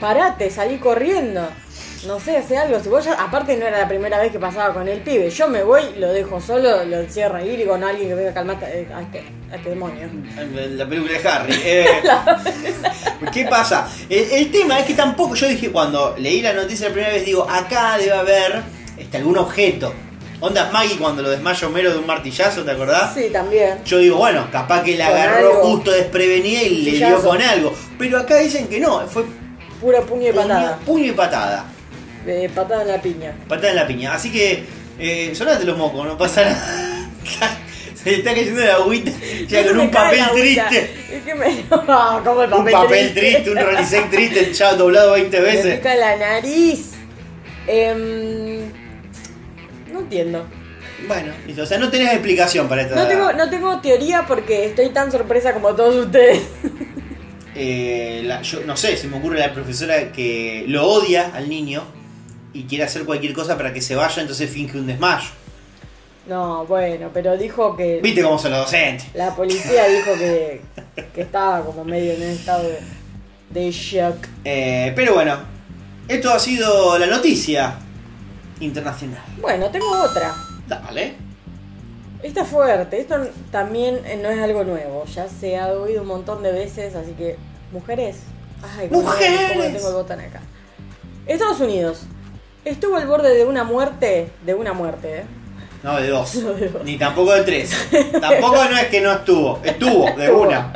Parate, 0.00 0.50
salí 0.50 0.76
corriendo. 0.78 1.48
No 2.06 2.20
sé, 2.20 2.36
hace 2.36 2.56
algo. 2.56 2.78
Si 2.78 2.88
vos 2.88 3.04
ya, 3.04 3.14
aparte 3.14 3.56
no 3.56 3.66
era 3.66 3.80
la 3.80 3.88
primera 3.88 4.20
vez 4.20 4.30
que 4.30 4.38
pasaba 4.38 4.72
con 4.72 4.86
el 4.86 5.00
pibe. 5.00 5.28
Yo 5.30 5.48
me 5.48 5.64
voy, 5.64 5.82
lo 5.98 6.12
dejo 6.12 6.40
solo, 6.40 6.84
lo 6.84 7.00
encierro 7.00 7.36
ahí 7.38 7.60
y 7.60 7.64
no, 7.64 7.74
alguien 7.84 8.08
que 8.08 8.14
venga 8.14 8.30
a 8.30 8.34
calmar 8.34 8.62
a 8.62 8.68
este, 8.70 8.94
a 8.94 9.00
este, 9.02 9.24
este 9.52 9.70
demonio. 9.70 10.08
La 10.76 10.86
película 10.88 11.18
de 11.18 11.28
Harry. 11.28 11.54
Eh, 11.64 11.86
¿Qué 13.32 13.46
pasa? 13.46 13.88
El, 14.08 14.30
el 14.30 14.50
tema 14.52 14.78
es 14.78 14.86
que 14.86 14.94
tampoco, 14.94 15.34
yo 15.34 15.48
dije, 15.48 15.72
cuando 15.72 16.14
leí 16.18 16.40
la 16.40 16.52
noticia 16.52 16.86
la 16.88 16.92
primera 16.94 17.12
vez, 17.14 17.24
digo, 17.24 17.48
acá 17.50 17.98
debe 17.98 18.12
haber 18.12 18.62
este, 18.96 19.16
algún 19.16 19.36
objeto. 19.38 19.92
Onda 20.40 20.70
Maggie 20.72 20.96
cuando 20.98 21.22
lo 21.22 21.30
desmaya 21.30 21.66
Homero 21.66 21.90
de 21.92 21.98
un 21.98 22.06
martillazo, 22.06 22.62
¿te 22.62 22.70
acordás? 22.70 23.12
Sí, 23.14 23.28
también. 23.32 23.78
Yo 23.84 23.98
digo, 23.98 24.18
bueno, 24.18 24.46
capaz 24.52 24.82
que 24.84 24.96
la 24.96 25.08
Con 25.08 25.16
agarró 25.16 25.48
algo. 25.50 25.62
justo 25.70 25.90
desprevenida 25.90 26.62
y 26.62 26.82
le 26.82 26.90
dio 27.06 27.20
con 27.22 27.42
algo. 27.42 27.74
Pero 27.98 28.18
acá 28.18 28.36
dicen 28.38 28.68
que 28.68 28.78
no, 28.78 29.06
fue 29.08 29.24
Pura 29.80 30.00
puño 30.02 30.28
y 30.28 30.32
puño, 30.32 30.42
patada. 30.42 30.78
puño 30.86 31.04
y 31.06 31.12
patada. 31.12 31.64
Eh, 32.26 32.48
patada 32.54 32.82
en 32.82 32.88
la 32.88 33.00
piña. 33.02 33.32
Patada 33.48 33.70
en 33.70 33.76
la 33.76 33.86
piña. 33.86 34.14
Así 34.14 34.30
que, 34.30 34.64
eh, 34.98 35.32
sonate 35.34 35.64
los 35.64 35.76
mocos, 35.78 36.06
no 36.06 36.16
pasa 36.18 36.44
nada. 36.44 37.08
Se 37.94 38.10
le 38.10 38.16
está 38.18 38.32
cayendo 38.32 38.60
la 38.60 38.74
agüita 38.74 39.10
ya 39.48 39.64
con 39.66 39.76
me 39.76 39.82
un 39.84 39.90
papel 39.90 40.20
triste. 40.34 40.90
Es 41.12 41.22
que 41.24 41.34
me. 41.34 41.62
Como 42.24 42.42
el 42.42 42.52
Un 42.52 42.58
papel, 42.64 42.72
papel 42.72 43.14
triste, 43.14 43.50
un 43.50 43.56
Rolisec 43.58 44.10
triste, 44.10 44.52
ya 44.52 44.74
doblado 44.74 45.12
20 45.14 45.36
Me 45.40 45.44
veces. 45.44 45.76
pica 45.78 45.94
la 45.96 46.16
nariz. 46.16 46.92
Em, 47.66 48.57
no 49.98 50.04
entiendo. 50.04 50.46
Bueno, 51.06 51.32
listo. 51.46 51.62
o 51.62 51.66
sea, 51.66 51.78
no 51.78 51.90
tenés 51.90 52.12
explicación 52.12 52.68
para 52.68 52.82
esta. 52.82 52.94
No 52.96 53.06
tengo, 53.06 53.32
no 53.32 53.48
tengo 53.50 53.80
teoría 53.80 54.24
porque 54.26 54.66
estoy 54.66 54.88
tan 54.90 55.10
sorpresa 55.12 55.52
como 55.54 55.74
todos 55.74 56.06
ustedes. 56.06 56.40
Eh, 57.60 58.22
la- 58.24 58.42
yo 58.42 58.60
no 58.64 58.76
sé, 58.76 58.96
se 58.96 59.08
me 59.08 59.16
ocurre 59.18 59.40
la 59.40 59.52
profesora 59.52 60.12
que 60.12 60.64
lo 60.68 60.86
odia 60.86 61.32
al 61.34 61.48
niño 61.48 61.82
y 62.52 62.64
quiere 62.64 62.84
hacer 62.84 63.04
cualquier 63.04 63.32
cosa 63.32 63.56
para 63.56 63.72
que 63.72 63.80
se 63.80 63.96
vaya, 63.96 64.20
entonces 64.22 64.48
finge 64.48 64.78
un 64.78 64.86
desmayo. 64.86 65.26
No, 66.28 66.64
bueno, 66.66 67.10
pero 67.12 67.36
dijo 67.36 67.74
que. 67.76 67.98
¿Viste 68.00 68.22
cómo 68.22 68.38
son 68.38 68.52
los 68.52 68.60
docentes? 68.60 69.08
La 69.14 69.34
policía 69.34 69.88
dijo 69.88 70.12
que, 70.16 70.60
que 71.12 71.22
estaba 71.22 71.64
como 71.64 71.84
medio 71.84 72.12
en 72.12 72.22
un 72.22 72.28
estado 72.28 72.62
de, 72.68 72.78
de 73.60 73.70
shock. 73.72 74.16
Eh, 74.44 74.92
pero 74.94 75.14
bueno, 75.14 75.38
esto 76.06 76.32
ha 76.32 76.38
sido 76.38 76.96
la 76.96 77.06
noticia 77.06 77.74
internacional. 78.60 79.22
Bueno, 79.40 79.68
tengo 79.70 79.90
otra. 80.02 80.34
Dale. 80.66 81.14
Esta 82.22 82.42
es 82.42 82.48
fuerte, 82.48 83.00
esto 83.00 83.16
también 83.52 84.00
eh, 84.04 84.18
no 84.20 84.28
es 84.28 84.40
algo 84.40 84.64
nuevo, 84.64 85.04
ya 85.04 85.28
se 85.28 85.56
ha 85.56 85.68
oído 85.68 86.02
un 86.02 86.08
montón 86.08 86.42
de 86.42 86.50
veces, 86.50 86.96
así 86.96 87.12
que, 87.12 87.36
mujeres, 87.70 88.16
ay, 88.76 88.88
¡Mujeres! 88.90 89.52
cómo 89.52 89.62
tengo 89.62 89.88
el 89.88 89.94
botón 89.94 90.20
acá. 90.20 90.40
Estados 91.26 91.60
Unidos 91.60 92.02
estuvo 92.64 92.96
al 92.96 93.06
borde 93.06 93.34
de 93.36 93.44
una 93.44 93.62
muerte, 93.62 94.30
de 94.44 94.54
una 94.54 94.72
muerte, 94.72 95.18
¿eh? 95.18 95.24
No, 95.84 95.96
de 96.00 96.08
dos. 96.08 96.34
No, 96.42 96.52
de 96.54 96.68
dos. 96.68 96.82
Ni 96.84 96.98
tampoco 96.98 97.32
de 97.34 97.44
tres. 97.44 97.70
tampoco 98.20 98.64
no 98.64 98.76
es 98.76 98.86
que 98.88 99.00
no 99.00 99.12
estuvo. 99.12 99.60
Estuvo, 99.62 100.04
de 100.16 100.24
Estuvo. 100.24 100.42
una. 100.42 100.72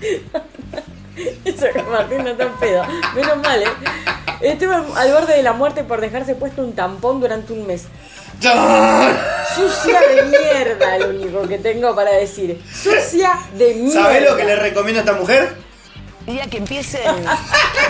Eso 1.44 1.66
que 1.72 1.82
Martín 1.82 2.24
no 2.24 2.30
está 2.30 2.44
en 2.44 2.52
pedo, 2.54 2.84
menos 3.14 3.38
mal, 3.38 3.62
¿eh? 3.62 3.66
Estuvo 4.40 4.72
al 4.72 5.12
borde 5.12 5.36
de 5.36 5.42
la 5.42 5.52
muerte 5.52 5.84
por 5.84 6.00
dejarse 6.00 6.34
puesto 6.34 6.62
un 6.62 6.72
tampón 6.74 7.20
durante 7.20 7.52
un 7.52 7.66
mes. 7.66 7.84
Sucia 9.54 10.00
de 10.00 10.22
mierda, 10.24 10.98
lo 10.98 11.10
único 11.10 11.46
que 11.46 11.58
tengo 11.58 11.94
para 11.94 12.12
decir. 12.12 12.60
Sucia 12.72 13.32
de 13.58 13.74
mierda. 13.74 14.02
¿Sabés 14.02 14.30
lo 14.30 14.36
que 14.36 14.44
le 14.44 14.56
recomiendo 14.56 15.00
a 15.00 15.04
esta 15.04 15.12
mujer? 15.12 15.56
El 16.26 16.34
día 16.34 16.46
que 16.46 16.56
empiecen 16.58 17.06
a 17.06 17.38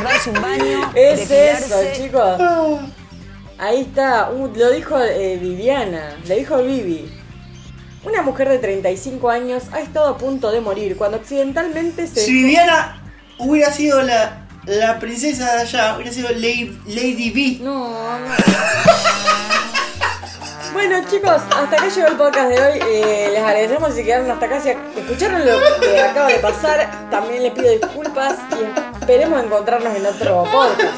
darse 0.03 0.31
un 0.31 0.43
baño, 0.43 0.91
Es 0.97 1.31
eso, 1.31 1.77
chicos. 1.95 2.41
Ahí 3.59 3.83
está, 3.83 4.31
uh, 4.31 4.51
lo 4.57 4.71
dijo 4.71 4.99
eh, 4.99 5.39
Viviana, 5.41 6.17
le 6.27 6.37
dijo 6.37 6.63
Vivi. 6.63 7.13
Una 8.03 8.23
mujer 8.23 8.49
de 8.49 8.59
35 8.59 9.29
años 9.29 9.65
ha 9.73 9.81
estado 9.81 10.09
a 10.09 10.17
punto 10.17 10.51
de 10.51 10.63
morir 10.63 10.97
cuando 10.97 11.19
accidentalmente 11.19 12.07
se... 12.07 12.21
Si 12.21 12.33
Viviana 12.33 13.10
hubiera 13.41 13.73
sido 13.73 14.03
la, 14.03 14.47
la 14.67 14.99
princesa 14.99 15.55
de 15.55 15.61
allá, 15.63 15.97
hubiera 15.97 16.13
sido 16.13 16.31
Lady, 16.31 16.79
Lady 16.87 17.31
B. 17.31 17.65
No, 17.65 17.89
no. 17.89 18.35
Bueno 20.73 21.05
chicos, 21.11 21.43
hasta 21.51 21.77
acá 21.77 21.89
llegó 21.89 22.07
el 22.07 22.17
podcast 22.17 22.49
de 22.49 22.63
hoy. 22.63 22.79
Eh, 22.87 23.31
les 23.33 23.43
agradecemos 23.43 23.93
si 23.93 24.05
quedaron 24.05 24.31
hasta 24.31 24.47
acá. 24.47 24.61
Si 24.61 24.71
escucharon 24.71 25.45
lo 25.45 25.59
que 25.81 26.01
acaba 26.01 26.29
de 26.29 26.39
pasar, 26.39 26.89
también 27.11 27.43
les 27.43 27.53
pido 27.53 27.71
disculpas 27.73 28.35
y 28.53 29.01
esperemos 29.01 29.43
encontrarnos 29.43 29.97
en 29.97 30.07
otro 30.07 30.45
podcast. 30.45 30.95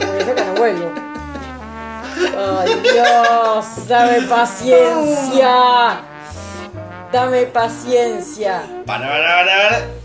Porque 0.00 0.24
yo 0.26 0.34
que 0.34 0.44
no 0.44 0.54
vuelvo. 0.54 0.90
Ay 2.38 2.80
Dios, 2.82 3.86
dame 3.86 4.22
paciencia. 4.22 6.00
Dame 7.12 7.42
paciencia. 7.46 8.62
Para, 8.86 9.08
para, 9.08 9.26
para, 9.26 9.68
para. 9.68 10.01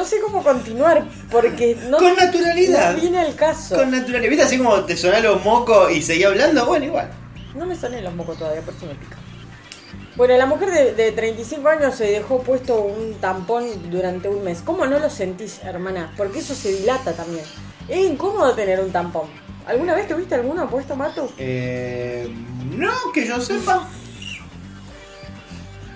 No 0.00 0.06
sé 0.06 0.18
cómo 0.18 0.42
continuar 0.42 1.04
porque 1.30 1.76
no, 1.90 1.98
Con 1.98 2.16
naturalidad. 2.16 2.94
no 2.94 3.00
viene 3.02 3.18
al 3.18 3.34
caso. 3.34 3.76
Con 3.76 3.90
naturalidad. 3.90 4.30
¿Viste 4.30 4.44
así 4.44 4.56
como 4.56 4.82
te 4.86 4.96
sonás 4.96 5.22
los 5.22 5.44
mocos 5.44 5.92
y 5.92 6.00
seguía 6.00 6.28
hablando? 6.28 6.64
Bueno, 6.64 6.86
igual. 6.86 7.10
No 7.54 7.66
me 7.66 7.76
soné 7.76 8.00
los 8.00 8.14
mocos 8.14 8.38
todavía, 8.38 8.62
por 8.62 8.72
eso 8.72 8.86
me 8.86 8.94
pica. 8.94 9.18
Bueno, 10.16 10.38
la 10.38 10.46
mujer 10.46 10.70
de, 10.70 10.94
de 10.94 11.12
35 11.12 11.68
años 11.68 11.94
se 11.96 12.04
dejó 12.04 12.40
puesto 12.42 12.80
un 12.80 13.12
tampón 13.20 13.90
durante 13.90 14.30
un 14.30 14.42
mes. 14.42 14.62
¿Cómo 14.64 14.86
no 14.86 14.98
lo 14.98 15.10
sentís, 15.10 15.62
hermana? 15.64 16.14
Porque 16.16 16.38
eso 16.38 16.54
se 16.54 16.72
dilata 16.72 17.12
también. 17.12 17.44
Es 17.86 17.98
incómodo 17.98 18.54
tener 18.54 18.80
un 18.80 18.90
tampón. 18.90 19.28
¿Alguna 19.66 19.94
vez 19.94 20.08
tuviste 20.08 20.34
alguno 20.34 20.70
puesto, 20.70 20.96
Matu? 20.96 21.30
Eh, 21.36 22.26
no, 22.74 22.90
que 23.12 23.26
yo 23.26 23.38
sepa. 23.38 23.86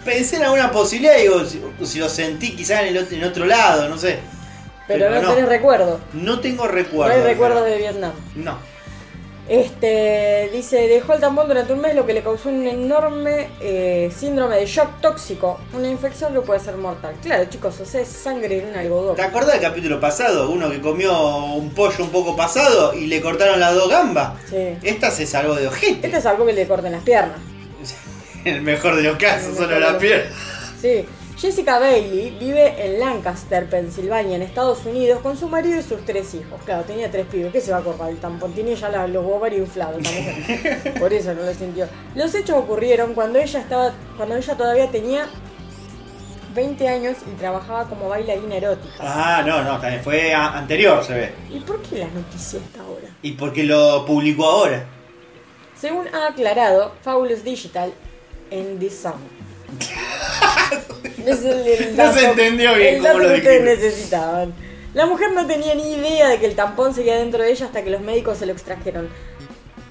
Pensé 0.05 0.37
en 0.37 0.43
alguna 0.45 0.71
posibilidad, 0.71 1.17
digo, 1.17 1.45
si, 1.45 1.63
si 1.85 1.99
lo 1.99 2.09
sentí 2.09 2.55
quizás 2.55 2.83
en, 2.83 2.89
el 2.97 3.09
ot- 3.09 3.13
en 3.13 3.25
otro 3.25 3.47
lado, 3.47 3.89
no 3.89 3.97
sé. 3.99 4.19
Pero, 4.87 5.07
Pero 5.09 5.15
no, 5.17 5.23
no. 5.29 5.35
tenés 5.35 5.49
recuerdo. 5.49 6.01
No 6.13 6.41
tengo 6.41 6.67
No 6.67 6.71
recuerdo. 6.73 7.15
hay 7.15 7.23
recuerdos 7.23 7.65
de 7.65 7.77
Vietnam. 7.79 8.13
No. 8.37 8.59
Este, 9.47 10.49
dice, 10.55 10.89
dejó 10.89 11.13
el 11.13 11.21
tampón 11.21 11.47
durante 11.49 11.75
un 11.75 11.81
mes, 11.83 11.95
lo 11.95 12.07
que 12.07 12.15
le 12.15 12.23
causó 12.23 12.49
un 12.49 12.67
enorme 12.67 13.49
eh, 13.61 14.11
síndrome 14.17 14.57
de 14.57 14.65
shock 14.65 15.01
tóxico. 15.03 15.61
Una 15.75 15.89
infección 15.89 16.33
que 16.33 16.41
puede 16.41 16.61
ser 16.61 16.77
mortal. 16.77 17.15
Claro, 17.23 17.45
chicos, 17.51 17.79
o 17.81 17.85
sea, 17.85 18.01
es 18.01 18.09
sangre 18.09 18.59
en 18.61 18.69
un 18.71 18.75
algodón. 18.77 19.17
¿Te 19.17 19.23
acordás 19.23 19.53
del 19.53 19.61
capítulo 19.61 20.01
pasado? 20.01 20.49
Uno 20.51 20.71
que 20.71 20.81
comió 20.81 21.45
un 21.55 21.71
pollo 21.71 22.05
un 22.05 22.11
poco 22.11 22.35
pasado 22.37 22.95
y 22.95 23.07
le 23.07 23.21
cortaron 23.21 23.61
las 23.61 23.75
dos 23.75 23.91
gambas. 23.91 24.33
Sí. 24.49 24.79
Esta 24.83 25.11
se 25.11 25.27
salvó 25.27 25.55
de 25.55 25.67
ojete. 25.69 26.07
Este 26.07 26.17
es 26.19 26.27
algo 26.27 26.47
que 26.47 26.55
le 26.55 26.67
corten 26.67 26.93
las 26.93 27.03
piernas. 27.03 27.37
En 28.45 28.57
el 28.57 28.63
mejor 28.63 28.97
de 28.97 29.03
los 29.03 29.17
casos, 29.17 29.57
solo 29.57 29.79
la 29.79 29.99
piel. 29.99 30.25
Sí. 30.81 31.05
Jessica 31.37 31.79
Bailey 31.79 32.31
vive 32.39 32.87
en 32.87 33.01
Lancaster, 33.01 33.69
Pensilvania, 33.69 34.37
en 34.37 34.43
Estados 34.43 34.87
Unidos, 34.87 35.21
con 35.21 35.37
su 35.37 35.49
marido 35.49 35.79
y 35.79 35.83
sus 35.83 36.03
tres 36.05 36.33
hijos. 36.35 36.61
Claro, 36.65 36.85
tenía 36.85 37.11
tres 37.11 37.27
pibes. 37.27 37.53
¿Qué 37.53 37.61
se 37.61 37.73
va 37.73 37.79
a 37.79 37.83
cortar 37.83 38.09
el 38.09 38.19
tampón? 38.19 38.53
Tiene 38.53 38.75
ya 38.77 38.89
la- 38.89 39.07
los 39.09 39.25
ovarios 39.27 39.67
inflados. 39.67 40.01
Por 40.99 41.13
eso 41.13 41.35
no 41.35 41.43
lo 41.43 41.53
sintió. 41.53 41.87
Los 42.15 42.35
hechos 42.35 42.57
ocurrieron 42.57 43.15
cuando 43.15 43.39
ella 43.41 43.61
estaba, 43.61 43.93
cuando 44.17 44.37
ella 44.37 44.55
todavía 44.57 44.91
tenía 44.91 45.27
20 46.55 46.89
años 46.89 47.17
y 47.31 47.37
trabajaba 47.37 47.89
como 47.89 48.09
bailarina 48.09 48.55
erótica. 48.57 48.95
Ah, 49.01 49.43
no, 49.45 49.63
no, 49.65 49.79
también 49.81 50.03
fue 50.05 50.33
a- 50.33 50.57
anterior, 50.57 51.03
se 51.05 51.15
ve. 51.15 51.33
¿Y 51.53 51.59
por 51.61 51.83
qué 51.83 51.99
la 51.99 52.07
noticia 52.07 52.61
hasta 52.65 52.81
ahora? 52.81 53.09
¿Y 53.23 53.33
por 53.33 53.53
qué 53.53 53.65
lo 53.65 54.07
publicó 54.07 54.47
ahora? 54.47 54.85
Según 55.79 56.07
ha 56.15 56.29
aclarado 56.29 56.93
Fabulous 57.03 57.43
Digital 57.43 57.93
en 58.59 58.79
The 58.79 58.91
Sun. 59.03 59.13
Es 61.27 61.45
el- 61.45 61.67
el 61.67 61.97
No 61.97 62.13
se 62.13 62.27
entendió 62.27 62.75
bien 62.75 62.97
el 62.97 63.03
cómo 63.03 63.19
lo 63.19 63.29
que 63.31 63.35
ustedes 63.37 63.63
necesitaban. 63.63 64.55
La 64.93 65.07
mujer 65.07 65.33
no 65.35 65.47
tenía 65.47 65.75
ni 65.75 65.93
idea 65.95 66.29
de 66.29 66.39
que 66.39 66.47
el 66.47 66.55
tampón 66.55 66.95
seguía 66.95 67.17
dentro 67.17 67.43
de 67.43 67.51
ella 67.51 67.67
hasta 67.67 67.83
que 67.83 67.91
los 67.91 68.01
médicos 68.01 68.39
se 68.39 68.47
lo 68.47 68.53
extrajeron. 68.53 69.09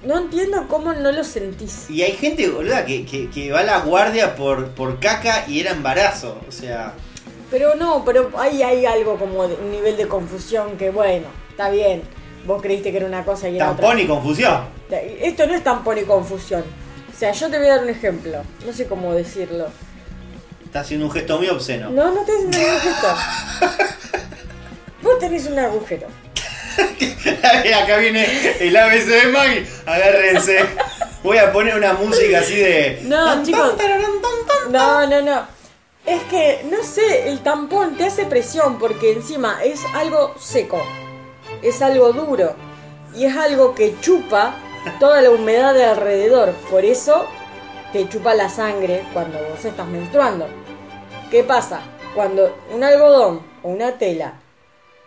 No 0.04 0.18
entiendo 0.18 0.66
cómo 0.68 0.92
no 0.92 1.12
lo 1.12 1.24
sentís. 1.24 1.90
Y 1.90 2.02
hay 2.02 2.12
gente, 2.12 2.48
boluda, 2.48 2.84
que, 2.86 3.04
que, 3.06 3.28
que 3.30 3.50
va 3.52 3.60
a 3.60 3.64
la 3.64 3.80
guardia 3.80 4.36
por, 4.36 4.68
por 4.70 5.00
caca 5.00 5.44
y 5.48 5.60
era 5.60 5.72
embarazo. 5.72 6.38
O 6.48 6.52
sea, 6.52 6.92
Pero 7.50 7.74
no, 7.74 8.04
pero 8.04 8.30
ahí 8.38 8.62
hay 8.62 8.86
algo 8.86 9.16
como 9.16 9.46
de 9.48 9.54
un 9.56 9.70
nivel 9.72 9.96
de 9.96 10.06
confusión 10.08 10.76
que 10.78 10.90
bueno, 10.90 11.26
está 11.50 11.70
bien. 11.70 12.02
Vos 12.46 12.60
creíste 12.62 12.90
que 12.90 12.98
era 12.98 13.06
una 13.06 13.24
cosa 13.24 13.48
y 13.48 13.56
era 13.56 13.66
tampón 13.68 13.86
otra. 13.92 14.00
y 14.02 14.06
confusión. 14.06 14.60
Esto 15.20 15.46
no 15.46 15.54
es 15.54 15.64
tampón 15.64 15.98
y 15.98 16.02
confusión. 16.02 16.64
O 17.14 17.18
sea, 17.18 17.30
yo 17.30 17.48
te 17.48 17.58
voy 17.58 17.68
a 17.68 17.76
dar 17.76 17.84
un 17.84 17.90
ejemplo. 17.90 18.42
No 18.66 18.72
sé 18.72 18.86
cómo 18.86 19.14
decirlo. 19.14 19.68
Está 20.64 20.80
haciendo 20.80 21.06
un 21.06 21.12
gesto 21.12 21.38
muy 21.38 21.48
obsceno. 21.48 21.90
No, 21.90 22.10
no 22.10 22.20
estoy 22.20 22.34
haciendo 22.34 22.58
ningún 22.58 22.80
gesto. 22.80 23.16
Vos 25.02 25.18
tenés 25.20 25.46
un 25.46 25.58
agujero. 25.58 26.08
Acá 27.82 27.98
viene 27.98 28.26
el 28.58 28.76
ABC 28.76 29.06
de 29.06 29.26
Maggie. 29.28 29.66
Agárrense. 29.86 30.58
Voy 31.22 31.38
a 31.38 31.52
poner 31.52 31.76
una 31.76 31.92
música 31.92 32.40
así 32.40 32.56
de. 32.56 33.00
No, 33.04 33.42
chicos. 33.44 33.74
No, 34.70 35.06
no, 35.06 35.22
no. 35.22 35.46
Es 36.04 36.22
que, 36.24 36.66
no 36.68 36.82
sé, 36.82 37.28
el 37.28 37.40
tampón 37.40 37.96
te 37.96 38.06
hace 38.06 38.26
presión 38.26 38.78
porque 38.78 39.12
encima 39.12 39.62
es 39.62 39.80
algo 39.94 40.34
seco. 40.40 40.82
es 41.62 41.80
algo 41.80 42.12
duro 42.12 42.56
y 43.14 43.24
es 43.24 43.36
algo 43.36 43.74
que 43.74 43.94
chupa 44.00 44.56
toda 44.98 45.20
la 45.20 45.30
humedad 45.30 45.74
de 45.74 45.84
alrededor. 45.84 46.52
Por 46.70 46.84
eso 46.84 47.26
te 47.92 48.08
chupa 48.08 48.34
la 48.34 48.48
sangre 48.48 49.04
cuando 49.12 49.38
vos 49.38 49.64
estás 49.64 49.86
menstruando. 49.86 50.46
¿Qué 51.30 51.42
pasa? 51.42 51.80
Cuando 52.14 52.56
un 52.72 52.84
algodón 52.84 53.42
o 53.62 53.68
una 53.68 53.98
tela 53.98 54.34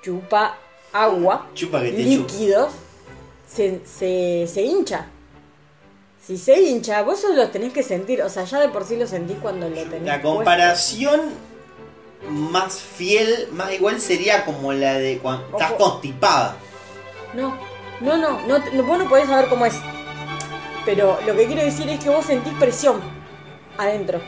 chupa 0.01 0.57
agua, 0.91 1.47
Chupa 1.53 1.81
que 1.81 1.91
te 1.91 1.97
líquidos, 2.03 2.73
se, 3.47 3.81
se, 3.85 4.47
se 4.51 4.61
hincha. 4.61 5.07
Si 6.25 6.37
se 6.37 6.59
hincha, 6.59 7.03
vos 7.03 7.21
solo 7.21 7.35
lo 7.35 7.49
tenés 7.49 7.71
que 7.71 7.83
sentir. 7.83 8.21
O 8.21 8.29
sea, 8.29 8.43
ya 8.43 8.59
de 8.59 8.69
por 8.69 8.83
sí 8.83 8.97
lo 8.97 9.07
sentís 9.07 9.37
cuando 9.41 9.69
lo 9.69 9.75
tenés. 9.83 10.03
La 10.03 10.21
puesto. 10.21 10.35
comparación 10.35 11.21
más 12.29 12.79
fiel, 12.79 13.47
más 13.51 13.71
igual 13.73 14.01
sería 14.01 14.43
como 14.43 14.73
la 14.73 14.95
de 14.95 15.19
cuando 15.19 15.45
estás 15.51 15.73
constipada. 15.73 16.57
No, 17.33 17.57
no, 18.01 18.17
no, 18.17 18.39
no, 18.47 18.61
te- 18.63 18.81
vos 18.81 18.97
no 18.99 19.07
podés 19.09 19.27
saber 19.27 19.47
cómo 19.49 19.65
es. 19.65 19.75
Pero 20.85 21.19
lo 21.25 21.35
que 21.35 21.47
quiero 21.47 21.63
decir 21.63 21.89
es 21.89 21.99
que 22.03 22.09
vos 22.09 22.25
sentís 22.25 22.53
presión 22.53 22.99
adentro. 23.77 24.19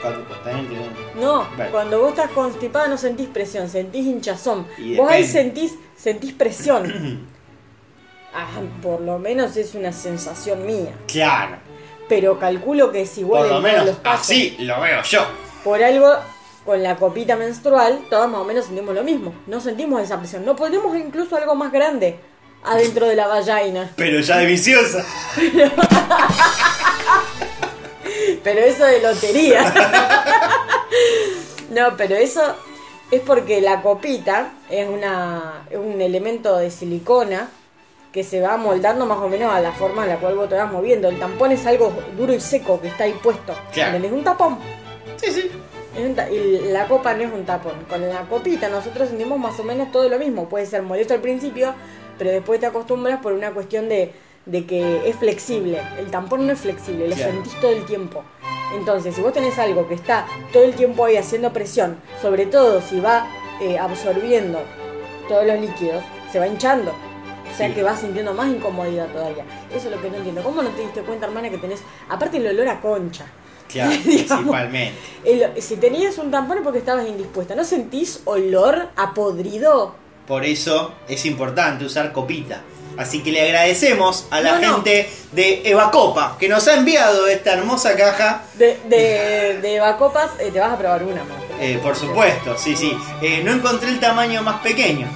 Cuando 0.00 0.20
en- 0.50 1.20
No, 1.20 1.46
cuando 1.72 1.98
vos 2.00 2.10
estás 2.10 2.30
constipada 2.30 2.86
no 2.88 2.96
sentís 2.96 3.28
presión, 3.28 3.68
sentís 3.68 4.06
hinchazón. 4.06 4.66
Y 4.78 4.96
Vos 4.96 5.10
ahí 5.10 5.24
sentís, 5.24 5.74
sentís 5.96 6.32
presión. 6.32 7.26
Ah, 8.34 8.46
por 8.82 9.00
lo 9.00 9.18
menos 9.18 9.56
es 9.56 9.74
una 9.74 9.90
sensación 9.90 10.66
mía. 10.66 10.92
Claro. 11.10 11.56
Pero 12.10 12.38
calculo 12.38 12.92
que 12.92 13.00
es 13.00 13.16
igual 13.18 13.44
Por 13.44 13.52
lo 13.54 13.60
menos 13.62 13.86
los 13.86 13.96
así 14.04 14.54
lo 14.60 14.78
veo 14.82 15.02
yo. 15.02 15.26
Por 15.64 15.82
algo, 15.82 16.12
con 16.64 16.82
la 16.82 16.96
copita 16.96 17.36
menstrual, 17.36 18.00
todas 18.10 18.28
más 18.28 18.40
o 18.40 18.44
menos 18.44 18.66
sentimos 18.66 18.94
lo 18.94 19.02
mismo. 19.02 19.32
No 19.46 19.60
sentimos 19.60 20.02
esa 20.02 20.18
presión. 20.18 20.44
No 20.44 20.56
podemos 20.56 20.96
incluso 20.96 21.36
algo 21.36 21.54
más 21.54 21.72
grande 21.72 22.18
adentro 22.64 23.06
de 23.06 23.16
la 23.16 23.26
vagina. 23.26 23.90
Pero 23.96 24.20
ya 24.20 24.38
de 24.38 24.46
viciosa. 24.46 25.04
Pero 28.42 28.60
eso 28.60 28.84
de 28.84 29.00
lotería. 29.00 29.64
no, 31.70 31.96
pero 31.96 32.16
eso 32.16 32.56
es 33.10 33.20
porque 33.20 33.60
la 33.60 33.82
copita 33.82 34.52
es, 34.70 34.88
una, 34.88 35.64
es 35.70 35.78
un 35.78 36.00
elemento 36.00 36.56
de 36.56 36.70
silicona 36.70 37.48
que 38.12 38.24
se 38.24 38.40
va 38.40 38.56
moldando 38.56 39.06
más 39.06 39.18
o 39.18 39.28
menos 39.28 39.52
a 39.52 39.60
la 39.60 39.72
forma 39.72 40.04
en 40.04 40.10
la 40.10 40.16
cual 40.16 40.36
vos 40.36 40.48
te 40.48 40.54
vas 40.54 40.72
moviendo. 40.72 41.08
El 41.08 41.18
tampón 41.18 41.52
es 41.52 41.66
algo 41.66 41.92
duro 42.16 42.32
y 42.32 42.40
seco 42.40 42.80
que 42.80 42.88
está 42.88 43.04
ahí 43.04 43.18
puesto. 43.22 43.54
Claro. 43.72 43.96
¿Entendés? 43.96 44.12
Un 44.12 44.24
tapón. 44.24 44.58
Sí, 45.16 45.32
sí. 45.32 45.50
Y 45.98 46.70
la 46.70 46.86
copa 46.86 47.14
no 47.14 47.22
es 47.24 47.32
un 47.32 47.44
tapón. 47.44 47.74
Con 47.88 48.08
la 48.08 48.22
copita 48.22 48.68
nosotros 48.68 49.08
sentimos 49.08 49.38
más 49.38 49.58
o 49.60 49.64
menos 49.64 49.90
todo 49.92 50.08
lo 50.08 50.18
mismo. 50.18 50.48
Puede 50.48 50.66
ser 50.66 50.82
molesto 50.82 51.14
al 51.14 51.20
principio, 51.20 51.74
pero 52.18 52.30
después 52.30 52.60
te 52.60 52.66
acostumbras 52.66 53.20
por 53.20 53.32
una 53.32 53.50
cuestión 53.52 53.88
de, 53.88 54.12
de 54.46 54.66
que 54.66 55.08
es 55.08 55.16
flexible. 55.16 55.80
El 55.98 56.10
tampón 56.10 56.46
no 56.46 56.52
es 56.52 56.60
flexible, 56.60 57.08
lo 57.08 57.16
sentís 57.16 57.54
todo 57.60 57.72
el 57.72 57.84
tiempo. 57.84 58.22
Entonces, 58.74 59.14
si 59.14 59.22
vos 59.22 59.32
tenés 59.32 59.58
algo 59.58 59.88
que 59.88 59.94
está 59.94 60.26
todo 60.52 60.62
el 60.64 60.74
tiempo 60.74 61.04
ahí 61.04 61.16
haciendo 61.16 61.52
presión, 61.52 61.96
sobre 62.20 62.46
todo 62.46 62.80
si 62.82 63.00
va 63.00 63.26
eh, 63.60 63.78
absorbiendo 63.78 64.60
todos 65.28 65.46
los 65.46 65.58
líquidos, 65.60 66.02
se 66.30 66.38
va 66.38 66.46
hinchando. 66.46 66.90
O 66.90 67.56
sea 67.56 67.68
Sí. 67.68 67.74
que 67.74 67.82
vas 67.82 67.98
sintiendo 68.00 68.34
más 68.34 68.46
incomodidad 68.48 69.08
todavía. 69.08 69.42
Eso 69.74 69.88
es 69.88 69.96
lo 69.96 70.00
que 70.02 70.10
no 70.10 70.16
entiendo. 70.18 70.42
¿Cómo 70.42 70.62
no 70.62 70.68
te 70.70 70.82
diste 70.82 71.00
cuenta, 71.00 71.26
hermana, 71.26 71.48
que 71.50 71.56
tenés, 71.58 71.82
aparte 72.08 72.36
el 72.36 72.46
olor 72.46 72.68
a 72.68 72.80
concha? 72.80 73.24
Claro, 73.68 73.92
principalmente. 74.04 74.98
El- 75.24 75.62
si 75.62 75.76
tenías 75.76 76.18
un 76.18 76.30
tampón 76.30 76.58
es 76.58 76.64
porque 76.64 76.78
estabas 76.78 77.06
indispuesta. 77.08 77.54
¿No 77.54 77.64
sentís 77.64 78.22
olor 78.24 78.88
a 78.96 79.14
podrido? 79.14 79.94
Por 80.26 80.44
eso 80.44 80.92
es 81.08 81.24
importante 81.26 81.84
usar 81.84 82.12
copita. 82.12 82.60
Así 82.96 83.22
que 83.22 83.30
le 83.30 83.42
agradecemos 83.42 84.26
a 84.30 84.40
la 84.40 84.58
No, 84.58 84.60
no. 84.60 84.74
gente 84.74 85.08
de 85.32 85.62
Eva 85.64 85.90
Copa 85.92 86.36
que 86.38 86.48
nos 86.48 86.66
ha 86.66 86.74
enviado 86.74 87.28
esta 87.28 87.52
hermosa 87.52 87.94
caja. 87.94 88.42
De, 88.54 88.78
de, 88.88 89.58
de 89.62 89.76
eh, 89.76 90.50
te 90.52 90.58
vas 90.58 90.72
a 90.72 90.76
probar 90.78 91.04
una 91.04 91.22
más. 91.22 91.38
Eh, 91.60 91.78
por 91.82 91.94
supuesto, 91.94 92.56
sí, 92.58 92.74
sí. 92.76 92.92
Eh, 93.22 93.42
no 93.44 93.52
encontré 93.52 93.88
el 93.90 94.00
tamaño 94.00 94.42
más 94.42 94.60
pequeño. 94.62 95.06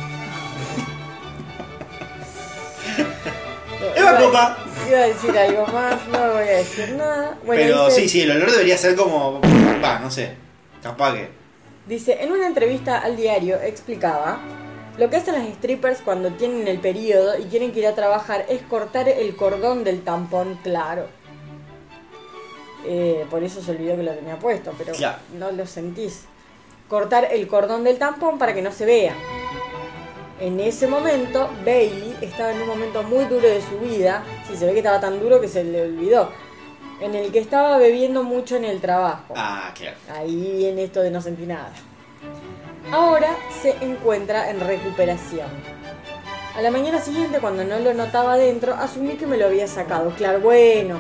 Eva 4.03 4.11
Iba- 4.11 4.21
Copa. 4.21 4.59
Iba 4.89 4.99
a 4.99 5.07
decir 5.07 5.39
algo 5.39 5.67
más, 5.69 6.07
no 6.09 6.19
voy 6.33 6.43
a 6.43 6.57
decir 6.59 6.91
nada. 6.97 7.39
Bueno, 7.45 7.63
Pero 7.63 7.87
dice, 7.87 8.01
sí, 8.03 8.09
sí, 8.09 8.21
el 8.23 8.31
olor 8.33 8.51
debería 8.51 8.77
ser 8.79 8.97
como. 8.97 9.41
Va, 9.85 9.99
no 9.99 10.11
sé. 10.11 10.35
Capaz 10.83 11.15
que. 11.15 11.29
Dice, 11.87 12.19
en 12.23 12.33
una 12.33 12.47
entrevista 12.47 12.99
al 12.99 13.17
diario 13.17 13.57
explicaba, 13.61 14.41
lo 14.99 15.11
que 15.11 15.17
hacen 15.17 15.35
las 15.35 15.47
strippers 15.55 16.01
cuando 16.01 16.31
tienen 16.33 16.69
el 16.69 16.79
periodo 16.79 17.39
y 17.39 17.45
quieren 17.45 17.73
que 17.73 17.81
ir 17.81 17.87
a 17.87 17.95
trabajar 17.95 18.45
es 18.49 18.63
cortar 18.63 19.09
el 19.09 19.35
cordón 19.37 19.83
del 19.85 20.03
tampón 20.03 20.59
claro. 20.63 21.07
Eh, 22.85 23.27
por 23.31 23.43
eso 23.45 23.63
se 23.63 23.71
olvidó 23.71 23.97
que 23.97 24.03
lo 24.03 24.13
tenía 24.13 24.39
puesto, 24.39 24.73
pero 24.77 24.93
Claro. 24.93 25.19
no 25.39 25.53
lo 25.53 25.67
sentís. 25.67 26.25
Cortar 26.89 27.29
el 27.33 27.47
cordón 27.47 27.85
del 27.85 27.99
tampón 27.99 28.39
para 28.39 28.55
que 28.55 28.63
no 28.63 28.73
se 28.73 28.85
vea. 28.85 29.15
En 30.41 30.59
ese 30.61 30.87
momento, 30.87 31.51
Bailey 31.65 32.17
estaba 32.21 32.53
en 32.53 32.63
un 32.63 32.69
momento 32.69 33.03
muy 33.03 33.25
duro 33.27 33.49
de 33.49 33.61
su 33.63 33.79
vida, 33.79 34.25
si 34.47 34.57
se 34.57 34.67
ve 34.67 34.73
que 34.73 34.79
estaba 34.79 35.01
tan 35.01 35.21
duro 35.21 35.41
que 35.41 35.49
se 35.49 35.63
le 35.63 35.83
olvidó, 35.83 36.31
en 37.01 37.15
el 37.15 37.31
que 37.31 37.39
estaba 37.39 37.79
bebiendo 37.79 38.23
mucho 38.23 38.57
en 38.57 38.65
el 38.65 38.81
trabajo. 38.81 39.35
Ah, 39.37 39.73
claro. 39.75 39.97
Ahí 40.13 40.55
viene 40.57 40.85
esto 40.85 41.01
de 41.01 41.11
no 41.11 41.21
sentir 41.21 41.49
nada. 41.49 41.73
Ahora 42.91 43.37
se 43.63 43.77
encuentra 43.81 44.51
en 44.51 44.61
recuperación. 44.61 45.49
A 46.57 46.61
la 46.61 46.71
mañana 46.71 47.01
siguiente, 47.01 47.39
cuando 47.39 47.65
no 47.65 47.79
lo 47.79 47.95
notaba 47.95 48.35
adentro, 48.35 48.75
asumí 48.75 49.15
que 49.15 49.27
me 49.27 49.37
lo 49.37 49.47
había 49.47 49.67
sacado. 49.67 50.11
Claro, 50.11 50.41
bueno. 50.41 50.99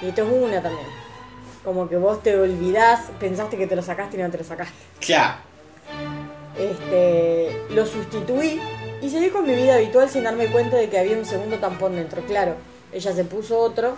Y 0.00 0.08
esto 0.08 0.22
es 0.22 0.28
una 0.30 0.62
también. 0.62 0.86
Como 1.64 1.88
que 1.88 1.96
vos 1.96 2.22
te 2.22 2.38
olvidás, 2.38 3.10
pensaste 3.18 3.56
que 3.56 3.66
te 3.66 3.74
lo 3.74 3.82
sacaste 3.82 4.16
y 4.16 4.20
no 4.20 4.30
te 4.30 4.38
lo 4.38 4.44
sacaste. 4.44 4.74
Claro. 5.00 5.53
Este, 6.58 7.50
lo 7.70 7.84
sustituí 7.84 8.60
y 9.02 9.10
seguí 9.10 9.30
con 9.30 9.46
mi 9.46 9.54
vida 9.54 9.74
habitual 9.74 10.08
sin 10.08 10.24
darme 10.24 10.46
cuenta 10.46 10.76
de 10.76 10.88
que 10.88 10.98
había 10.98 11.18
un 11.18 11.24
segundo 11.24 11.58
tampón 11.58 11.96
dentro. 11.96 12.22
Claro, 12.22 12.54
ella 12.92 13.12
se 13.12 13.24
puso 13.24 13.58
otro 13.58 13.96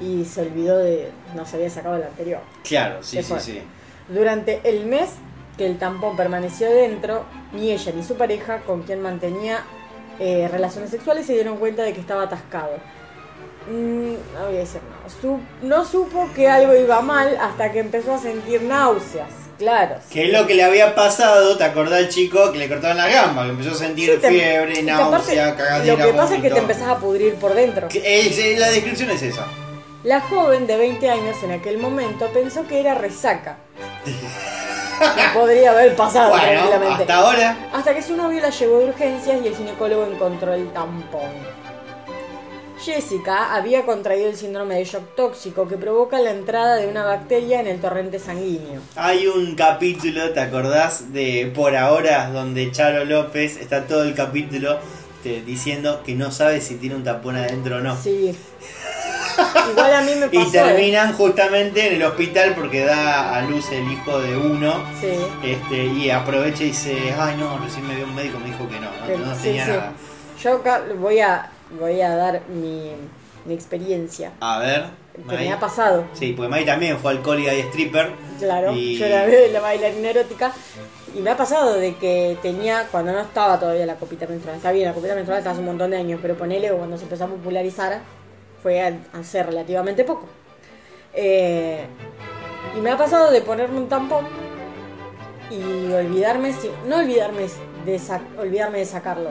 y 0.00 0.24
se 0.24 0.42
olvidó 0.42 0.78
de. 0.78 1.10
no 1.34 1.46
se 1.46 1.56
había 1.56 1.70
sacado 1.70 1.96
el 1.96 2.04
anterior. 2.04 2.40
Claro, 2.62 3.02
sí, 3.02 3.22
sí, 3.22 3.34
sí. 3.38 3.62
Durante 4.08 4.60
el 4.64 4.86
mes 4.86 5.10
que 5.56 5.66
el 5.66 5.78
tampón 5.78 6.16
permaneció 6.16 6.68
dentro, 6.70 7.24
ni 7.52 7.70
ella 7.70 7.92
ni 7.94 8.02
su 8.02 8.16
pareja, 8.16 8.60
con 8.62 8.82
quien 8.82 9.00
mantenía 9.00 9.62
eh, 10.18 10.48
relaciones 10.50 10.90
sexuales, 10.90 11.26
se 11.26 11.34
dieron 11.34 11.58
cuenta 11.58 11.82
de 11.82 11.92
que 11.92 12.00
estaba 12.00 12.24
atascado. 12.24 12.72
Mm, 13.70 14.14
no 14.34 14.46
voy 14.46 14.56
a 14.56 14.60
decir 14.60 14.80
nada. 14.82 15.38
No 15.62 15.84
supo 15.84 16.28
que 16.34 16.48
algo 16.48 16.74
iba 16.74 17.00
mal 17.00 17.36
hasta 17.40 17.72
que 17.72 17.80
empezó 17.80 18.14
a 18.14 18.18
sentir 18.18 18.62
náuseas. 18.62 19.43
Claro. 19.58 19.96
Que 20.12 20.26
es 20.26 20.32
lo 20.32 20.46
que 20.46 20.54
le 20.54 20.64
había 20.64 20.94
pasado, 20.94 21.56
¿te 21.56 21.64
acordás 21.64 21.98
al 22.00 22.08
chico 22.08 22.50
que 22.52 22.58
le 22.58 22.68
cortaron 22.68 22.96
la 22.96 23.08
gamba? 23.08 23.44
Que 23.44 23.50
empezó 23.50 23.70
a 23.72 23.74
sentir 23.74 24.10
Sí, 24.14 24.18
te- 24.20 24.28
fiebre, 24.30 24.82
náusea, 24.82 25.54
cagadera, 25.56 25.96
Lo 25.96 26.04
que 26.06 26.12
pasa 26.12 26.36
es 26.36 26.42
que 26.42 26.50
te 26.50 26.58
empezás 26.58 26.88
a 26.88 26.98
pudrir 26.98 27.34
por 27.36 27.54
dentro. 27.54 27.88
Es- 27.92 28.58
la 28.58 28.68
descripción 28.70 29.10
es 29.10 29.22
esa. 29.22 29.46
La 30.02 30.20
joven 30.20 30.66
de 30.66 30.76
20 30.76 31.08
años 31.10 31.36
en 31.42 31.52
aquel 31.52 31.78
momento 31.78 32.28
pensó 32.28 32.66
que 32.68 32.78
era 32.80 32.94
resaca. 32.94 33.56
No 34.06 35.32
podría 35.40 35.70
haber 35.70 35.96
pasado 35.96 36.30
Bueno, 36.30 36.46
tranquilamente. 36.46 37.02
hasta 37.02 37.14
ahora. 37.16 37.56
Hasta 37.72 37.94
que 37.94 38.02
su 38.02 38.16
novio 38.16 38.40
la 38.40 38.50
llevó 38.50 38.78
de 38.80 38.84
urgencias 38.86 39.40
y 39.42 39.48
el 39.48 39.56
ginecólogo 39.56 40.06
encontró 40.06 40.52
el 40.52 40.70
tampón. 40.72 41.30
Jessica 42.84 43.54
había 43.54 43.84
contraído 43.86 44.28
el 44.28 44.36
síndrome 44.36 44.76
de 44.76 44.84
shock 44.84 45.14
tóxico 45.16 45.66
que 45.66 45.76
provoca 45.76 46.18
la 46.18 46.30
entrada 46.30 46.76
de 46.76 46.86
una 46.86 47.04
bacteria 47.04 47.60
en 47.60 47.66
el 47.66 47.80
torrente 47.80 48.18
sanguíneo. 48.18 48.80
Hay 48.96 49.26
un 49.26 49.54
capítulo, 49.54 50.30
¿te 50.30 50.40
acordás? 50.40 51.12
De 51.12 51.50
Por 51.54 51.76
Ahora, 51.76 52.30
donde 52.30 52.70
Charo 52.72 53.04
López 53.04 53.56
está 53.56 53.86
todo 53.86 54.04
el 54.04 54.14
capítulo 54.14 54.78
te- 55.22 55.40
diciendo 55.42 56.02
que 56.04 56.14
no 56.14 56.30
sabe 56.30 56.60
si 56.60 56.74
tiene 56.76 56.96
un 56.96 57.04
tapón 57.04 57.36
adentro 57.36 57.76
o 57.78 57.80
no. 57.80 57.96
Sí. 57.96 58.36
Igual 59.70 59.94
a 59.94 60.00
mí 60.02 60.12
me 60.16 60.28
pasó. 60.28 60.48
Y 60.48 60.50
terminan 60.52 61.12
justamente 61.14 61.86
en 61.88 61.94
el 61.94 62.02
hospital 62.04 62.54
porque 62.54 62.84
da 62.84 63.34
a 63.36 63.42
luz 63.42 63.70
el 63.72 63.90
hijo 63.90 64.20
de 64.20 64.36
uno. 64.36 64.84
¿eh? 65.02 65.18
Sí. 65.42 65.48
Este, 65.50 65.84
y 65.86 66.10
aprovecha 66.10 66.62
y 66.62 66.66
dice, 66.66 67.14
ay 67.18 67.36
no, 67.38 67.58
recién 67.58 67.86
me 67.88 67.94
vio 67.96 68.04
un 68.04 68.14
médico, 68.14 68.38
me 68.38 68.46
dijo 68.46 68.68
que 68.68 68.78
no, 68.78 68.88
Que- 69.06 69.16
no, 69.16 69.26
no 69.26 69.32
tenía 69.36 69.64
sí. 69.64 69.70
nada. 69.70 69.92
Yo 70.42 70.62
voy 70.98 71.20
a, 71.20 71.48
voy 71.78 72.00
a 72.00 72.14
dar 72.16 72.42
mi, 72.48 72.92
mi 73.44 73.54
experiencia. 73.54 74.32
A 74.40 74.58
ver. 74.58 74.84
Que 75.28 75.36
me 75.36 75.52
ha 75.52 75.60
pasado. 75.60 76.04
Sí, 76.12 76.32
pues 76.36 76.48
May 76.50 76.64
también 76.64 76.98
fue 76.98 77.12
alcohólica 77.12 77.54
y 77.54 77.60
stripper. 77.60 78.10
Claro, 78.40 78.72
Y- 78.72 78.98
yo 78.98 79.06
era 79.06 79.26
la 79.52 79.60
bailarina 79.60 80.10
erótica 80.10 80.52
y 81.14 81.20
me 81.20 81.30
ha 81.30 81.36
pasado 81.36 81.74
de 81.74 81.94
que 81.96 82.36
tenía, 82.42 82.88
cuando 82.90 83.12
no 83.12 83.20
estaba 83.20 83.60
todavía 83.60 83.86
la 83.86 83.94
copita 83.94 84.26
menstrual, 84.26 84.56
está 84.56 84.72
bien, 84.72 84.86
la 84.88 84.92
copita 84.94 85.14
menstrual 85.14 85.38
está 85.38 85.52
hace 85.52 85.60
un 85.60 85.66
montón 85.66 85.92
de 85.92 85.98
años, 85.98 86.18
pero 86.20 86.34
ponele 86.36 86.72
cuando 86.72 86.96
se 86.98 87.04
empezó 87.04 87.24
a 87.24 87.28
popularizar 87.28 88.00
fue 88.60 88.80
hace 89.12 89.42
relativamente 89.44 90.02
poco. 90.02 90.26
Eh, 91.12 91.84
y 92.76 92.80
me 92.80 92.90
ha 92.90 92.96
pasado 92.98 93.30
de 93.30 93.40
ponerme 93.42 93.78
un 93.78 93.88
tampón 93.88 94.26
y 95.50 95.92
olvidarme, 95.92 96.52
no 96.88 96.96
olvidarme 96.96 97.46
de 97.84 98.00
olvidarme 98.38 98.78
de 98.78 98.84
sacarlo. 98.84 99.30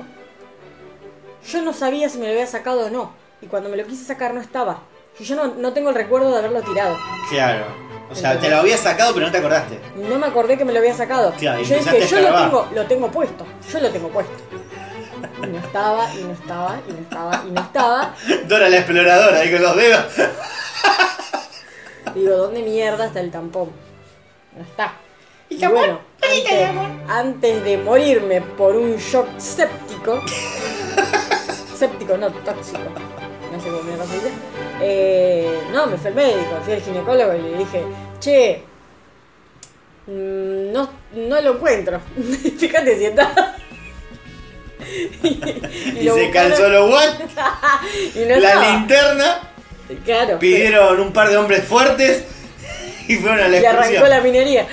Yo 1.47 1.61
no 1.61 1.73
sabía 1.73 2.09
si 2.09 2.17
me 2.17 2.25
lo 2.25 2.31
había 2.31 2.47
sacado 2.47 2.85
o 2.85 2.89
no. 2.89 3.11
Y 3.41 3.47
cuando 3.47 3.69
me 3.69 3.77
lo 3.77 3.85
quise 3.85 4.05
sacar 4.05 4.33
no 4.33 4.41
estaba. 4.41 4.81
Y 5.19 5.23
yo 5.23 5.35
no, 5.35 5.53
no 5.55 5.73
tengo 5.73 5.89
el 5.89 5.95
recuerdo 5.95 6.31
de 6.31 6.37
haberlo 6.37 6.61
tirado. 6.61 6.97
Claro. 7.29 7.65
O 8.09 8.15
sea, 8.15 8.39
te 8.39 8.49
lo 8.49 8.57
habías 8.57 8.79
sacado 8.79 9.13
pero 9.13 9.25
no 9.25 9.31
te 9.31 9.39
acordaste. 9.39 9.79
No 9.95 10.17
me 10.17 10.27
acordé 10.27 10.57
que 10.57 10.65
me 10.65 10.71
lo 10.71 10.79
había 10.79 10.93
sacado. 10.93 11.33
Claro, 11.37 11.61
y 11.61 11.65
yo 11.65 11.77
dije, 11.77 12.07
yo 12.07 12.21
lo 12.21 12.35
tengo, 12.35 12.67
lo 12.73 12.85
tengo 12.85 13.11
puesto. 13.11 13.45
Yo 13.71 13.79
lo 13.79 13.89
tengo 13.89 14.09
puesto. 14.09 14.33
Y 15.41 15.47
no 15.47 15.57
estaba, 15.57 16.13
y 16.13 16.23
no 16.23 16.33
estaba, 16.33 16.79
y 16.87 16.91
no 16.91 16.99
estaba, 16.99 17.43
y 17.47 17.51
no 17.51 17.61
estaba. 17.61 18.15
Dora 18.47 18.69
la 18.69 18.77
exploradora 18.77 19.39
ahí 19.39 19.51
con 19.51 19.61
los 19.61 19.75
dedos. 19.75 20.05
Digo, 22.15 22.37
¿dónde 22.37 22.61
mierda 22.61 23.07
está 23.07 23.19
el 23.19 23.31
tampón? 23.31 23.71
No 24.55 24.63
está. 24.63 24.93
Y 25.49 25.65
bueno, 25.65 25.99
antes, 26.21 26.69
antes 27.07 27.63
de 27.63 27.77
morirme 27.77 28.41
por 28.41 28.75
un 28.75 28.97
shock 28.97 29.27
séptico, 29.37 30.21
séptico, 31.87 32.17
no 32.17 32.27
tóxico, 32.31 32.79
no 33.51 33.59
sé 33.61 33.67
cómo 33.69 34.05
se 34.07 34.13
dice, 34.15 34.31
eh, 34.81 35.59
no, 35.73 35.87
me 35.87 35.97
fui 35.97 36.07
al 36.07 36.15
médico, 36.15 36.57
fui 36.63 36.73
al 36.73 36.81
ginecólogo 36.81 37.33
y 37.35 37.41
le 37.41 37.57
dije, 37.57 37.83
che, 38.19 38.63
mm, 40.07 40.71
no, 40.71 40.89
no 41.13 41.41
lo 41.41 41.53
encuentro, 41.55 41.99
fíjate 42.57 42.97
si 42.97 43.05
está. 43.05 43.55
y, 45.23 45.99
Y 46.05 46.09
se 46.09 46.29
calzó 46.31 46.67
los 46.69 46.89
guantes, 46.89 47.27
y 48.15 48.19
no 48.19 48.35
la 48.37 48.47
estaba. 48.49 48.69
linterna, 48.71 49.49
Claro. 50.05 50.39
pidieron 50.39 50.99
un 50.99 51.13
par 51.13 51.29
de 51.29 51.37
hombres 51.37 51.63
fuertes 51.65 52.23
y 53.07 53.15
fueron 53.17 53.39
a 53.41 53.47
la 53.49 53.59
y 53.59 53.65
arrancó 53.65 54.07
la 54.07 54.21
minería. 54.21 54.65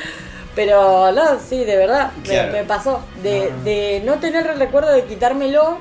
Pero 0.55 1.13
no, 1.13 1.39
sí, 1.41 1.65
de 1.65 1.77
verdad, 1.77 2.11
me- 2.27 2.47
me, 2.51 2.65
pasó. 2.65 3.05
De, 3.23 3.53
de 3.65 4.03
no 4.05 4.19
tener 4.19 4.47
el 4.49 4.59
recuerdo 4.59 4.91
de 4.93 5.05
quitármelo, 5.05 5.79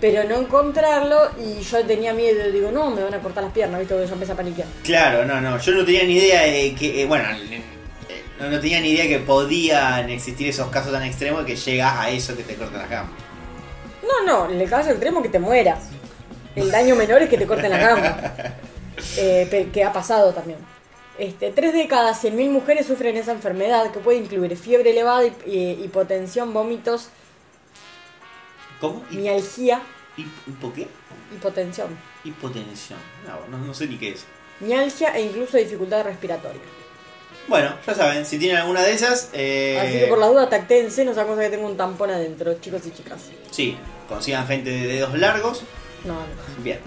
pero 0.00 0.24
no 0.24 0.36
encontrarlo 0.40 1.30
y 1.38 1.60
yo 1.62 1.84
tenía 1.84 2.12
miedo. 2.12 2.50
Digo, 2.50 2.70
no, 2.70 2.90
me 2.90 3.02
van 3.02 3.14
a 3.14 3.18
cortar 3.20 3.44
las 3.44 3.52
piernas, 3.52 3.80
¿viste? 3.80 3.94
Que 3.96 4.06
yo 4.06 4.12
empecé 4.14 4.32
a 4.32 4.36
paniquear. 4.36 4.68
Claro, 4.82 5.24
no, 5.24 5.40
no, 5.40 5.58
yo 5.58 5.72
no 5.72 5.84
tenía 5.84 6.04
ni 6.04 6.14
idea 6.14 6.42
de 6.42 6.74
que, 6.74 7.02
eh, 7.02 7.06
bueno, 7.06 7.24
eh, 7.50 7.62
no, 8.38 8.50
no 8.50 8.60
tenía 8.60 8.80
ni 8.80 8.90
idea 8.90 9.06
que 9.08 9.18
podían 9.20 10.10
existir 10.10 10.48
esos 10.48 10.68
casos 10.68 10.92
tan 10.92 11.02
extremos 11.04 11.44
que 11.44 11.56
llegas 11.56 11.94
a 11.96 12.10
eso 12.10 12.36
que 12.36 12.42
te 12.42 12.54
cortan 12.54 12.80
las 12.80 12.90
gambas. 12.90 13.14
No, 14.02 14.26
no, 14.26 14.52
el 14.60 14.68
caso 14.68 14.90
extremo 14.90 15.20
es 15.20 15.24
que 15.24 15.30
te 15.30 15.38
mueras. 15.38 15.84
El 16.54 16.70
daño 16.70 16.94
menor 16.94 17.22
es 17.22 17.28
que 17.30 17.38
te 17.38 17.46
corten 17.46 17.70
la 17.70 17.78
gamba. 17.78 18.34
Eh, 19.16 19.68
que 19.72 19.82
ha 19.82 19.92
pasado 19.92 20.32
también. 20.32 20.58
Este, 21.18 21.50
tres 21.50 21.72
de 21.74 21.88
cada 21.88 22.12
100.000 22.14 22.48
mujeres 22.50 22.86
sufren 22.86 23.16
esa 23.16 23.32
enfermedad 23.32 23.90
que 23.90 23.98
puede 23.98 24.18
incluir 24.18 24.56
fiebre 24.56 24.92
elevada, 24.92 25.24
hip- 25.24 25.82
hipotensión, 25.84 26.52
vómitos, 26.54 27.08
¿Cómo? 28.80 29.04
¿Y, 29.10 29.16
mialgia, 29.16 29.80
por 30.60 30.72
qué? 30.72 30.88
hipotensión. 31.34 31.96
Hipotensión. 32.24 32.98
No, 33.26 33.56
no, 33.56 33.64
no 33.64 33.74
sé 33.74 33.86
ni 33.86 33.96
qué 33.96 34.10
es. 34.10 34.24
mialgia 34.60 35.16
e 35.16 35.22
incluso 35.22 35.56
dificultad 35.56 36.04
respiratoria. 36.04 36.60
Bueno, 37.48 37.74
ya 37.86 37.94
saben, 37.94 38.24
si 38.24 38.38
tienen 38.38 38.56
alguna 38.58 38.82
de 38.82 38.92
esas, 38.92 39.28
eh, 39.34 39.78
Así 39.80 39.98
que 39.98 40.06
por 40.06 40.18
la 40.18 40.28
duda 40.28 40.48
tactéense, 40.48 41.04
no 41.04 41.12
sea 41.12 41.26
cosa 41.26 41.42
que 41.42 41.50
tengo 41.50 41.66
un 41.66 41.76
tampón 41.76 42.10
adentro, 42.10 42.54
chicos 42.60 42.86
y 42.86 42.90
chicas. 42.90 43.20
sí, 43.50 43.76
consigan 44.08 44.46
gente 44.46 44.70
de 44.70 44.86
dedos 44.86 45.18
largos. 45.18 45.62
No, 46.04 46.14
no. 46.14 46.62
Bien. 46.62 46.78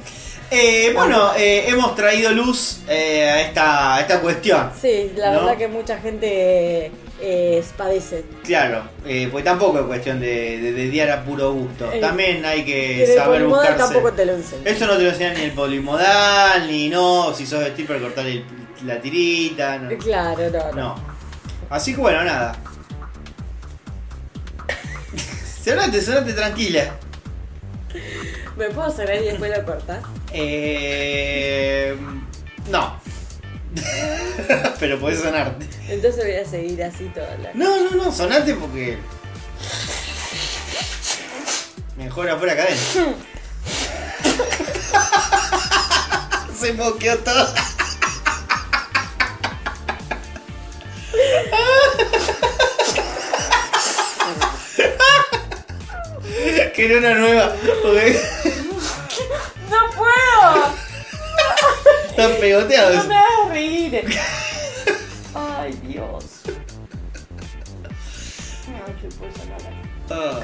Eh, 0.49 0.91
bueno, 0.95 1.31
eh, 1.35 1.65
hemos 1.67 1.93
traído 1.95 2.31
luz 2.31 2.79
eh, 2.87 3.23
a, 3.29 3.41
esta, 3.41 3.95
a 3.95 4.01
esta 4.01 4.21
cuestión. 4.21 4.71
Sí, 4.79 5.11
la 5.15 5.31
¿No? 5.33 5.39
verdad 5.41 5.57
que 5.57 5.67
mucha 5.67 5.99
gente 5.99 6.91
eh, 7.19 7.63
padece. 7.75 8.23
Claro, 8.43 8.83
eh, 9.05 9.27
pues 9.31 9.43
tampoco 9.43 9.79
es 9.79 9.85
cuestión 9.85 10.19
de, 10.19 10.59
de 10.59 10.71
dediar 10.73 11.09
a 11.11 11.23
puro 11.23 11.51
gusto. 11.53 11.91
Eh, 11.91 11.99
También 11.99 12.45
hay 12.45 12.63
que 12.63 13.03
el 13.03 13.15
saber 13.15 13.43
buscarse. 13.45 13.77
tampoco 13.77 14.13
te 14.13 14.25
lo 14.25 14.33
enseña. 14.35 14.69
Eso 14.69 14.85
no 14.87 14.97
te 14.97 15.03
lo 15.03 15.09
enseñan 15.09 15.33
ni 15.35 15.41
el 15.41 15.51
polimodal, 15.51 16.67
ni 16.67 16.89
no, 16.89 17.33
si 17.33 17.45
sos 17.45 17.63
stripper 17.67 18.01
cortar 18.01 18.25
el- 18.27 18.45
la 18.85 19.01
tirita, 19.01 19.79
no. 19.79 19.97
Claro, 19.97 20.49
no, 20.51 20.71
no. 20.71 20.73
No. 20.73 20.95
Así 21.69 21.93
que 21.95 21.99
bueno, 22.01 22.23
nada. 22.23 22.55
Sonate, 25.65 26.01
sonate 26.01 26.33
tranquila. 26.33 26.95
¿Me 28.55 28.69
puedo 28.69 28.89
cerrar 28.91 29.17
y 29.21 29.25
después 29.25 29.51
lo 29.55 29.65
cortas? 29.65 29.99
Eh, 30.33 31.95
no. 32.71 32.99
Pero 34.79 34.99
podés 34.99 35.19
sonarte. 35.19 35.67
Entonces 35.87 36.23
voy 36.23 36.35
a 36.35 36.45
seguir 36.45 36.83
así 36.83 37.05
toda 37.13 37.37
la... 37.37 37.51
No, 37.53 37.83
no, 37.83 37.91
no, 37.91 38.11
sonate 38.11 38.55
porque. 38.55 38.97
Mejor 41.97 42.29
afuera 42.29 42.53
adentro. 42.53 43.15
Se 46.59 46.73
moqueó 46.73 47.17
todo. 47.19 47.53
Quiero 56.75 56.97
una 56.99 57.13
nueva. 57.15 57.55
¡No 59.69 59.77
puedo! 59.95 60.86
Están 62.17 62.39
pegoteados. 62.39 62.95
No 62.95 63.03
me 63.03 63.15
hagas 63.15 63.49
reír. 63.51 64.03
Ay, 65.35 65.79
Dios. 65.83 66.41
No, 68.67 68.79
yo 69.03 69.09
puedo 69.19 69.31
sonar 69.33 69.61
Ah, 70.09 70.39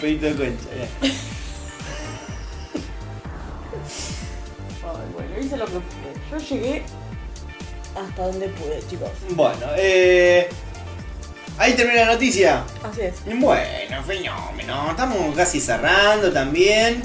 pedito 0.00 0.26
de 0.26 0.34
concha, 0.34 0.70
ya. 0.78 0.88
Ay, 4.82 5.06
bueno, 5.12 5.38
hice 5.38 5.56
lo 5.58 5.66
que 5.66 5.72
pude. 5.72 6.14
Yo 6.30 6.38
llegué 6.38 6.82
hasta 7.94 8.22
donde 8.26 8.48
pude, 8.48 8.82
chicos. 8.88 9.10
Bueno, 9.28 9.66
eh. 9.76 10.48
Ahí 11.58 11.74
termina 11.74 12.06
la 12.06 12.12
noticia. 12.14 12.64
Así 12.82 13.02
es. 13.02 13.16
Bueno, 13.26 14.02
fenómeno. 14.04 14.90
Estamos 14.90 15.36
casi 15.36 15.60
cerrando 15.60 16.32
también. 16.32 17.02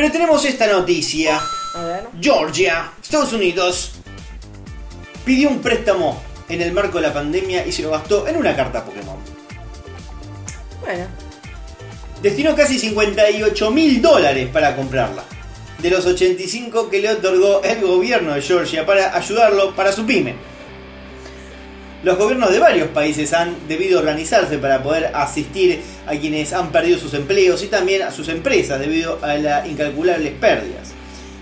Pero 0.00 0.12
tenemos 0.12 0.42
esta 0.46 0.66
noticia. 0.66 1.38
A 1.74 1.84
ver. 1.84 2.06
Georgia, 2.18 2.90
Estados 3.02 3.34
Unidos, 3.34 3.90
pidió 5.26 5.50
un 5.50 5.60
préstamo 5.60 6.22
en 6.48 6.62
el 6.62 6.72
marco 6.72 6.96
de 6.96 7.08
la 7.08 7.12
pandemia 7.12 7.66
y 7.66 7.70
se 7.70 7.82
lo 7.82 7.90
gastó 7.90 8.26
en 8.26 8.38
una 8.38 8.56
carta 8.56 8.82
Pokémon. 8.82 9.18
Bueno, 10.80 11.04
Destinó 12.22 12.56
casi 12.56 12.78
58 12.78 13.70
mil 13.72 14.00
dólares 14.00 14.48
para 14.50 14.74
comprarla. 14.74 15.22
De 15.82 15.90
los 15.90 16.06
85 16.06 16.88
que 16.88 17.00
le 17.00 17.10
otorgó 17.10 17.62
el 17.62 17.82
gobierno 17.82 18.32
de 18.32 18.40
Georgia 18.40 18.86
para 18.86 19.14
ayudarlo 19.14 19.76
para 19.76 19.92
su 19.92 20.06
pyme. 20.06 20.34
Los 22.02 22.16
gobiernos 22.16 22.50
de 22.50 22.58
varios 22.58 22.88
países 22.88 23.34
han 23.34 23.54
debido 23.68 23.98
organizarse 23.98 24.56
para 24.56 24.82
poder 24.82 25.10
asistir 25.14 25.82
a 26.06 26.12
quienes 26.12 26.54
han 26.54 26.72
perdido 26.72 26.98
sus 26.98 27.12
empleos 27.12 27.62
y 27.62 27.66
también 27.66 28.00
a 28.02 28.10
sus 28.10 28.28
empresas 28.30 28.80
debido 28.80 29.18
a 29.22 29.34
las 29.34 29.68
incalculables 29.68 30.32
pérdidas. 30.32 30.92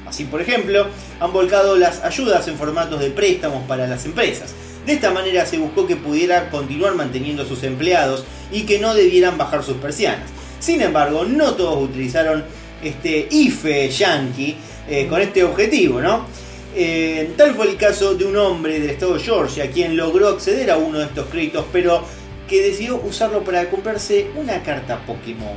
Así, 0.05 0.24
por 0.24 0.40
ejemplo, 0.40 0.89
han 1.20 1.32
volcado 1.32 1.76
las 1.76 2.02
ayudas 2.02 2.48
en 2.48 2.56
formatos 2.56 2.98
de 2.98 3.10
préstamos 3.10 3.68
para 3.68 3.86
las 3.86 4.05
empresas. 4.05 4.52
De 4.85 4.94
esta 4.94 5.12
manera 5.12 5.47
se 5.47 5.59
buscó 5.59 5.86
que 5.86 5.94
pudiera 5.94 6.51
continuar 6.51 6.97
manteniendo 6.97 7.44
a 7.44 7.47
sus 7.47 7.62
empleados 7.62 8.24
y 8.51 8.62
que 8.62 8.80
no 8.80 8.94
debieran 8.94 9.39
bajar 9.39 9.62
sus 9.62 9.76
persianas. 9.76 10.28
Sin 10.59 10.80
embargo, 10.80 11.24
no 11.24 11.55
todos 11.55 11.85
utilizaron 11.85 12.44
este 12.82 13.28
IFE 13.30 13.90
yankee 13.90 14.56
eh, 14.89 15.06
con 15.06 15.20
este 15.20 15.44
objetivo, 15.44 16.01
¿no? 16.01 16.26
Eh, 16.74 17.32
tal 17.36 17.54
fue 17.54 17.70
el 17.70 17.76
caso 17.76 18.14
de 18.14 18.24
un 18.24 18.36
hombre 18.36 18.78
del 18.78 18.90
estado 18.90 19.14
de 19.14 19.20
Georgia 19.20 19.70
quien 19.70 19.96
logró 19.96 20.28
acceder 20.28 20.70
a 20.70 20.76
uno 20.76 20.98
de 20.98 21.06
estos 21.06 21.26
créditos, 21.26 21.64
pero 21.72 22.02
que 22.46 22.62
decidió 22.62 22.96
usarlo 22.96 23.42
para 23.42 23.68
comprarse 23.70 24.26
una 24.36 24.62
carta 24.62 25.00
Pokémon. 25.06 25.56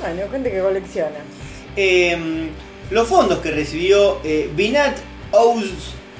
bueno, 0.00 0.22
gente 0.30 0.50
que 0.50 0.60
colecciona. 0.60 1.18
Eh, 1.76 2.48
los 2.90 3.08
fondos 3.08 3.38
que 3.38 3.50
recibió 3.50 4.20
eh, 4.24 4.50
Binat 4.54 4.96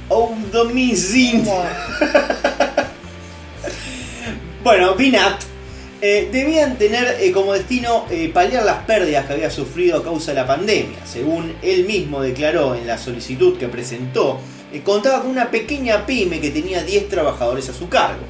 Oudomizin. 0.08 1.44
bueno, 4.62 4.94
Binat 4.96 5.51
eh, 6.04 6.28
debían 6.32 6.78
tener 6.78 7.18
eh, 7.20 7.30
como 7.30 7.52
destino 7.52 8.06
eh, 8.10 8.28
paliar 8.34 8.64
las 8.64 8.78
pérdidas 8.86 9.24
que 9.24 9.34
había 9.34 9.50
sufrido 9.50 9.98
a 9.98 10.02
causa 10.02 10.32
de 10.32 10.40
la 10.40 10.48
pandemia. 10.48 10.98
Según 11.06 11.54
él 11.62 11.84
mismo 11.84 12.20
declaró 12.20 12.74
en 12.74 12.88
la 12.88 12.98
solicitud 12.98 13.56
que 13.56 13.68
presentó, 13.68 14.40
contaba 14.84 15.22
con 15.22 15.30
una 15.30 15.52
pequeña 15.52 16.04
pyme 16.04 16.40
que 16.40 16.50
tenía 16.50 16.82
10 16.82 17.08
trabajadores 17.08 17.68
a 17.68 17.72
su 17.72 17.88
cargo. 17.88 18.24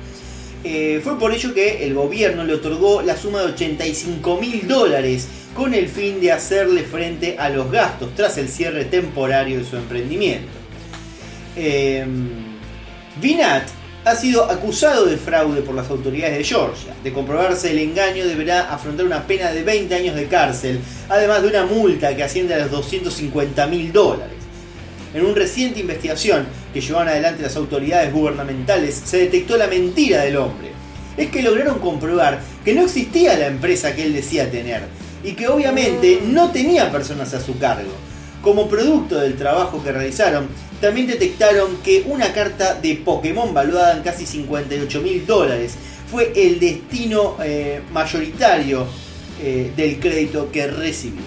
Fue 0.63 1.19
por 1.19 1.33
ello 1.33 1.55
que 1.55 1.87
el 1.87 1.95
gobierno 1.95 2.45
le 2.45 2.55
otorgó 2.55 3.01
la 3.01 3.17
suma 3.17 3.41
de 3.41 3.47
85 3.47 4.37
mil 4.39 4.69
dólares 4.69 5.29
con 5.55 5.73
el 5.73 5.89
fin 5.89 6.21
de 6.21 6.31
hacerle 6.31 6.83
frente 6.83 7.37
a 7.39 7.49
los 7.49 7.71
gastos 7.71 8.15
tras 8.15 8.37
el 8.39 8.49
cierre 8.49 8.85
temporario 8.85 9.59
de 9.59 9.65
su 9.65 9.77
emprendimiento. 9.77 10.53
Binat 13.21 13.82
ha 14.05 14.17
sido 14.17 14.51
acusado 14.51 15.07
de 15.07 15.17
fraude 15.17 15.63
por 15.63 15.75
las 15.75 15.89
autoridades 15.89 16.39
de 16.39 16.45
Georgia. 16.45 16.95
De 17.05 17.13
comprobarse 17.13 17.71
el 17.71 17.79
engaño 17.79 18.27
deberá 18.27 18.73
afrontar 18.73 19.07
una 19.07 19.27
pena 19.27 19.53
de 19.53 19.63
20 19.63 19.95
años 19.95 20.17
de 20.17 20.27
cárcel, 20.27 20.81
además 21.09 21.43
de 21.43 21.49
una 21.49 21.67
multa 21.67 22.15
que 22.17 22.25
asciende 22.25 22.55
a 22.55 22.59
los 22.59 22.71
250 22.71 23.67
mil 23.69 23.93
dólares. 23.93 24.37
En 25.15 25.25
una 25.25 25.35
reciente 25.35 25.81
investigación 25.81 26.47
que 26.73 26.81
llevaron 26.81 27.09
adelante 27.09 27.43
las 27.43 27.57
autoridades 27.57 28.13
gubernamentales 28.13 29.01
se 29.05 29.19
detectó 29.19 29.57
la 29.57 29.69
mentira 29.69 30.23
del 30.23 30.37
hombre. 30.37 30.73
Es 31.17 31.31
que 31.31 31.43
lograron 31.43 31.79
comprobar 31.79 32.41
que 32.65 32.75
no 32.75 32.83
existía 32.83 33.39
la 33.39 33.47
empresa 33.47 33.95
que 33.95 34.05
él 34.05 34.15
decía 34.15 34.51
tener 34.51 34.83
y 35.23 35.33
que 35.33 35.47
obviamente 35.47 36.23
no 36.27 36.51
tenía 36.51 36.91
personas 36.91 37.35
a 37.35 37.41
su 37.41 37.59
cargo. 37.59 37.93
Como 38.41 38.69
producto 38.69 39.21
del 39.21 39.37
trabajo 39.37 39.85
que 39.85 39.93
realizaron, 39.93 40.49
también 40.83 41.07
detectaron 41.07 41.77
que 41.77 42.03
una 42.07 42.33
carta 42.33 42.75
de 42.75 42.97
Pokémon 42.97 43.55
valuada 43.55 43.97
en 43.97 44.03
casi 44.03 44.27
58 44.27 45.01
mil 45.01 45.25
dólares 45.25 45.77
fue 46.11 46.33
el 46.35 46.59
destino 46.59 47.37
eh, 47.43 47.81
mayoritario 47.93 48.85
eh, 49.41 49.71
del 49.77 50.01
crédito 50.01 50.51
que 50.51 50.67
recibió. 50.67 51.23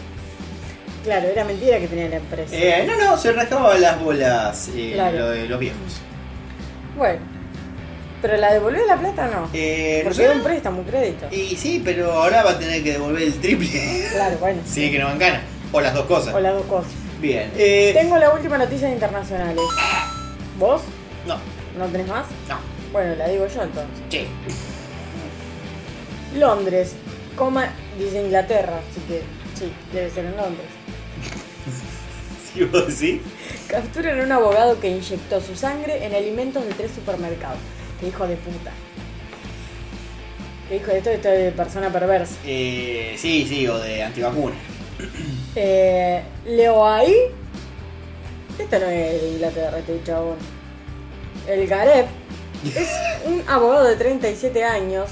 Claro, 1.06 1.30
era 1.30 1.46
mentira 1.46 1.80
que 1.80 1.88
tenía 1.88 2.10
la 2.10 2.18
empresa. 2.18 2.54
Eh, 2.54 2.86
no, 2.86 2.98
no, 2.98 3.18
se 3.18 3.32
rascaba 3.32 3.78
las 3.78 3.98
bolas 4.00 4.70
eh, 4.76 4.92
Claro. 4.94 5.20
lo 5.20 5.30
de 5.30 5.48
los 5.48 5.60
viejos. 5.60 6.02
Bueno. 6.98 7.20
¿Pero 8.22 8.38
la 8.38 8.52
devolvió 8.52 8.86
la 8.86 8.98
plata 8.98 9.28
no? 9.28 9.50
Eh, 9.54 10.02
Porque 10.04 10.24
era 10.24 10.34
un 10.34 10.44
préstamo, 10.44 10.80
un 10.80 10.86
crédito. 10.86 11.28
Y 11.32 11.56
sí, 11.56 11.82
pero 11.84 12.12
ahora 12.12 12.44
va 12.44 12.52
a 12.52 12.60
tener 12.60 12.84
que 12.84 12.92
devolver 12.92 13.24
el 13.24 13.36
triple. 13.36 14.06
Claro, 14.12 14.38
bueno. 14.40 14.62
sí, 14.66 14.92
que 14.92 15.00
no 15.00 15.06
van 15.06 15.20
ganas. 15.20 15.42
O 15.72 15.80
las 15.80 15.94
dos 15.94 16.06
cosas. 16.08 16.34
O 16.34 16.40
las 16.42 16.54
dos 16.56 16.66
cosas. 16.66 17.05
Bien. 17.20 17.52
Eh, 17.58 17.92
Tengo 17.94 18.18
la 18.18 18.32
última 18.34 18.58
noticia 18.58 18.92
internacionales. 18.92 19.62
¿Vos? 20.60 20.82
No. 21.26 21.38
¿No 21.78 21.86
tenés 21.88 22.08
más? 22.08 22.26
No. 22.48 22.58
Bueno, 22.92 23.16
la 23.16 23.28
digo 23.28 23.48
yo 23.48 23.64
entonces. 23.64 23.98
Sí. 24.10 24.28
Londres, 26.38 26.94
coma, 27.36 27.70
dice 27.98 28.22
Inglaterra, 28.22 28.80
así 28.90 29.02
que 29.02 29.22
sí, 29.58 29.72
debe 29.94 30.10
ser 30.10 30.26
en 30.26 30.38
Londres. 30.38 30.68
¿Sí 32.54 32.64
vos 32.66 32.88
decís? 32.88 33.22
Capturan 33.68 34.20
a 34.20 34.24
un 34.24 34.32
abogado 34.32 34.80
que 34.80 34.90
inyectó 34.90 35.42
su 35.42 35.56
sangre 35.56 36.06
en 36.06 36.14
alimentos 36.14 36.66
de 36.66 36.74
tres 36.74 36.92
supermercados. 36.92 37.58
Qué 38.00 38.08
hijo 38.08 38.28
de 38.28 38.36
puta. 38.36 38.72
Qué 40.70 40.78
hijo 40.78 40.88
de 40.92 40.98
esto, 40.98 41.10
esto 41.10 41.30
es 41.30 41.44
de 41.46 41.52
persona 41.52 41.90
perversa. 41.92 42.36
Eh, 42.46 43.16
sí, 43.18 43.46
sí, 43.48 43.68
o 43.68 43.78
de 43.80 44.04
antivacuna. 44.04 44.56
Eh, 45.58 46.22
Leo 46.46 46.86
ahí. 46.86 47.16
Esto 48.60 48.78
no 48.80 48.88
es 48.88 49.22
de 49.22 49.30
Inglaterra, 49.36 49.80
este 49.80 50.02
chabón. 50.04 50.36
El 51.48 51.66
Gareb 51.68 52.06
es 52.76 52.90
un 53.26 53.42
abogado 53.48 53.86
de 53.86 53.96
37 53.96 54.64
años, 54.66 55.10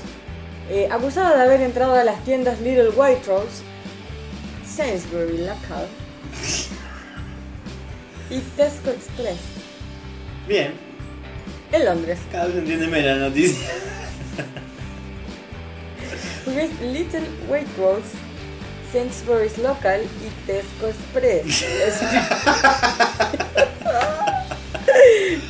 eh, 0.70 0.90
acusado 0.92 1.36
de 1.38 1.44
haber 1.44 1.62
entrado 1.62 1.94
a 1.96 2.04
las 2.04 2.22
tiendas 2.26 2.60
Little 2.60 2.90
White 2.90 3.22
Rose, 3.28 3.62
Sainsbury 4.68 5.38
Local 5.40 5.88
y 8.30 8.40
Tesco 8.58 8.90
Express 8.90 9.38
Bien. 10.48 10.74
en 11.72 11.86
Londres. 11.86 12.20
Cada 12.32 12.48
vez 12.48 12.56
entiende 12.58 12.88
menos 12.88 13.18
la 13.18 13.30
noticia. 13.30 13.70
Porque 16.44 16.64
es 16.66 16.82
Little 16.82 17.28
White 17.48 17.70
Rose, 17.78 18.10
Sainsbury's 18.94 19.58
Local 19.58 20.02
y 20.04 20.30
Tesco 20.46 20.88
Express. 20.88 21.50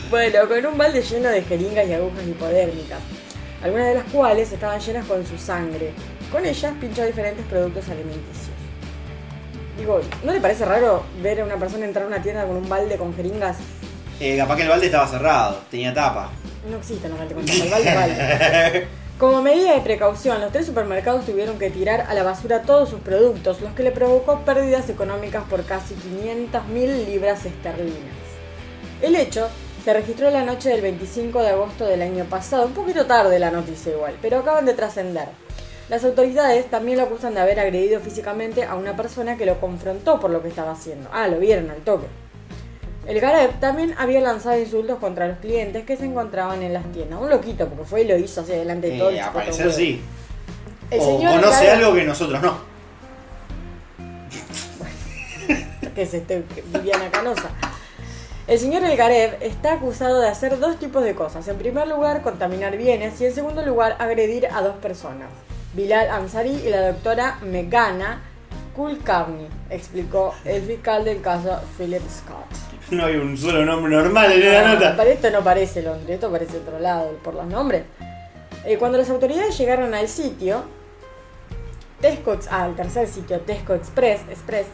bueno, 0.09 0.47
con 0.47 0.65
un 0.65 0.77
balde 0.77 1.01
lleno 1.01 1.27
de 1.27 1.41
jeringas 1.41 1.85
y 1.89 1.93
agujas 1.93 2.25
hipodérmicas, 2.25 2.99
algunas 3.61 3.87
de 3.87 3.95
las 3.95 4.05
cuales 4.05 4.49
estaban 4.49 4.79
llenas 4.79 5.05
con 5.05 5.27
su 5.27 5.37
sangre. 5.37 5.91
Con 6.31 6.45
ellas 6.45 6.73
pinchó 6.79 7.05
diferentes 7.05 7.45
productos 7.47 7.89
alimenticios. 7.89 8.55
Digo, 9.77 9.99
¿no 10.23 10.31
le 10.31 10.39
parece 10.39 10.63
raro 10.63 11.03
ver 11.21 11.41
a 11.41 11.43
una 11.43 11.57
persona 11.57 11.83
entrar 11.83 12.05
a 12.05 12.07
una 12.07 12.21
tienda 12.21 12.45
con 12.45 12.55
un 12.55 12.69
balde 12.69 12.95
con 12.95 13.13
jeringas? 13.13 13.57
Eh, 14.21 14.37
capaz 14.37 14.55
que 14.55 14.61
el 14.61 14.69
balde 14.69 14.85
estaba 14.85 15.05
cerrado, 15.05 15.59
tenía 15.69 15.93
tapa. 15.93 16.29
No 16.69 16.77
existe 16.77 17.09
no 17.09 17.17
balde 17.17 17.35
con 17.35 17.45
tapa, 17.45 17.61
el 17.61 17.69
balde 17.69 17.93
balde. 17.93 18.87
Como 19.19 19.43
medida 19.43 19.75
de 19.75 19.81
precaución, 19.81 20.41
los 20.41 20.51
tres 20.51 20.65
supermercados 20.65 21.25
tuvieron 21.25 21.59
que 21.59 21.69
tirar 21.69 22.01
a 22.01 22.15
la 22.15 22.23
basura 22.23 22.63
todos 22.63 22.89
sus 22.89 22.99
productos, 22.99 23.61
los 23.61 23.71
que 23.73 23.83
le 23.83 23.91
provocó 23.91 24.39
pérdidas 24.39 24.89
económicas 24.89 25.43
por 25.43 25.63
casi 25.65 25.93
500.000 25.93 27.05
libras 27.05 27.45
esterlinas. 27.45 27.93
El 29.03 29.15
hecho 29.15 29.47
se 29.85 29.93
registró 29.93 30.31
la 30.31 30.43
noche 30.43 30.69
del 30.69 30.81
25 30.81 31.41
de 31.41 31.49
agosto 31.49 31.85
del 31.85 32.01
año 32.01 32.25
pasado, 32.25 32.65
un 32.65 32.73
poquito 32.73 33.05
tarde 33.05 33.37
la 33.37 33.51
noticia 33.51 33.93
igual, 33.93 34.17
pero 34.19 34.39
acaban 34.39 34.65
de 34.65 34.73
trascender. 34.73 35.27
Las 35.89 36.03
autoridades 36.03 36.69
también 36.71 36.97
lo 36.97 37.03
acusan 37.03 37.35
de 37.35 37.41
haber 37.41 37.59
agredido 37.59 37.99
físicamente 37.99 38.63
a 38.63 38.75
una 38.75 38.95
persona 38.95 39.37
que 39.37 39.45
lo 39.45 39.59
confrontó 39.59 40.19
por 40.19 40.31
lo 40.31 40.41
que 40.41 40.47
estaba 40.47 40.71
haciendo. 40.71 41.09
Ah, 41.13 41.27
lo 41.27 41.37
vieron 41.37 41.69
al 41.69 41.83
toque. 41.83 42.07
El 43.05 43.19
Gareb 43.19 43.59
también 43.59 43.93
había 43.97 44.21
lanzado 44.21 44.57
insultos 44.57 44.97
contra 44.99 45.27
los 45.27 45.37
clientes 45.39 45.83
que 45.85 45.97
se 45.97 46.05
encontraban 46.05 46.63
en 46.63 46.71
las 46.73 46.85
tiendas. 46.93 47.19
Un 47.21 47.29
loquito, 47.29 47.67
porque 47.67 47.83
fue 47.83 48.01
y 48.03 48.07
lo 48.07 48.17
hizo 48.17 48.41
hacia 48.41 48.55
delante 48.55 48.87
de 48.87 48.95
Eh, 48.95 48.99
todos. 48.99 49.19
a 49.19 49.33
parecer 49.33 49.73
sí. 49.73 50.01
El 50.89 50.99
o 51.01 51.05
señor 51.05 51.41
conoce 51.41 51.65
Gareb- 51.65 51.77
algo 51.77 51.93
que 51.95 52.03
nosotros 52.05 52.41
no. 52.41 52.57
que 55.95 56.01
es 56.01 56.13
este 56.13 56.43
Viviana 56.73 57.09
Canosa. 57.11 57.49
El 58.47 58.59
señor 58.59 58.83
El 58.83 58.97
Gareb 58.97 59.37
está 59.41 59.73
acusado 59.73 60.19
de 60.19 60.27
hacer 60.27 60.59
dos 60.59 60.77
tipos 60.77 61.03
de 61.03 61.15
cosas. 61.15 61.47
En 61.47 61.57
primer 61.57 61.87
lugar, 61.87 62.21
contaminar 62.21 62.75
bienes 62.77 63.19
y 63.21 63.25
en 63.25 63.33
segundo 63.33 63.65
lugar, 63.65 63.95
agredir 63.99 64.47
a 64.47 64.61
dos 64.61 64.75
personas. 64.77 65.29
Bilal 65.73 66.09
Ansari 66.09 66.51
y 66.51 66.69
la 66.69 66.87
doctora 66.91 67.39
Megana 67.41 68.21
Kulkarni, 68.75 69.47
explicó 69.69 70.33
el 70.45 70.61
fiscal 70.63 71.05
del 71.05 71.21
caso 71.21 71.59
Philip 71.77 72.01
Scott. 72.09 72.72
No 72.97 73.05
hay 73.05 73.15
un 73.15 73.37
solo 73.37 73.65
nombre 73.65 73.95
normal 73.95 74.31
en 74.31 74.51
la 74.53 74.71
Ah, 74.71 74.73
nota. 74.73 74.95
Para 74.97 75.09
esto 75.09 75.29
no 75.31 75.43
parece 75.43 75.81
Londres, 75.81 76.09
esto 76.15 76.31
parece 76.31 76.57
otro 76.57 76.79
lado 76.79 77.11
por 77.23 77.33
los 77.33 77.45
nombres. 77.47 77.83
Eh, 78.65 78.77
cuando 78.77 78.97
las 78.97 79.09
autoridades 79.09 79.57
llegaron 79.57 79.93
al 79.93 80.07
sitio, 80.07 80.63
Tesco, 82.01 82.37
ah, 82.49 82.63
al 82.63 82.75
tercer 82.75 83.07
sitio, 83.07 83.39
Tesco 83.41 83.73
Express, 83.73 84.21
Express, 84.29 84.67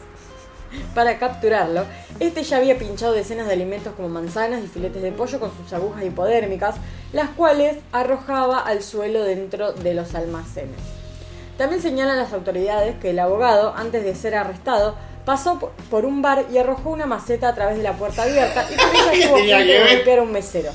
para 0.94 1.18
capturarlo, 1.18 1.84
este 2.20 2.42
ya 2.42 2.58
había 2.58 2.78
pinchado 2.78 3.12
decenas 3.12 3.46
de 3.46 3.54
alimentos 3.54 3.92
como 3.96 4.08
manzanas 4.08 4.62
y 4.62 4.68
filetes 4.68 5.02
de 5.02 5.12
pollo 5.12 5.40
con 5.40 5.50
sus 5.56 5.72
agujas 5.72 6.04
hipodérmicas, 6.04 6.76
las 7.12 7.30
cuales 7.30 7.78
arrojaba 7.92 8.60
al 8.60 8.82
suelo 8.82 9.22
dentro 9.24 9.72
de 9.72 9.94
los 9.94 10.14
almacenes. 10.14 10.76
También 11.58 11.82
señalan 11.82 12.16
las 12.16 12.32
autoridades 12.32 12.96
que 13.00 13.10
el 13.10 13.18
abogado, 13.18 13.74
antes 13.76 14.02
de 14.04 14.14
ser 14.14 14.34
arrestado, 14.34 14.94
pasó 15.30 15.60
por- 15.60 15.70
por 15.88 16.04
un 16.04 16.22
bar 16.22 16.46
y 16.52 16.58
arrojó 16.58 16.90
una 16.90 17.06
maceta 17.06 17.50
a 17.50 17.54
través 17.54 17.76
de 17.76 17.84
la 17.84 17.92
puerta 17.92 18.24
abierta 18.24 18.66
y 18.68 18.74
con 18.76 18.88
ella 18.96 19.10
¿Qué 19.12 19.18
estuvo 19.20 19.36
a 19.36 19.38
tenía 19.38 19.58
punto 19.58 19.72
que 19.72 19.78
de 19.78 19.94
golpear 19.94 20.18
a 20.18 20.22
un 20.22 20.32
mesero. 20.32 20.70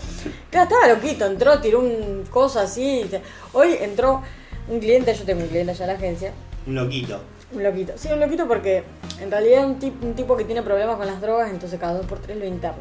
Claro, 0.50 0.70
estaba 0.70 0.88
loquito, 0.94 1.26
entró, 1.26 1.60
tiró 1.60 1.80
un 1.82 2.24
cosa 2.30 2.62
así. 2.62 3.06
Hoy 3.52 3.76
entró 3.82 4.22
un 4.70 4.80
cliente, 4.80 5.14
yo 5.14 5.26
tengo 5.26 5.42
un 5.42 5.50
cliente 5.50 5.72
allá 5.74 5.84
en 5.84 5.90
la 5.92 5.98
agencia, 5.98 6.32
Un 6.68 6.76
loquito. 6.76 7.20
un 7.52 7.64
loquito. 7.64 7.92
Sí, 7.98 8.08
un 8.14 8.22
loquito 8.22 8.48
porque 8.48 8.86
en 9.20 9.30
realidad 9.30 9.60
es 9.60 9.66
un, 9.66 9.78
tip- 9.80 10.02
un 10.02 10.14
tipo 10.16 10.38
que 10.38 10.46
tiene 10.46 10.62
problemas 10.62 10.96
con 10.96 11.06
las 11.06 11.20
drogas, 11.20 11.50
entonces 11.52 11.78
cada 11.78 11.96
dos 11.96 12.06
por 12.06 12.20
tres 12.20 12.38
lo 12.38 12.46
internan. 12.46 12.80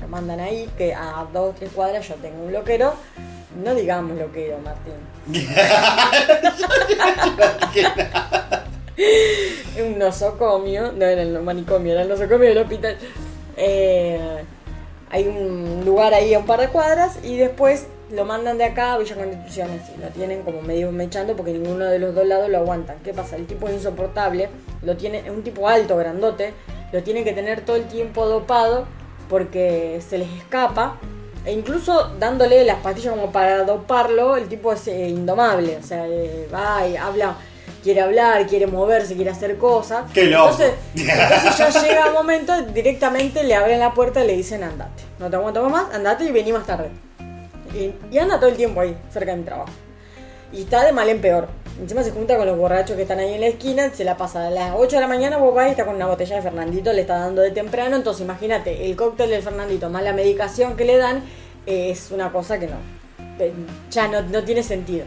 Lo 0.00 0.06
mandan 0.06 0.38
ahí, 0.38 0.70
que 0.78 0.94
a 0.94 1.26
dos 1.32 1.50
o 1.50 1.54
tres 1.58 1.72
cuadras 1.74 2.06
yo 2.06 2.14
tengo 2.14 2.44
un 2.44 2.52
loquero. 2.52 2.94
No 3.64 3.74
digamos 3.74 4.16
loquero, 4.16 4.56
Martín. 4.58 4.94
un 9.82 9.98
nosocomio, 9.98 10.92
no 10.92 11.04
era 11.04 11.22
el 11.22 11.40
manicomio, 11.40 11.92
era 11.92 12.02
el 12.02 12.08
nosocomio 12.08 12.48
del 12.48 12.58
hospital. 12.58 12.96
Eh, 13.56 14.44
hay 15.10 15.26
un 15.26 15.82
lugar 15.84 16.14
ahí 16.14 16.34
a 16.34 16.40
un 16.40 16.46
par 16.46 16.60
de 16.60 16.68
cuadras 16.68 17.18
y 17.22 17.36
después 17.36 17.86
lo 18.10 18.24
mandan 18.24 18.58
de 18.58 18.64
acá 18.64 18.94
a 18.94 18.98
Villa 18.98 19.16
Constitución 19.16 19.68
así, 19.70 19.92
lo 20.00 20.08
tienen 20.08 20.42
como 20.42 20.62
medio 20.62 20.90
mechando 20.92 21.36
porque 21.36 21.52
ninguno 21.52 21.84
de 21.84 21.98
los 21.98 22.14
dos 22.14 22.26
lados 22.26 22.48
lo 22.48 22.58
aguantan. 22.58 22.98
¿Qué 23.04 23.12
pasa? 23.12 23.36
El 23.36 23.46
tipo 23.46 23.68
es 23.68 23.74
insoportable, 23.74 24.48
lo 24.82 24.96
tiene, 24.96 25.18
es 25.18 25.30
un 25.30 25.42
tipo 25.42 25.68
alto, 25.68 25.96
grandote, 25.96 26.54
lo 26.92 27.02
tienen 27.02 27.24
que 27.24 27.32
tener 27.32 27.64
todo 27.64 27.76
el 27.76 27.84
tiempo 27.84 28.26
dopado 28.26 28.86
porque 29.28 30.00
se 30.06 30.18
les 30.18 30.28
escapa. 30.32 30.96
E 31.44 31.52
incluso 31.52 32.12
dándole 32.18 32.64
las 32.64 32.78
pastillas 32.80 33.14
como 33.14 33.30
para 33.30 33.64
doparlo, 33.64 34.36
el 34.36 34.48
tipo 34.48 34.72
es 34.72 34.86
eh, 34.88 35.08
indomable. 35.08 35.76
O 35.76 35.82
sea, 35.82 36.06
eh, 36.06 36.48
va 36.52 36.86
y 36.86 36.96
habla, 36.96 37.36
quiere 37.82 38.00
hablar, 38.00 38.46
quiere 38.46 38.66
moverse, 38.66 39.14
quiere 39.14 39.30
hacer 39.30 39.56
cosas. 39.58 40.04
¡Qué 40.12 40.24
loco! 40.24 40.50
Entonces, 40.50 40.72
entonces 40.94 41.58
ya 41.58 41.82
llega 41.82 42.06
un 42.08 42.14
momento, 42.14 42.52
directamente 42.74 43.42
le 43.44 43.54
abren 43.54 43.80
la 43.80 43.94
puerta 43.94 44.24
y 44.24 44.26
le 44.26 44.36
dicen 44.36 44.62
andate. 44.62 45.02
No 45.18 45.28
te 45.30 45.36
aguantamos 45.36 45.70
más, 45.70 45.94
andate 45.94 46.24
y 46.24 46.30
vení 46.32 46.52
más 46.52 46.66
tarde. 46.66 46.90
Y, 47.74 47.92
y 48.14 48.18
anda 48.18 48.38
todo 48.38 48.48
el 48.50 48.56
tiempo 48.56 48.80
ahí, 48.80 48.96
cerca 49.12 49.32
de 49.32 49.36
mi 49.38 49.44
trabajo. 49.44 49.70
Y 50.52 50.62
está 50.62 50.84
de 50.84 50.92
mal 50.92 51.08
en 51.08 51.20
peor. 51.20 51.48
Encima 51.80 52.02
se 52.02 52.10
junta 52.10 52.36
con 52.36 52.46
los 52.46 52.56
borrachos 52.56 52.96
que 52.96 53.02
están 53.02 53.18
ahí 53.20 53.34
en 53.34 53.40
la 53.40 53.46
esquina, 53.48 53.90
se 53.94 54.02
la 54.02 54.16
pasa 54.16 54.46
a 54.48 54.50
las 54.50 54.72
8 54.76 54.96
de 54.96 55.02
la 55.02 55.06
mañana, 55.06 55.36
vos 55.36 55.54
vas 55.54 55.68
y 55.68 55.70
está 55.70 55.84
con 55.84 55.94
una 55.94 56.06
botella 56.06 56.36
de 56.36 56.42
Fernandito, 56.42 56.92
le 56.92 57.02
está 57.02 57.18
dando 57.18 57.42
de 57.42 57.52
temprano, 57.52 57.94
entonces 57.94 58.22
imagínate, 58.22 58.86
el 58.90 58.96
cóctel 58.96 59.30
del 59.30 59.42
Fernandito 59.42 59.88
más 59.88 60.02
la 60.02 60.12
medicación 60.12 60.76
que 60.76 60.84
le 60.84 60.96
dan 60.96 61.22
eh, 61.66 61.90
es 61.90 62.10
una 62.10 62.32
cosa 62.32 62.58
que 62.58 62.66
no. 62.66 62.76
eh, 63.38 63.52
ya 63.90 64.08
no, 64.08 64.22
no 64.22 64.42
tiene 64.42 64.62
sentido. 64.64 65.04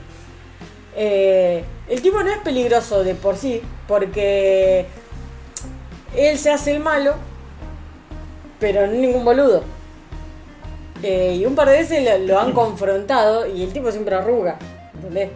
Eh, 0.95 1.63
el 1.89 2.01
tipo 2.01 2.22
no 2.23 2.30
es 2.31 2.38
peligroso 2.39 3.03
de 3.03 3.15
por 3.15 3.38
sí, 3.38 3.61
porque 3.88 4.85
él 6.15 6.38
se 6.38 6.51
hace 6.51 6.72
el 6.72 6.80
malo, 6.80 7.15
pero 8.59 8.85
no 8.88 8.93
es 8.93 8.99
ningún 8.99 9.23
boludo. 9.26 9.63
Eh, 11.03 11.38
y 11.39 11.45
un 11.45 11.55
par 11.55 11.68
de 11.69 11.77
veces 11.77 12.03
lo, 12.03 12.18
lo 12.27 12.39
han 12.39 12.51
confrontado 12.51 13.47
y 13.47 13.63
el 13.63 13.73
tipo 13.73 13.91
siempre 13.91 14.15
arruga. 14.15 14.57
¿Entendés? 14.93 15.30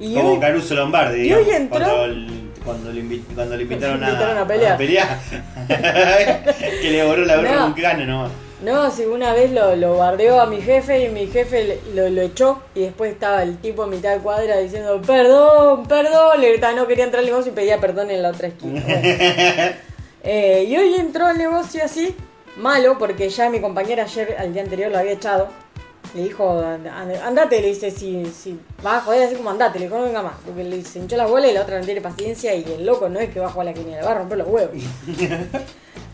Y 0.00 0.14
Como 0.14 0.32
hoy- 0.34 0.40
Caruso 0.40 0.74
Lombardi, 0.74 1.22
y 1.28 1.32
hoy 1.32 1.44
entró- 1.50 1.78
cuando, 1.80 2.04
el- 2.04 2.50
cuando, 2.64 2.92
le 2.92 3.02
invi- 3.02 3.24
cuando 3.34 3.56
le 3.56 3.62
invitaron, 3.62 4.04
a, 4.38 4.46
pelear. 4.46 4.76
pelear. 4.76 5.18
que 6.82 6.90
le 6.90 7.04
borró 7.04 7.24
la 7.24 7.36
gorra 7.36 7.54
No. 7.56 7.66
un 7.66 7.72
cano 7.72 8.04
nomás. 8.04 8.30
No, 8.62 8.90
si 8.90 9.04
una 9.04 9.32
vez 9.34 9.52
lo, 9.52 9.76
lo 9.76 9.96
bardeó 9.98 10.40
a 10.40 10.46
mi 10.46 10.60
jefe 10.60 11.04
y 11.04 11.08
mi 11.10 11.28
jefe 11.28 11.78
lo, 11.94 12.08
lo 12.08 12.22
echó 12.22 12.60
y 12.74 12.80
después 12.80 13.12
estaba 13.12 13.42
el 13.44 13.58
tipo 13.58 13.84
en 13.84 13.90
mitad 13.90 14.12
de 14.14 14.18
cuadra 14.20 14.56
diciendo 14.58 15.00
perdón, 15.06 15.86
perdón, 15.86 16.40
le 16.40 16.50
gritaba, 16.50 16.72
no 16.72 16.86
quería 16.88 17.04
entrar 17.04 17.20
al 17.20 17.26
negocio 17.26 17.52
y 17.52 17.54
pedía 17.54 17.78
perdón 17.78 18.10
en 18.10 18.22
la 18.22 18.30
otra 18.30 18.48
esquina. 18.48 18.82
Bueno. 18.84 19.02
Eh, 20.30 20.64
y 20.68 20.76
hoy 20.76 20.94
entró 20.96 21.26
al 21.26 21.38
negocio 21.38 21.82
así, 21.82 22.14
malo, 22.56 22.98
porque 22.98 23.30
ya 23.30 23.48
mi 23.48 23.60
compañera 23.60 24.02
ayer, 24.02 24.34
al 24.38 24.52
día 24.52 24.62
anterior, 24.62 24.90
lo 24.90 24.98
había 24.98 25.12
echado. 25.12 25.48
Le 26.12 26.24
dijo, 26.24 26.58
"And- 26.60 26.88
and- 26.88 27.16
andate, 27.22 27.62
le 27.62 27.68
dice, 27.68 27.90
si, 27.92 28.26
si 28.26 28.58
vas 28.82 28.96
a 28.98 29.00
joder 29.02 29.22
así 29.28 29.36
como 29.36 29.50
andate, 29.50 29.78
le 29.78 29.84
dijo, 29.86 29.96
no 29.96 30.04
venga 30.04 30.20
más. 30.22 30.34
Porque 30.44 30.64
le 30.64 30.82
se 30.84 30.98
hinchó 30.98 31.16
las 31.16 31.30
bolas 31.30 31.50
y 31.50 31.54
la 31.54 31.62
otra 31.62 31.78
no 31.78 31.84
tiene 31.86 32.00
paciencia 32.02 32.52
y 32.54 32.64
el 32.64 32.84
loco 32.84 33.08
no 33.08 33.20
es 33.20 33.30
que 33.30 33.38
va 33.40 33.46
a 33.46 33.50
jugar 33.50 33.68
a 33.68 33.70
la 33.70 33.74
quiniela, 33.78 34.04
va 34.04 34.10
a 34.10 34.14
romper 34.18 34.38
los 34.38 34.48
huevos. 34.48 34.74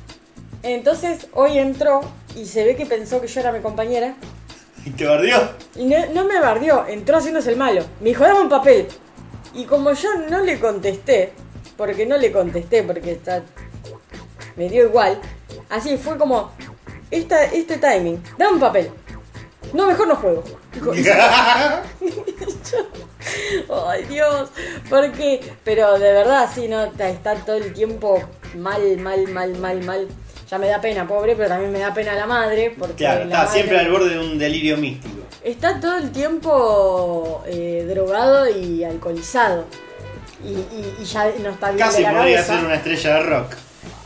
Entonces 0.65 1.27
hoy 1.35 1.59
entró 1.59 2.01
y 2.35 2.47
se 2.47 2.65
ve 2.65 2.74
que 2.74 2.86
pensó 2.86 3.20
que 3.20 3.27
yo 3.28 3.41
era 3.41 3.53
mi 3.53 3.61
compañera 3.61 4.15
¿Y 4.85 4.91
te 4.91 5.05
bardeó? 5.07 5.51
y 5.77 5.85
no, 5.85 5.97
no 6.15 6.24
me 6.24 6.41
bardeó, 6.41 6.86
entró 6.89 7.19
haciéndose 7.19 7.51
el 7.51 7.57
malo. 7.57 7.82
Me 8.01 8.09
dijo, 8.09 8.24
dame 8.24 8.41
un 8.41 8.49
papel. 8.49 8.89
Y 9.55 9.65
como 9.66 9.93
yo 9.93 10.09
no 10.31 10.41
le 10.41 10.59
contesté, 10.59 11.32
porque 11.77 12.07
no 12.07 12.16
le 12.16 12.32
contesté, 12.32 12.82
porque 12.82 13.12
está, 13.12 13.43
me 14.57 14.69
dio 14.69 14.85
igual, 14.85 15.20
así 15.70 15.97
fue 15.99 16.16
como, 16.19 16.51
esta, 17.11 17.45
este 17.45 17.77
timing, 17.77 18.23
dame 18.39 18.55
un 18.55 18.61
papel. 18.61 18.91
No, 19.74 19.86
mejor 19.86 20.09
no 20.09 20.16
juego. 20.16 20.43
Dijo, 20.73 20.95
y 20.95 21.05
se- 21.05 21.12
Ay 23.86 24.05
Dios, 24.05 24.51
porque, 24.91 25.41
pero 25.65 25.99
de 25.99 26.12
verdad, 26.12 26.49
sí, 26.53 26.69
no, 26.69 26.85
está, 26.85 27.09
está 27.09 27.35
todo 27.36 27.57
el 27.57 27.73
tiempo 27.73 28.23
mal, 28.57 28.97
mal, 28.99 29.27
mal, 29.28 29.57
mal, 29.59 29.82
mal. 29.85 30.09
Ya 30.51 30.59
me 30.59 30.69
da 30.69 30.81
pena, 30.81 31.07
pobre, 31.09 31.35
pero 31.37 31.49
también 31.49 31.73
me 31.73 31.79
da 31.79 31.93
pena 31.95 32.15
la 32.15 32.27
madre, 32.27 32.75
porque 32.79 32.97
Claro, 32.97 33.25
la 33.25 33.39
madre- 33.39 33.53
siempre 33.53 33.79
al 33.79 33.91
borde 33.91 34.11
de 34.11 34.19
un 34.19 34.39
delirio 34.39 34.77
místico. 34.77 35.15
Está 35.43 35.81
todo 35.81 35.97
el 35.99 36.11
tiempo 36.12 37.43
eh, 37.47 37.87
drogado 37.89 38.49
y 38.49 38.85
alcoholizado. 38.85 39.65
Y, 40.45 40.49
y- 40.51 40.97
y 41.01 41.05
ya 41.05 41.31
no 41.43 41.51
está 41.51 41.71
bien 41.71 41.79
Casi 41.87 41.99
de 41.99 42.03
la 42.03 42.19
podría 42.19 42.37
cabeza. 42.37 42.57
ser 42.57 42.65
una 42.66 42.75
estrella 42.75 43.15
de 43.15 43.23
rock. 43.23 43.53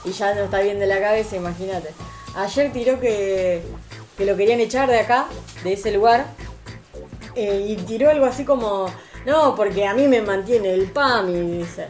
Y 0.05 0.13
ya 0.13 0.35
no 0.35 0.45
está 0.45 0.61
bien 0.61 0.79
de 0.79 0.87
la 0.87 1.01
cabeza, 1.01 1.37
imagínate. 1.37 1.89
Ayer 2.37 2.73
tiró 2.73 3.01
que, 3.01 3.63
que 4.17 4.25
lo 4.25 4.37
querían 4.37 4.61
echar 4.61 4.89
de 4.89 5.01
acá, 5.01 5.27
de 5.65 5.73
ese 5.73 5.91
lugar. 5.93 6.27
eh, 7.35 7.67
y 7.69 7.77
tiró 7.77 8.11
algo 8.11 8.27
así 8.27 8.45
como, 8.45 8.87
no, 9.27 9.55
porque 9.55 9.87
a 9.87 9.95
mí 9.95 10.07
me 10.09 10.23
mantiene 10.23 10.73
el 10.75 10.91
PAM. 10.91 11.29
Y 11.31 11.59
dice, 11.59 11.87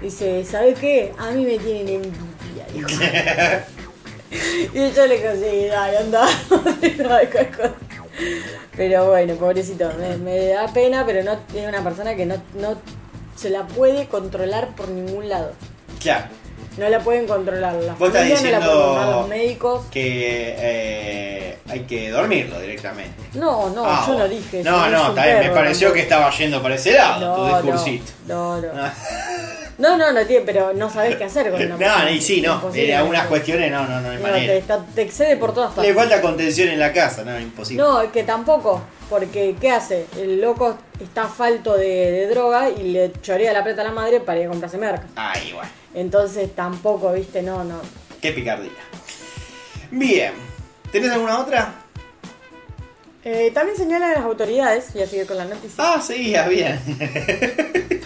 dice 0.00 0.44
¿sabes 0.44 0.78
qué? 0.78 1.12
A 1.18 1.30
mí 1.30 1.44
me 1.44 1.58
tienen 1.58 2.02
envidia, 2.04 2.66
dijo. 2.72 2.88
y 4.30 4.90
yo 4.92 5.06
le 5.06 5.22
conseguí, 5.22 5.66
dale, 5.66 5.98
anda. 5.98 6.26
No, 6.50 7.08
cual 7.30 7.50
cosa. 7.50 7.74
pero 8.76 9.10
bueno, 9.10 9.34
pobrecito, 9.34 9.90
me, 10.22 10.46
da 10.48 10.72
pena, 10.72 11.04
pero 11.04 11.22
no 11.22 11.32
es 11.54 11.68
una 11.68 11.82
persona 11.82 12.14
que 12.14 12.26
no, 12.26 12.36
no 12.58 12.76
se 13.36 13.50
la 13.50 13.66
puede 13.66 14.06
controlar 14.06 14.74
por 14.74 14.88
ningún 14.88 15.28
lado. 15.28 15.52
Claro, 16.00 16.26
No 16.76 16.88
la 16.88 17.00
pueden 17.00 17.26
controlar. 17.26 17.74
La 17.74 17.94
Vos 17.94 18.08
estás 18.08 18.42
no 18.42 18.50
la 18.50 18.58
pueden 18.60 18.60
controlar 18.80 19.08
los 19.16 19.28
médicos. 19.28 19.84
que 19.90 20.54
eh, 20.58 21.58
hay 21.68 21.80
que 21.80 22.10
dormirlo 22.10 22.60
directamente. 22.60 23.14
No, 23.34 23.70
no, 23.70 23.82
Ah, 23.86 24.04
yo 24.06 24.18
no 24.18 24.28
dije 24.28 24.60
eso. 24.60 24.70
No, 24.70 24.88
no, 24.88 25.12
me 25.14 25.50
pareció 25.50 25.92
que 25.92 26.00
estaba 26.00 26.30
yendo 26.30 26.62
para 26.62 26.74
ese 26.74 26.92
lado, 26.92 27.34
tu 27.36 27.42
No, 27.42 27.62
discursito. 27.62 28.12
no, 28.26 28.60
no, 28.60 28.72
no. 28.72 28.90
No, 29.98 30.10
no, 30.12 30.26
tiene, 30.26 30.42
pero 30.46 30.72
no 30.72 30.88
sabes 30.88 31.16
qué 31.16 31.24
hacer 31.24 31.50
con 31.50 31.60
una 31.60 31.76
No, 32.04 32.10
y 32.10 32.18
sí, 32.22 32.40
no. 32.40 32.62
En 32.74 32.94
algunas 32.94 33.26
cuestiones 33.26 33.70
no, 33.70 33.86
no, 33.86 34.00
no 34.00 34.08
hay 34.10 34.16
No, 34.16 34.22
te, 34.24 34.30
manera. 34.30 34.54
está- 34.54 34.84
te 34.94 35.02
excede 35.02 35.36
por 35.36 35.52
todas 35.52 35.70
Le 35.72 35.76
partes. 35.76 35.94
falta 35.94 36.22
contención 36.22 36.68
en 36.68 36.78
la 36.80 36.92
casa, 36.94 37.24
no, 37.24 37.38
imposible. 37.38 37.82
No, 37.82 38.10
que 38.10 38.22
tampoco, 38.22 38.80
porque 39.10 39.54
¿qué 39.60 39.70
hace? 39.70 40.06
El 40.16 40.40
loco 40.40 40.78
está 40.98 41.24
falto 41.28 41.76
de, 41.76 42.10
de 42.10 42.26
droga 42.28 42.70
y 42.70 42.84
le 42.84 43.12
chorea 43.20 43.52
la 43.52 43.62
plata 43.62 43.82
a 43.82 43.84
la 43.84 43.92
madre 43.92 44.20
para 44.20 44.40
ir 44.40 44.46
a 44.46 44.48
comprarse 44.48 44.78
merca. 44.78 45.06
Ay, 45.14 45.52
bueno, 45.52 45.68
Entonces 45.96 46.54
tampoco, 46.54 47.10
viste, 47.14 47.42
no, 47.42 47.64
no. 47.64 47.80
qué 48.20 48.30
picardía. 48.30 48.70
Bien, 49.90 50.32
¿tenés 50.92 51.10
alguna 51.10 51.40
otra? 51.40 51.74
Eh, 53.24 53.50
también 53.52 53.78
señalan 53.78 54.12
las 54.12 54.22
autoridades, 54.22 54.94
y 54.94 55.00
a 55.00 55.06
seguir 55.06 55.26
con 55.26 55.38
la 55.38 55.46
noticia. 55.46 55.74
Ah, 55.78 56.00
seguía 56.00 56.46
bien. 56.48 56.78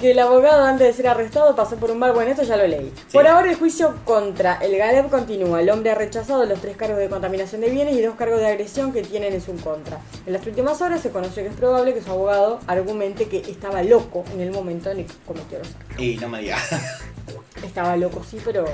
que 0.00 0.10
el 0.12 0.18
abogado 0.18 0.64
antes 0.64 0.86
de 0.86 0.92
ser 0.92 1.08
arrestado 1.08 1.54
pasó 1.56 1.76
por 1.76 1.90
un 1.90 2.00
bar, 2.00 2.12
bueno, 2.12 2.30
esto 2.30 2.42
ya 2.42 2.56
lo 2.56 2.66
leí. 2.66 2.92
Por 3.12 3.26
ahora 3.26 3.50
el 3.50 3.56
juicio 3.56 3.94
contra 4.04 4.54
el 4.56 4.76
Galeb 4.76 5.08
continúa. 5.08 5.60
El 5.60 5.70
hombre 5.70 5.90
ha 5.90 5.94
rechazado 5.94 6.44
los 6.44 6.60
tres 6.60 6.76
cargos 6.76 6.98
de 6.98 7.08
contaminación 7.08 7.60
de 7.60 7.70
bienes 7.70 7.96
y 7.96 8.02
dos 8.02 8.16
cargos 8.16 8.40
de 8.40 8.46
agresión 8.46 8.92
que 8.92 9.02
tienen 9.02 9.32
en 9.32 9.40
su 9.40 9.54
contra. 9.56 10.00
En 10.26 10.32
las 10.32 10.46
últimas 10.46 10.80
horas 10.82 11.00
se 11.00 11.10
conoció 11.10 11.42
que 11.42 11.48
es 11.48 11.56
probable 11.56 11.94
que 11.94 12.02
su 12.02 12.10
abogado 12.10 12.60
argumente 12.66 13.28
que 13.28 13.38
estaba 13.38 13.82
loco 13.82 14.24
en 14.32 14.40
el 14.40 14.50
momento 14.50 14.90
en 14.90 15.00
el 15.00 15.06
que 15.06 15.14
cometió 15.26 15.58
los 15.58 15.68
actos. 15.68 15.98
Y 15.98 16.16
no 16.16 16.28
me 16.28 16.40
digas. 16.40 16.62
Estaba 17.62 17.96
loco, 17.96 18.22
sí, 18.28 18.38
pero 18.44 18.64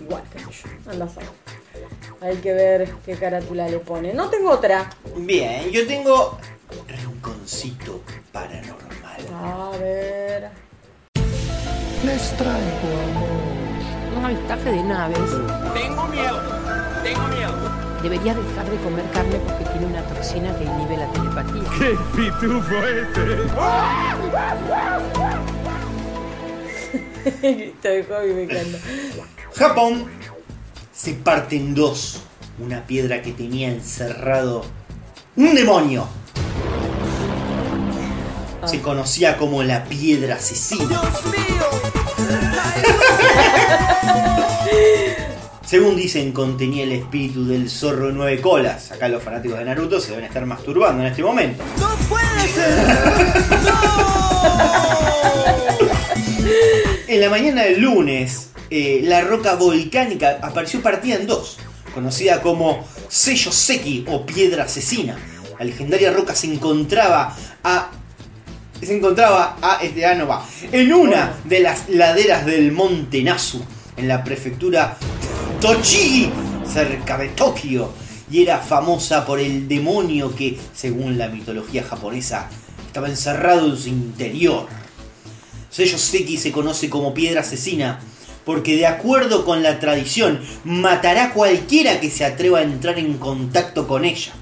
igual, 0.00 0.22
qué 0.32 0.38
sé 0.38 0.44
yo. 0.50 0.90
Anda 0.90 1.06
a. 1.06 2.26
Hay 2.26 2.36
que 2.36 2.52
ver 2.52 2.90
qué 3.04 3.14
carátula 3.16 3.68
le 3.68 3.78
pone. 3.78 4.12
No 4.12 4.28
tengo 4.28 4.50
otra. 4.50 4.90
Bien, 5.16 5.70
yo 5.70 5.86
tengo 5.86 6.38
Rinconcito 6.86 8.02
Paranormal. 8.32 8.99
A 9.34 9.70
ver. 9.78 10.50
Les 12.04 12.36
traigo 12.36 12.88
amor. 13.10 13.50
Un 14.16 14.24
avistaje 14.24 14.70
de 14.70 14.82
naves. 14.82 15.30
Tengo 15.74 16.08
miedo, 16.08 16.40
tengo 17.02 17.28
miedo. 17.28 17.52
Debería 18.02 18.34
dejar 18.34 18.70
de 18.70 18.76
comer 18.78 19.04
carne 19.12 19.38
porque 19.46 19.64
tiene 19.66 19.86
una 19.86 20.02
toxina 20.02 20.56
que 20.56 20.64
inhibe 20.64 20.96
la 20.96 21.12
telepatía. 21.12 21.62
¡Qué 21.78 21.98
pitufo 22.16 22.76
este! 22.86 23.22
Grito 27.42 27.88
de 27.88 28.04
hobby 28.04 28.32
me 28.32 28.42
encanta. 28.44 28.78
Japón 29.54 30.06
se 30.92 31.12
parte 31.14 31.56
en 31.56 31.74
dos. 31.74 32.22
Una 32.58 32.86
piedra 32.86 33.22
que 33.22 33.32
tenía 33.32 33.68
encerrado 33.68 34.64
un 35.36 35.54
demonio. 35.54 36.06
Se 38.66 38.80
conocía 38.80 39.36
como 39.36 39.62
la 39.62 39.84
piedra 39.84 40.36
asesina. 40.36 41.00
Según 45.64 45.96
dicen, 45.96 46.32
contenía 46.32 46.84
el 46.84 46.92
espíritu 46.92 47.46
del 47.46 47.70
zorro 47.70 48.08
de 48.08 48.12
nueve 48.12 48.40
colas. 48.40 48.90
Acá 48.92 49.08
los 49.08 49.22
fanáticos 49.22 49.58
de 49.58 49.64
Naruto 49.64 50.00
se 50.00 50.10
deben 50.10 50.24
estar 50.24 50.44
masturbando 50.44 51.02
en 51.02 51.08
este 51.08 51.22
momento. 51.22 51.62
¡No 51.78 51.88
puede 52.08 52.48
ser! 52.48 52.86
En 57.06 57.20
la 57.20 57.30
mañana 57.30 57.62
del 57.62 57.80
lunes, 57.80 58.50
eh, 58.70 59.00
la 59.04 59.20
roca 59.20 59.54
volcánica 59.54 60.38
apareció 60.42 60.82
partida 60.82 61.16
en 61.16 61.26
dos, 61.26 61.58
conocida 61.94 62.40
como 62.40 62.86
Sello 63.08 63.52
Seki 63.52 64.04
o 64.08 64.26
Piedra 64.26 64.64
Asesina. 64.64 65.16
La 65.58 65.64
legendaria 65.64 66.12
roca 66.12 66.34
se 66.34 66.46
encontraba 66.52 67.36
a. 67.62 67.90
Se 68.82 68.96
encontraba 68.96 69.56
a. 69.60 69.82
Este, 69.82 70.04
ah, 70.06 70.14
no 70.14 70.26
va. 70.26 70.46
En 70.72 70.92
una 70.92 71.34
de 71.44 71.60
las 71.60 71.88
laderas 71.88 72.46
del 72.46 72.72
monte 72.72 73.22
Nasu, 73.22 73.62
en 73.96 74.08
la 74.08 74.24
prefectura 74.24 74.96
Tochigi, 75.60 76.30
cerca 76.66 77.18
de 77.18 77.28
Tokio. 77.28 77.92
Y 78.30 78.42
era 78.42 78.58
famosa 78.58 79.26
por 79.26 79.40
el 79.40 79.66
demonio 79.66 80.34
que, 80.34 80.56
según 80.72 81.18
la 81.18 81.28
mitología 81.28 81.82
japonesa, 81.82 82.48
estaba 82.86 83.08
encerrado 83.08 83.66
en 83.66 83.76
su 83.76 83.88
interior. 83.88 84.68
Sello 85.68 85.98
se 85.98 86.52
conoce 86.52 86.88
como 86.88 87.12
piedra 87.12 87.40
asesina 87.40 88.00
porque 88.44 88.76
de 88.76 88.86
acuerdo 88.86 89.44
con 89.44 89.62
la 89.62 89.78
tradición 89.78 90.40
matará 90.64 91.26
a 91.26 91.32
cualquiera 91.32 92.00
que 92.00 92.10
se 92.10 92.24
atreva 92.24 92.60
a 92.60 92.62
entrar 92.62 92.98
en 92.98 93.18
contacto 93.18 93.86
con 93.86 94.04
ella. 94.04 94.32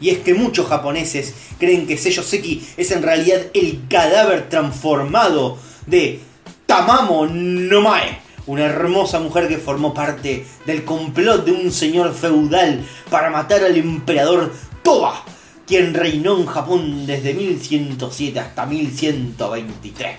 Y 0.00 0.10
es 0.10 0.18
que 0.18 0.34
muchos 0.34 0.66
japoneses 0.66 1.34
creen 1.58 1.86
que 1.86 1.96
Sello 1.96 2.22
Seki 2.22 2.66
es 2.76 2.90
en 2.90 3.02
realidad 3.02 3.40
el 3.54 3.82
cadáver 3.88 4.48
transformado 4.48 5.58
de 5.86 6.20
Tamamo 6.66 7.26
Nomae, 7.26 8.18
una 8.46 8.64
hermosa 8.64 9.20
mujer 9.20 9.48
que 9.48 9.58
formó 9.58 9.94
parte 9.94 10.44
del 10.66 10.84
complot 10.84 11.44
de 11.44 11.52
un 11.52 11.72
señor 11.72 12.14
feudal 12.14 12.84
para 13.10 13.30
matar 13.30 13.64
al 13.64 13.76
emperador 13.76 14.52
Toba 14.82 15.24
quien 15.66 15.94
reinó 15.94 16.38
en 16.38 16.46
Japón 16.46 17.06
desde 17.06 17.34
1107 17.34 18.38
hasta 18.38 18.66
1123. 18.66 20.16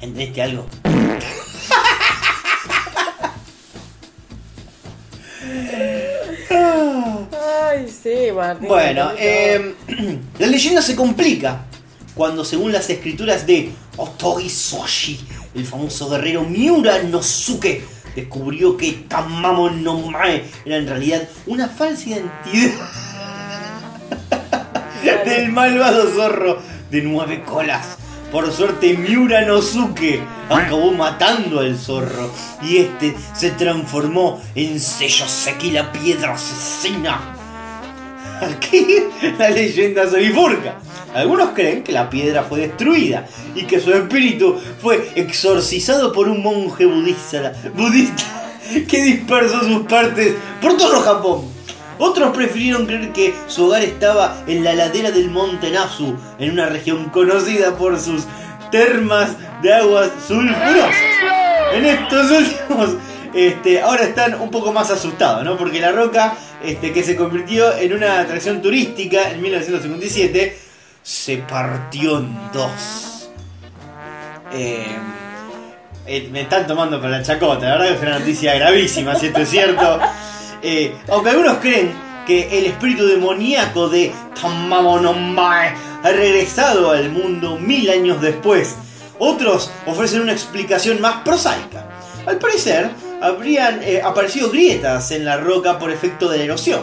¿Entendiste 0.00 0.42
algo? 0.42 0.66
Ay, 7.32 7.88
sí, 7.88 8.30
Martín. 8.34 8.68
Bueno, 8.68 9.10
eh, 9.18 9.74
la 10.38 10.46
leyenda 10.46 10.82
se 10.82 10.94
complica 10.94 11.66
cuando 12.14 12.44
según 12.44 12.72
las 12.72 12.90
escrituras 12.90 13.46
de 13.46 13.72
Otori 13.96 14.48
Soshi, 14.48 15.18
el 15.54 15.64
famoso 15.64 16.10
guerrero 16.10 16.44
Miura 16.44 17.02
Nosuke, 17.02 17.84
descubrió 18.14 18.76
que 18.76 18.92
Tamamo 19.08 19.70
no 19.70 19.96
Mae 20.10 20.44
era 20.64 20.76
en 20.76 20.86
realidad 20.86 21.26
una 21.46 21.68
falsa 21.68 22.10
identidad 22.10 22.74
del 25.24 25.50
malvado 25.50 26.10
zorro 26.14 26.58
de 26.90 27.00
nueve 27.00 27.42
colas. 27.44 28.01
Por 28.32 28.50
suerte 28.50 28.96
Miura 28.96 29.42
Nosuke 29.42 30.22
acabó 30.48 30.90
matando 30.90 31.60
al 31.60 31.76
zorro 31.76 32.30
y 32.62 32.78
este 32.78 33.14
se 33.34 33.50
transformó 33.50 34.40
en 34.54 34.80
Sello 34.80 35.28
Seki 35.28 35.70
la 35.70 35.92
piedra 35.92 36.32
asesina. 36.32 37.20
Aquí 38.40 38.86
la 39.38 39.50
leyenda 39.50 40.08
se 40.08 40.18
bifurca. 40.18 40.78
Algunos 41.14 41.50
creen 41.50 41.84
que 41.84 41.92
la 41.92 42.08
piedra 42.08 42.42
fue 42.44 42.60
destruida 42.60 43.26
y 43.54 43.64
que 43.64 43.78
su 43.78 43.92
espíritu 43.92 44.58
fue 44.80 45.12
exorcizado 45.14 46.10
por 46.10 46.26
un 46.26 46.42
monje 46.42 46.86
budista, 46.86 47.52
budista 47.74 48.24
que 48.88 49.02
dispersó 49.02 49.60
sus 49.60 49.86
partes 49.86 50.36
por 50.62 50.78
todo 50.78 51.00
Japón. 51.02 51.51
Otros 52.04 52.34
prefirieron 52.34 52.84
creer 52.84 53.12
que 53.12 53.32
su 53.46 53.66
hogar 53.66 53.84
estaba 53.84 54.42
en 54.48 54.64
la 54.64 54.74
ladera 54.74 55.12
del 55.12 55.30
monte 55.30 55.70
Nasu, 55.70 56.16
en 56.40 56.50
una 56.50 56.66
región 56.66 57.10
conocida 57.10 57.76
por 57.76 57.96
sus 58.00 58.24
termas 58.72 59.36
de 59.62 59.72
aguas 59.72 60.10
sulfurosas. 60.26 60.96
En 61.72 61.84
estos 61.84 62.28
últimos, 62.32 62.96
este, 63.32 63.82
ahora 63.82 64.02
están 64.02 64.34
un 64.40 64.50
poco 64.50 64.72
más 64.72 64.90
asustados, 64.90 65.44
¿no? 65.44 65.56
Porque 65.56 65.80
la 65.80 65.92
roca, 65.92 66.34
este, 66.64 66.92
que 66.92 67.04
se 67.04 67.14
convirtió 67.14 67.72
en 67.78 67.92
una 67.92 68.18
atracción 68.18 68.60
turística 68.60 69.30
en 69.30 69.40
1957, 69.40 70.58
se 71.04 71.36
partió 71.36 72.18
en 72.18 72.36
dos. 72.52 73.30
Eh, 74.52 74.86
eh, 76.08 76.28
me 76.32 76.40
están 76.40 76.66
tomando 76.66 77.00
para 77.00 77.18
la 77.18 77.22
chacota, 77.22 77.64
la 77.64 77.72
verdad 77.76 77.86
que 77.86 77.94
es 77.94 78.02
una 78.02 78.18
noticia 78.18 78.54
gravísima, 78.56 79.14
si 79.14 79.26
esto 79.26 79.38
es 79.38 79.48
cierto. 79.48 80.00
Eh, 80.62 80.94
aunque 81.08 81.30
algunos 81.30 81.58
creen 81.58 81.92
que 82.26 82.58
el 82.58 82.66
espíritu 82.66 83.06
demoníaco 83.06 83.88
de 83.88 84.12
Tamamo 84.40 85.00
no 85.00 85.12
Mae 85.12 85.74
ha 86.02 86.12
regresado 86.12 86.92
al 86.92 87.10
mundo 87.10 87.58
mil 87.58 87.90
años 87.90 88.20
después, 88.20 88.76
otros 89.18 89.70
ofrecen 89.86 90.22
una 90.22 90.32
explicación 90.32 91.00
más 91.00 91.16
prosaica. 91.22 91.88
Al 92.26 92.38
parecer, 92.38 92.90
habrían 93.20 93.82
eh, 93.82 94.00
aparecido 94.02 94.50
grietas 94.50 95.10
en 95.10 95.24
la 95.24 95.36
roca 95.36 95.78
por 95.78 95.90
efecto 95.90 96.28
de 96.28 96.38
la 96.38 96.44
erosión. 96.44 96.80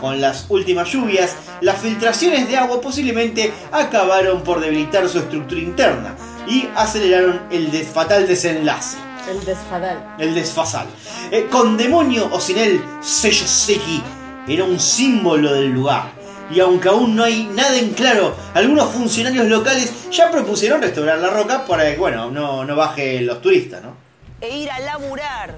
Con 0.00 0.20
las 0.20 0.46
últimas 0.48 0.90
lluvias, 0.90 1.36
las 1.60 1.78
filtraciones 1.78 2.48
de 2.48 2.56
agua 2.56 2.80
posiblemente 2.80 3.52
acabaron 3.72 4.42
por 4.42 4.60
debilitar 4.60 5.08
su 5.08 5.18
estructura 5.18 5.60
interna 5.60 6.14
y 6.46 6.68
aceleraron 6.76 7.40
el 7.50 7.70
fatal 7.84 8.26
desenlace. 8.26 9.07
El 9.28 9.44
desfadal. 9.44 10.16
El 10.18 10.34
desfasal. 10.34 10.86
Eh, 11.30 11.46
con 11.50 11.76
demonio 11.76 12.28
o 12.32 12.40
sin 12.40 12.58
él, 12.58 12.82
Sello 13.02 13.46
Seki 13.46 14.02
era 14.48 14.64
un 14.64 14.80
símbolo 14.80 15.52
del 15.52 15.70
lugar. 15.70 16.12
Y 16.50 16.60
aunque 16.60 16.88
aún 16.88 17.14
no 17.14 17.24
hay 17.24 17.44
nada 17.44 17.78
en 17.78 17.90
claro, 17.90 18.34
algunos 18.54 18.90
funcionarios 18.90 19.46
locales 19.46 19.92
ya 20.10 20.30
propusieron 20.30 20.80
restaurar 20.80 21.18
la 21.18 21.28
roca 21.28 21.66
para 21.66 21.84
que, 21.90 21.96
bueno, 21.98 22.30
no, 22.30 22.64
no 22.64 22.74
baje 22.74 23.20
los 23.20 23.42
turistas, 23.42 23.82
¿no? 23.82 23.94
E 24.40 24.56
ir 24.60 24.70
a 24.70 24.78
laburar. 24.80 25.56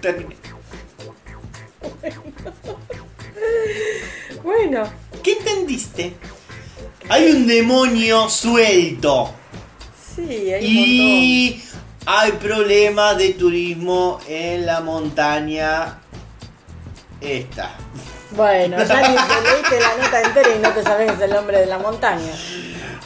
Terminé. 0.00 0.36
Bueno, 4.42 4.84
¿Qué 5.22 5.32
entendiste? 5.32 6.14
Hay 7.08 7.30
un 7.30 7.46
demonio 7.46 8.28
suelto. 8.28 9.32
sí, 10.14 10.52
hay 10.52 10.64
Y 10.66 11.62
hay 12.06 12.32
problemas 12.32 13.16
de 13.18 13.30
turismo 13.34 14.18
en 14.28 14.66
la 14.66 14.80
montaña 14.80 15.98
esta. 17.20 17.70
Bueno, 18.32 18.76
ya 18.82 19.08
ni 19.08 19.14
te 19.14 19.40
leíste 19.52 19.80
la 19.80 19.96
nota 20.04 20.20
entera 20.22 20.48
y 20.54 20.58
no 20.58 20.70
te 20.70 20.82
sabes 20.82 21.20
el 21.20 21.30
nombre 21.30 21.58
de 21.60 21.66
la 21.66 21.78
montaña. 21.78 22.32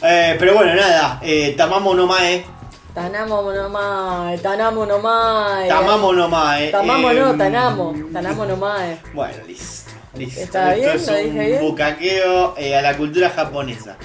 Eh, 0.01 0.35
pero 0.39 0.55
bueno, 0.55 0.73
nada, 0.75 1.19
eh, 1.21 1.53
Tamamo 1.57 1.93
no 1.93 2.07
Mae. 2.07 2.45
Tanamo 2.93 3.51
no 3.53 3.69
mae, 3.69 4.37
Tanamo 4.39 4.85
no 4.85 4.99
mae. 4.99 5.69
Tamamo 5.69 6.11
no 6.11 6.27
Mae. 6.27 6.71
Tamamo 6.71 7.13
no, 7.13 7.37
Tanamo. 7.37 7.93
Tanamo 8.11 8.45
no 8.45 8.57
mae. 8.57 8.97
Bueno, 9.13 9.37
listo. 9.47 9.91
listo. 10.15 10.41
¿Está 10.41 10.75
Esto 10.75 10.81
bien? 10.81 10.95
es 10.97 11.07
¿Lo 11.07 11.13
un 11.29 11.45
bien? 11.45 11.61
bucaqueo 11.61 12.55
eh, 12.57 12.75
a 12.75 12.81
la 12.81 12.97
cultura 12.97 13.29
japonesa. 13.29 13.95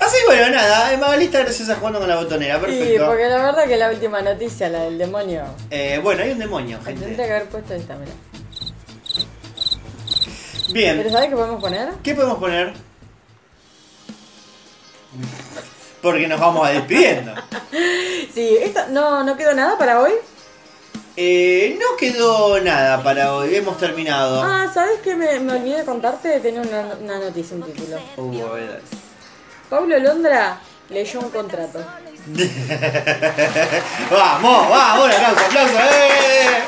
Así 0.00 0.16
bueno, 0.26 0.50
nada, 0.50 0.96
Magali 0.98 1.26
está 1.26 1.40
graciosa 1.40 1.76
jugando 1.76 1.98
con 2.00 2.08
la 2.08 2.16
botonera, 2.16 2.56
Sí, 2.56 2.60
perfecto. 2.66 3.06
porque 3.06 3.28
la 3.28 3.36
verdad 3.44 3.64
que 3.66 3.76
la 3.76 3.90
última 3.90 4.20
noticia, 4.22 4.68
la 4.68 4.80
del 4.84 4.98
demonio, 4.98 5.44
Eh, 5.70 6.00
bueno, 6.02 6.22
hay 6.22 6.30
un 6.32 6.38
demonio, 6.38 6.78
gente. 6.84 7.04
tendría 7.04 7.26
que 7.26 7.32
haber 7.34 7.48
puesto 7.48 7.74
esta, 7.74 7.94
mira. 7.96 8.12
Bien. 10.72 10.96
¿Pero 10.98 11.10
sabes 11.10 11.28
qué 11.28 11.36
podemos 11.36 11.60
poner? 11.60 11.88
¿Qué 12.02 12.14
podemos 12.14 12.38
poner? 12.38 12.72
Porque 16.02 16.26
nos 16.28 16.40
vamos 16.40 16.66
a 16.66 16.70
despidiendo. 16.72 17.34
Sí, 18.34 18.58
esto, 18.60 18.80
no, 18.90 19.22
no 19.22 19.36
quedó 19.36 19.54
nada 19.54 19.78
para 19.78 20.00
hoy. 20.00 20.10
Eh, 21.16 21.78
no 21.78 21.96
quedó 21.96 22.60
nada 22.60 23.00
para 23.00 23.32
hoy, 23.36 23.54
hemos 23.54 23.78
terminado. 23.78 24.42
Ah, 24.42 24.68
¿sabes 24.74 24.98
qué 25.04 25.14
me, 25.14 25.38
me 25.38 25.52
olvidé 25.52 25.78
de 25.78 25.84
contarte? 25.84 26.40
Tenía 26.40 26.60
una, 26.62 26.94
una 27.00 27.18
noticia, 27.20 27.56
un 27.56 27.62
título. 27.62 27.98
Uh, 28.16 28.44
a 28.46 28.52
ver. 28.54 28.82
Pablo 29.68 29.98
Londra 29.98 30.58
leyó 30.90 31.20
un 31.20 31.30
contrato. 31.30 31.80
vamos, 34.10 34.70
vamos, 34.70 35.04
un 35.06 35.12
aplauso, 35.12 35.44
aplauso, 35.46 35.78
eh. 35.78 36.62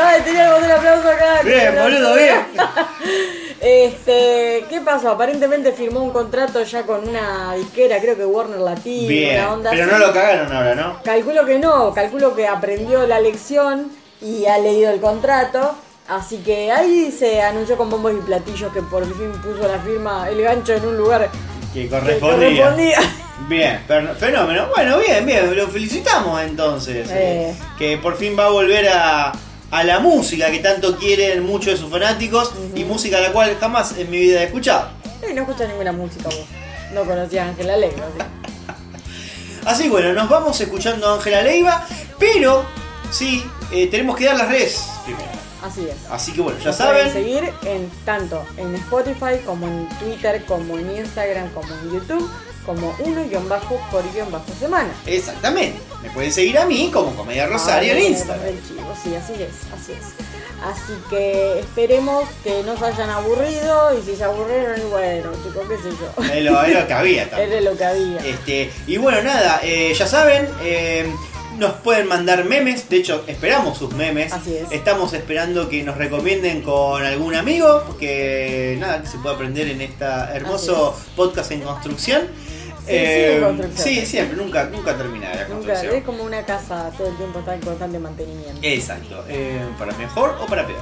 Ay, 0.00 0.20
tenía 0.22 0.46
que 0.46 0.54
poner 0.54 0.72
aplauso 0.72 1.08
acá. 1.08 1.40
Bien, 1.42 1.74
boludo, 1.76 2.14
bien. 2.14 2.46
Este, 3.60 4.66
¿qué 4.68 4.82
pasó? 4.82 5.08
Aparentemente 5.12 5.72
firmó 5.72 6.02
un 6.02 6.10
contrato 6.10 6.62
ya 6.64 6.82
con 6.82 7.08
una 7.08 7.54
disquera, 7.54 7.98
creo 7.98 8.14
que 8.14 8.26
Warner 8.26 8.58
Latino, 8.58 9.08
Bien, 9.08 9.40
una 9.40 9.52
onda 9.54 9.70
pero 9.70 9.84
así. 9.84 9.92
no 9.92 9.98
lo 10.06 10.12
cagaron 10.12 10.52
ahora, 10.52 10.74
¿no? 10.74 11.02
Calculo 11.02 11.46
que 11.46 11.58
no, 11.58 11.94
calculo 11.94 12.34
que 12.34 12.46
aprendió 12.46 13.06
la 13.06 13.20
lección 13.20 13.90
y 14.20 14.44
ha 14.44 14.58
leído 14.58 14.92
el 14.92 15.00
contrato. 15.00 15.76
Así 16.08 16.42
que 16.42 16.70
ahí 16.70 17.10
se 17.10 17.40
anunció 17.40 17.78
con 17.78 17.88
bombos 17.88 18.12
y 18.12 18.16
platillos 18.16 18.70
que 18.70 18.82
por 18.82 19.02
fin 19.06 19.32
puso 19.42 19.66
la 19.66 19.78
firma, 19.78 20.28
el 20.28 20.42
gancho 20.42 20.74
en 20.74 20.84
un 20.84 20.98
lugar 20.98 21.30
Que 21.74 21.82
que 21.82 21.88
correspondía. 21.88 22.74
Bien, 23.48 23.80
fenómeno. 24.18 24.68
Bueno, 24.74 24.98
bien, 24.98 25.26
bien, 25.26 25.56
lo 25.56 25.68
felicitamos 25.68 26.40
entonces. 26.40 27.10
Eh. 27.10 27.50
eh, 27.50 27.54
que 27.76 27.98
por 27.98 28.16
fin 28.16 28.36
va 28.38 28.46
a 28.46 28.50
volver 28.50 28.88
a, 28.88 29.32
a 29.70 29.84
la 29.84 29.98
música 29.98 30.50
que 30.52 30.60
tanto 30.60 30.96
quieren 30.96 31.44
muchos 31.44 31.74
de 31.74 31.76
sus 31.76 31.90
fanáticos 31.90 32.52
y 32.76 32.84
música 32.84 33.18
la 33.20 33.32
cual 33.32 33.56
jamás 33.58 33.98
en 33.98 34.08
mi 34.08 34.20
vida 34.20 34.40
he 34.40 34.44
escuchado. 34.44 34.88
Eh, 35.22 35.34
no 35.34 35.42
escucha 35.42 35.66
ninguna 35.66 35.90
música 35.90 36.24
vos. 36.26 36.46
No 36.92 37.04
conocías 37.04 37.46
a 37.46 37.48
Ángela 37.50 37.76
Leiva. 37.76 38.06
¿sí? 38.16 38.24
Así 39.66 39.88
bueno, 39.88 40.12
nos 40.12 40.28
vamos 40.28 40.60
escuchando 40.60 41.08
a 41.08 41.14
Ángela 41.14 41.42
Leiva, 41.42 41.86
pero 42.20 42.64
sí, 43.10 43.44
eh, 43.72 43.88
tenemos 43.88 44.16
que 44.16 44.26
dar 44.26 44.36
las 44.36 44.48
redes 44.48 44.80
primero. 45.04 45.43
Así 45.64 45.88
es. 45.88 45.96
Así 46.10 46.32
que 46.32 46.42
bueno, 46.42 46.58
ya 46.58 46.66
Nos 46.66 46.76
pueden 46.76 46.96
saben. 47.08 47.12
seguir 47.12 47.52
en 47.64 47.90
tanto 48.04 48.44
en 48.56 48.74
Spotify 48.76 49.38
como 49.44 49.66
en 49.66 49.88
Twitter, 49.98 50.44
como 50.46 50.78
en 50.78 50.90
Instagram, 50.96 51.48
como 51.50 51.68
en 51.74 51.92
YouTube, 51.92 52.30
como 52.66 52.94
uno 52.98 53.24
guion 53.28 53.48
bajo 53.48 53.80
por 53.90 54.02
guion 54.12 54.30
bajo 54.30 54.46
semana. 54.58 54.90
Exactamente. 55.06 55.78
Me 56.02 56.10
pueden 56.10 56.32
seguir 56.32 56.58
a 56.58 56.66
mí 56.66 56.90
como 56.92 57.14
Comedia 57.14 57.46
Rosario 57.46 57.92
en 57.92 57.98
Ah, 57.98 58.02
Instagram. 58.08 58.46
el 58.48 58.68
chivo, 58.68 58.94
Sí, 59.02 59.14
así 59.14 59.32
es, 59.34 59.50
así 59.72 59.92
es. 59.92 60.04
Así 60.62 60.92
que 61.10 61.58
esperemos 61.60 62.24
que 62.42 62.62
no 62.62 62.76
se 62.78 62.84
hayan 62.86 63.10
aburrido 63.10 63.98
y 63.98 64.02
si 64.02 64.16
se 64.16 64.24
aburrieron, 64.24 64.80
bueno, 64.90 65.30
chicos, 65.42 65.66
qué 65.68 65.76
sé 65.76 65.90
yo. 65.96 66.22
Es 66.34 66.42
lo, 66.44 66.62
es 66.62 66.74
lo 66.80 66.86
que 66.86 66.92
había 66.94 67.28
también. 67.30 67.52
Era 67.52 67.60
lo 67.70 67.76
que 67.76 67.84
había. 67.84 68.18
Este, 68.20 68.70
y 68.86 68.96
bueno, 68.96 69.22
nada, 69.22 69.60
eh, 69.62 69.92
ya 69.94 70.06
saben, 70.06 70.48
eh, 70.62 71.12
nos 71.58 71.72
pueden 71.74 72.06
mandar 72.08 72.44
memes, 72.44 72.88
de 72.88 72.96
hecho 72.96 73.24
esperamos 73.26 73.78
sus 73.78 73.92
memes. 73.94 74.32
Así 74.32 74.56
es. 74.56 74.70
Estamos 74.70 75.12
esperando 75.12 75.68
que 75.68 75.82
nos 75.82 75.96
recomienden 75.96 76.62
con 76.62 77.02
algún 77.04 77.34
amigo, 77.34 77.84
porque 77.86 78.76
nada, 78.80 79.00
que 79.00 79.06
se 79.08 79.18
puede 79.18 79.34
aprender 79.36 79.68
en 79.68 79.80
este 79.80 80.04
hermoso 80.04 80.98
podcast 81.16 81.52
en 81.52 81.60
construcción. 81.60 82.22
Sí, 82.86 82.90
sí, 82.90 82.96
en 82.96 83.42
construcción. 83.42 83.88
sí, 83.88 84.04
siempre, 84.06 84.36
nunca, 84.36 84.64
nunca 84.64 84.94
termina 84.94 85.28
la 85.34 85.48
Nunca, 85.48 85.54
construcción. 85.54 85.94
es 85.96 86.04
como 86.04 86.22
una 86.22 86.44
casa, 86.44 86.90
todo 86.98 87.06
el 87.08 87.16
tiempo 87.16 87.38
está 87.38 87.54
en 87.54 87.60
constante 87.62 87.98
mantenimiento. 87.98 88.60
Exacto, 88.62 89.24
eh, 89.28 89.58
para 89.78 89.92
mejor 89.96 90.36
o 90.42 90.46
para 90.46 90.66
peor. 90.66 90.80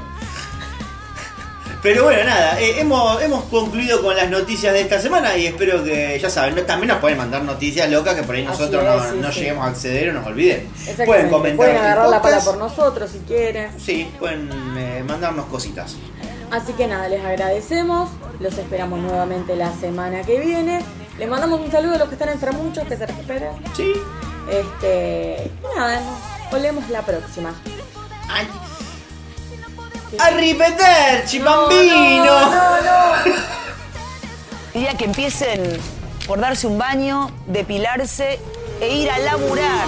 Pero 1.82 2.04
bueno, 2.04 2.22
nada, 2.24 2.60
eh, 2.60 2.78
hemos, 2.78 3.20
hemos 3.22 3.42
concluido 3.46 4.02
con 4.02 4.14
las 4.14 4.30
noticias 4.30 4.72
de 4.72 4.82
esta 4.82 5.00
semana 5.00 5.36
y 5.36 5.46
espero 5.46 5.82
que, 5.82 6.16
ya 6.22 6.30
saben, 6.30 6.54
no- 6.54 6.62
también 6.62 6.88
nos 6.88 6.98
pueden 6.98 7.18
mandar 7.18 7.42
noticias 7.42 7.90
locas 7.90 8.14
que 8.14 8.22
por 8.22 8.36
ahí 8.36 8.44
nosotros 8.44 8.84
es, 8.84 8.88
no, 8.88 9.10
sí, 9.14 9.18
no 9.20 9.32
sí. 9.32 9.40
lleguemos 9.40 9.64
a 9.66 9.68
acceder 9.70 10.10
o 10.10 10.12
nos 10.12 10.26
olviden. 10.26 10.68
Pueden 11.04 11.28
comentar 11.28 11.56
Pueden 11.56 11.76
agarrar 11.78 12.09
la 12.09 12.22
pala 12.22 12.38
por 12.40 12.56
nosotros 12.56 13.10
si 13.10 13.18
quieren. 13.20 13.70
Sí, 13.80 14.09
pueden 14.20 14.48
eh, 14.78 15.02
mandarnos 15.06 15.46
cositas. 15.46 15.96
Así 16.52 16.72
que 16.74 16.86
nada, 16.86 17.09
les 17.09 17.24
agradecemos. 17.24 18.10
Los 18.38 18.56
esperamos 18.59 19.00
nuevamente 19.00 19.56
la 19.56 19.72
semana 19.80 20.22
que 20.22 20.38
viene. 20.38 20.80
Les 21.18 21.28
mandamos 21.28 21.60
un 21.60 21.70
saludo 21.72 21.96
a 21.96 21.98
los 21.98 22.09
que 22.09 22.14
están 22.14 22.28
enfermuchos, 22.28 22.84
que 22.86 22.96
se 22.96 23.06
recuperen. 23.06 23.50
Sí. 23.76 23.92
Este. 24.50 25.50
Nada, 25.76 26.00
nos 26.00 26.50
volvemos 26.50 26.88
la 26.90 27.02
próxima. 27.02 27.54
¡A 28.28 28.42
ripeterci, 30.36 31.39
bambino! 31.39 32.24
No, 32.24 32.51
no, 32.51 32.82
no. 32.82 33.32
Diría 34.74 34.94
que 34.97 35.05
empiecen 35.05 35.78
por 36.26 36.40
darse 36.40 36.66
un 36.66 36.78
baño, 36.78 37.30
depilarse 37.47 38.39
e 38.80 38.89
ir 38.97 39.10
a 39.10 39.18
laburar. 39.18 39.86